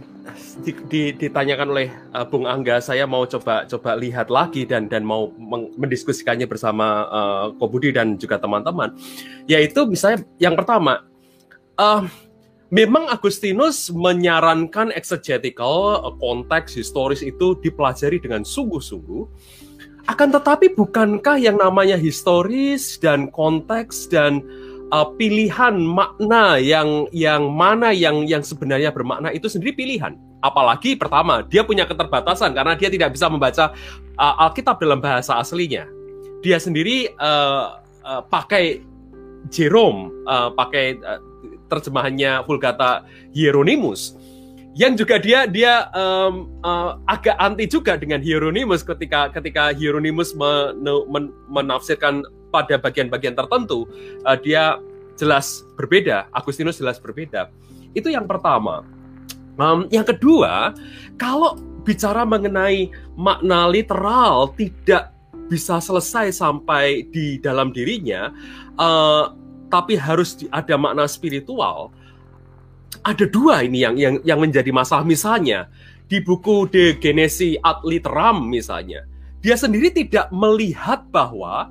di, 0.62 0.72
di, 0.88 1.02
ditanyakan 1.16 1.68
oleh 1.70 1.88
uh, 2.14 2.24
Bung 2.26 2.44
Angga, 2.44 2.80
saya 2.82 3.04
mau 3.04 3.24
coba 3.24 3.64
coba 3.66 3.94
lihat 3.98 4.28
lagi 4.28 4.64
dan 4.64 4.86
dan 4.86 5.04
mau 5.04 5.32
mendiskusikannya 5.78 6.46
bersama 6.48 6.86
uh, 7.08 7.46
Kobudi 7.56 7.94
dan 7.94 8.16
juga 8.16 8.38
teman-teman. 8.40 8.94
Yaitu 9.50 9.86
misalnya 9.88 10.24
yang 10.40 10.54
pertama, 10.54 11.06
uh, 11.78 12.04
memang 12.68 13.08
Agustinus 13.08 13.88
menyarankan 13.92 14.92
exegetical 14.92 16.04
konteks 16.20 16.76
historis 16.76 17.24
itu 17.24 17.56
dipelajari 17.60 18.20
dengan 18.20 18.44
sungguh-sungguh. 18.44 19.24
Akan 20.08 20.32
tetapi 20.32 20.72
bukankah 20.72 21.36
yang 21.36 21.60
namanya 21.60 22.00
historis 22.00 22.96
dan 22.96 23.28
konteks 23.28 24.08
dan 24.08 24.40
uh, 24.92 25.08
pilihan 25.16 25.74
makna 25.78 26.56
yang 26.60 27.08
yang 27.12 27.48
mana 27.52 27.92
yang 27.92 28.24
yang 28.24 28.40
sebenarnya 28.44 28.92
bermakna 28.92 29.32
itu 29.32 29.48
sendiri 29.48 29.76
pilihan. 29.76 30.16
Apalagi 30.38 30.94
pertama, 30.94 31.42
dia 31.42 31.66
punya 31.66 31.82
keterbatasan 31.82 32.54
karena 32.54 32.78
dia 32.78 32.88
tidak 32.88 33.10
bisa 33.14 33.26
membaca 33.26 33.74
uh, 34.16 34.34
Alkitab 34.48 34.78
dalam 34.78 35.02
bahasa 35.02 35.36
aslinya. 35.38 35.86
Dia 36.40 36.62
sendiri 36.62 37.10
uh, 37.18 37.82
uh, 38.06 38.22
pakai 38.30 38.82
Jerome, 39.50 40.14
uh, 40.30 40.54
pakai 40.54 40.94
uh, 41.02 41.20
terjemahannya 41.66 42.46
Vulgata 42.46 43.04
Hieronymus 43.34 44.16
yang 44.78 44.94
juga 44.94 45.18
dia 45.18 45.42
dia 45.50 45.90
um, 45.90 46.46
uh, 46.62 47.02
agak 47.10 47.34
anti 47.42 47.66
juga 47.66 47.98
dengan 47.98 48.22
Hieronymus 48.22 48.86
ketika 48.86 49.26
ketika 49.34 49.74
Hieronymus 49.74 50.38
men, 50.38 50.86
men, 51.10 51.34
menafsirkan 51.50 52.22
pada 52.48 52.80
bagian-bagian 52.80 53.36
tertentu 53.36 53.88
uh, 54.24 54.36
dia 54.38 54.80
jelas 55.18 55.66
berbeda 55.74 56.30
Agustinus 56.30 56.78
jelas 56.78 57.02
berbeda. 57.02 57.50
Itu 57.92 58.08
yang 58.12 58.28
pertama. 58.30 58.86
Um, 59.58 59.90
yang 59.90 60.06
kedua 60.06 60.72
kalau 61.18 61.58
bicara 61.82 62.22
mengenai 62.22 62.94
makna 63.18 63.66
literal 63.66 64.54
tidak 64.54 65.10
bisa 65.50 65.82
selesai 65.82 66.30
sampai 66.30 67.08
di 67.10 67.42
dalam 67.42 67.74
dirinya 67.74 68.30
uh, 68.78 69.34
tapi 69.66 69.98
harus 69.98 70.38
ada 70.54 70.78
makna 70.78 71.10
spiritual 71.10 71.90
ada 73.02 73.24
dua 73.28 73.64
ini 73.66 73.84
yang 73.84 73.94
yang 73.96 74.14
yang 74.24 74.38
menjadi 74.40 74.70
masalah. 74.72 75.04
Misalnya 75.04 75.68
di 76.08 76.20
buku 76.24 76.68
De 76.68 76.96
Genesi 76.96 77.56
ad 77.60 77.84
Literam 77.84 78.48
misalnya 78.48 79.04
dia 79.44 79.54
sendiri 79.54 79.92
tidak 79.92 80.32
melihat 80.34 81.06
bahwa 81.12 81.70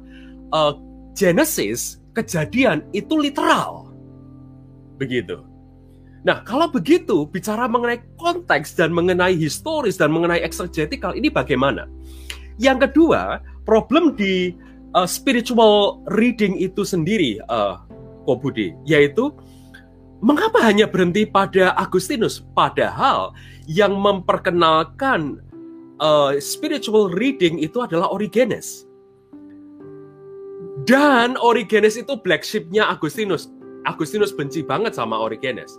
uh, 0.53 0.75
Genesis 1.17 2.01
kejadian 2.13 2.85
itu 2.93 3.17
literal 3.17 3.91
begitu 4.97 5.43
nah 6.25 6.43
kalau 6.43 6.67
begitu 6.67 7.29
bicara 7.29 7.69
mengenai 7.69 8.03
konteks 8.19 8.75
dan 8.75 8.91
mengenai 8.91 9.37
historis 9.37 9.95
dan 9.95 10.11
mengenai 10.11 10.43
exegetical 10.43 11.15
ini 11.15 11.31
bagaimana 11.31 11.87
yang 12.57 12.81
kedua 12.81 13.39
problem 13.63 14.17
di 14.17 14.57
uh, 14.97 15.07
spiritual 15.07 16.01
reading 16.17 16.57
itu 16.57 16.83
sendiri 16.83 17.39
uh, 17.47 17.79
Kobudi 18.27 18.75
yaitu 18.83 19.31
Mengapa 20.17 20.65
hanya 20.65 20.89
berhenti 20.89 21.29
pada 21.29 21.77
Agustinus? 21.77 22.41
Padahal 22.57 23.37
yang 23.69 23.93
memperkenalkan 24.01 25.45
uh, 26.01 26.33
spiritual 26.41 27.13
reading 27.13 27.61
itu 27.61 27.85
adalah 27.85 28.09
Origenes. 28.09 28.86
Dan 30.87 31.35
Origenes 31.35 31.99
itu 31.99 32.15
black 32.15 32.47
sheep-nya 32.47 32.87
Agustinus. 32.87 33.51
Agustinus 33.83 34.31
benci 34.31 34.63
banget 34.63 34.95
sama 34.95 35.19
Origenes. 35.19 35.75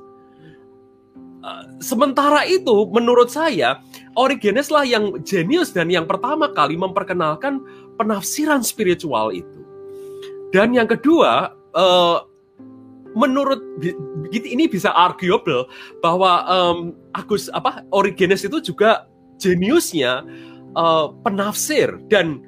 Uh, 1.40 1.64
sementara 1.80 2.44
itu, 2.44 2.85
menurut 2.93 3.32
saya, 3.32 3.80
Origenes 4.20 4.68
lah 4.68 4.85
yang 4.85 5.16
jenius 5.24 5.72
dan 5.72 5.89
yang 5.89 6.05
pertama 6.05 6.52
kali 6.52 6.76
memperkenalkan 6.76 7.64
penafsiran 7.97 8.60
spiritual 8.60 9.32
itu. 9.32 9.64
Dan 10.52 10.76
yang 10.76 10.93
kedua, 10.93 11.56
uh, 11.72 12.28
menurut 13.16 13.64
ini 14.28 14.68
bisa 14.68 14.93
arguable 14.93 15.64
bahwa 16.05 16.44
Agus 17.16 17.48
apa 17.56 17.80
Origenes 17.97 18.44
itu 18.44 18.60
juga 18.60 19.09
jeniusnya 19.40 20.26
uh, 20.76 21.14
penafsir 21.24 21.97
dan 22.12 22.44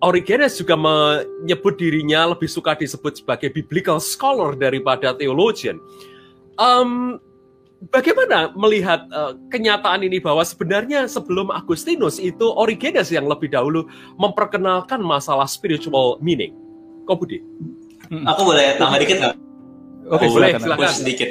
Origenes 0.00 0.56
juga 0.56 0.80
menyebut 0.80 1.76
dirinya 1.76 2.32
lebih 2.32 2.48
suka 2.48 2.72
disebut 2.72 3.20
sebagai 3.20 3.52
biblical 3.52 4.00
scholar 4.00 4.56
daripada 4.56 5.12
theologian. 5.12 5.76
Um, 6.56 7.20
bagaimana 7.92 8.52
melihat 8.56 9.04
uh, 9.12 9.36
kenyataan 9.52 10.00
ini 10.00 10.16
bahwa 10.16 10.40
sebenarnya 10.40 11.04
sebelum 11.04 11.52
Agustinus 11.52 12.16
itu 12.16 12.48
Origenes 12.48 13.12
yang 13.12 13.28
lebih 13.28 13.52
dahulu 13.52 13.84
memperkenalkan 14.16 15.04
masalah 15.04 15.44
spiritual 15.44 16.16
meaning? 16.24 16.56
Kau 17.04 17.20
Budi? 17.20 17.44
Aku 18.24 18.42
boleh 18.48 18.80
tambah 18.80 18.98
dikit 19.04 19.20
nggak? 19.20 19.36
Oke, 20.10 20.26
okay, 20.26 20.26
oh, 20.26 20.32
boleh, 20.32 20.50
silakan. 20.58 20.90
sedikit. 20.90 21.28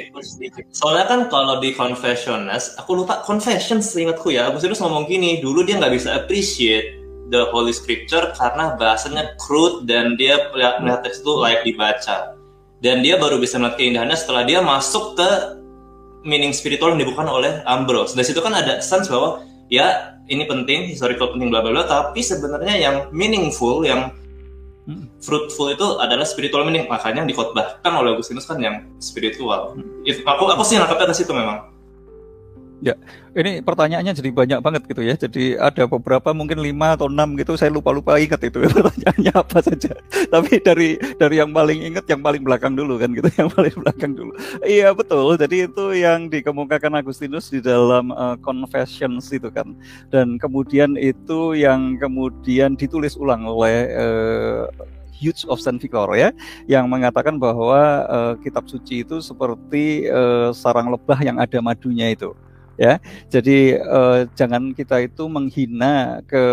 Soalnya 0.72 1.04
kan 1.10 1.20
kalau 1.26 1.58
di 1.58 1.74
Confessions, 1.74 2.78
aku 2.78 3.02
lupa 3.02 3.20
Confessions 3.26 3.92
seingatku 3.92 4.30
ya, 4.30 4.48
Agustinus 4.48 4.80
ngomong 4.80 5.10
gini, 5.10 5.42
dulu 5.42 5.66
dia 5.66 5.76
nggak 5.76 5.92
bisa 5.92 6.16
appreciate 6.16 6.99
the 7.30 7.48
Holy 7.54 7.70
Scripture 7.70 8.34
karena 8.34 8.74
bahasanya 8.76 9.38
crude 9.38 9.86
dan 9.86 10.18
dia 10.18 10.50
melihat 10.52 11.06
teks 11.06 11.22
itu 11.22 11.32
layak 11.38 11.62
dibaca. 11.62 12.36
Dan 12.80 13.06
dia 13.06 13.16
baru 13.16 13.38
bisa 13.38 13.56
melihat 13.56 13.78
keindahannya 13.78 14.18
setelah 14.18 14.42
dia 14.42 14.58
masuk 14.60 15.14
ke 15.14 15.30
meaning 16.26 16.52
spiritual 16.52 16.92
yang 16.92 17.00
dibuka 17.00 17.24
oleh 17.24 17.62
Ambrose. 17.64 18.12
Dari 18.18 18.26
situ 18.28 18.42
kan 18.42 18.52
ada 18.52 18.82
sense 18.82 19.08
bahwa 19.08 19.46
ya 19.72 20.18
ini 20.26 20.44
penting, 20.44 20.90
historical 20.90 21.32
penting 21.32 21.48
bla 21.48 21.64
bla 21.64 21.70
bla, 21.72 21.84
tapi 21.86 22.20
sebenarnya 22.20 22.74
yang 22.76 22.96
meaningful, 23.14 23.86
yang 23.86 24.12
Hmm. 24.90 25.06
fruitful 25.22 25.70
itu 25.70 25.86
adalah 26.02 26.26
spiritual 26.26 26.66
meaning 26.66 26.90
makanya 26.90 27.22
dikhotbahkan 27.22 27.92
oleh 27.94 28.10
Agustinus 28.16 28.42
kan 28.42 28.58
yang 28.58 28.90
spiritual 28.98 29.78
hmm. 29.78 30.02
itu 30.02 30.24
aku 30.26 30.50
aku 30.50 30.66
sih 30.66 30.82
nangkapnya 30.82 31.14
ke 31.14 31.20
situ 31.22 31.30
memang 31.30 31.69
Ya, 32.80 32.96
ini 33.36 33.60
pertanyaannya 33.60 34.16
jadi 34.16 34.32
banyak 34.32 34.60
banget 34.64 34.82
gitu 34.88 35.04
ya. 35.04 35.12
Jadi 35.12 35.52
ada 35.60 35.84
beberapa 35.84 36.32
mungkin 36.32 36.64
lima 36.64 36.96
atau 36.96 37.12
enam 37.12 37.36
gitu. 37.36 37.52
Saya 37.60 37.68
lupa-lupa 37.68 38.16
ingat 38.16 38.40
itu 38.40 38.56
pertanyaannya 38.72 39.32
apa 39.36 39.58
saja. 39.60 39.92
Tapi 40.08 40.64
dari 40.64 40.96
dari 41.20 41.44
yang 41.44 41.52
paling 41.52 41.84
ingat 41.92 42.08
yang 42.08 42.24
paling 42.24 42.40
belakang 42.40 42.72
dulu 42.72 42.96
kan 42.96 43.12
gitu, 43.12 43.28
yang 43.36 43.52
paling 43.52 43.76
belakang 43.76 44.12
dulu. 44.16 44.32
Iya 44.64 44.96
betul. 44.96 45.36
Jadi 45.36 45.68
itu 45.68 45.84
yang 45.92 46.32
dikemukakan 46.32 46.96
Agustinus 46.96 47.52
di 47.52 47.60
dalam 47.60 48.16
uh, 48.16 48.40
Confessions 48.40 49.28
itu 49.28 49.52
kan. 49.52 49.76
Dan 50.08 50.40
kemudian 50.40 50.96
itu 50.96 51.52
yang 51.52 52.00
kemudian 52.00 52.80
ditulis 52.80 53.12
ulang 53.12 53.44
oleh 53.44 53.92
uh, 53.92 54.64
Hughes 55.20 55.44
of 55.52 55.60
Saint 55.60 55.76
Victor 55.76 56.08
ya, 56.16 56.32
yang 56.64 56.88
mengatakan 56.88 57.36
bahwa 57.36 58.08
uh, 58.08 58.34
kitab 58.40 58.64
suci 58.64 59.04
itu 59.04 59.20
seperti 59.20 60.08
uh, 60.08 60.48
sarang 60.56 60.88
lebah 60.88 61.20
yang 61.20 61.36
ada 61.36 61.60
madunya 61.60 62.16
itu 62.16 62.32
ya. 62.80 62.96
Jadi 63.28 63.76
uh, 63.76 64.24
jangan 64.32 64.72
kita 64.72 65.04
itu 65.04 65.28
menghina 65.28 66.24
ke 66.24 66.44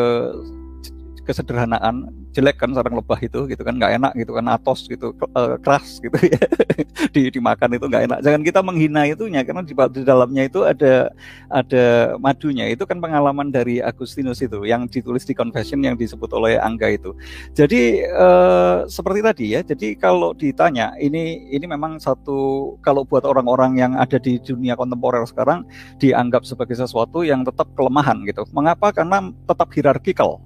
kesederhanaan 1.24 2.12
jelek 2.38 2.62
kan 2.62 2.70
sarang 2.78 2.94
lebah 3.02 3.18
itu 3.18 3.50
gitu 3.50 3.66
kan 3.66 3.74
nggak 3.74 3.98
enak 3.98 4.14
gitu 4.14 4.38
kan 4.38 4.46
atos 4.54 4.86
gitu 4.86 5.18
uh, 5.34 5.58
keras 5.58 5.98
gitu 5.98 6.14
ya. 6.22 6.38
Di 7.14 7.34
dimakan 7.34 7.74
itu 7.74 7.86
nggak 7.90 8.04
enak. 8.06 8.20
Jangan 8.22 8.42
kita 8.46 8.60
menghina 8.62 9.10
itunya 9.10 9.42
karena 9.42 9.66
di, 9.66 9.74
di 9.74 10.02
dalamnya 10.06 10.44
itu 10.46 10.62
ada 10.62 11.10
ada 11.50 12.14
madunya. 12.22 12.70
Itu 12.70 12.86
kan 12.86 13.02
pengalaman 13.02 13.50
dari 13.50 13.82
Agustinus 13.82 14.42
itu 14.46 14.66
yang 14.70 14.86
ditulis 14.86 15.26
di 15.26 15.34
Confession 15.34 15.82
yang 15.82 15.98
disebut 15.98 16.30
oleh 16.34 16.62
Angga 16.62 16.94
itu. 16.94 17.18
Jadi 17.58 18.06
uh, 18.06 18.86
seperti 18.86 19.20
tadi 19.26 19.46
ya 19.58 19.62
jadi 19.66 19.98
kalau 19.98 20.38
ditanya 20.38 20.94
ini 21.02 21.50
ini 21.50 21.66
memang 21.66 21.98
satu 21.98 22.76
kalau 22.86 23.02
buat 23.02 23.26
orang-orang 23.26 23.82
yang 23.82 23.92
ada 23.98 24.22
di 24.22 24.38
dunia 24.38 24.78
kontemporer 24.78 25.26
sekarang 25.26 25.66
dianggap 25.98 26.46
sebagai 26.46 26.78
sesuatu 26.78 27.26
yang 27.26 27.42
tetap 27.42 27.70
kelemahan 27.74 28.22
gitu. 28.30 28.46
Mengapa? 28.54 28.94
Karena 28.94 29.34
tetap 29.48 29.70
hierarkikal 29.74 30.38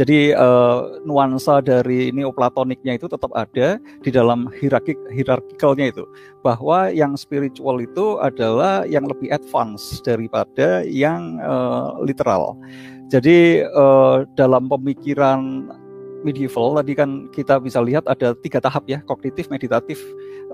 jadi 0.00 0.32
uh, 0.32 1.04
nuansa 1.04 1.60
dari 1.60 2.08
neoplatoniknya 2.08 2.96
itu 2.96 3.04
tetap 3.04 3.28
ada 3.36 3.76
di 4.00 4.08
dalam 4.08 4.48
hierarki 4.56 4.96
hierarkikalnya 5.12 5.92
itu 5.92 6.08
bahwa 6.40 6.88
yang 6.88 7.20
spiritual 7.20 7.76
itu 7.84 8.16
adalah 8.16 8.88
yang 8.88 9.04
lebih 9.04 9.28
advance 9.28 10.00
daripada 10.00 10.88
yang 10.88 11.36
uh, 11.44 12.00
literal. 12.00 12.56
Jadi 13.12 13.60
uh, 13.76 14.24
dalam 14.40 14.72
pemikiran 14.72 15.68
medieval 16.24 16.80
tadi 16.80 16.96
kan 16.96 17.28
kita 17.36 17.60
bisa 17.60 17.84
lihat 17.84 18.08
ada 18.08 18.32
tiga 18.40 18.56
tahap 18.56 18.88
ya 18.88 19.04
kognitif, 19.04 19.52
meditatif, 19.52 20.00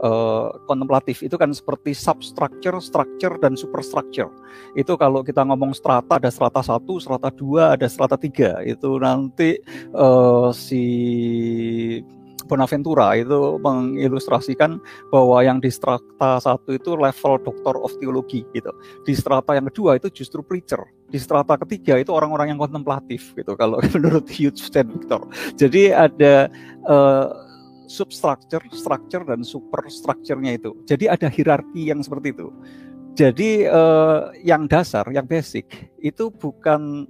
uh, 0.03 0.53
kontemplatif 0.69 1.25
itu 1.25 1.37
kan 1.37 1.53
seperti 1.53 1.97
substructure, 1.97 2.77
structure 2.83 3.35
dan 3.41 3.57
superstructure. 3.57 4.29
Itu 4.77 4.97
kalau 5.01 5.25
kita 5.25 5.45
ngomong 5.47 5.73
strata 5.73 6.21
ada 6.21 6.29
strata 6.33 6.61
satu, 6.61 7.01
strata 7.01 7.33
dua, 7.33 7.77
ada 7.77 7.89
strata 7.89 8.17
tiga. 8.21 8.61
Itu 8.65 9.01
nanti 9.01 9.57
uh, 9.97 10.51
si 10.53 10.85
Bonaventura 12.47 13.19
itu 13.19 13.59
mengilustrasikan 13.59 14.79
bahwa 15.11 15.43
yang 15.43 15.59
di 15.59 15.69
strata 15.69 16.39
satu 16.39 16.79
itu 16.79 16.95
level 16.95 17.43
Doctor 17.43 17.75
of 17.83 17.93
Theology 17.99 18.47
gitu. 18.55 18.71
Di 19.03 19.13
strata 19.19 19.59
yang 19.59 19.67
kedua 19.69 19.99
itu 19.99 20.09
justru 20.15 20.41
preacher. 20.47 20.81
Di 21.11 21.19
strata 21.19 21.59
ketiga 21.59 21.99
itu 21.99 22.15
orang-orang 22.15 22.55
yang 22.55 22.61
kontemplatif 22.63 23.35
gitu 23.35 23.59
kalau 23.59 23.83
menurut 23.95 24.31
Hugh 24.31 24.55
Stand 24.55 24.95
Victor. 24.95 25.27
Jadi 25.59 25.91
ada 25.91 26.47
uh, 26.87 27.46
substructure, 27.87 28.63
structure 28.75 29.23
dan 29.23 29.43
superstructure-nya 29.47 30.59
itu. 30.59 30.75
Jadi 30.87 31.07
ada 31.07 31.31
hierarki 31.31 31.89
yang 31.91 32.03
seperti 32.03 32.35
itu. 32.35 32.51
Jadi 33.17 33.65
uh, 33.65 34.29
yang 34.45 34.69
dasar, 34.69 35.09
yang 35.09 35.25
basic 35.25 35.89
itu 36.05 36.29
bukan 36.29 37.09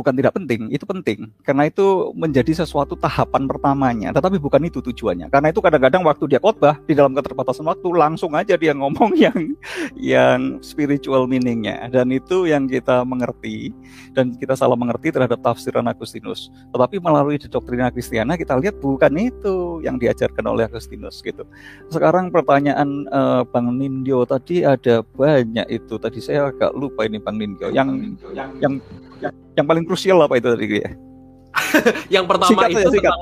bukan 0.00 0.16
tidak 0.16 0.32
penting, 0.32 0.72
itu 0.72 0.88
penting 0.88 1.28
karena 1.44 1.68
itu 1.68 2.16
menjadi 2.16 2.64
sesuatu 2.64 2.96
tahapan 2.96 3.44
pertamanya, 3.44 4.08
tetapi 4.16 4.40
bukan 4.40 4.64
itu 4.64 4.80
tujuannya. 4.80 5.28
Karena 5.28 5.52
itu 5.52 5.60
kadang-kadang 5.60 6.00
waktu 6.08 6.24
dia 6.32 6.40
khotbah 6.40 6.80
di 6.88 6.96
dalam 6.96 7.12
keterbatasan 7.12 7.68
waktu 7.68 7.88
langsung 7.92 8.32
aja 8.32 8.56
dia 8.56 8.72
ngomong 8.72 9.12
yang 9.28 9.52
yang 10.00 10.40
spiritual 10.64 11.28
meaningnya 11.28 11.92
dan 11.92 12.08
itu 12.08 12.48
yang 12.48 12.64
kita 12.64 13.04
mengerti 13.04 13.76
dan 14.16 14.32
kita 14.40 14.56
salah 14.56 14.78
mengerti 14.78 15.12
terhadap 15.12 15.36
tafsiran 15.44 15.84
Agustinus. 15.84 16.48
Tetapi 16.72 16.96
melalui 17.02 17.36
doktrina 17.36 17.92
Kristiana 17.92 18.40
kita 18.40 18.56
lihat 18.56 18.80
bukan 18.80 19.12
itu 19.20 19.84
yang 19.84 20.00
diajarkan 20.00 20.46
oleh 20.48 20.64
Agustinus 20.64 21.20
gitu. 21.20 21.44
Sekarang 21.92 22.32
pertanyaan 22.32 23.04
uh, 23.12 23.42
Bang 23.44 23.76
Nindyo 23.76 24.24
tadi 24.24 24.62
ada 24.62 25.02
banyak 25.02 25.66
itu 25.68 25.98
tadi 25.98 26.22
saya 26.22 26.48
agak 26.48 26.72
lupa 26.72 27.04
ini 27.04 27.18
Bang 27.18 27.36
Nindyo 27.36 27.74
yang 27.74 28.16
yang 28.32 28.50
yang, 28.62 28.74
yang 29.56 29.66
paling 29.68 29.84
krusial 29.84 30.18
apa 30.24 30.40
itu 30.40 30.48
tadi 30.48 30.66
ya? 30.80 30.90
yang 32.20 32.24
pertama 32.30 32.50
sikat 32.50 32.68
itu 32.70 32.80
ya, 32.80 32.90
sikat. 32.94 33.14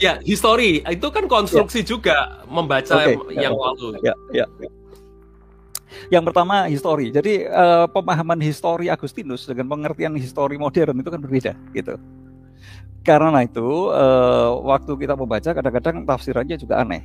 ya 0.00 0.12
history 0.24 0.80
itu 0.82 1.06
kan 1.12 1.24
konstruksi 1.28 1.84
ya. 1.84 1.86
juga 1.86 2.16
membaca 2.48 2.96
okay. 2.96 3.16
yang 3.36 3.54
lalu. 3.54 4.00
Ya, 4.00 4.14
ya. 4.32 4.46
Yang 6.08 6.32
pertama 6.32 6.66
history. 6.68 7.12
Jadi 7.12 7.46
uh, 7.46 7.84
pemahaman 7.92 8.40
history 8.40 8.88
Agustinus 8.88 9.44
dengan 9.44 9.68
pengertian 9.68 10.16
history 10.16 10.56
modern 10.56 11.00
itu 11.00 11.10
kan 11.12 11.20
berbeda 11.20 11.52
gitu. 11.76 11.94
Karena 13.02 13.42
itu 13.42 13.90
uh, 13.90 14.62
waktu 14.62 14.92
kita 14.94 15.18
membaca 15.18 15.50
kadang-kadang 15.52 16.06
tafsirannya 16.06 16.56
juga 16.56 16.80
aneh. 16.80 17.02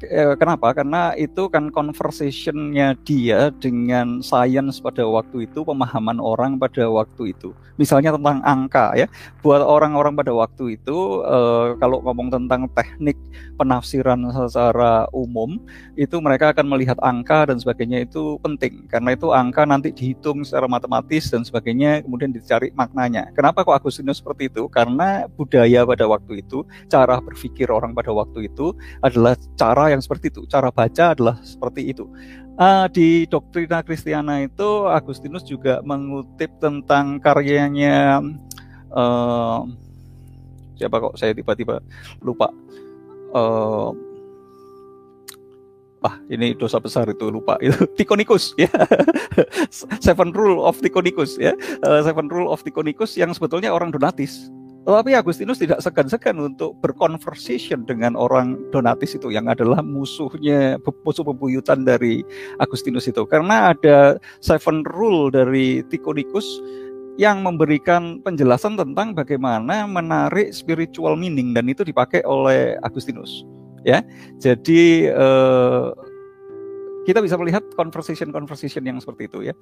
Eh, 0.00 0.32
kenapa? 0.40 0.72
Karena 0.72 1.12
itu 1.12 1.52
kan 1.52 1.68
conversationnya 1.68 2.96
dia 3.04 3.52
dengan 3.60 4.24
sains 4.24 4.80
pada 4.80 5.04
waktu 5.04 5.44
itu, 5.44 5.60
pemahaman 5.60 6.16
orang 6.16 6.56
pada 6.56 6.88
waktu 6.88 7.36
itu. 7.36 7.52
Misalnya 7.76 8.16
tentang 8.16 8.40
angka 8.40 8.96
ya, 8.96 9.04
buat 9.44 9.60
orang-orang 9.60 10.16
pada 10.16 10.32
waktu 10.32 10.80
itu, 10.80 11.20
eh, 11.20 11.76
kalau 11.76 12.00
ngomong 12.00 12.32
tentang 12.32 12.64
teknik 12.72 13.20
penafsiran 13.60 14.24
secara 14.32 15.04
umum, 15.12 15.60
itu 16.00 16.16
mereka 16.16 16.56
akan 16.56 16.64
melihat 16.72 16.96
angka 17.04 17.52
dan 17.52 17.60
sebagainya 17.60 18.08
itu 18.08 18.40
penting. 18.40 18.88
Karena 18.88 19.12
itu 19.12 19.28
angka 19.36 19.68
nanti 19.68 19.92
dihitung 19.92 20.48
secara 20.48 20.64
matematis 20.64 21.28
dan 21.28 21.44
sebagainya, 21.44 22.08
kemudian 22.08 22.32
dicari 22.32 22.72
maknanya. 22.72 23.28
Kenapa 23.36 23.68
kok 23.68 23.76
Agustinus 23.76 24.24
seperti 24.24 24.48
itu? 24.48 24.64
Karena 24.72 25.28
budaya 25.36 25.84
pada 25.84 26.08
waktu 26.08 26.40
itu, 26.40 26.64
cara 26.88 27.20
berpikir 27.20 27.68
orang 27.68 27.92
pada 27.92 28.16
waktu 28.16 28.48
itu 28.48 28.72
adalah 29.04 29.36
cara 29.60 29.89
yang 29.92 30.02
seperti 30.02 30.30
itu. 30.30 30.46
Cara 30.46 30.70
baca 30.70 31.12
adalah 31.12 31.36
seperti 31.42 31.90
itu. 31.90 32.06
Uh, 32.60 32.86
di 32.92 33.24
doktrina 33.24 33.80
Kristiana 33.80 34.44
itu 34.44 34.84
Agustinus 34.86 35.42
juga 35.48 35.80
mengutip 35.80 36.52
tentang 36.60 37.16
karyanya 37.16 38.20
uh, 38.92 39.64
siapa 40.76 40.96
kok 41.00 41.16
saya 41.16 41.32
tiba-tiba 41.32 41.80
lupa. 42.20 42.52
Uh, 43.30 43.94
ah 46.00 46.16
ini 46.32 46.56
dosa 46.56 46.80
besar 46.80 47.04
itu 47.12 47.28
lupa 47.28 47.60
itu 47.60 47.76
Tikonikus 48.00 48.56
ya 48.56 48.72
Seven 50.04 50.32
Rule 50.32 50.64
of 50.64 50.80
Tikonikus 50.80 51.36
ya 51.36 51.52
uh, 51.84 52.00
Seven 52.00 52.26
Rule 52.32 52.48
of 52.48 52.64
Tikonikus 52.64 53.20
yang 53.20 53.36
sebetulnya 53.36 53.68
orang 53.68 53.92
Donatis 53.92 54.48
tetapi 54.80 55.12
Agustinus 55.12 55.60
tidak 55.60 55.84
segan-segan 55.84 56.40
untuk 56.40 56.72
berkonversation 56.80 57.84
dengan 57.84 58.16
orang 58.16 58.56
Donatis 58.72 59.12
itu 59.12 59.28
yang 59.28 59.44
adalah 59.44 59.84
musuhnya, 59.84 60.80
musuh 61.04 61.20
pembuyutan 61.20 61.84
dari 61.84 62.24
Agustinus 62.56 63.04
itu. 63.04 63.28
Karena 63.28 63.76
ada 63.76 64.16
seven 64.40 64.80
rule 64.88 65.28
dari 65.28 65.84
Tikonikus 65.92 66.48
yang 67.20 67.44
memberikan 67.44 68.24
penjelasan 68.24 68.80
tentang 68.80 69.12
bagaimana 69.12 69.84
menarik 69.84 70.56
spiritual 70.56 71.12
meaning 71.12 71.52
dan 71.52 71.68
itu 71.68 71.84
dipakai 71.84 72.24
oleh 72.24 72.80
Agustinus. 72.80 73.44
Ya, 73.84 74.00
jadi 74.40 75.12
eh, 75.12 75.88
kita 77.04 77.20
bisa 77.20 77.36
melihat 77.36 77.64
conversation-conversation 77.76 78.84
yang 78.84 78.96
seperti 78.96 79.28
itu 79.28 79.52
ya. 79.52 79.54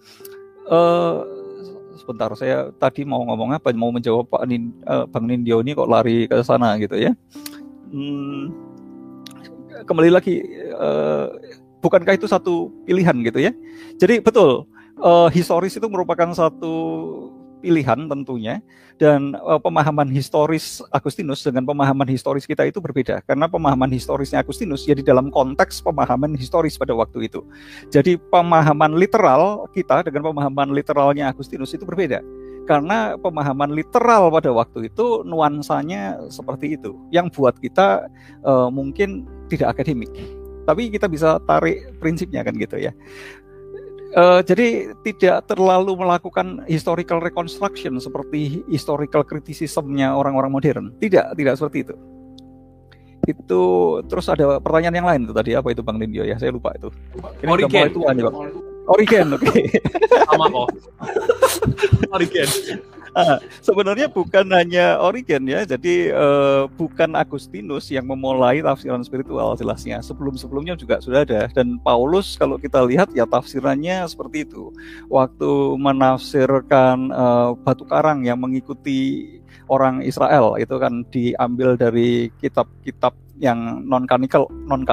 Eh, 0.71 1.19
sebentar 1.99 2.31
saya 2.39 2.71
tadi 2.79 3.03
mau 3.03 3.27
ngomong 3.27 3.59
apa? 3.59 3.75
Mau 3.75 3.91
menjawab 3.91 4.31
Pak 4.31 4.43
Nin, 4.47 4.71
uh, 4.87 5.05
Bang 5.11 5.27
Nindyo 5.27 5.61
ini 5.61 5.75
kok 5.75 5.91
lari 5.91 6.31
ke 6.31 6.39
sana 6.47 6.79
gitu 6.79 6.95
ya? 6.95 7.13
Hmm, 7.91 8.55
kembali 9.85 10.11
lagi 10.15 10.41
uh, 10.79 11.35
bukankah 11.83 12.15
itu 12.15 12.31
satu 12.31 12.71
pilihan 12.87 13.17
gitu 13.27 13.43
ya? 13.43 13.53
Jadi 13.99 14.23
betul 14.23 14.71
uh, 15.03 15.29
historis 15.31 15.75
itu 15.75 15.87
merupakan 15.91 16.31
satu 16.35 16.75
pilihan 17.59 18.09
tentunya 18.09 18.63
dan 18.99 19.35
uh, 19.39 19.59
pemahaman 19.59 20.11
historis 20.11 20.83
Agustinus 20.91 21.47
dengan 21.47 21.67
pemahaman 21.67 22.07
historis 22.11 22.47
kita 22.47 22.67
itu 22.67 22.83
berbeda 22.83 23.23
karena 23.27 23.47
pemahaman 23.47 23.91
historisnya 23.91 24.43
Agustinus 24.43 24.87
ya 24.87 24.95
dalam 24.99 25.31
konteks 25.31 25.83
pemahaman 25.83 26.35
historis 26.35 26.75
pada 26.75 26.95
waktu 26.95 27.31
itu. 27.31 27.43
Jadi 27.91 28.19
pemahaman 28.19 28.99
literal 28.99 29.67
kita 29.71 30.03
dengan 30.03 30.31
pemahaman 30.35 30.75
literalnya 30.75 31.31
Agustinus 31.31 31.75
itu 31.75 31.87
berbeda. 31.87 32.23
Karena 32.69 33.17
pemahaman 33.17 33.73
literal 33.73 34.29
pada 34.29 34.53
waktu 34.53 34.93
itu 34.93 35.25
nuansanya 35.25 36.21
seperti 36.29 36.77
itu 36.77 37.01
yang 37.09 37.33
buat 37.33 37.57
kita 37.57 38.13
uh, 38.45 38.69
mungkin 38.69 39.25
tidak 39.49 39.73
akademik. 39.73 40.13
Tapi 40.69 40.93
kita 40.93 41.09
bisa 41.09 41.41
tarik 41.49 41.97
prinsipnya 41.97 42.45
kan 42.45 42.53
gitu 42.61 42.77
ya 42.77 42.93
Uh, 44.09 44.41
jadi 44.41 44.97
tidak 45.05 45.53
terlalu 45.53 45.93
melakukan 45.93 46.65
historical 46.65 47.21
reconstruction 47.21 48.01
seperti 48.01 48.65
historical 48.65 49.21
criticism-nya 49.21 50.17
orang-orang 50.17 50.49
modern. 50.49 50.85
Tidak, 50.97 51.37
tidak 51.37 51.55
seperti 51.61 51.85
itu. 51.85 51.95
Itu 53.29 53.63
terus 54.09 54.25
ada 54.33 54.57
pertanyaan 54.65 54.97
yang 54.97 55.09
lain 55.09 55.21
itu 55.29 55.35
tadi 55.37 55.53
apa 55.53 55.69
itu 55.77 55.85
Bang 55.85 56.01
Lindio 56.01 56.25
ya? 56.25 56.41
Saya 56.41 56.57
lupa 56.57 56.73
itu. 56.73 56.89
Ini 57.45 57.53
Origen. 57.53 57.85
Itu 57.93 58.01
aja, 58.09 58.33
Origen, 58.89 59.27
oke. 59.37 59.45
Okay. 59.45 59.65
Sama 60.25 60.49
kok. 60.49 60.69
Origen. 62.17 62.49
Ah, 63.17 63.41
sebenarnya 63.65 64.09
bukan 64.09 64.45
hanya 64.53 65.01
Origen 65.01 65.49
ya, 65.49 65.65
jadi 65.65 66.13
uh, 66.13 66.63
bukan 66.77 67.17
Agustinus 67.17 67.89
yang 67.89 68.05
memulai 68.05 68.61
tafsiran 68.61 69.01
spiritual 69.01 69.57
jelasnya. 69.57 70.05
Sebelum-sebelumnya 70.05 70.77
juga 70.77 71.01
sudah 71.01 71.25
ada 71.25 71.49
dan 71.53 71.81
Paulus 71.81 72.37
kalau 72.37 72.61
kita 72.61 72.85
lihat 72.85 73.13
ya 73.17 73.25
tafsirannya 73.25 74.05
seperti 74.09 74.45
itu. 74.45 74.73
Waktu 75.09 75.51
menafsirkan 75.81 77.13
uh, 77.13 77.51
batu 77.57 77.89
karang 77.89 78.25
yang 78.29 78.41
mengikuti 78.41 79.31
orang 79.69 80.01
Israel 80.05 80.57
itu 80.57 80.75
kan 80.81 81.05
diambil 81.13 81.77
dari 81.77 82.33
kitab-kitab 82.41 83.13
yang 83.39 83.87
non 83.87 84.05
canonical 84.05 84.51
non 84.67 84.85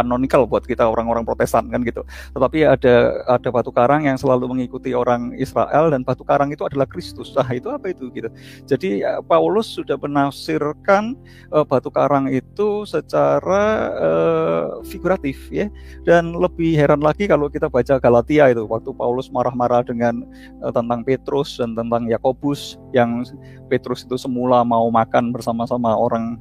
buat 0.50 0.64
kita 0.66 0.86
orang-orang 0.86 1.26
Protestan 1.26 1.70
kan 1.74 1.82
gitu. 1.82 2.06
Tetapi 2.38 2.66
ada 2.66 3.26
ada 3.26 3.50
batu 3.50 3.74
karang 3.74 4.06
yang 4.06 4.18
selalu 4.18 4.54
mengikuti 4.54 4.94
orang 4.94 5.34
Israel 5.36 5.90
dan 5.90 6.06
batu 6.06 6.22
karang 6.22 6.54
itu 6.54 6.64
adalah 6.66 6.86
Kristus. 6.86 7.34
Nah, 7.36 7.50
itu 7.52 7.68
apa 7.70 7.92
itu 7.92 8.10
gitu. 8.14 8.30
Jadi 8.70 9.04
ya, 9.04 9.20
Paulus 9.26 9.68
sudah 9.70 9.98
menafsirkan 9.98 11.18
uh, 11.52 11.66
batu 11.66 11.90
karang 11.90 12.30
itu 12.30 12.86
secara 12.86 13.92
uh, 13.98 14.66
figuratif 14.86 15.50
ya. 15.50 15.68
Dan 16.06 16.38
lebih 16.38 16.78
heran 16.78 17.02
lagi 17.02 17.26
kalau 17.26 17.50
kita 17.50 17.68
baca 17.68 17.98
Galatia 17.98 18.54
itu 18.54 18.64
waktu 18.70 18.94
Paulus 18.94 19.28
marah-marah 19.34 19.82
dengan 19.84 20.24
uh, 20.62 20.72
tentang 20.72 21.02
Petrus 21.02 21.58
dan 21.58 21.74
tentang 21.74 22.06
Yakobus 22.08 22.78
yang 22.94 23.26
Petrus 23.68 24.06
itu 24.06 24.16
semula 24.16 24.62
mau 24.62 24.88
makan 24.94 25.34
bersama-sama 25.34 25.98
orang 25.98 26.38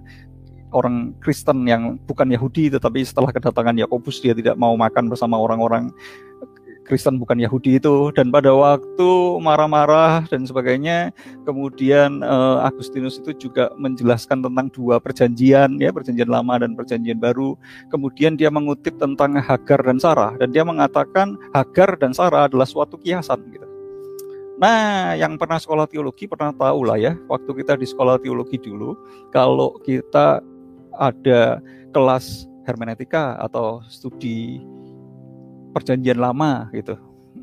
orang 0.75 1.15
Kristen 1.23 1.63
yang 1.65 1.97
bukan 2.05 2.27
Yahudi 2.35 2.75
tetapi 2.75 3.07
setelah 3.07 3.31
kedatangan 3.31 3.79
Yakobus 3.79 4.19
dia 4.19 4.35
tidak 4.35 4.59
mau 4.59 4.75
makan 4.75 5.07
bersama 5.07 5.39
orang-orang 5.39 5.95
Kristen 6.85 7.17
bukan 7.17 7.41
Yahudi 7.41 7.81
itu. 7.81 8.13
Dan 8.13 8.29
pada 8.29 8.53
waktu 8.53 9.11
marah-marah 9.41 10.29
dan 10.29 10.45
sebagainya 10.45 11.11
kemudian 11.49 12.21
uh, 12.21 12.61
Agustinus 12.69 13.19
itu 13.19 13.49
juga 13.49 13.73
menjelaskan 13.81 14.45
tentang 14.45 14.69
dua 14.71 15.01
perjanjian 15.01 15.81
ya 15.81 15.91
perjanjian 15.91 16.29
lama 16.29 16.61
dan 16.61 16.77
perjanjian 16.77 17.19
baru. 17.19 17.57
Kemudian 17.89 18.37
dia 18.37 18.53
mengutip 18.53 19.01
tentang 19.01 19.41
Hagar 19.41 19.81
dan 19.83 19.97
Sarah 19.99 20.37
dan 20.37 20.53
dia 20.53 20.63
mengatakan 20.63 21.41
Hagar 21.57 21.97
dan 21.97 22.13
Sarah 22.13 22.47
adalah 22.47 22.69
suatu 22.69 23.01
kiasan 23.01 23.41
gitu. 23.51 23.67
Nah, 24.55 25.19
yang 25.19 25.35
pernah 25.35 25.59
sekolah 25.59 25.91
teologi 25.91 26.31
pernah 26.31 26.55
tahu 26.55 26.87
lah 26.87 26.95
ya, 26.95 27.19
waktu 27.27 27.51
kita 27.59 27.75
di 27.75 27.91
sekolah 27.91 28.23
teologi 28.23 28.55
dulu, 28.55 28.95
kalau 29.35 29.75
kita 29.83 30.39
ada 30.99 31.63
kelas 31.95 32.47
hermeneutika 32.65 33.37
atau 33.39 33.85
studi 33.87 34.65
perjanjian 35.77 36.19
lama 36.19 36.71
gitu 36.73 36.97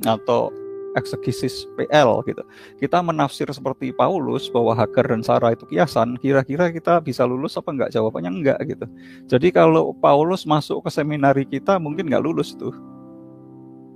atau 0.07 0.49
eksegesis 0.95 1.67
PL 1.79 2.23
gitu. 2.27 2.43
Kita 2.79 2.99
menafsir 2.99 3.47
seperti 3.51 3.95
Paulus 3.95 4.51
bahwa 4.51 4.75
Hagar 4.75 5.07
dan 5.07 5.23
Sarah 5.23 5.55
itu 5.55 5.63
kiasan, 5.67 6.19
kira-kira 6.19 6.71
kita 6.71 6.99
bisa 6.99 7.23
lulus 7.23 7.55
apa 7.55 7.71
enggak? 7.71 7.89
Jawabannya 7.95 8.31
enggak 8.31 8.59
gitu. 8.67 8.85
Jadi 9.27 9.47
kalau 9.55 9.95
Paulus 9.95 10.43
masuk 10.43 10.83
ke 10.83 10.89
seminari 10.91 11.47
kita 11.47 11.79
mungkin 11.79 12.11
enggak 12.11 12.23
lulus 12.23 12.55
tuh. 12.59 12.75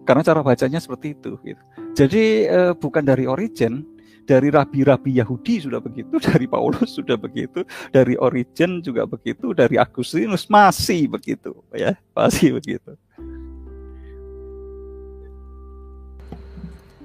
Karena 0.05 0.21
cara 0.21 0.45
bacanya 0.45 0.77
seperti 0.77 1.17
itu 1.17 1.35
gitu. 1.43 1.61
Jadi 1.97 2.23
eh, 2.47 2.73
bukan 2.77 3.03
dari 3.03 3.25
origin, 3.25 3.83
dari 4.25 4.49
rabi-rabi 4.49 5.21
Yahudi 5.21 5.61
sudah 5.61 5.79
begitu, 5.79 6.17
dari 6.33 6.49
Paulus 6.49 6.97
sudah 6.97 7.15
begitu, 7.15 7.61
dari 7.93 8.17
Origen 8.17 8.81
juga 8.81 9.05
begitu, 9.05 9.53
dari 9.53 9.77
Agustinus 9.77 10.49
masih 10.49 11.07
begitu, 11.07 11.53
ya, 11.71 11.93
masih 12.17 12.57
begitu. 12.57 12.97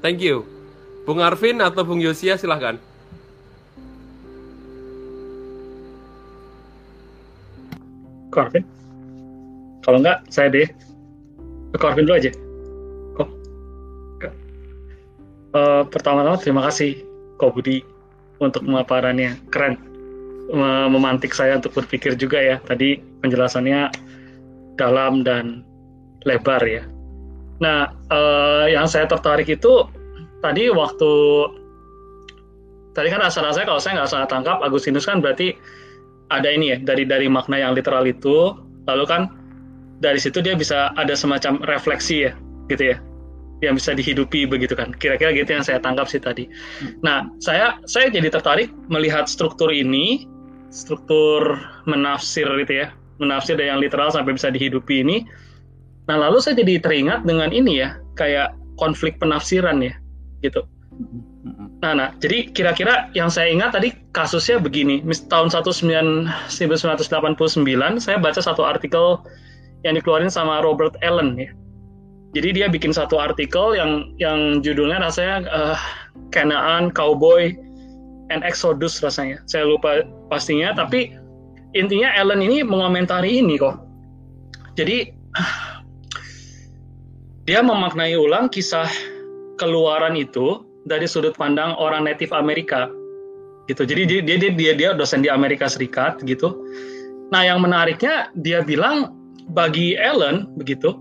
Thank 0.01 0.25
you. 0.25 0.49
Bung 1.05 1.21
Arvin 1.21 1.61
atau 1.61 1.85
Bung 1.85 2.01
Yosia 2.01 2.41
silahkan. 2.41 2.81
Arvin? 8.31 8.65
Kalau 9.85 10.01
enggak, 10.01 10.25
saya 10.33 10.49
deh. 10.49 10.65
Arvin 11.77 12.09
dulu 12.09 12.17
aja. 12.17 12.33
Kok? 13.19 13.29
Uh, 15.51 15.83
pertama-tama 15.91 16.39
terima 16.39 16.65
kasih 16.65 17.10
Ko 17.41 17.49
Budi 17.49 17.81
untuk 18.37 18.69
pemaparannya. 18.69 19.41
Keren. 19.49 19.81
Memantik 20.93 21.33
saya 21.33 21.57
untuk 21.57 21.73
berpikir 21.73 22.19
juga 22.21 22.37
ya. 22.37 22.57
Tadi 22.61 23.01
penjelasannya 23.25 23.89
dalam 24.77 25.25
dan 25.25 25.65
lebar 26.29 26.61
ya. 26.69 26.85
Nah 27.65 27.93
uh, 28.13 28.69
yang 28.69 28.85
saya 28.85 29.09
tertarik 29.09 29.49
itu 29.49 29.89
tadi 30.41 30.73
waktu 30.73 31.13
tadi 32.97 33.09
kan 33.13 33.21
rasa-rasanya 33.21 33.67
kalau 33.69 33.81
saya 33.81 33.93
nggak 34.01 34.11
salah 34.11 34.29
tangkap 34.29 34.59
Agustinus 34.65 35.05
kan 35.05 35.21
berarti 35.21 35.57
ada 36.33 36.49
ini 36.49 36.75
ya 36.75 36.79
dari 36.81 37.09
dari 37.09 37.29
makna 37.29 37.61
yang 37.61 37.73
literal 37.73 38.05
itu. 38.05 38.53
Lalu 38.89 39.05
kan 39.07 39.23
dari 40.01 40.19
situ 40.19 40.41
dia 40.41 40.57
bisa 40.57 40.91
ada 40.97 41.13
semacam 41.13 41.61
refleksi 41.69 42.27
ya 42.29 42.33
gitu 42.73 42.97
ya 42.97 42.99
yang 43.61 43.77
bisa 43.77 43.93
dihidupi 43.93 44.49
begitu 44.49 44.73
kan. 44.73 44.93
Kira-kira 44.97 45.33
gitu 45.37 45.51
yang 45.53 45.65
saya 45.65 45.79
tangkap 45.81 46.09
sih 46.09 46.21
tadi. 46.21 46.49
Nah, 47.05 47.29
saya 47.41 47.77
saya 47.85 48.09
jadi 48.09 48.33
tertarik 48.33 48.73
melihat 48.89 49.29
struktur 49.29 49.69
ini, 49.69 50.25
struktur 50.73 51.61
menafsir 51.85 52.49
gitu 52.65 52.85
ya, 52.85 52.93
menafsir 53.21 53.57
dari 53.57 53.69
yang 53.69 53.81
literal 53.81 54.09
sampai 54.09 54.37
bisa 54.37 54.49
dihidupi 54.49 55.05
ini. 55.05 55.29
Nah, 56.09 56.17
lalu 56.17 56.41
saya 56.43 56.59
jadi 56.59 56.81
teringat 56.81 57.29
dengan 57.29 57.53
ini 57.53 57.85
ya, 57.85 58.01
kayak 58.17 58.57
konflik 58.81 59.21
penafsiran 59.21 59.85
ya, 59.85 59.95
gitu. 60.41 60.65
Nah, 61.81 61.97
nah, 61.97 62.09
jadi 62.21 62.53
kira-kira 62.53 63.09
yang 63.17 63.33
saya 63.33 63.49
ingat 63.49 63.73
tadi 63.73 63.97
kasusnya 64.13 64.61
begini. 64.61 65.01
Tahun 65.33 65.49
1989 65.49 66.45
saya 67.97 68.17
baca 68.21 68.41
satu 68.41 68.65
artikel 68.69 69.21
yang 69.81 69.97
dikeluarin 69.97 70.29
sama 70.29 70.61
Robert 70.61 70.93
Allen 71.01 71.41
ya 71.41 71.49
jadi 72.31 72.49
dia 72.55 72.67
bikin 72.71 72.95
satu 72.95 73.19
artikel 73.19 73.75
yang 73.75 74.15
yang 74.23 74.63
judulnya 74.63 75.03
rasanya 75.03 75.51
uh, 75.51 75.79
Kanaan 76.31 76.95
Cowboy 76.95 77.59
and 78.31 78.47
Exodus 78.47 79.03
rasanya. 79.03 79.43
Saya 79.51 79.67
lupa 79.67 80.07
pastinya, 80.31 80.71
tapi 80.71 81.11
intinya 81.75 82.15
Ellen 82.15 82.39
ini 82.39 82.63
mengomentari 82.63 83.43
ini 83.43 83.59
kok. 83.59 83.83
Jadi 84.79 85.11
dia 87.51 87.67
memaknai 87.67 88.15
ulang 88.15 88.47
kisah 88.47 88.87
keluaran 89.59 90.15
itu 90.15 90.63
dari 90.87 91.11
sudut 91.11 91.35
pandang 91.35 91.75
orang 91.83 92.07
native 92.07 92.31
Amerika 92.31 92.87
gitu. 93.67 93.83
Jadi 93.83 94.07
dia 94.07 94.23
dia 94.23 94.55
dia 94.55 94.73
dia 94.79 94.91
dosen 94.95 95.19
di 95.19 95.27
Amerika 95.27 95.67
Serikat 95.67 96.23
gitu. 96.23 96.55
Nah, 97.35 97.43
yang 97.43 97.59
menariknya 97.59 98.31
dia 98.39 98.63
bilang 98.63 99.19
bagi 99.51 99.99
Ellen 99.99 100.47
begitu, 100.55 100.95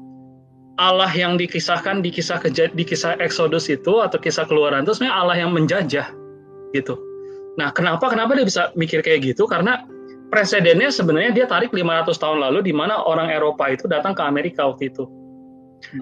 Allah 0.80 1.12
yang 1.12 1.36
dikisahkan 1.36 2.00
di 2.00 2.10
kisah 2.10 2.40
di 2.72 2.84
kisah 2.88 3.20
Exodus 3.20 3.68
itu 3.68 4.00
atau 4.00 4.16
kisah 4.16 4.48
keluaran 4.48 4.88
itu 4.88 4.96
sebenarnya 4.96 5.16
Allah 5.20 5.36
yang 5.36 5.52
menjajah 5.52 6.08
gitu. 6.72 6.96
Nah, 7.60 7.76
kenapa 7.76 8.08
kenapa 8.08 8.40
dia 8.40 8.48
bisa 8.48 8.72
mikir 8.80 9.04
kayak 9.04 9.36
gitu? 9.36 9.44
Karena 9.44 9.84
presidennya 10.32 10.88
sebenarnya 10.88 11.36
dia 11.36 11.46
tarik 11.52 11.76
500 11.76 12.16
tahun 12.16 12.40
lalu 12.40 12.72
di 12.72 12.74
mana 12.74 13.04
orang 13.04 13.28
Eropa 13.28 13.68
itu 13.68 13.92
datang 13.92 14.16
ke 14.16 14.24
Amerika 14.24 14.72
waktu 14.72 14.88
itu. 14.88 15.04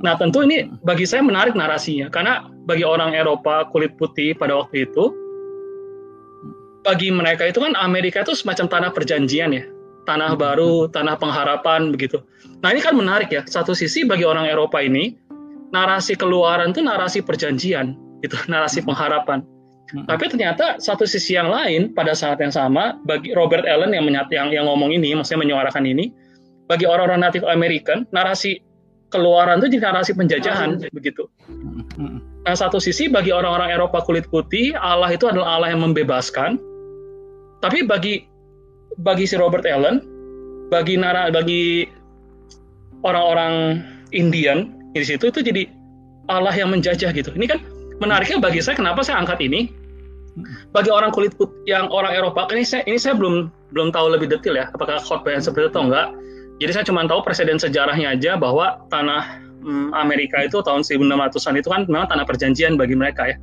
Nah, 0.05 0.13
tentu 0.13 0.45
ini 0.45 0.69
bagi 0.85 1.09
saya 1.09 1.25
menarik 1.25 1.57
narasinya 1.57 2.13
karena 2.13 2.45
bagi 2.69 2.85
orang 2.85 3.17
Eropa 3.17 3.65
kulit 3.73 3.97
putih 3.97 4.37
pada 4.37 4.53
waktu 4.61 4.85
itu 4.85 5.09
bagi 6.85 7.09
mereka 7.09 7.49
itu 7.49 7.59
kan 7.59 7.73
Amerika 7.81 8.21
itu 8.21 8.37
semacam 8.37 8.65
tanah 8.69 8.89
perjanjian 8.93 9.51
ya 9.57 9.65
tanah 10.07 10.33
hmm. 10.33 10.39
baru, 10.39 10.73
tanah 10.87 11.19
pengharapan 11.19 11.91
begitu. 11.91 12.23
Nah 12.63 12.69
ini 12.73 12.81
kan 12.81 12.97
menarik 12.97 13.29
ya. 13.29 13.45
Satu 13.45 13.77
sisi 13.77 14.05
bagi 14.07 14.25
orang 14.25 14.49
Eropa 14.49 14.81
ini 14.81 15.13
narasi 15.69 16.15
keluaran 16.15 16.71
itu 16.71 16.81
narasi 16.81 17.19
perjanjian, 17.21 17.93
gitu, 18.23 18.37
narasi 18.51 18.81
hmm. 18.81 18.87
pengharapan. 18.89 19.39
Hmm. 19.87 20.03
Tapi 20.03 20.27
ternyata 20.27 20.83
satu 20.83 21.07
sisi 21.07 21.39
yang 21.39 21.47
lain 21.47 21.95
pada 21.95 22.11
saat 22.11 22.43
yang 22.43 22.51
sama 22.51 22.99
bagi 23.07 23.31
Robert 23.31 23.63
Allen 23.63 23.95
yang 23.95 24.03
menyat, 24.03 24.27
yang, 24.35 24.51
yang 24.51 24.67
ngomong 24.67 24.91
ini, 24.91 25.15
maksudnya 25.15 25.47
menyuarakan 25.47 25.87
ini, 25.87 26.11
bagi 26.67 26.83
orang-orang 26.83 27.23
Native 27.23 27.47
American 27.47 28.03
narasi 28.11 28.59
keluaran 29.15 29.63
itu 29.63 29.79
jadi 29.79 29.91
narasi 29.91 30.11
penjajahan 30.19 30.83
begitu. 30.91 31.31
Nah 32.43 32.55
satu 32.55 32.79
sisi 32.79 33.07
bagi 33.07 33.31
orang-orang 33.31 33.71
Eropa 33.71 34.03
kulit 34.03 34.27
putih 34.27 34.75
Allah 34.75 35.11
itu 35.15 35.27
adalah 35.31 35.59
Allah 35.59 35.71
yang 35.71 35.83
membebaskan, 35.83 36.59
tapi 37.63 37.87
bagi 37.87 38.27
bagi 38.99 39.23
si 39.23 39.39
Robert 39.39 39.63
Allen, 39.63 40.03
bagi 40.67 40.99
nara 40.99 41.31
bagi 41.31 41.87
orang-orang 43.05 43.83
Indian 44.15 44.71
di 44.95 45.03
situ 45.05 45.29
itu 45.29 45.43
jadi 45.43 45.67
Allah 46.27 46.53
yang 46.55 46.71
menjajah 46.71 47.11
gitu. 47.13 47.31
Ini 47.35 47.45
kan 47.47 47.59
menariknya 48.03 48.41
bagi 48.41 48.59
saya 48.63 48.75
kenapa 48.77 49.03
saya 49.03 49.21
angkat 49.21 49.39
ini. 49.43 49.71
Bagi 50.69 50.93
orang 50.93 51.09
kulit 51.09 51.33
putih 51.33 51.65
yang 51.65 51.89
orang 51.89 52.13
Eropa 52.13 52.45
ini 52.53 52.61
saya 52.61 52.85
ini 52.85 53.01
saya 53.01 53.17
belum 53.17 53.49
belum 53.73 53.89
tahu 53.89 54.13
lebih 54.13 54.29
detail 54.29 54.53
ya 54.53 54.69
apakah 54.69 55.01
khotbah 55.01 55.33
yang 55.33 55.41
seperti 55.41 55.65
itu 55.65 55.71
atau 55.73 55.83
enggak. 55.89 56.07
Jadi 56.61 56.71
saya 56.73 56.85
cuma 56.85 57.05
tahu 57.09 57.25
presiden 57.25 57.57
sejarahnya 57.57 58.13
aja 58.13 58.37
bahwa 58.37 58.81
tanah 58.93 59.41
hmm, 59.65 59.97
Amerika 59.97 60.45
itu 60.45 60.61
tahun 60.61 60.85
1600-an 60.85 61.53
itu 61.57 61.69
kan 61.69 61.81
memang 61.89 62.05
tanah 62.09 62.25
perjanjian 62.25 62.77
bagi 62.77 62.93
mereka 62.93 63.33
ya. 63.33 63.35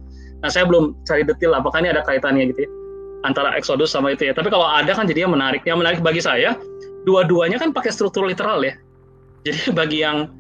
Nah 0.42 0.50
saya 0.50 0.70
belum 0.70 0.94
cari 1.02 1.26
detail 1.26 1.58
apakah 1.58 1.82
ini 1.82 1.90
ada 1.90 2.06
kaitannya 2.06 2.54
gitu 2.54 2.66
ya 2.66 2.70
antara 3.26 3.58
Exodus 3.58 3.90
sama 3.90 4.14
itu 4.14 4.30
ya. 4.30 4.32
Tapi 4.34 4.46
kalau 4.54 4.66
ada 4.66 4.94
kan 4.94 5.10
jadinya 5.10 5.34
menarik 5.34 5.66
yang 5.66 5.82
menarik 5.82 5.98
bagi 5.98 6.22
saya 6.22 6.54
dua-duanya 7.02 7.58
kan 7.58 7.74
pakai 7.74 7.90
struktur 7.90 8.22
literal 8.22 8.62
ya 8.62 8.78
jadi 9.44 9.70
bagi 9.78 10.00
yang 10.02 10.32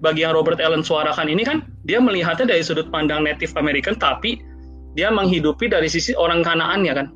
bagi 0.00 0.24
yang 0.24 0.32
Robert 0.32 0.60
Allen 0.60 0.84
suarakan 0.84 1.28
ini 1.28 1.44
kan 1.44 1.64
dia 1.84 2.00
melihatnya 2.00 2.50
dari 2.50 2.64
sudut 2.64 2.88
pandang 2.88 3.24
Native 3.24 3.52
American 3.56 3.96
tapi 3.96 4.40
dia 4.98 5.08
menghidupi 5.12 5.70
dari 5.70 5.86
sisi 5.86 6.16
orang 6.18 6.42
Kanaannya 6.42 6.92
kan. 6.94 7.06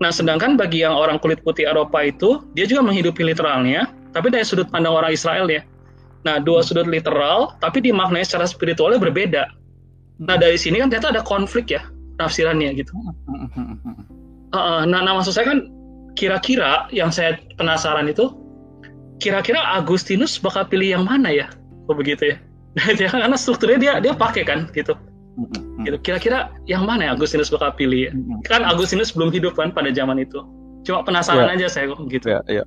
Nah, 0.00 0.08
sedangkan 0.08 0.56
bagi 0.56 0.80
yang 0.80 0.96
orang 0.96 1.20
kulit 1.20 1.44
putih 1.44 1.68
Eropa 1.68 2.00
itu, 2.00 2.40
dia 2.56 2.64
juga 2.64 2.88
menghidupi 2.88 3.20
literalnya, 3.20 3.92
tapi 4.16 4.32
dari 4.32 4.46
sudut 4.46 4.70
pandang 4.72 4.96
orang 4.96 5.12
Israel 5.12 5.44
ya. 5.50 5.60
Nah, 6.24 6.40
dua 6.40 6.64
sudut 6.64 6.88
literal, 6.88 7.52
tapi 7.60 7.84
dimaknai 7.84 8.24
secara 8.24 8.48
spiritualnya 8.48 8.96
berbeda. 8.96 9.52
Nah, 10.24 10.36
dari 10.40 10.56
sini 10.56 10.80
kan 10.80 10.88
ternyata 10.88 11.20
ada 11.20 11.22
konflik 11.24 11.68
ya, 11.68 11.84
tafsirannya 12.16 12.72
gitu. 12.80 12.92
Uh, 14.56 14.88
nah, 14.88 15.04
nah, 15.04 15.20
maksud 15.20 15.36
saya 15.36 15.52
kan, 15.52 15.68
kira-kira 16.16 16.88
yang 16.92 17.12
saya 17.12 17.36
penasaran 17.60 18.08
itu, 18.08 18.32
kira-kira 19.20 19.60
Agustinus 19.76 20.40
bakal 20.40 20.66
pilih 20.66 20.96
yang 20.98 21.04
mana 21.04 21.30
ya? 21.30 21.46
Kok 21.86 21.96
begitu 22.00 22.34
ya? 22.34 22.38
Nah, 22.70 22.94
karena 22.94 23.34
strukturnya 23.34 23.78
dia 23.82 23.92
dia 23.98 24.14
pakai 24.14 24.46
kan, 24.46 24.70
gitu. 24.70 24.94
Gitu. 25.82 25.96
Kira-kira 26.06 26.54
yang 26.70 26.86
mana 26.86 27.10
ya 27.10 27.10
Agustinus 27.18 27.50
bakal 27.50 27.74
pilih? 27.74 28.14
Kan 28.46 28.62
Agustinus 28.62 29.10
belum 29.10 29.34
hidup 29.34 29.58
kan 29.58 29.74
pada 29.74 29.90
zaman 29.90 30.22
itu. 30.22 30.38
Cuma 30.86 31.04
penasaran 31.04 31.50
ya. 31.50 31.66
aja 31.66 31.66
saya 31.66 31.92
kok 31.92 31.98
gitu. 32.08 32.30
Ya, 32.30 32.40
ya. 32.48 32.64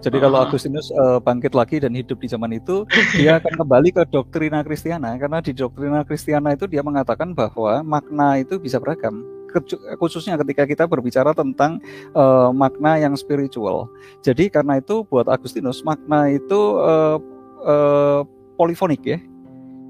Jadi 0.00 0.16
uh 0.16 0.22
kalau 0.22 0.38
Agustinus 0.46 0.88
uh, 0.96 1.18
bangkit 1.20 1.52
lagi 1.52 1.82
dan 1.82 1.92
hidup 1.92 2.22
di 2.22 2.30
zaman 2.30 2.56
itu, 2.56 2.86
dia 3.18 3.42
akan 3.42 3.66
kembali 3.66 3.90
ke 3.90 4.02
doktrina 4.08 4.62
Kristiana 4.64 5.18
karena 5.18 5.42
di 5.42 5.52
doktrina 5.52 6.06
Kristiana 6.06 6.54
itu 6.54 6.70
dia 6.70 6.80
mengatakan 6.80 7.34
bahwa 7.34 7.82
makna 7.84 8.38
itu 8.40 8.56
bisa 8.56 8.78
beragam 8.78 9.20
khususnya 9.98 10.38
ketika 10.40 10.64
kita 10.64 10.84
berbicara 10.86 11.34
tentang 11.34 11.82
uh, 12.14 12.54
makna 12.54 12.96
yang 12.98 13.14
spiritual. 13.18 13.90
Jadi 14.22 14.48
karena 14.48 14.78
itu 14.78 15.02
buat 15.06 15.26
Agustinus 15.26 15.82
makna 15.82 16.30
itu 16.30 16.80
uh, 16.80 17.18
uh, 17.66 18.20
polifonik 18.56 19.02
ya. 19.04 19.18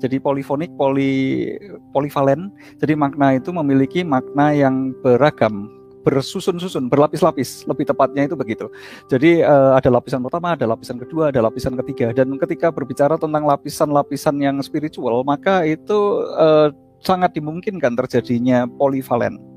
Jadi 0.01 0.16
polifonik, 0.16 0.73
poli, 0.81 1.45
polivalen. 1.93 2.49
Jadi 2.81 2.97
makna 2.97 3.37
itu 3.37 3.53
memiliki 3.53 4.01
makna 4.01 4.57
yang 4.57 4.97
beragam, 5.05 5.69
bersusun-susun, 6.09 6.89
berlapis-lapis. 6.89 7.69
Lebih 7.69 7.93
tepatnya 7.93 8.24
itu 8.24 8.32
begitu. 8.32 8.73
Jadi 9.12 9.45
uh, 9.45 9.77
ada 9.77 9.93
lapisan 9.93 10.24
pertama, 10.24 10.57
ada 10.57 10.65
lapisan 10.65 10.97
kedua, 10.97 11.28
ada 11.28 11.45
lapisan 11.45 11.77
ketiga. 11.85 12.16
Dan 12.16 12.32
ketika 12.41 12.73
berbicara 12.73 13.20
tentang 13.20 13.45
lapisan-lapisan 13.45 14.41
yang 14.41 14.57
spiritual, 14.65 15.20
maka 15.20 15.69
itu 15.69 16.24
uh, 16.32 16.73
sangat 17.05 17.37
dimungkinkan 17.37 17.93
terjadinya 17.93 18.65
polivalen. 18.81 19.49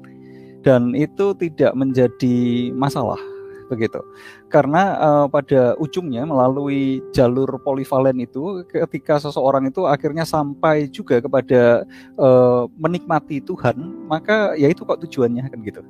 Dan 0.63 0.95
itu 0.95 1.35
tidak 1.35 1.75
menjadi 1.75 2.71
masalah 2.71 3.19
begitu. 3.67 3.99
Karena 4.47 4.95
uh, 5.01 5.25
pada 5.27 5.73
ujungnya 5.81 6.23
melalui 6.23 7.01
jalur 7.11 7.49
polivalen 7.63 8.21
itu 8.21 8.61
ketika 8.69 9.17
seseorang 9.17 9.67
itu 9.67 9.89
akhirnya 9.89 10.23
sampai 10.23 10.87
juga 10.87 11.19
kepada 11.19 11.83
uh, 12.15 12.69
menikmati 12.77 13.41
Tuhan, 13.41 14.07
maka 14.07 14.53
ya 14.55 14.69
itu 14.69 14.85
kok 14.85 15.01
tujuannya 15.03 15.43
kan 15.49 15.59
gitu. 15.65 15.81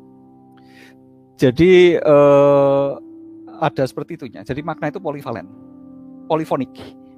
Jadi 1.38 2.00
uh, 2.02 2.98
ada 3.60 3.84
seperti 3.84 4.16
itunya. 4.16 4.42
Jadi 4.48 4.64
makna 4.64 4.90
itu 4.90 5.02
polivalen, 5.02 5.50
polifonik. 6.26 6.72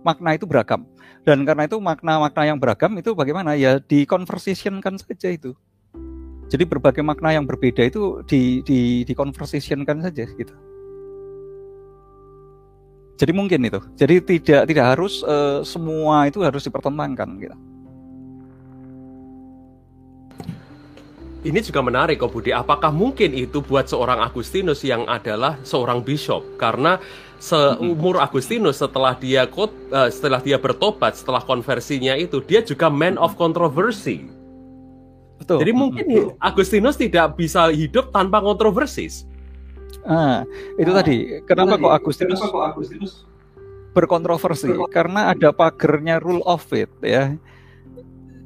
Makna 0.06 0.38
itu 0.38 0.46
beragam. 0.46 0.86
Dan 1.26 1.42
karena 1.50 1.66
itu 1.66 1.82
makna-makna 1.82 2.46
yang 2.46 2.62
beragam 2.62 2.94
itu 2.94 3.18
bagaimana 3.18 3.58
ya 3.58 3.82
dikonversisikan 3.82 5.02
saja 5.02 5.30
itu. 5.34 5.58
Jadi 6.46 6.64
berbagai 6.70 7.02
makna 7.02 7.34
yang 7.34 7.50
berbeda 7.50 7.82
itu 7.86 8.22
di 8.30 8.62
di 8.62 9.02
di 9.02 9.14
conversationkan 9.18 10.06
saja 10.06 10.30
gitu. 10.30 10.54
Jadi 13.16 13.32
mungkin 13.32 13.64
itu. 13.64 13.80
Jadi 13.96 14.16
tidak 14.22 14.64
tidak 14.68 14.86
harus 14.86 15.24
uh, 15.24 15.64
semua 15.64 16.28
itu 16.28 16.44
harus 16.44 16.62
dipertentangkan 16.68 17.30
gitu. 17.40 17.56
Ini 21.46 21.62
juga 21.62 21.86
menarik 21.86 22.18
kok 22.18 22.34
Budi. 22.34 22.50
Apakah 22.50 22.90
mungkin 22.90 23.30
itu 23.38 23.62
buat 23.62 23.86
seorang 23.86 24.18
Agustinus 24.18 24.82
yang 24.82 25.06
adalah 25.06 25.62
seorang 25.62 26.02
bishop? 26.02 26.42
Karena 26.58 26.98
seumur 27.38 28.18
Agustinus 28.18 28.82
setelah 28.82 29.14
dia 29.14 29.46
uh, 29.46 30.10
setelah 30.10 30.42
dia 30.42 30.58
bertobat, 30.58 31.14
setelah 31.14 31.46
konversinya 31.46 32.18
itu 32.18 32.42
dia 32.42 32.66
juga 32.66 32.90
man 32.90 33.22
of 33.22 33.38
controversy. 33.38 34.26
Betul. 35.46 35.62
Jadi 35.62 35.72
mungkin 35.78 36.06
Betul. 36.10 36.28
Agustinus 36.42 36.98
tidak 36.98 37.38
bisa 37.38 37.70
hidup 37.70 38.10
tanpa 38.10 38.42
kontroversis. 38.42 39.30
Ah, 40.02 40.42
itu 40.82 40.90
ah, 40.90 41.06
tadi. 41.06 41.38
Kenapa 41.46 41.78
kok 41.78 41.94
Agustinus, 41.94 42.42
kenapa 42.42 42.50
kok 42.50 42.66
Agustinus 42.74 43.12
berkontroversi? 43.94 44.74
Karena 44.90 45.30
ada 45.30 45.54
pagernya 45.54 46.18
rule 46.18 46.42
of 46.50 46.66
it 46.74 46.90
ya. 47.06 47.38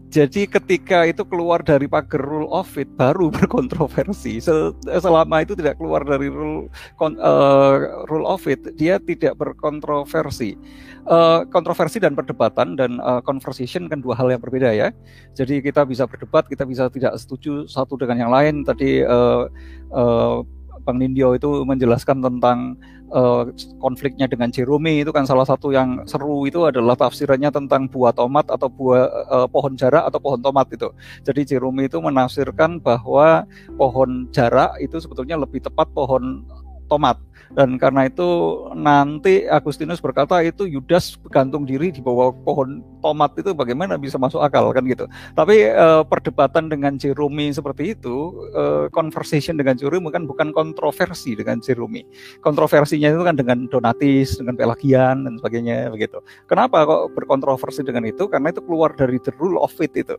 Jadi 0.10 0.50
ketika 0.50 1.06
itu 1.06 1.22
keluar 1.22 1.62
dari 1.62 1.86
pagar 1.86 2.26
rule 2.26 2.50
of 2.50 2.68
it 2.76 2.90
baru 2.98 3.30
berkontroversi. 3.40 4.44
Selama 4.84 5.46
itu 5.46 5.56
tidak 5.56 5.80
keluar 5.80 6.04
dari 6.04 6.28
rule 6.28 6.68
uh, 7.00 8.04
rule 8.12 8.28
of 8.28 8.44
it, 8.50 8.60
dia 8.76 9.00
tidak 9.00 9.40
berkontroversi. 9.40 10.60
Uh, 11.08 11.48
kontroversi 11.50 11.98
dan 11.98 12.14
perdebatan 12.14 12.76
dan 12.76 13.00
uh, 13.00 13.24
conversation 13.24 13.88
kan 13.88 14.04
dua 14.04 14.20
hal 14.20 14.30
yang 14.30 14.44
berbeda 14.44 14.70
ya. 14.76 14.92
Jadi 15.34 15.64
kita 15.64 15.88
bisa 15.88 16.04
berdebat, 16.04 16.46
kita 16.52 16.68
bisa 16.68 16.92
tidak 16.92 17.16
setuju 17.16 17.66
satu 17.66 17.96
dengan 17.96 18.28
yang 18.28 18.32
lain. 18.34 18.68
Tadi 18.68 19.08
uh, 19.08 19.48
uh, 19.96 20.44
Bang 20.84 20.98
Nindyo 21.00 21.36
itu 21.36 21.64
menjelaskan 21.68 22.24
tentang 22.24 22.80
uh, 23.12 23.48
konfliknya 23.78 24.26
dengan 24.26 24.50
Jerome 24.50 25.04
itu 25.04 25.12
kan 25.12 25.28
salah 25.28 25.46
satu 25.46 25.70
yang 25.74 26.04
seru 26.08 26.48
itu 26.48 26.66
adalah 26.66 26.96
tafsirannya 26.96 27.52
tentang 27.52 27.86
buah 27.92 28.16
tomat 28.16 28.48
atau 28.50 28.70
buah 28.72 29.06
uh, 29.30 29.48
pohon 29.50 29.76
jarak 29.76 30.08
atau 30.08 30.20
pohon 30.22 30.40
tomat 30.40 30.68
itu. 30.72 30.90
Jadi 31.26 31.56
Jerome 31.56 31.86
itu 31.86 32.00
menafsirkan 32.00 32.80
bahwa 32.82 33.46
pohon 33.78 34.28
jarak 34.34 34.78
itu 34.82 34.98
sebetulnya 34.98 35.38
lebih 35.38 35.62
tepat 35.64 35.90
pohon 35.92 36.46
tomat 36.90 37.22
dan 37.54 37.82
karena 37.82 38.06
itu 38.06 38.62
nanti 38.78 39.50
Agustinus 39.50 39.98
berkata 39.98 40.38
itu 40.46 40.70
Yudas 40.70 41.18
bergantung 41.18 41.66
diri 41.66 41.90
di 41.90 42.02
bawah 42.02 42.30
pohon 42.46 42.86
tomat 43.02 43.34
itu 43.42 43.58
bagaimana 43.58 43.98
bisa 43.98 44.22
masuk 44.22 44.44
akal 44.44 44.70
kan 44.70 44.86
gitu. 44.86 45.10
Tapi 45.34 45.74
uh, 45.74 46.06
perdebatan 46.06 46.70
dengan 46.70 47.02
Jerome 47.02 47.50
seperti 47.50 47.98
itu, 47.98 48.38
uh, 48.54 48.86
conversation 48.94 49.58
dengan 49.58 49.74
Jerome 49.80 50.14
kan 50.14 50.30
bukan 50.30 50.54
kontroversi 50.54 51.34
dengan 51.34 51.58
Jerome. 51.64 52.06
Kontroversinya 52.46 53.10
itu 53.10 53.24
kan 53.26 53.36
dengan 53.38 53.66
Donatis, 53.66 54.38
dengan 54.38 54.54
Pelagian 54.54 55.26
dan 55.26 55.42
sebagainya 55.42 55.90
begitu. 55.90 56.22
Kenapa 56.46 56.86
kok 56.86 57.18
berkontroversi 57.18 57.82
dengan 57.82 58.06
itu? 58.06 58.30
Karena 58.30 58.54
itu 58.54 58.62
keluar 58.62 58.94
dari 58.94 59.18
the 59.18 59.34
rule 59.42 59.58
of 59.58 59.74
it 59.82 59.94
itu. 59.98 60.18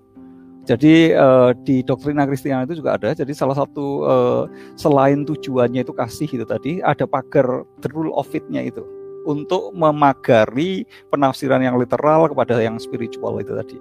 Jadi 0.68 1.16
uh, 1.16 1.56
di 1.64 1.80
doktrina 1.80 2.28
Kristiani 2.28 2.68
itu 2.68 2.84
juga 2.84 3.00
ada. 3.00 3.16
Jadi 3.16 3.32
salah 3.32 3.56
satu 3.56 4.04
uh, 4.04 4.44
selain 4.76 5.24
tujuannya 5.24 5.82
itu 5.82 5.92
kasih 5.96 6.28
itu 6.28 6.44
tadi, 6.44 6.84
ada 6.84 7.08
pagar 7.08 7.64
the 7.80 7.88
rule 7.90 8.12
of 8.14 8.28
it-nya 8.36 8.68
itu 8.68 8.84
untuk 9.24 9.72
memagari 9.76 10.88
penafsiran 11.12 11.60
yang 11.60 11.76
literal 11.76 12.28
kepada 12.28 12.60
yang 12.60 12.80
spiritual 12.80 13.36
itu 13.40 13.52
tadi. 13.52 13.78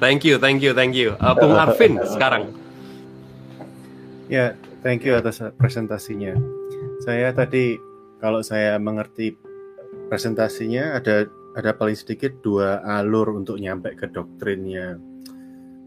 Thank 0.00 0.24
you, 0.24 0.40
thank 0.40 0.64
you, 0.64 0.72
thank 0.72 0.96
you. 0.96 1.12
Uh, 1.20 1.36
Bung 1.36 1.52
Arvin 1.62 2.00
sekarang. 2.08 2.56
Ya, 4.32 4.56
thank 4.80 5.04
you 5.04 5.12
atas 5.18 5.42
presentasinya. 5.60 6.38
Saya 7.04 7.34
tadi 7.36 7.76
kalau 8.22 8.40
saya 8.40 8.80
mengerti 8.80 9.36
presentasinya 10.08 10.96
ada 10.96 11.28
ada 11.58 11.74
paling 11.74 11.98
sedikit 11.98 12.30
dua 12.44 12.82
alur 12.86 13.34
untuk 13.34 13.58
nyampe 13.58 13.94
ke 13.98 14.06
doktrinnya 14.10 14.98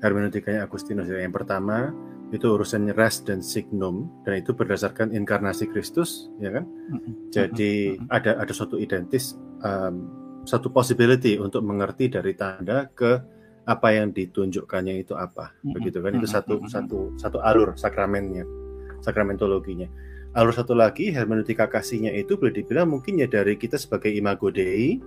hermeneutikanya 0.04 0.68
Agustinus. 0.68 1.08
Yang 1.08 1.32
pertama 1.40 1.96
itu 2.36 2.50
urusan 2.50 2.92
res 2.98 3.24
dan 3.24 3.40
signum 3.40 4.10
dan 4.28 4.44
itu 4.44 4.52
berdasarkan 4.52 5.16
inkarnasi 5.16 5.70
Kristus, 5.72 6.28
ya 6.42 6.52
kan? 6.52 6.66
Jadi 7.32 7.96
ada 8.12 8.42
ada 8.42 8.52
suatu 8.52 8.76
identis, 8.76 9.40
um, 9.64 10.10
satu 10.44 10.68
possibility 10.74 11.40
untuk 11.40 11.64
mengerti 11.64 12.12
dari 12.12 12.36
tanda 12.36 12.92
ke 12.92 13.22
apa 13.64 13.96
yang 13.96 14.12
ditunjukkannya 14.12 15.00
itu 15.08 15.16
apa, 15.16 15.56
begitu 15.64 16.04
kan? 16.04 16.20
Itu 16.20 16.28
satu 16.28 16.60
satu 16.68 17.16
satu 17.16 17.40
alur 17.40 17.80
sakramennya, 17.80 18.44
sakramentologinya. 19.00 19.88
Alur 20.34 20.52
satu 20.52 20.74
lagi 20.74 21.14
hermeneutika 21.14 21.70
kasihnya 21.70 22.10
itu 22.18 22.36
boleh 22.36 22.58
dibilang 22.58 22.90
mungkin 22.90 23.22
ya 23.22 23.30
dari 23.30 23.54
kita 23.54 23.78
sebagai 23.78 24.10
imago 24.10 24.50
Dei 24.50 24.98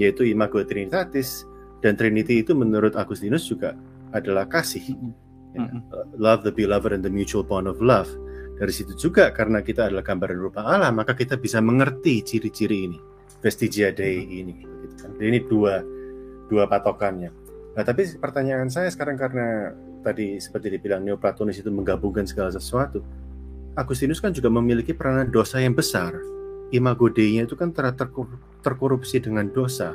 yaitu 0.00 0.24
imago 0.28 0.60
trinitatis 0.64 1.44
dan 1.82 1.98
trinity 1.98 2.40
itu 2.40 2.54
menurut 2.54 2.94
Agustinus 2.94 3.44
juga 3.44 3.74
adalah 4.14 4.46
kasih. 4.46 4.96
Ya, 5.52 5.68
love 6.16 6.48
the 6.48 6.54
beloved 6.54 6.96
and 6.96 7.04
the 7.04 7.12
mutual 7.12 7.44
bond 7.44 7.68
of 7.68 7.82
love. 7.84 8.08
Dari 8.56 8.72
situ 8.72 8.96
juga 8.96 9.28
karena 9.34 9.60
kita 9.60 9.90
adalah 9.90 10.06
gambaran 10.06 10.38
rupa 10.38 10.64
Allah, 10.64 10.88
maka 10.94 11.12
kita 11.12 11.36
bisa 11.36 11.60
mengerti 11.60 12.24
ciri-ciri 12.24 12.88
ini, 12.88 12.98
vestigia 13.42 13.92
Dei 13.92 14.22
ini. 14.22 14.64
Gitu 14.64 14.94
kan. 14.96 15.10
Jadi 15.18 15.26
ini 15.28 15.40
dua 15.44 15.82
dua 16.48 16.64
patokannya. 16.70 17.30
Nah, 17.72 17.84
tapi 17.84 18.04
pertanyaan 18.20 18.68
saya 18.68 18.92
sekarang 18.92 19.16
karena 19.16 19.72
tadi 20.04 20.36
seperti 20.36 20.76
dibilang 20.76 21.04
Neoplatonis 21.04 21.60
itu 21.60 21.72
menggabungkan 21.72 22.28
segala 22.28 22.52
sesuatu. 22.52 23.00
Agustinus 23.72 24.20
kan 24.20 24.36
juga 24.36 24.52
memiliki 24.52 24.92
peranan 24.92 25.32
dosa 25.32 25.56
yang 25.56 25.72
besar. 25.72 26.12
Imago 26.72 27.08
Dei-nya 27.08 27.48
itu 27.48 27.56
kan 27.56 27.72
ter 27.72 27.88
terkorupsi 28.62 29.18
dengan 29.18 29.50
dosa. 29.50 29.92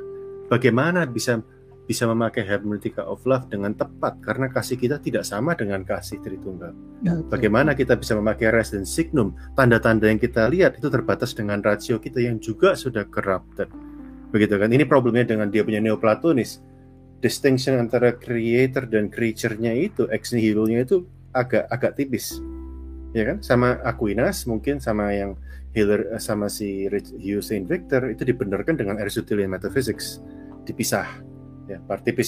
Bagaimana 0.51 1.07
bisa 1.07 1.39
bisa 1.87 2.03
memakai 2.03 2.43
hermeneutika 2.43 3.07
of 3.07 3.23
love 3.23 3.47
dengan 3.47 3.71
tepat 3.71 4.19
karena 4.19 4.51
kasih 4.51 4.75
kita 4.75 4.99
tidak 4.99 5.23
sama 5.23 5.55
dengan 5.55 5.87
kasih 5.87 6.19
Tritunggal. 6.19 6.75
Ya, 6.99 7.15
Bagaimana 7.31 7.71
kita 7.71 7.95
bisa 7.95 8.13
memakai 8.19 8.51
res 8.51 8.75
dan 8.75 8.83
signum? 8.83 9.31
Tanda-tanda 9.55 10.11
yang 10.11 10.19
kita 10.19 10.51
lihat 10.51 10.75
itu 10.75 10.91
terbatas 10.91 11.31
dengan 11.31 11.63
rasio 11.63 11.95
kita 11.97 12.19
yang 12.19 12.43
juga 12.43 12.75
sudah 12.75 13.07
corrupted. 13.07 13.71
Begitu 14.35 14.59
kan? 14.59 14.67
Ini 14.67 14.83
problemnya 14.83 15.23
dengan 15.23 15.47
dia 15.47 15.63
punya 15.63 15.79
Neoplatonis. 15.79 16.59
Distinction 17.23 17.79
antara 17.79 18.13
creator 18.13 18.85
dan 18.85 19.07
creature-nya 19.07 19.73
itu, 19.73 20.05
ex 20.11 20.35
nihilo-nya 20.35 20.83
itu 20.83 21.07
agak 21.31 21.65
agak 21.71 21.95
tipis. 21.97 22.37
Ya 23.17 23.25
kan? 23.25 23.41
Sama 23.41 23.81
Aquinas 23.81 24.45
mungkin 24.45 24.77
sama 24.77 25.09
yang 25.09 25.33
Hiller 25.73 26.21
sama 26.21 26.53
si 26.53 26.85
Hugh 27.17 27.41
Saint 27.41 27.65
Victor 27.65 28.13
itu 28.13 28.21
dibenarkan 28.21 28.77
dengan 28.77 29.01
Aristotelian 29.01 29.49
metaphysics. 29.49 30.21
Dipisah. 30.69 31.25
Ya 31.65 31.81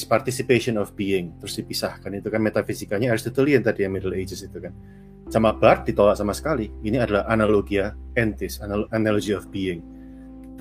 participation 0.10 0.82
of 0.82 0.98
being. 0.98 1.38
Terus 1.38 1.62
dipisahkan. 1.62 2.10
Itu 2.18 2.34
kan 2.34 2.42
metafisikanya 2.42 3.14
Aristotelian 3.14 3.62
tadi 3.62 3.86
yang 3.86 3.94
Middle 3.94 4.18
Ages 4.18 4.42
itu 4.42 4.58
kan. 4.58 4.74
Sama 5.30 5.54
Barth 5.54 5.86
ditolak 5.86 6.18
sama 6.18 6.34
sekali. 6.34 6.74
Ini 6.82 7.06
adalah 7.06 7.30
analogia 7.30 7.94
entis 8.18 8.58
analogy 8.90 9.38
of 9.38 9.46
being. 9.54 9.86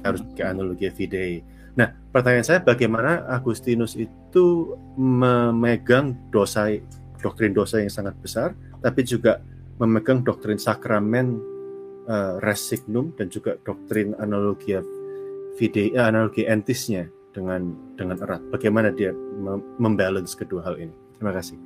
Harus 0.05 0.21
ke 0.37 0.45
analogi 0.45 0.93
fidei. 0.93 1.41
Nah 1.73 1.89
pertanyaan 2.13 2.45
saya 2.45 2.61
bagaimana 2.61 3.25
Agustinus 3.33 3.97
itu 3.97 4.77
memegang 5.01 6.13
dosa 6.29 6.69
doktrin 7.19 7.57
dosa 7.57 7.83
yang 7.83 7.91
sangat 7.91 8.15
besar 8.23 8.55
tapi 8.79 9.03
juga 9.03 9.43
memegang 9.79 10.27
doktrin 10.27 10.59
sakramen 10.59 11.39
uh, 12.11 12.43
resignum 12.43 13.15
dan 13.15 13.31
juga 13.31 13.57
doktrin 13.63 14.15
analogia 14.19 14.83
uh, 15.59 16.07
analogi 16.07 16.47
entisnya 16.47 17.07
dengan 17.35 17.75
dengan 17.95 18.19
erat. 18.19 18.43
Bagaimana 18.51 18.91
dia 18.91 19.15
membalance 19.79 20.35
kedua 20.35 20.67
hal 20.67 20.77
ini? 20.79 20.95
Terima 21.19 21.33
kasih. 21.35 21.59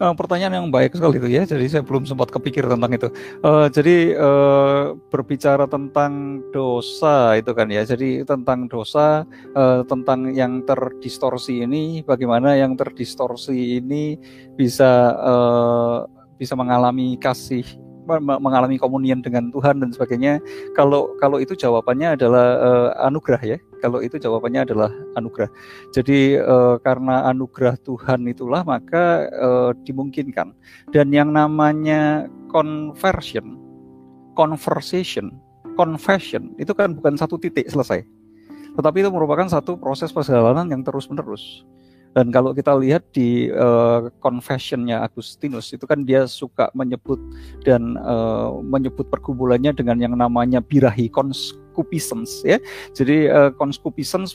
Uh, 0.00 0.16
pertanyaan 0.16 0.64
yang 0.64 0.68
baik 0.72 0.96
sekali 0.96 1.20
itu 1.20 1.28
ya. 1.28 1.44
Jadi 1.44 1.68
saya 1.68 1.84
belum 1.84 2.08
sempat 2.08 2.32
kepikir 2.32 2.64
tentang 2.64 2.88
itu. 2.88 3.12
Uh, 3.44 3.68
jadi 3.68 4.16
uh, 4.16 4.96
berbicara 5.12 5.68
tentang 5.68 6.40
dosa 6.56 7.36
itu 7.36 7.52
kan 7.52 7.68
ya. 7.68 7.84
Jadi 7.84 8.24
tentang 8.24 8.64
dosa, 8.64 9.28
uh, 9.52 9.84
tentang 9.84 10.32
yang 10.32 10.64
terdistorsi 10.64 11.68
ini, 11.68 12.00
bagaimana 12.00 12.56
yang 12.56 12.80
terdistorsi 12.80 13.76
ini 13.76 14.16
bisa 14.56 15.12
uh, 15.20 16.08
bisa 16.40 16.56
mengalami 16.56 17.20
kasih 17.20 17.68
mengalami 18.18 18.80
komunian 18.80 19.20
dengan 19.20 19.52
Tuhan 19.52 19.84
dan 19.84 19.92
sebagainya. 19.92 20.40
Kalau 20.72 21.12
kalau 21.20 21.38
itu 21.38 21.52
jawabannya 21.52 22.16
adalah 22.16 22.48
uh, 22.56 22.88
anugerah 23.04 23.42
ya. 23.44 23.58
Kalau 23.80 24.04
itu 24.04 24.20
jawabannya 24.20 24.68
adalah 24.68 24.92
anugerah. 25.16 25.48
Jadi 25.96 26.36
uh, 26.36 26.76
karena 26.84 27.28
anugerah 27.32 27.80
Tuhan 27.80 28.28
itulah 28.28 28.60
maka 28.62 29.26
uh, 29.34 29.70
dimungkinkan. 29.84 30.52
Dan 30.92 31.10
yang 31.10 31.32
namanya 31.32 32.28
conversion, 32.52 33.56
conversation, 34.36 35.32
confession 35.74 36.52
itu 36.60 36.76
kan 36.76 36.92
bukan 36.92 37.16
satu 37.16 37.40
titik 37.40 37.68
selesai. 37.72 38.04
Tetapi 38.76 39.02
itu 39.02 39.10
merupakan 39.10 39.48
satu 39.48 39.80
proses 39.80 40.14
perjalanan 40.14 40.68
yang 40.70 40.84
terus-menerus. 40.86 41.66
Dan 42.10 42.34
kalau 42.34 42.50
kita 42.50 42.74
lihat 42.74 43.06
di 43.14 43.46
uh, 43.54 44.10
confessionnya 44.18 44.98
Agustinus 45.06 45.70
itu 45.70 45.86
kan 45.86 46.02
dia 46.02 46.26
suka 46.26 46.66
menyebut 46.74 47.22
dan 47.62 47.94
uh, 48.02 48.50
menyebut 48.66 49.06
pergumulannya 49.06 49.70
dengan 49.70 49.94
yang 50.02 50.14
namanya 50.18 50.58
birahi 50.58 51.06
concupiscence 51.70 52.42
ya. 52.42 52.58
Jadi 52.92 53.30
uh, 53.30 53.54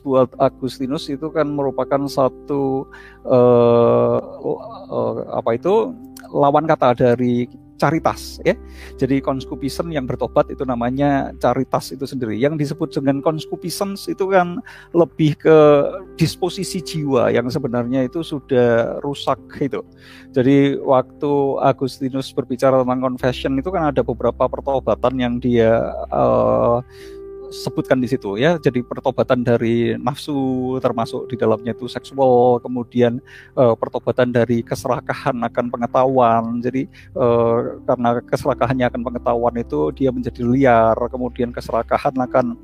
buat 0.02 0.32
Agustinus 0.40 1.12
itu 1.12 1.28
kan 1.36 1.52
merupakan 1.52 2.08
satu 2.08 2.88
uh, 3.28 4.18
uh, 4.88 5.14
apa 5.36 5.60
itu 5.60 5.92
lawan 6.32 6.64
kata 6.66 6.96
dari 6.96 7.46
caritas 7.76 8.40
ya. 8.48 8.56
Jadi 8.96 9.20
conscupiscence 9.20 9.92
yang 9.92 10.08
bertobat 10.08 10.48
itu 10.48 10.64
namanya 10.64 11.36
caritas 11.44 11.92
itu 11.92 12.08
sendiri. 12.08 12.40
Yang 12.40 12.68
disebut 12.68 12.90
dengan 12.96 13.20
conscupiscence 13.20 14.08
itu 14.08 14.32
kan 14.32 14.64
lebih 14.96 15.36
ke 15.36 15.58
disposisi 16.16 16.80
jiwa 16.80 17.32
yang 17.32 17.52
sebenarnya 17.52 18.08
itu 18.08 18.24
sudah 18.24 19.00
rusak 19.04 19.40
itu. 19.60 19.84
Jadi 20.32 20.80
waktu 20.80 21.32
Agustinus 21.64 22.32
berbicara 22.32 22.84
tentang 22.84 23.04
confession 23.04 23.60
itu 23.60 23.70
kan 23.72 23.92
ada 23.92 24.02
beberapa 24.04 24.48
pertobatan 24.48 25.20
yang 25.20 25.36
dia 25.40 25.92
uh, 26.12 26.80
sebutkan 27.52 28.00
di 28.00 28.08
situ 28.10 28.38
ya. 28.40 28.58
Jadi 28.62 28.82
pertobatan 28.86 29.42
dari 29.46 29.98
nafsu 29.98 30.78
termasuk 30.80 31.30
di 31.30 31.36
dalamnya 31.36 31.74
itu 31.74 31.90
seksual, 31.90 32.62
kemudian 32.62 33.20
uh, 33.58 33.74
pertobatan 33.74 34.32
dari 34.32 34.62
keserakahan 34.62 35.36
akan 35.46 35.66
pengetahuan. 35.70 36.44
Jadi 36.62 36.88
uh, 37.18 37.82
karena 37.84 38.22
keserakahannya 38.22 38.86
akan 38.90 39.02
pengetahuan 39.02 39.56
itu 39.60 39.92
dia 39.94 40.10
menjadi 40.10 40.42
liar, 40.46 40.98
kemudian 41.10 41.50
keserakahan 41.52 42.16
akan 42.16 42.56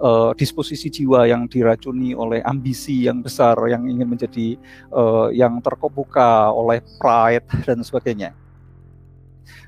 uh, 0.00 0.30
disposisi 0.36 0.88
jiwa 0.92 1.28
yang 1.28 1.46
diracuni 1.46 2.12
oleh 2.12 2.40
ambisi 2.44 3.06
yang 3.06 3.20
besar 3.20 3.56
yang 3.68 3.84
ingin 3.86 4.08
menjadi 4.08 4.56
uh, 4.92 5.28
yang 5.32 5.58
terkebuka 5.60 6.50
oleh 6.52 6.80
pride 6.98 7.46
dan 7.64 7.80
sebagainya. 7.84 8.32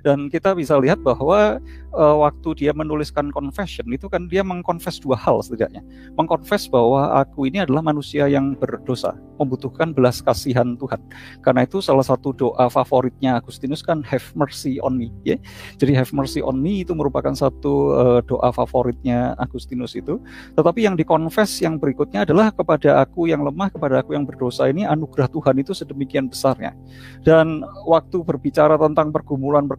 Dan 0.07 0.31
kita 0.31 0.55
bisa 0.55 0.79
lihat 0.79 1.03
bahwa 1.03 1.59
uh, 1.95 2.17
waktu 2.23 2.67
dia 2.67 2.73
menuliskan 2.75 3.31
confession 3.35 3.89
itu 3.91 4.07
kan 4.07 4.27
dia 4.31 4.45
mengkonfes 4.47 5.01
dua 5.03 5.19
hal 5.19 5.43
setidaknya. 5.43 5.83
Mengkonfes 6.15 6.71
bahwa 6.71 7.19
aku 7.19 7.49
ini 7.49 7.63
adalah 7.63 7.83
manusia 7.83 8.27
yang 8.31 8.55
berdosa, 8.59 9.17
membutuhkan 9.41 9.95
belas 9.95 10.23
kasihan 10.23 10.79
Tuhan. 10.79 11.01
Karena 11.43 11.65
itu 11.67 11.83
salah 11.83 12.05
satu 12.05 12.35
doa 12.35 12.67
favoritnya 12.71 13.39
Agustinus 13.39 13.83
kan 13.83 14.03
have 14.07 14.25
mercy 14.35 14.79
on 14.83 14.99
me 14.99 15.11
ya. 15.27 15.39
Jadi 15.79 15.95
have 15.95 16.11
mercy 16.15 16.43
on 16.43 16.59
me 16.59 16.83
itu 16.87 16.93
merupakan 16.95 17.35
satu 17.35 17.95
uh, 17.95 18.21
doa 18.25 18.51
favoritnya 18.55 19.35
Agustinus 19.39 19.95
itu. 19.99 20.21
Tetapi 20.55 20.85
yang 20.87 20.95
dikonfes 20.99 21.63
yang 21.63 21.79
berikutnya 21.79 22.23
adalah 22.27 22.51
kepada 22.55 23.03
aku 23.03 23.31
yang 23.31 23.43
lemah, 23.43 23.71
kepada 23.71 24.03
aku 24.03 24.15
yang 24.15 24.27
berdosa 24.27 24.71
ini 24.71 24.87
anugerah 24.87 25.31
Tuhan 25.31 25.57
itu 25.61 25.73
sedemikian 25.75 26.31
besarnya. 26.31 26.75
Dan 27.23 27.63
waktu 27.87 28.23
berbicara 28.23 28.79
tentang 28.79 29.11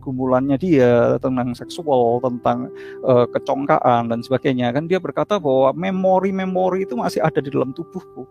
pergumulan-pergumulannya 0.10 0.58
dia 0.58 1.22
tentang 1.22 1.54
seksual 1.54 2.18
tentang 2.26 2.74
uh, 3.06 3.30
kecongkaan 3.30 4.10
dan 4.10 4.20
sebagainya 4.26 4.74
kan 4.74 4.90
dia 4.90 4.98
berkata 4.98 5.38
bahwa 5.38 5.70
memori-memori 5.78 6.90
itu 6.90 6.98
masih 6.98 7.22
ada 7.22 7.38
di 7.38 7.54
dalam 7.54 7.70
tubuhku. 7.72 8.26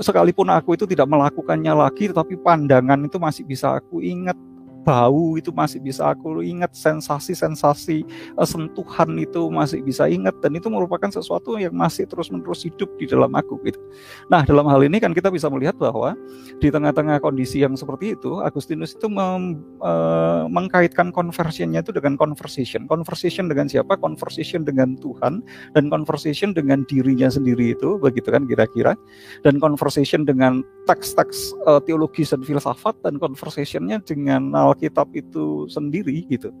Sekalipun 0.00 0.48
aku 0.48 0.76
itu 0.76 0.88
tidak 0.88 1.08
melakukannya 1.08 1.72
lagi 1.76 2.08
tetapi 2.08 2.40
pandangan 2.40 3.04
itu 3.04 3.20
masih 3.20 3.44
bisa 3.44 3.76
aku 3.76 4.00
ingat 4.00 4.36
bau 4.88 5.36
itu 5.36 5.52
masih 5.52 5.84
bisa 5.84 6.08
aku 6.08 6.40
ingat 6.40 6.72
sensasi-sensasi 6.72 8.08
uh, 8.40 8.48
sentuhan 8.48 9.20
itu 9.20 9.52
masih 9.52 9.84
bisa 9.84 10.08
ingat 10.08 10.32
dan 10.40 10.56
itu 10.56 10.72
merupakan 10.72 11.12
sesuatu 11.12 11.60
yang 11.60 11.76
masih 11.76 12.08
terus-menerus 12.08 12.64
hidup 12.64 12.88
di 12.96 13.04
dalam 13.04 13.28
aku 13.36 13.60
gitu. 13.68 13.76
Nah, 14.32 14.48
dalam 14.48 14.64
hal 14.64 14.80
ini 14.80 14.96
kan 14.96 15.12
kita 15.12 15.28
bisa 15.28 15.52
melihat 15.52 15.76
bahwa 15.76 16.16
di 16.56 16.72
tengah-tengah 16.72 17.20
kondisi 17.20 17.60
yang 17.60 17.76
seperti 17.76 18.16
itu 18.16 18.40
Agustinus 18.40 18.96
itu 18.96 19.12
uh, 19.12 20.48
mengkaitkan 20.48 21.12
conversionnya 21.12 21.84
itu 21.84 21.92
dengan 21.92 22.16
conversation. 22.16 22.88
Conversation 22.88 23.52
dengan 23.52 23.68
siapa? 23.68 24.00
Conversation 24.00 24.64
dengan 24.64 24.96
Tuhan 24.96 25.44
dan 25.76 25.92
conversation 25.92 26.56
dengan 26.56 26.88
dirinya 26.88 27.28
sendiri 27.28 27.76
itu 27.76 28.00
begitu 28.00 28.32
kan 28.32 28.48
kira-kira. 28.48 28.96
Dan 29.44 29.60
conversation 29.60 30.24
dengan 30.24 30.64
teks-teks 30.88 31.52
uh, 31.68 31.84
teologis 31.84 32.32
dan 32.32 32.40
filsafat 32.40 32.96
dan 33.04 33.20
conversationnya 33.20 34.00
dengan 34.00 34.56
Alkitab 34.78 35.10
itu 35.18 35.66
sendiri 35.66 36.22
gitu. 36.30 36.54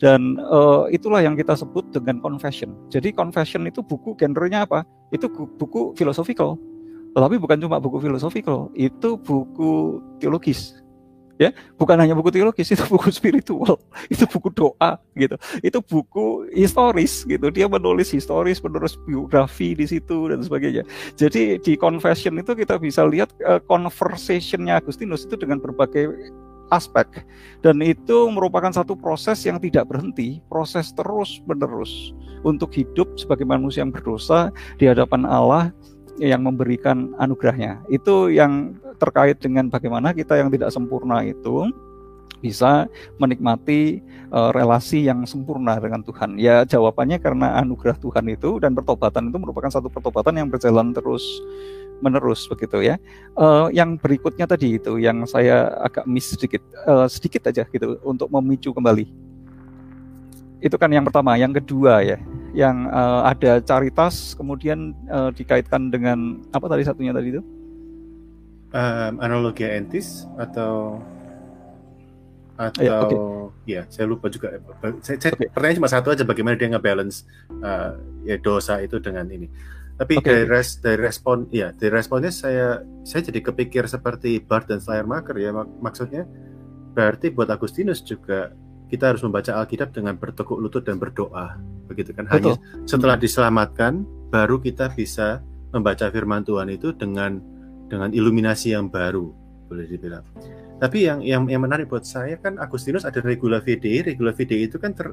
Dan 0.00 0.40
uh, 0.40 0.88
itulah 0.88 1.20
yang 1.20 1.36
kita 1.36 1.52
sebut 1.52 1.92
dengan 1.92 2.24
confession. 2.24 2.72
Jadi 2.88 3.12
confession 3.12 3.68
itu 3.68 3.84
buku 3.84 4.16
genrenya 4.16 4.64
apa? 4.64 4.88
Itu 5.12 5.28
buku 5.28 5.92
philosophical. 5.92 6.56
Tetapi 7.12 7.36
bukan 7.36 7.60
cuma 7.60 7.76
buku 7.76 8.00
philosophical, 8.00 8.72
itu 8.72 9.20
buku 9.20 10.00
teologis. 10.16 10.80
ya 11.40 11.56
bukan 11.80 11.96
hanya 11.96 12.12
buku 12.12 12.28
teologis 12.28 12.68
itu 12.68 12.84
buku 12.84 13.08
spiritual 13.08 13.80
itu 14.12 14.28
buku 14.28 14.52
doa 14.52 15.00
gitu 15.16 15.40
itu 15.64 15.78
buku 15.80 16.52
historis 16.52 17.24
gitu 17.24 17.48
dia 17.48 17.64
menulis 17.64 18.12
historis 18.12 18.60
menulis 18.60 19.00
biografi 19.08 19.72
di 19.72 19.88
situ 19.88 20.28
dan 20.28 20.44
sebagainya 20.44 20.84
jadi 21.16 21.56
di 21.56 21.80
confession 21.80 22.36
itu 22.36 22.52
kita 22.52 22.76
bisa 22.76 23.08
lihat 23.08 23.32
uh, 23.48 23.56
conversationnya 23.64 24.84
Agustinus 24.84 25.24
itu 25.24 25.40
dengan 25.40 25.64
berbagai 25.64 26.12
aspek 26.70 27.26
dan 27.60 27.82
itu 27.84 28.30
merupakan 28.32 28.70
satu 28.70 28.94
proses 28.96 29.42
yang 29.44 29.58
tidak 29.58 29.90
berhenti 29.90 30.40
proses 30.48 30.94
terus 30.94 31.42
menerus 31.44 32.14
untuk 32.46 32.72
hidup 32.72 33.18
sebagai 33.20 33.44
manusia 33.44 33.84
yang 33.84 33.92
berdosa 33.92 34.48
di 34.80 34.88
hadapan 34.88 35.28
Allah 35.28 35.74
yang 36.20 36.44
memberikan 36.44 37.16
anugerahnya. 37.16 37.80
Itu 37.88 38.28
yang 38.28 38.76
terkait 39.00 39.40
dengan 39.40 39.72
bagaimana 39.72 40.12
kita 40.12 40.36
yang 40.36 40.52
tidak 40.52 40.68
sempurna 40.68 41.24
itu 41.24 41.72
bisa 42.40 42.88
menikmati 43.20 44.00
uh, 44.32 44.48
relasi 44.50 45.04
yang 45.04 45.28
sempurna 45.28 45.76
dengan 45.76 46.00
Tuhan. 46.00 46.40
Ya 46.40 46.64
jawabannya 46.64 47.20
karena 47.20 47.60
anugerah 47.60 48.00
Tuhan 48.00 48.32
itu 48.32 48.56
dan 48.60 48.72
pertobatan 48.72 49.28
itu 49.28 49.36
merupakan 49.36 49.68
satu 49.68 49.92
pertobatan 49.92 50.40
yang 50.40 50.48
berjalan 50.48 50.96
terus 50.96 51.22
menerus 52.00 52.48
begitu 52.48 52.80
ya. 52.80 52.96
Uh, 53.36 53.68
yang 53.70 53.96
berikutnya 53.96 54.48
tadi 54.48 54.76
itu 54.80 54.98
yang 55.00 55.24
saya 55.24 55.70
agak 55.84 56.04
miss 56.04 56.32
sedikit, 56.32 56.60
uh, 56.88 57.06
sedikit 57.06 57.48
aja 57.48 57.64
gitu 57.68 58.00
untuk 58.02 58.28
memicu 58.28 58.74
kembali. 58.74 59.08
Itu 60.60 60.76
kan 60.76 60.92
yang 60.92 61.08
pertama, 61.08 61.40
yang 61.40 61.56
kedua 61.56 62.04
ya 62.04 62.20
yang 62.50 62.90
uh, 62.90 63.30
ada 63.30 63.62
caritas 63.62 64.34
kemudian 64.34 64.92
uh, 65.06 65.30
dikaitkan 65.30 65.88
dengan 65.88 66.42
apa 66.50 66.66
tadi 66.66 66.82
satunya 66.82 67.14
tadi 67.14 67.38
itu? 67.38 67.42
Um, 68.70 69.18
analogi 69.18 69.66
entis 69.66 70.26
atau 70.38 71.02
atau 72.60 72.84
ya, 72.84 72.94
okay. 73.08 73.16
ya 73.64 73.82
saya 73.88 74.04
lupa 74.04 74.28
juga 74.28 74.60
saya, 75.00 75.16
saya 75.16 75.32
okay. 75.32 75.48
pertanyaan 75.48 75.78
cuma 75.80 75.90
satu 75.90 76.12
aja 76.12 76.28
bagaimana 76.28 76.60
dia 76.60 76.68
ngebalance 76.68 77.24
uh, 77.64 77.96
ya 78.20 78.36
dosa 78.36 78.84
itu 78.84 79.00
dengan 79.00 79.24
ini 79.32 79.48
tapi 80.00 80.16
okay. 80.16 80.24
dari 80.32 80.44
res 80.48 80.80
dari 80.80 80.96
respon 80.96 81.44
ya 81.52 81.76
dari 81.76 81.92
responnya 81.92 82.32
saya 82.32 82.80
saya 83.04 83.20
jadi 83.28 83.52
kepikir 83.52 83.84
seperti 83.84 84.40
Bart 84.40 84.72
dan 84.72 84.80
Schleiermacher 84.80 85.36
ya 85.36 85.52
mak 85.52 85.68
maksudnya. 85.84 86.24
Berarti 86.96 87.28
buat 87.28 87.52
Agustinus 87.52 88.00
juga 88.00 88.56
kita 88.88 89.12
harus 89.12 89.20
membaca 89.20 89.60
Alkitab 89.60 89.92
dengan 89.92 90.16
bertekuk 90.16 90.56
lutut 90.56 90.88
dan 90.88 90.96
berdoa 90.96 91.60
begitu 91.84 92.16
kan? 92.16 92.24
Hanya 92.32 92.56
setelah 92.88 93.20
diselamatkan 93.20 94.08
baru 94.32 94.56
kita 94.56 94.88
bisa 94.96 95.44
membaca 95.68 96.08
firman 96.08 96.48
Tuhan 96.48 96.72
itu 96.72 96.96
dengan 96.96 97.36
dengan 97.92 98.08
iluminasi 98.08 98.72
yang 98.72 98.88
baru 98.88 99.28
boleh 99.68 99.84
dibilang. 99.84 100.24
Tapi 100.80 101.12
yang 101.12 101.20
yang 101.20 101.44
yang 101.44 101.60
menarik 101.60 101.92
buat 101.92 102.08
saya 102.08 102.40
kan 102.40 102.56
Agustinus 102.56 103.04
ada 103.04 103.20
regula 103.20 103.60
VDI 103.60 104.16
regula 104.16 104.32
VDI 104.32 104.64
itu 104.64 104.80
kan 104.80 104.96
ter, 104.96 105.12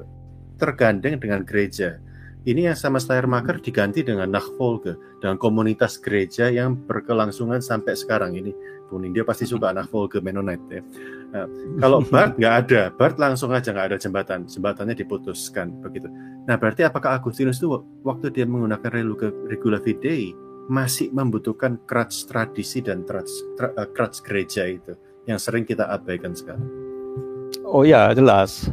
tergandeng 0.56 1.20
dengan 1.20 1.44
gereja 1.44 2.00
ini 2.46 2.70
yang 2.70 2.78
sama 2.78 3.02
Schleiermacher 3.02 3.58
diganti 3.58 4.06
dengan 4.06 4.30
Nachfolge 4.30 4.94
dengan 5.18 5.40
komunitas 5.40 5.98
gereja 5.98 6.52
yang 6.52 6.76
berkelangsungan 6.76 7.58
sampai 7.58 7.98
sekarang 7.98 8.38
ini 8.38 8.54
Bung 8.88 9.04
dia 9.10 9.26
pasti 9.26 9.44
suka 9.44 9.72
Nachfolge 9.76 10.22
Mennonite 10.22 10.68
ya 10.70 10.82
Nah, 11.28 11.44
kalau 11.76 12.00
Bart 12.00 12.40
nggak 12.40 12.54
ada, 12.64 12.82
Bart 12.88 13.20
langsung 13.20 13.52
aja 13.52 13.68
nggak 13.68 13.92
ada 13.92 13.98
jembatan, 14.00 14.48
jembatannya 14.48 14.96
diputuskan 14.96 15.76
begitu. 15.84 16.08
Nah 16.48 16.56
berarti 16.56 16.88
apakah 16.88 17.20
Agustinus 17.20 17.60
itu 17.60 17.68
waktu 18.00 18.32
dia 18.32 18.48
menggunakan 18.48 18.88
regula 19.52 19.76
fidei 19.84 20.32
masih 20.72 21.12
membutuhkan 21.12 21.76
crutch 21.84 22.24
tradisi 22.24 22.80
dan 22.80 23.04
crutch, 23.04 23.32
uh, 23.60 23.88
crutch 23.92 24.24
gereja 24.24 24.64
itu 24.72 24.96
yang 25.28 25.36
sering 25.36 25.68
kita 25.68 25.84
abaikan 25.84 26.32
sekarang? 26.32 26.64
Oh 27.68 27.84
ya 27.84 28.08
jelas. 28.16 28.72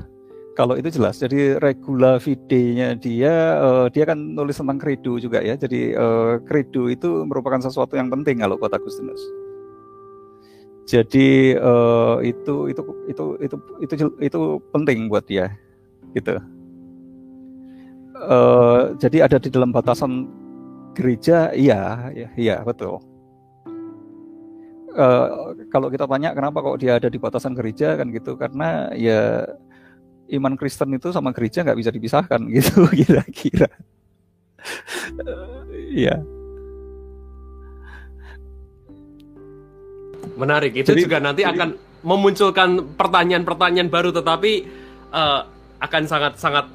Kalau 0.55 0.79
itu 0.79 0.87
jelas. 0.87 1.19
Jadi 1.19 1.59
regula 1.59 2.15
fidei-nya 2.15 2.95
dia 2.95 3.59
uh, 3.59 3.85
dia 3.91 4.07
kan 4.07 4.15
nulis 4.15 4.55
tentang 4.55 4.79
credo 4.79 5.19
juga 5.19 5.43
ya. 5.43 5.59
Jadi 5.59 5.91
uh, 5.91 6.39
credo 6.47 6.87
itu 6.87 7.27
merupakan 7.27 7.59
sesuatu 7.59 7.99
yang 7.99 8.07
penting 8.07 8.39
kalau 8.39 8.55
buat 8.55 8.71
Agustinus. 8.71 9.19
Jadi 10.85 11.57
uh, 11.57 12.21
itu 12.21 12.69
itu 12.69 12.81
itu 13.09 13.25
itu 13.41 13.55
itu 13.81 13.93
itu 14.21 14.39
penting 14.69 15.09
buat 15.09 15.25
dia, 15.25 15.49
gitu. 16.13 16.37
Uh, 18.13 18.93
jadi 19.01 19.25
ada 19.25 19.41
di 19.41 19.49
dalam 19.49 19.73
batasan 19.73 20.29
gereja, 20.93 21.49
iya, 21.57 22.13
iya, 22.13 22.29
iya 22.37 22.55
betul. 22.61 23.01
Uh, 24.93 25.57
kalau 25.73 25.89
kita 25.89 26.05
tanya 26.05 26.37
kenapa 26.37 26.61
kok 26.61 26.77
dia 26.77 27.01
ada 27.01 27.09
di 27.09 27.17
batasan 27.17 27.57
gereja 27.57 27.97
kan 27.97 28.13
gitu, 28.13 28.37
karena 28.37 28.93
ya 28.93 29.41
iman 30.33 30.53
Kristen 30.57 30.95
itu 30.97 31.13
sama 31.13 31.29
gereja 31.35 31.61
nggak 31.61 31.77
bisa 31.77 31.91
dipisahkan 31.93 32.41
gitu 32.55 32.87
kira-kira. 32.89 33.69
Iya. 35.95 36.17
uh, 36.17 36.35
Menarik. 40.35 40.75
Itu 40.75 40.91
jadi, 40.91 41.01
juga 41.07 41.17
nanti 41.21 41.45
jadi, 41.45 41.53
akan 41.55 41.69
memunculkan 42.03 42.97
pertanyaan-pertanyaan 42.97 43.87
baru 43.87 44.09
tetapi 44.11 44.65
uh, 45.13 45.47
akan 45.79 46.03
sangat-sangat 46.09 46.65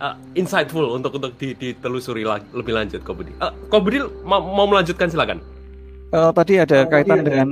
uh, 0.00 0.14
insightful 0.40 0.96
untuk 0.96 1.16
untuk 1.20 1.36
ditelusuri 1.38 2.24
lagi, 2.24 2.48
lebih 2.56 2.72
lanjut 2.74 3.00
Kobudi. 3.04 3.30
Uh, 3.38 3.52
Kobudi 3.68 4.00
mau, 4.24 4.40
mau 4.40 4.66
melanjutkan 4.66 5.12
silakan. 5.12 5.38
Uh, 6.10 6.30
tadi 6.32 6.58
ada 6.62 6.86
oh, 6.86 6.90
kaitan 6.90 7.20
iya, 7.20 7.26
dengan 7.26 7.48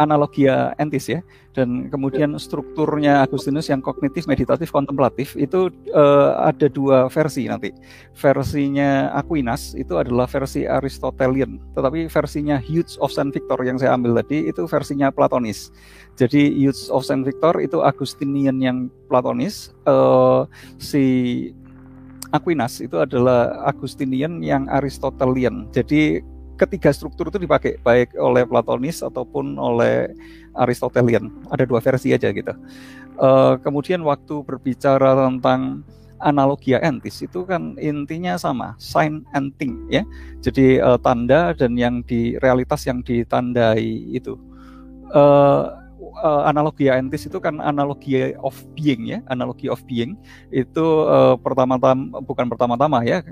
analogia 0.00 0.72
entis 0.80 1.12
ya. 1.12 1.20
Dan 1.50 1.90
kemudian 1.90 2.38
strukturnya 2.38 3.26
Agustinus 3.26 3.66
yang 3.66 3.82
kognitif 3.82 4.30
meditatif 4.30 4.70
kontemplatif 4.70 5.34
itu 5.34 5.66
uh, 5.92 6.38
ada 6.46 6.70
dua 6.70 7.10
versi 7.10 7.50
nanti. 7.50 7.74
Versinya 8.14 9.10
Aquinas 9.12 9.74
itu 9.74 9.98
adalah 9.98 10.30
versi 10.30 10.64
Aristotelian 10.64 11.60
tetapi 11.74 12.06
versinya 12.06 12.56
Hughes 12.62 12.96
of 13.02 13.10
Saint 13.10 13.34
Victor 13.34 13.58
yang 13.66 13.76
saya 13.76 13.98
ambil 13.98 14.16
tadi 14.22 14.46
itu 14.46 14.62
versinya 14.70 15.10
Platonis. 15.10 15.74
Jadi 16.14 16.54
Hughes 16.54 16.86
of 16.88 17.02
Saint 17.02 17.26
Victor 17.26 17.58
itu 17.58 17.82
Agustinian 17.82 18.62
yang 18.62 18.86
Platonis 19.10 19.74
uh, 19.90 20.46
si 20.78 21.50
Aquinas 22.30 22.78
itu 22.78 22.94
adalah 22.94 23.66
Agustinian 23.66 24.38
yang 24.38 24.70
Aristotelian. 24.70 25.66
Jadi 25.74 26.22
ketiga 26.60 26.92
struktur 26.92 27.32
itu 27.32 27.40
dipakai 27.40 27.80
baik 27.80 28.12
oleh 28.20 28.44
Platonis 28.44 29.00
ataupun 29.00 29.56
oleh 29.56 30.12
Aristotelian. 30.52 31.32
Ada 31.48 31.64
dua 31.64 31.80
versi 31.80 32.12
aja 32.12 32.28
gitu. 32.28 32.52
Uh, 33.16 33.56
kemudian 33.64 34.04
waktu 34.04 34.44
berbicara 34.44 35.16
tentang 35.16 35.84
analogia 36.20 36.78
entis 36.84 37.24
itu 37.24 37.48
kan 37.48 37.74
intinya 37.80 38.36
sama 38.36 38.76
sign 38.76 39.24
and 39.32 39.56
thing 39.56 39.80
ya 39.88 40.04
jadi 40.44 40.80
uh, 40.84 40.98
tanda 41.00 41.56
dan 41.56 41.74
yang 41.80 42.04
di 42.04 42.36
realitas 42.44 42.84
yang 42.84 43.00
ditandai 43.00 44.12
itu 44.12 44.36
uh, 45.16 45.80
uh, 46.20 46.42
analogia 46.44 47.00
entis 47.00 47.26
itu 47.26 47.40
kan 47.40 47.58
analogi 47.60 48.36
of 48.44 48.54
being 48.76 49.08
ya 49.08 49.18
analogi 49.32 49.66
of 49.72 49.80
being 49.88 50.14
itu 50.52 50.84
uh, 51.08 51.34
pertama-tama 51.40 52.20
bukan 52.24 52.46
pertama-tama 52.52 53.02
ya 53.04 53.24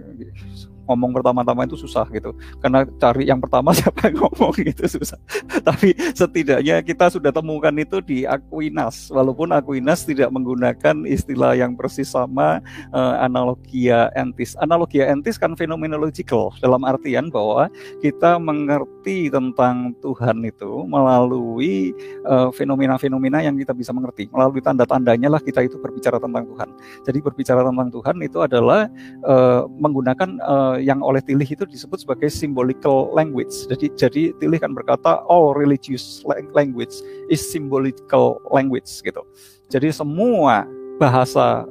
ngomong 0.88 1.12
pertama-tama 1.12 1.68
itu 1.68 1.76
susah 1.76 2.08
gitu. 2.08 2.32
Karena 2.64 2.88
cari 2.96 3.28
yang 3.28 3.38
pertama 3.38 3.70
siapa 3.78 4.08
yang 4.08 4.24
ngomong 4.24 4.56
gitu 4.56 4.88
susah. 4.88 5.20
Tapi 5.68 5.92
setidaknya 6.16 6.80
kita 6.80 7.12
sudah 7.12 7.28
temukan 7.28 7.72
itu 7.76 8.00
di 8.00 8.24
Aquinas. 8.24 9.12
Walaupun 9.12 9.52
Aquinas 9.52 10.08
tidak 10.08 10.32
menggunakan 10.32 11.04
istilah 11.04 11.52
yang 11.52 11.76
persis 11.76 12.08
sama 12.08 12.64
uh, 12.96 13.20
analogia 13.20 14.08
entis. 14.16 14.56
Analogia 14.58 15.12
entis 15.12 15.36
kan 15.36 15.52
fenomenological 15.52 16.56
dalam 16.64 16.82
artian 16.88 17.28
bahwa 17.28 17.68
kita 18.00 18.40
mengerti 18.40 19.28
tentang 19.28 19.92
Tuhan 20.00 20.40
itu 20.48 20.88
melalui 20.88 21.92
uh, 22.24 22.48
fenomena-fenomena 22.54 23.44
yang 23.44 23.60
kita 23.60 23.76
bisa 23.76 23.92
mengerti. 23.92 24.32
Melalui 24.32 24.64
tanda-tandanya 24.64 25.28
lah 25.28 25.42
kita 25.42 25.60
itu 25.66 25.76
berbicara 25.76 26.16
tentang 26.16 26.48
Tuhan. 26.48 26.68
Jadi 27.04 27.18
berbicara 27.20 27.60
tentang 27.66 27.88
Tuhan 27.92 28.16
itu 28.24 28.38
adalah 28.40 28.88
uh, 29.26 29.68
menggunakan 29.68 30.40
uh, 30.40 30.76
yang 30.80 31.02
oleh 31.04 31.20
Tilih 31.22 31.46
itu 31.46 31.64
disebut 31.66 32.02
sebagai 32.06 32.30
symbolical 32.32 33.12
language. 33.12 33.68
Jadi 33.68 33.92
jadi 33.98 34.22
Tilih 34.38 34.60
kan 34.62 34.72
berkata 34.72 35.20
all 35.26 35.52
religious 35.54 36.22
language 36.54 37.02
is 37.28 37.42
symbolical 37.42 38.40
language 38.50 38.88
gitu. 39.02 39.22
Jadi 39.68 39.92
semua 39.92 40.64
bahasa 40.96 41.68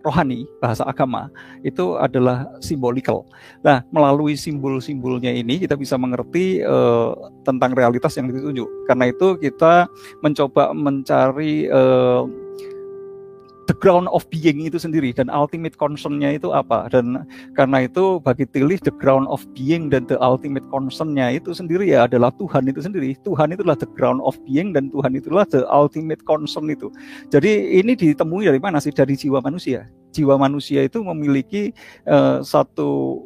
rohani, 0.00 0.48
bahasa 0.60 0.84
agama 0.88 1.28
itu 1.60 1.96
adalah 2.00 2.48
simbolikal. 2.64 3.28
Nah, 3.60 3.84
melalui 3.92 4.32
simbol-simbolnya 4.36 5.28
ini 5.32 5.60
kita 5.60 5.76
bisa 5.76 6.00
mengerti 6.00 6.64
uh, 6.64 7.12
tentang 7.44 7.76
realitas 7.76 8.16
yang 8.16 8.32
ditunjuk. 8.32 8.68
Karena 8.88 9.12
itu 9.12 9.36
kita 9.36 9.86
mencoba 10.24 10.72
mencari 10.72 11.68
uh, 11.68 12.24
the 13.70 13.76
ground 13.78 14.10
of 14.10 14.26
being 14.34 14.66
itu 14.66 14.82
sendiri 14.82 15.14
dan 15.14 15.30
ultimate 15.30 15.78
concernnya 15.78 16.34
itu 16.34 16.50
apa? 16.50 16.90
Dan 16.90 17.22
karena 17.54 17.86
itu 17.86 18.18
bagi 18.18 18.42
Tilly 18.50 18.82
the 18.82 18.90
ground 18.98 19.30
of 19.30 19.46
being 19.54 19.86
dan 19.86 20.10
the 20.10 20.18
ultimate 20.18 20.66
concernnya 20.74 21.38
itu 21.38 21.54
sendiri 21.54 21.86
ya 21.86 22.10
adalah 22.10 22.34
Tuhan 22.34 22.66
itu 22.66 22.82
sendiri. 22.82 23.14
Tuhan 23.22 23.54
itulah 23.54 23.78
the 23.78 23.86
ground 23.94 24.18
of 24.26 24.34
being 24.42 24.74
dan 24.74 24.90
Tuhan 24.90 25.14
itulah 25.14 25.46
the 25.46 25.62
ultimate 25.70 26.18
concern 26.26 26.66
itu. 26.66 26.90
Jadi 27.30 27.78
ini 27.78 27.94
ditemui 27.94 28.50
dari 28.50 28.58
mana 28.58 28.82
sih? 28.82 28.90
Dari 28.90 29.14
jiwa 29.14 29.38
manusia. 29.38 29.86
Jiwa 30.10 30.34
manusia 30.34 30.82
itu 30.82 30.98
memiliki 31.06 31.70
uh, 32.10 32.42
satu 32.42 33.22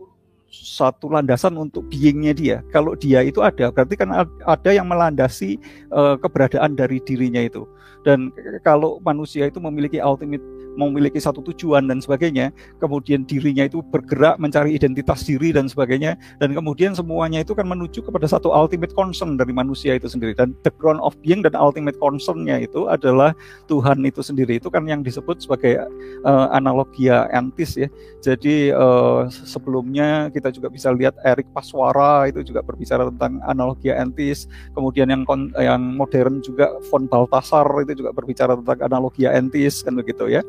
satu 0.54 1.10
landasan 1.10 1.58
untuk 1.58 1.90
beingnya 1.90 2.30
dia. 2.30 2.56
Kalau 2.70 2.94
dia 2.94 3.26
itu 3.26 3.42
ada, 3.42 3.74
berarti 3.74 3.98
kan 3.98 4.10
ada 4.46 4.70
yang 4.70 4.86
melandasi 4.86 5.58
uh, 5.90 6.14
keberadaan 6.20 6.78
dari 6.78 7.02
dirinya 7.02 7.42
itu. 7.42 7.66
Dan 8.04 8.30
kalau 8.62 9.00
manusia 9.02 9.48
itu 9.48 9.58
memiliki 9.58 9.98
ultimate 9.98 10.44
memiliki 10.74 11.18
satu 11.22 11.40
tujuan 11.52 11.86
dan 11.86 11.98
sebagainya, 12.02 12.50
kemudian 12.78 13.22
dirinya 13.24 13.66
itu 13.66 13.80
bergerak 13.80 14.36
mencari 14.38 14.74
identitas 14.74 15.24
diri 15.24 15.54
dan 15.54 15.70
sebagainya, 15.70 16.18
dan 16.38 16.52
kemudian 16.52 16.92
semuanya 16.92 17.42
itu 17.42 17.54
kan 17.54 17.66
menuju 17.66 18.04
kepada 18.04 18.26
satu 18.26 18.50
ultimate 18.50 18.92
concern 18.92 19.38
dari 19.38 19.54
manusia 19.54 19.96
itu 19.96 20.10
sendiri. 20.10 20.34
Dan 20.34 20.52
the 20.66 20.72
ground 20.76 21.00
of 21.00 21.14
being 21.22 21.40
dan 21.40 21.56
ultimate 21.56 21.96
concernnya 21.98 22.60
itu 22.60 22.86
adalah 22.90 23.32
Tuhan 23.70 24.02
itu 24.04 24.20
sendiri. 24.20 24.58
Itu 24.58 24.68
kan 24.68 24.86
yang 24.86 25.02
disebut 25.06 25.42
sebagai 25.42 25.80
uh, 26.26 26.46
analogia 26.52 27.26
antis 27.30 27.78
ya. 27.78 27.88
Jadi 28.20 28.74
uh, 28.74 29.26
sebelumnya 29.30 30.28
kita 30.32 30.50
juga 30.50 30.68
bisa 30.70 30.90
lihat 30.90 31.14
Erik 31.22 31.48
Paswara 31.52 32.26
itu 32.28 32.42
juga 32.42 32.60
berbicara 32.64 33.08
tentang 33.08 33.40
analogia 33.44 34.00
antis. 34.00 34.50
Kemudian 34.72 35.10
yang 35.10 35.22
yang 35.58 35.82
modern 35.96 36.40
juga 36.42 36.72
von 36.90 37.06
Baltasar 37.06 37.66
itu 37.84 38.04
juga 38.04 38.10
berbicara 38.12 38.58
tentang 38.58 38.78
analogia 38.82 39.32
antis 39.34 39.84
kan 39.84 39.94
begitu 39.94 40.28
ya. 40.28 40.42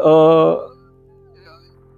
Uh, 0.00 0.72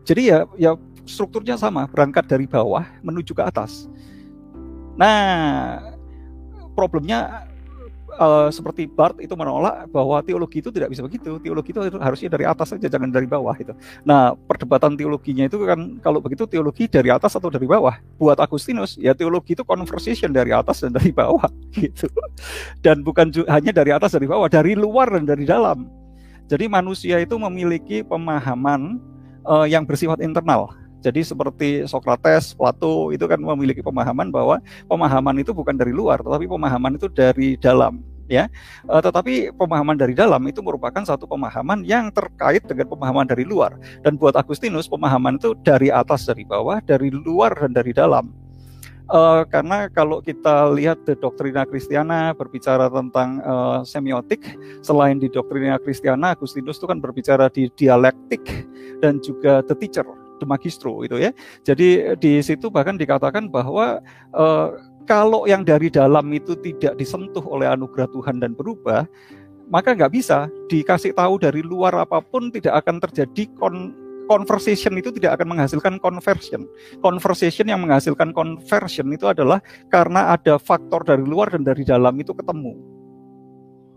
jadi 0.03 0.23
ya 0.23 0.39
ya 0.59 0.73
strukturnya 1.07 1.59
sama, 1.59 1.87
berangkat 1.91 2.27
dari 2.27 2.47
bawah 2.47 2.87
menuju 3.03 3.35
ke 3.35 3.43
atas. 3.43 3.91
Nah, 4.99 5.81
problemnya 6.77 7.49
uh, 8.19 8.49
seperti 8.53 8.89
Bart 8.89 9.17
itu 9.21 9.33
menolak 9.33 9.89
bahwa 9.89 10.21
teologi 10.21 10.61
itu 10.61 10.69
tidak 10.69 10.93
bisa 10.93 11.03
begitu. 11.05 11.39
Teologi 11.41 11.71
itu 11.73 11.81
harusnya 11.97 12.29
dari 12.33 12.45
atas 12.45 12.75
saja, 12.75 12.87
jangan 12.89 13.09
dari 13.09 13.25
bawah 13.25 13.55
itu. 13.57 13.73
Nah, 14.05 14.37
perdebatan 14.37 14.97
teologinya 14.99 15.49
itu 15.49 15.57
kan 15.65 16.01
kalau 16.05 16.21
begitu 16.21 16.45
teologi 16.45 16.89
dari 16.89 17.09
atas 17.09 17.37
atau 17.37 17.49
dari 17.49 17.65
bawah. 17.65 17.97
Buat 18.21 18.43
Agustinus, 18.43 18.99
ya 19.01 19.17
teologi 19.17 19.57
itu 19.57 19.65
conversation 19.65 20.31
dari 20.33 20.53
atas 20.53 20.85
dan 20.85 20.93
dari 20.93 21.11
bawah 21.15 21.49
gitu. 21.77 22.09
Dan 22.85 23.01
bukan 23.07 23.33
hanya 23.49 23.73
dari 23.73 23.91
atas 23.95 24.13
dari 24.13 24.27
bawah, 24.29 24.49
dari 24.49 24.77
luar 24.77 25.13
dan 25.13 25.25
dari 25.25 25.45
dalam. 25.49 26.02
Jadi 26.51 26.69
manusia 26.69 27.19
itu 27.23 27.35
memiliki 27.39 28.03
pemahaman 28.03 28.99
uh, 29.47 29.67
yang 29.67 29.87
bersifat 29.87 30.23
internal. 30.23 30.71
Jadi 31.03 31.27
seperti 31.27 31.69
Socrates, 31.91 32.55
Plato 32.55 33.11
itu 33.11 33.27
kan 33.27 33.43
memiliki 33.43 33.83
pemahaman 33.83 34.31
bahwa 34.31 34.63
pemahaman 34.87 35.43
itu 35.43 35.51
bukan 35.51 35.75
dari 35.75 35.91
luar, 35.91 36.23
tetapi 36.23 36.47
pemahaman 36.47 36.95
itu 36.95 37.11
dari 37.11 37.59
dalam 37.59 37.99
ya. 38.31 38.47
Uh, 38.87 39.03
tetapi 39.03 39.51
pemahaman 39.59 39.99
dari 39.99 40.15
dalam 40.15 40.41
itu 40.47 40.63
merupakan 40.63 41.03
satu 41.03 41.27
pemahaman 41.27 41.83
yang 41.83 42.15
terkait 42.15 42.63
dengan 42.71 42.87
pemahaman 42.87 43.27
dari 43.27 43.43
luar. 43.43 43.75
Dan 44.07 44.15
buat 44.15 44.39
Agustinus 44.39 44.87
pemahaman 44.87 45.43
itu 45.43 45.59
dari 45.67 45.91
atas 45.91 46.25
dari 46.25 46.47
bawah, 46.47 46.79
dari 46.79 47.11
luar 47.11 47.51
dan 47.59 47.75
dari 47.75 47.91
dalam. 47.91 48.42
Uh, 49.11 49.43
karena 49.51 49.91
kalau 49.91 50.23
kita 50.23 50.71
lihat 50.73 51.03
the 51.05 51.19
Doktrina 51.19 51.67
Kristiana 51.67 52.33
berbicara 52.33 52.87
tentang 52.89 53.43
uh, 53.43 53.81
semiotik, 53.83 54.57
selain 54.81 55.19
di 55.19 55.27
Doktrina 55.29 55.77
Kristiana, 55.83 56.33
Agustinus 56.33 56.79
itu 56.79 56.87
kan 56.89 57.03
berbicara 57.03 57.51
di 57.51 57.69
dialektik 57.75 58.41
dan 59.03 59.19
juga 59.19 59.61
the 59.67 59.75
teacher, 59.77 60.07
the 60.39 60.47
magistro 60.47 61.03
itu 61.05 61.19
ya. 61.19 61.31
Jadi 61.67 62.17
di 62.23 62.41
situ 62.41 62.73
bahkan 62.73 62.97
dikatakan 62.97 63.53
bahwa 63.53 64.01
uh, 64.33 64.73
kalau 65.05 65.45
yang 65.51 65.67
dari 65.67 65.91
dalam 65.91 66.31
itu 66.33 66.55
tidak 66.63 66.95
disentuh 66.97 67.43
oleh 67.43 67.67
anugerah 67.69 68.09
Tuhan 68.15 68.39
dan 68.39 68.55
berubah, 68.55 69.05
maka 69.69 69.97
nggak 69.97 70.13
bisa 70.13 70.53
dikasih 70.69 71.17
tahu 71.17 71.41
dari 71.41 71.65
luar 71.65 71.97
apa 71.97 72.21
pun 72.21 72.53
tidak 72.53 72.85
akan 72.85 73.01
terjadi 73.01 73.49
kon 73.57 73.97
conversation 74.33 74.97
itu 74.97 75.13
tidak 75.13 75.37
akan 75.37 75.53
menghasilkan 75.53 76.01
conversion. 76.01 76.65
Conversation 77.05 77.69
yang 77.69 77.85
menghasilkan 77.85 78.33
conversion 78.33 79.13
itu 79.13 79.29
adalah 79.29 79.61
karena 79.93 80.33
ada 80.33 80.57
faktor 80.57 81.05
dari 81.05 81.21
luar 81.21 81.53
dan 81.53 81.69
dari 81.69 81.85
dalam 81.85 82.17
itu 82.17 82.33
ketemu. 82.33 82.73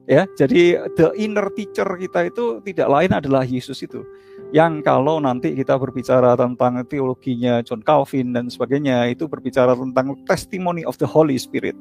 Ya, 0.05 0.29
jadi 0.37 0.85
the 0.93 1.17
inner 1.17 1.49
teacher 1.57 1.87
kita 1.97 2.29
itu 2.29 2.61
tidak 2.61 2.87
lain 2.93 3.11
adalah 3.15 3.41
Yesus 3.41 3.81
itu. 3.81 4.05
Yang 4.53 4.85
kalau 4.85 5.17
nanti 5.17 5.57
kita 5.57 5.81
berbicara 5.81 6.37
tentang 6.37 6.85
teologinya 6.85 7.65
John 7.65 7.81
Calvin 7.81 8.29
dan 8.29 8.45
sebagainya, 8.45 9.09
itu 9.09 9.25
berbicara 9.25 9.73
tentang 9.73 10.13
testimony 10.29 10.85
of 10.85 11.01
the 11.01 11.09
Holy 11.09 11.33
Spirit. 11.41 11.73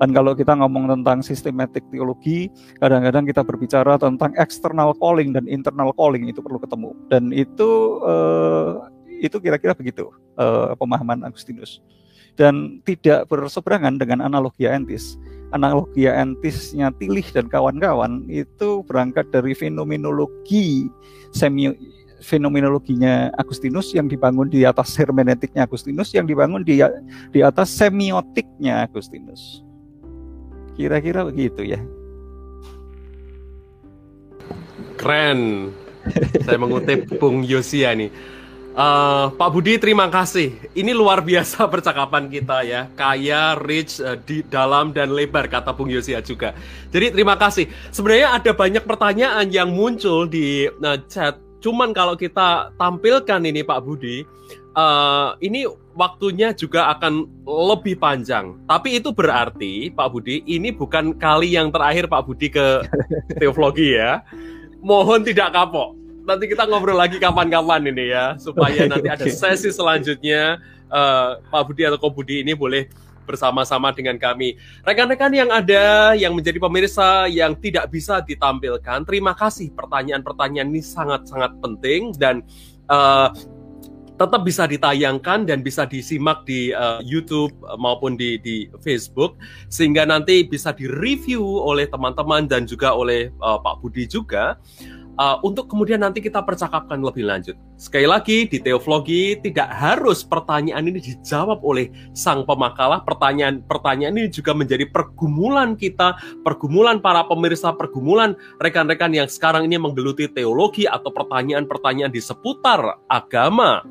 Dan 0.00 0.16
kalau 0.16 0.32
kita 0.32 0.56
ngomong 0.56 0.88
tentang 0.88 1.20
sistematik 1.20 1.84
teologi, 1.92 2.48
kadang-kadang 2.80 3.28
kita 3.28 3.44
berbicara 3.44 4.00
tentang 4.00 4.32
external 4.40 4.96
calling 4.96 5.36
dan 5.36 5.44
internal 5.44 5.92
calling 5.92 6.24
itu 6.24 6.40
perlu 6.40 6.56
ketemu. 6.56 6.96
Dan 7.12 7.28
itu 7.36 8.00
uh, 8.00 8.88
itu 9.20 9.36
kira-kira 9.36 9.76
begitu 9.76 10.08
uh, 10.40 10.72
pemahaman 10.80 11.20
Agustinus. 11.28 11.84
Dan 12.32 12.80
tidak 12.88 13.28
berseberangan 13.28 14.00
dengan 14.00 14.24
analogi 14.24 14.64
entis. 14.64 15.20
Analogi 15.52 16.08
entisnya 16.08 16.88
Tilih 16.96 17.26
dan 17.36 17.52
kawan-kawan 17.52 18.24
itu 18.32 18.80
berangkat 18.88 19.28
dari 19.28 19.52
fenomenologi 19.52 20.88
semi 21.36 21.68
fenomenologinya 22.24 23.36
Agustinus 23.36 23.92
yang 23.92 24.08
dibangun 24.08 24.48
di 24.48 24.64
atas 24.64 24.96
hermeneutiknya 24.96 25.68
Agustinus 25.68 26.12
yang 26.16 26.24
dibangun 26.24 26.64
di 26.64 26.80
di 27.34 27.40
atas 27.44 27.68
semiotiknya 27.76 28.88
Agustinus. 28.88 29.68
Kira-kira 30.80 31.28
begitu 31.28 31.60
ya. 31.60 31.76
Keren. 34.96 35.68
Saya 36.40 36.56
mengutip 36.56 37.20
Bung 37.20 37.44
Yosia 37.44 37.92
nih. 37.92 38.08
Uh, 38.72 39.28
Pak 39.36 39.50
Budi 39.52 39.76
terima 39.76 40.08
kasih. 40.08 40.56
Ini 40.72 40.96
luar 40.96 41.20
biasa 41.20 41.68
percakapan 41.68 42.32
kita 42.32 42.64
ya. 42.64 42.88
Kaya, 42.96 43.60
rich, 43.60 44.00
uh, 44.00 44.16
di 44.16 44.40
dalam 44.40 44.96
dan 44.96 45.12
lebar 45.12 45.52
kata 45.52 45.76
Bung 45.76 45.92
Yosia 45.92 46.24
juga. 46.24 46.56
Jadi 46.88 47.12
terima 47.12 47.36
kasih. 47.36 47.68
Sebenarnya 47.92 48.40
ada 48.40 48.56
banyak 48.56 48.84
pertanyaan 48.88 49.52
yang 49.52 49.68
muncul 49.76 50.24
di 50.24 50.64
uh, 50.64 50.96
chat. 51.12 51.49
Cuman 51.60 51.92
kalau 51.92 52.16
kita 52.16 52.72
tampilkan 52.80 53.40
ini 53.44 53.60
Pak 53.60 53.80
Budi, 53.84 54.24
uh, 54.74 55.36
ini 55.44 55.68
waktunya 55.92 56.56
juga 56.56 56.88
akan 56.96 57.28
lebih 57.44 58.00
panjang. 58.00 58.56
Tapi 58.64 58.96
itu 58.96 59.12
berarti 59.12 59.92
Pak 59.92 60.08
Budi, 60.08 60.40
ini 60.48 60.72
bukan 60.72 61.12
kali 61.16 61.54
yang 61.54 61.68
terakhir 61.68 62.08
Pak 62.08 62.24
Budi 62.24 62.48
ke 62.48 62.84
teologi 63.40 63.96
ya. 63.96 64.24
Mohon 64.80 65.28
tidak 65.28 65.52
kapok. 65.52 65.96
Nanti 66.24 66.48
kita 66.48 66.64
ngobrol 66.68 66.96
lagi 66.96 67.20
kapan-kapan 67.20 67.90
ini 67.92 68.12
ya, 68.12 68.36
supaya 68.40 68.88
nanti 68.88 69.08
ada 69.08 69.24
sesi 69.28 69.68
selanjutnya 69.72 70.60
uh, 70.88 71.40
Pak 71.48 71.62
Budi 71.68 71.82
atau 71.84 71.98
Ko 72.00 72.08
Budi 72.12 72.44
ini 72.44 72.52
boleh 72.56 72.88
bersama-sama 73.24 73.92
dengan 73.94 74.16
kami. 74.16 74.56
Rekan-rekan 74.82 75.32
yang 75.32 75.50
ada, 75.52 76.12
yang 76.16 76.32
menjadi 76.32 76.58
pemirsa 76.58 77.26
yang 77.28 77.56
tidak 77.58 77.88
bisa 77.92 78.20
ditampilkan, 78.24 79.04
terima 79.04 79.36
kasih 79.36 79.70
pertanyaan-pertanyaan 79.72 80.68
ini 80.70 80.82
sangat-sangat 80.82 81.56
penting 81.60 82.14
dan 82.16 82.42
uh, 82.90 83.32
tetap 84.20 84.44
bisa 84.44 84.68
ditayangkan 84.68 85.48
dan 85.48 85.64
bisa 85.64 85.88
disimak 85.88 86.44
di 86.44 86.76
uh, 86.76 87.00
YouTube 87.00 87.56
maupun 87.80 88.20
di 88.20 88.36
di 88.36 88.68
Facebook 88.84 89.40
sehingga 89.72 90.04
nanti 90.04 90.44
bisa 90.44 90.76
direview 90.76 91.40
oleh 91.40 91.88
teman-teman 91.88 92.44
dan 92.44 92.68
juga 92.68 92.92
oleh 92.92 93.32
uh, 93.40 93.56
Pak 93.56 93.80
Budi 93.80 94.04
juga 94.04 94.60
uh, 95.20 95.36
untuk 95.44 95.68
kemudian 95.68 96.00
nanti 96.00 96.24
kita 96.24 96.40
percakapkan 96.40 96.96
lebih 97.04 97.28
lanjut. 97.28 97.54
Sekali 97.76 98.08
lagi 98.08 98.48
di 98.48 98.56
Teoflogi 98.56 99.36
tidak 99.44 99.68
harus 99.68 100.24
pertanyaan 100.24 100.88
ini 100.88 100.98
dijawab 100.98 101.60
oleh 101.60 101.92
sang 102.16 102.48
pemakalah. 102.48 103.04
Pertanyaan-pertanyaan 103.04 104.16
ini 104.16 104.28
juga 104.32 104.56
menjadi 104.56 104.88
pergumulan 104.88 105.76
kita, 105.76 106.16
pergumulan 106.40 106.98
para 107.04 107.28
pemirsa, 107.28 107.76
pergumulan 107.76 108.32
rekan-rekan 108.64 109.12
yang 109.12 109.28
sekarang 109.28 109.68
ini 109.68 109.76
menggeluti 109.76 110.26
teologi 110.32 110.88
atau 110.88 111.12
pertanyaan-pertanyaan 111.12 112.10
di 112.10 112.24
seputar 112.24 113.04
agama 113.12 113.84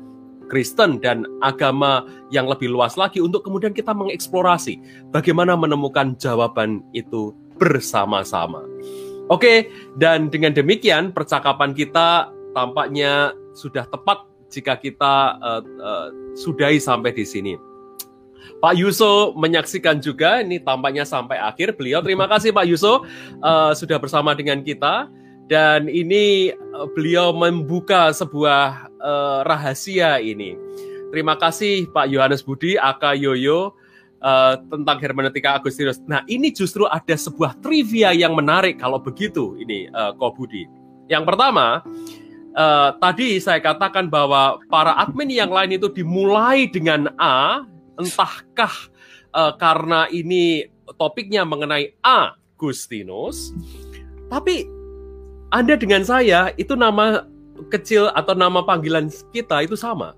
Kristen 0.50 0.98
dan 0.98 1.22
agama 1.46 2.02
yang 2.34 2.50
lebih 2.50 2.74
luas 2.74 2.98
lagi 2.98 3.22
untuk 3.22 3.46
kemudian 3.46 3.70
kita 3.70 3.94
mengeksplorasi 3.94 5.06
bagaimana 5.14 5.54
menemukan 5.54 6.18
jawaban 6.18 6.82
itu 6.90 7.30
bersama-sama. 7.54 8.66
Oke, 9.30 9.70
dan 9.94 10.26
dengan 10.26 10.50
demikian 10.50 11.14
percakapan 11.14 11.70
kita 11.70 12.34
tampaknya 12.50 13.30
sudah 13.54 13.86
tepat 13.86 14.26
jika 14.50 14.74
kita 14.74 15.38
uh, 15.38 15.62
uh, 15.62 16.08
sudahi 16.34 16.82
sampai 16.82 17.14
di 17.14 17.22
sini. 17.22 17.54
Pak 18.58 18.74
Yuso 18.74 19.30
menyaksikan 19.38 20.02
juga 20.02 20.42
ini 20.42 20.58
tampaknya 20.58 21.06
sampai 21.06 21.38
akhir. 21.38 21.78
Beliau 21.78 22.02
terima 22.02 22.26
kasih 22.26 22.50
Pak 22.50 22.66
Yuso 22.66 23.06
uh, 23.40 23.72
sudah 23.72 24.02
bersama 24.02 24.34
dengan 24.34 24.66
kita 24.66 25.06
dan 25.46 25.86
ini 25.86 26.50
beliau 26.98 27.30
membuka 27.30 28.10
sebuah 28.10 28.90
uh, 28.98 29.46
rahasia 29.46 30.18
ini. 30.18 30.58
Terima 31.10 31.38
kasih 31.38 31.90
Pak 31.90 32.06
Yohanes 32.10 32.42
Budi 32.42 32.78
Aka 32.78 33.14
Yoyo 33.14 33.74
uh, 34.20 34.60
tentang 34.68 34.96
hermeneutika 35.00 35.58
Agustinus. 35.58 36.00
Nah, 36.06 36.22
ini 36.30 36.52
justru 36.52 36.86
ada 36.86 37.16
sebuah 37.16 37.58
trivia 37.60 38.12
yang 38.14 38.36
menarik 38.36 38.80
kalau 38.80 39.00
begitu 39.00 39.56
ini 39.60 39.88
uh, 39.92 40.14
Ko 40.16 40.32
Budi. 40.32 40.64
Yang 41.10 41.24
pertama, 41.26 41.82
uh, 42.54 42.90
tadi 43.02 43.40
saya 43.42 43.58
katakan 43.58 44.06
bahwa 44.06 44.62
para 44.70 44.94
admin 45.00 45.32
yang 45.32 45.50
lain 45.50 45.74
itu 45.74 45.90
dimulai 45.90 46.70
dengan 46.70 47.10
A, 47.18 47.66
entahkah 47.98 48.72
uh, 49.34 49.52
karena 49.58 50.06
ini 50.12 50.70
topiknya 50.96 51.42
mengenai 51.42 51.98
Agustinus, 52.00 53.50
tapi 54.30 54.68
Anda 55.50 55.74
dengan 55.74 56.06
saya 56.06 56.54
itu 56.54 56.78
nama 56.78 57.26
kecil 57.74 58.08
atau 58.14 58.32
nama 58.38 58.62
panggilan 58.62 59.10
kita 59.34 59.66
itu 59.66 59.74
sama. 59.74 60.14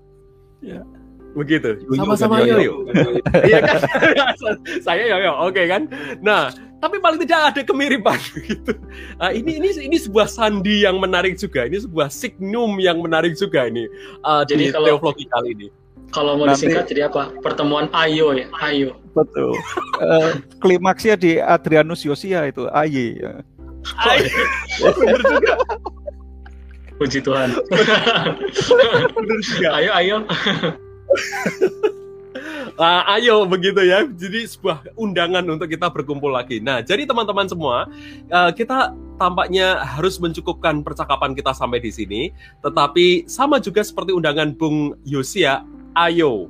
Ya. 0.63 0.85
Begitu. 1.33 1.81
Sama-sama 1.97 2.45
Yoyo. 2.45 2.85
Iya 3.49 3.59
kan? 3.65 3.79
saya 4.85 5.03
Yoyo. 5.09 5.33
Oke 5.49 5.61
okay, 5.61 5.65
kan? 5.65 5.89
Nah, 6.21 6.53
tapi 6.77 7.01
paling 7.01 7.19
tidak 7.25 7.39
ada 7.53 7.61
kemiripan 7.65 8.19
gitu. 8.49 8.73
Uh, 9.17 9.31
ini 9.33 9.57
ini 9.57 9.69
ini 9.89 9.97
sebuah 9.97 10.29
sandi 10.29 10.85
yang 10.85 11.01
menarik 11.01 11.35
juga. 11.39 11.65
Ini 11.65 11.83
sebuah 11.83 12.13
signum 12.13 12.77
yang 12.77 13.01
menarik 13.01 13.33
juga 13.39 13.65
ini 13.65 13.89
uh, 14.27 14.45
Jadi 14.45 14.69
di 14.69 14.73
kalau, 14.75 14.99
teologi 14.99 15.25
kali 15.31 15.49
ini. 15.57 15.67
Kalau 16.13 16.37
mau 16.37 16.45
Nanti, 16.45 16.69
disingkat 16.69 16.85
jadi 16.93 17.09
apa? 17.09 17.33
Pertemuan 17.41 17.89
Ayo 17.89 18.37
ya, 18.37 18.45
Ayo. 18.61 18.93
Betul. 19.17 19.57
uh, 19.97 20.37
klimaksnya 20.61 21.17
di 21.17 21.41
Adrianus 21.41 22.05
Yosia 22.05 22.45
itu, 22.45 22.69
Aye. 22.69 23.17
Aye. 23.97 24.29
Benar 24.77 25.21
juga. 25.25 25.53
Puji 27.01 27.19
Tuhan. 27.25 27.49
ayo, 29.73 29.91
ayo. 29.97 30.17
Uh, 32.79 33.01
ayo 33.17 33.45
begitu 33.45 33.81
ya. 33.83 34.05
Jadi 34.05 34.45
sebuah 34.47 34.93
undangan 34.97 35.45
untuk 35.49 35.69
kita 35.69 35.89
berkumpul 35.89 36.33
lagi. 36.33 36.59
Nah, 36.59 36.81
jadi 36.81 37.07
teman-teman 37.07 37.47
semua, 37.47 37.89
uh, 38.33 38.51
kita 38.51 38.93
tampaknya 39.21 39.81
harus 39.85 40.17
mencukupkan 40.17 40.81
percakapan 40.81 41.37
kita 41.37 41.53
sampai 41.53 41.79
di 41.79 41.91
sini. 41.93 42.21
Tetapi 42.61 43.29
sama 43.29 43.61
juga 43.61 43.85
seperti 43.85 44.11
undangan 44.11 44.53
Bung 44.57 44.97
Yosia, 45.05 45.63
ayo 45.93 46.49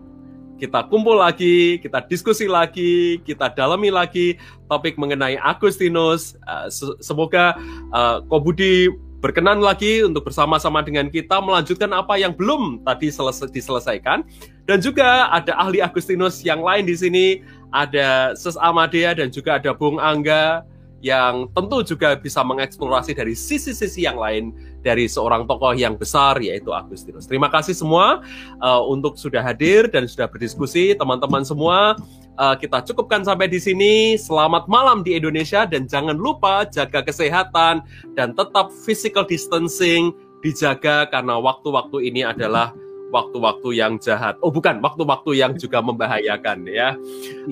kita 0.64 0.88
kumpul 0.88 1.20
lagi, 1.20 1.76
kita 1.84 2.06
diskusi 2.08 2.48
lagi, 2.48 3.20
kita 3.28 3.52
dalami 3.52 3.92
lagi 3.92 4.40
topik 4.72 4.96
mengenai 4.96 5.36
Agustinus. 5.36 6.40
Uh, 6.48 6.72
semoga 7.04 7.60
uh, 7.92 8.24
Kobudi 8.32 8.88
berkenan 9.24 9.64
lagi 9.64 10.04
untuk 10.04 10.28
bersama-sama 10.28 10.84
dengan 10.84 11.08
kita 11.08 11.40
melanjutkan 11.40 11.96
apa 11.96 12.20
yang 12.20 12.36
belum 12.36 12.84
tadi 12.84 13.08
selesai 13.08 13.48
diselesaikan. 13.56 14.28
Dan 14.68 14.84
juga 14.84 15.32
ada 15.32 15.56
ahli 15.56 15.80
Agustinus 15.80 16.44
yang 16.44 16.60
lain 16.60 16.84
di 16.84 16.96
sini, 17.00 17.40
ada 17.72 18.36
Ses 18.36 18.60
Amadea 18.60 19.16
dan 19.16 19.32
juga 19.32 19.56
ada 19.56 19.72
Bung 19.72 19.96
Angga 19.96 20.68
yang 21.04 21.52
tentu 21.52 21.96
juga 21.96 22.16
bisa 22.16 22.44
mengeksplorasi 22.44 23.16
dari 23.16 23.36
sisi-sisi 23.36 24.08
yang 24.08 24.16
lain 24.20 24.56
dari 24.84 25.08
seorang 25.08 25.48
tokoh 25.48 25.76
yang 25.76 25.96
besar 25.96 26.40
yaitu 26.44 26.72
Agustinus. 26.76 27.24
Terima 27.24 27.48
kasih 27.48 27.76
semua 27.76 28.24
uh, 28.60 28.84
untuk 28.88 29.16
sudah 29.16 29.40
hadir 29.40 29.88
dan 29.88 30.04
sudah 30.04 30.28
berdiskusi 30.28 30.96
teman-teman 31.00 31.48
semua. 31.48 31.96
Uh, 32.34 32.58
kita 32.58 32.82
cukupkan 32.82 33.22
sampai 33.22 33.46
di 33.46 33.62
sini. 33.62 34.18
Selamat 34.18 34.66
malam 34.66 35.06
di 35.06 35.14
Indonesia 35.14 35.70
dan 35.70 35.86
jangan 35.86 36.18
lupa 36.18 36.66
jaga 36.66 37.06
kesehatan 37.06 37.86
dan 38.18 38.34
tetap 38.34 38.74
physical 38.86 39.22
distancing 39.22 40.10
dijaga 40.42 41.06
karena 41.14 41.38
waktu-waktu 41.38 42.10
ini 42.10 42.26
adalah 42.26 42.74
waktu-waktu 43.14 43.78
yang 43.78 44.02
jahat. 44.02 44.34
Oh 44.42 44.50
bukan, 44.50 44.82
waktu-waktu 44.82 45.38
yang 45.38 45.54
juga 45.62 45.86
membahayakan 45.86 46.66
ya. 46.66 46.98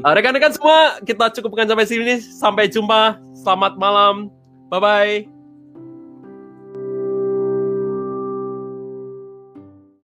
Uh, 0.01 0.13
rekan-rekan 0.17 0.57
semua, 0.57 0.97
kita 1.05 1.29
cukupkan 1.29 1.69
sampai 1.69 1.85
sini. 1.85 2.17
Sampai 2.17 2.65
jumpa. 2.65 3.21
Selamat 3.37 3.77
malam. 3.77 4.33
Bye-bye. 4.73 5.40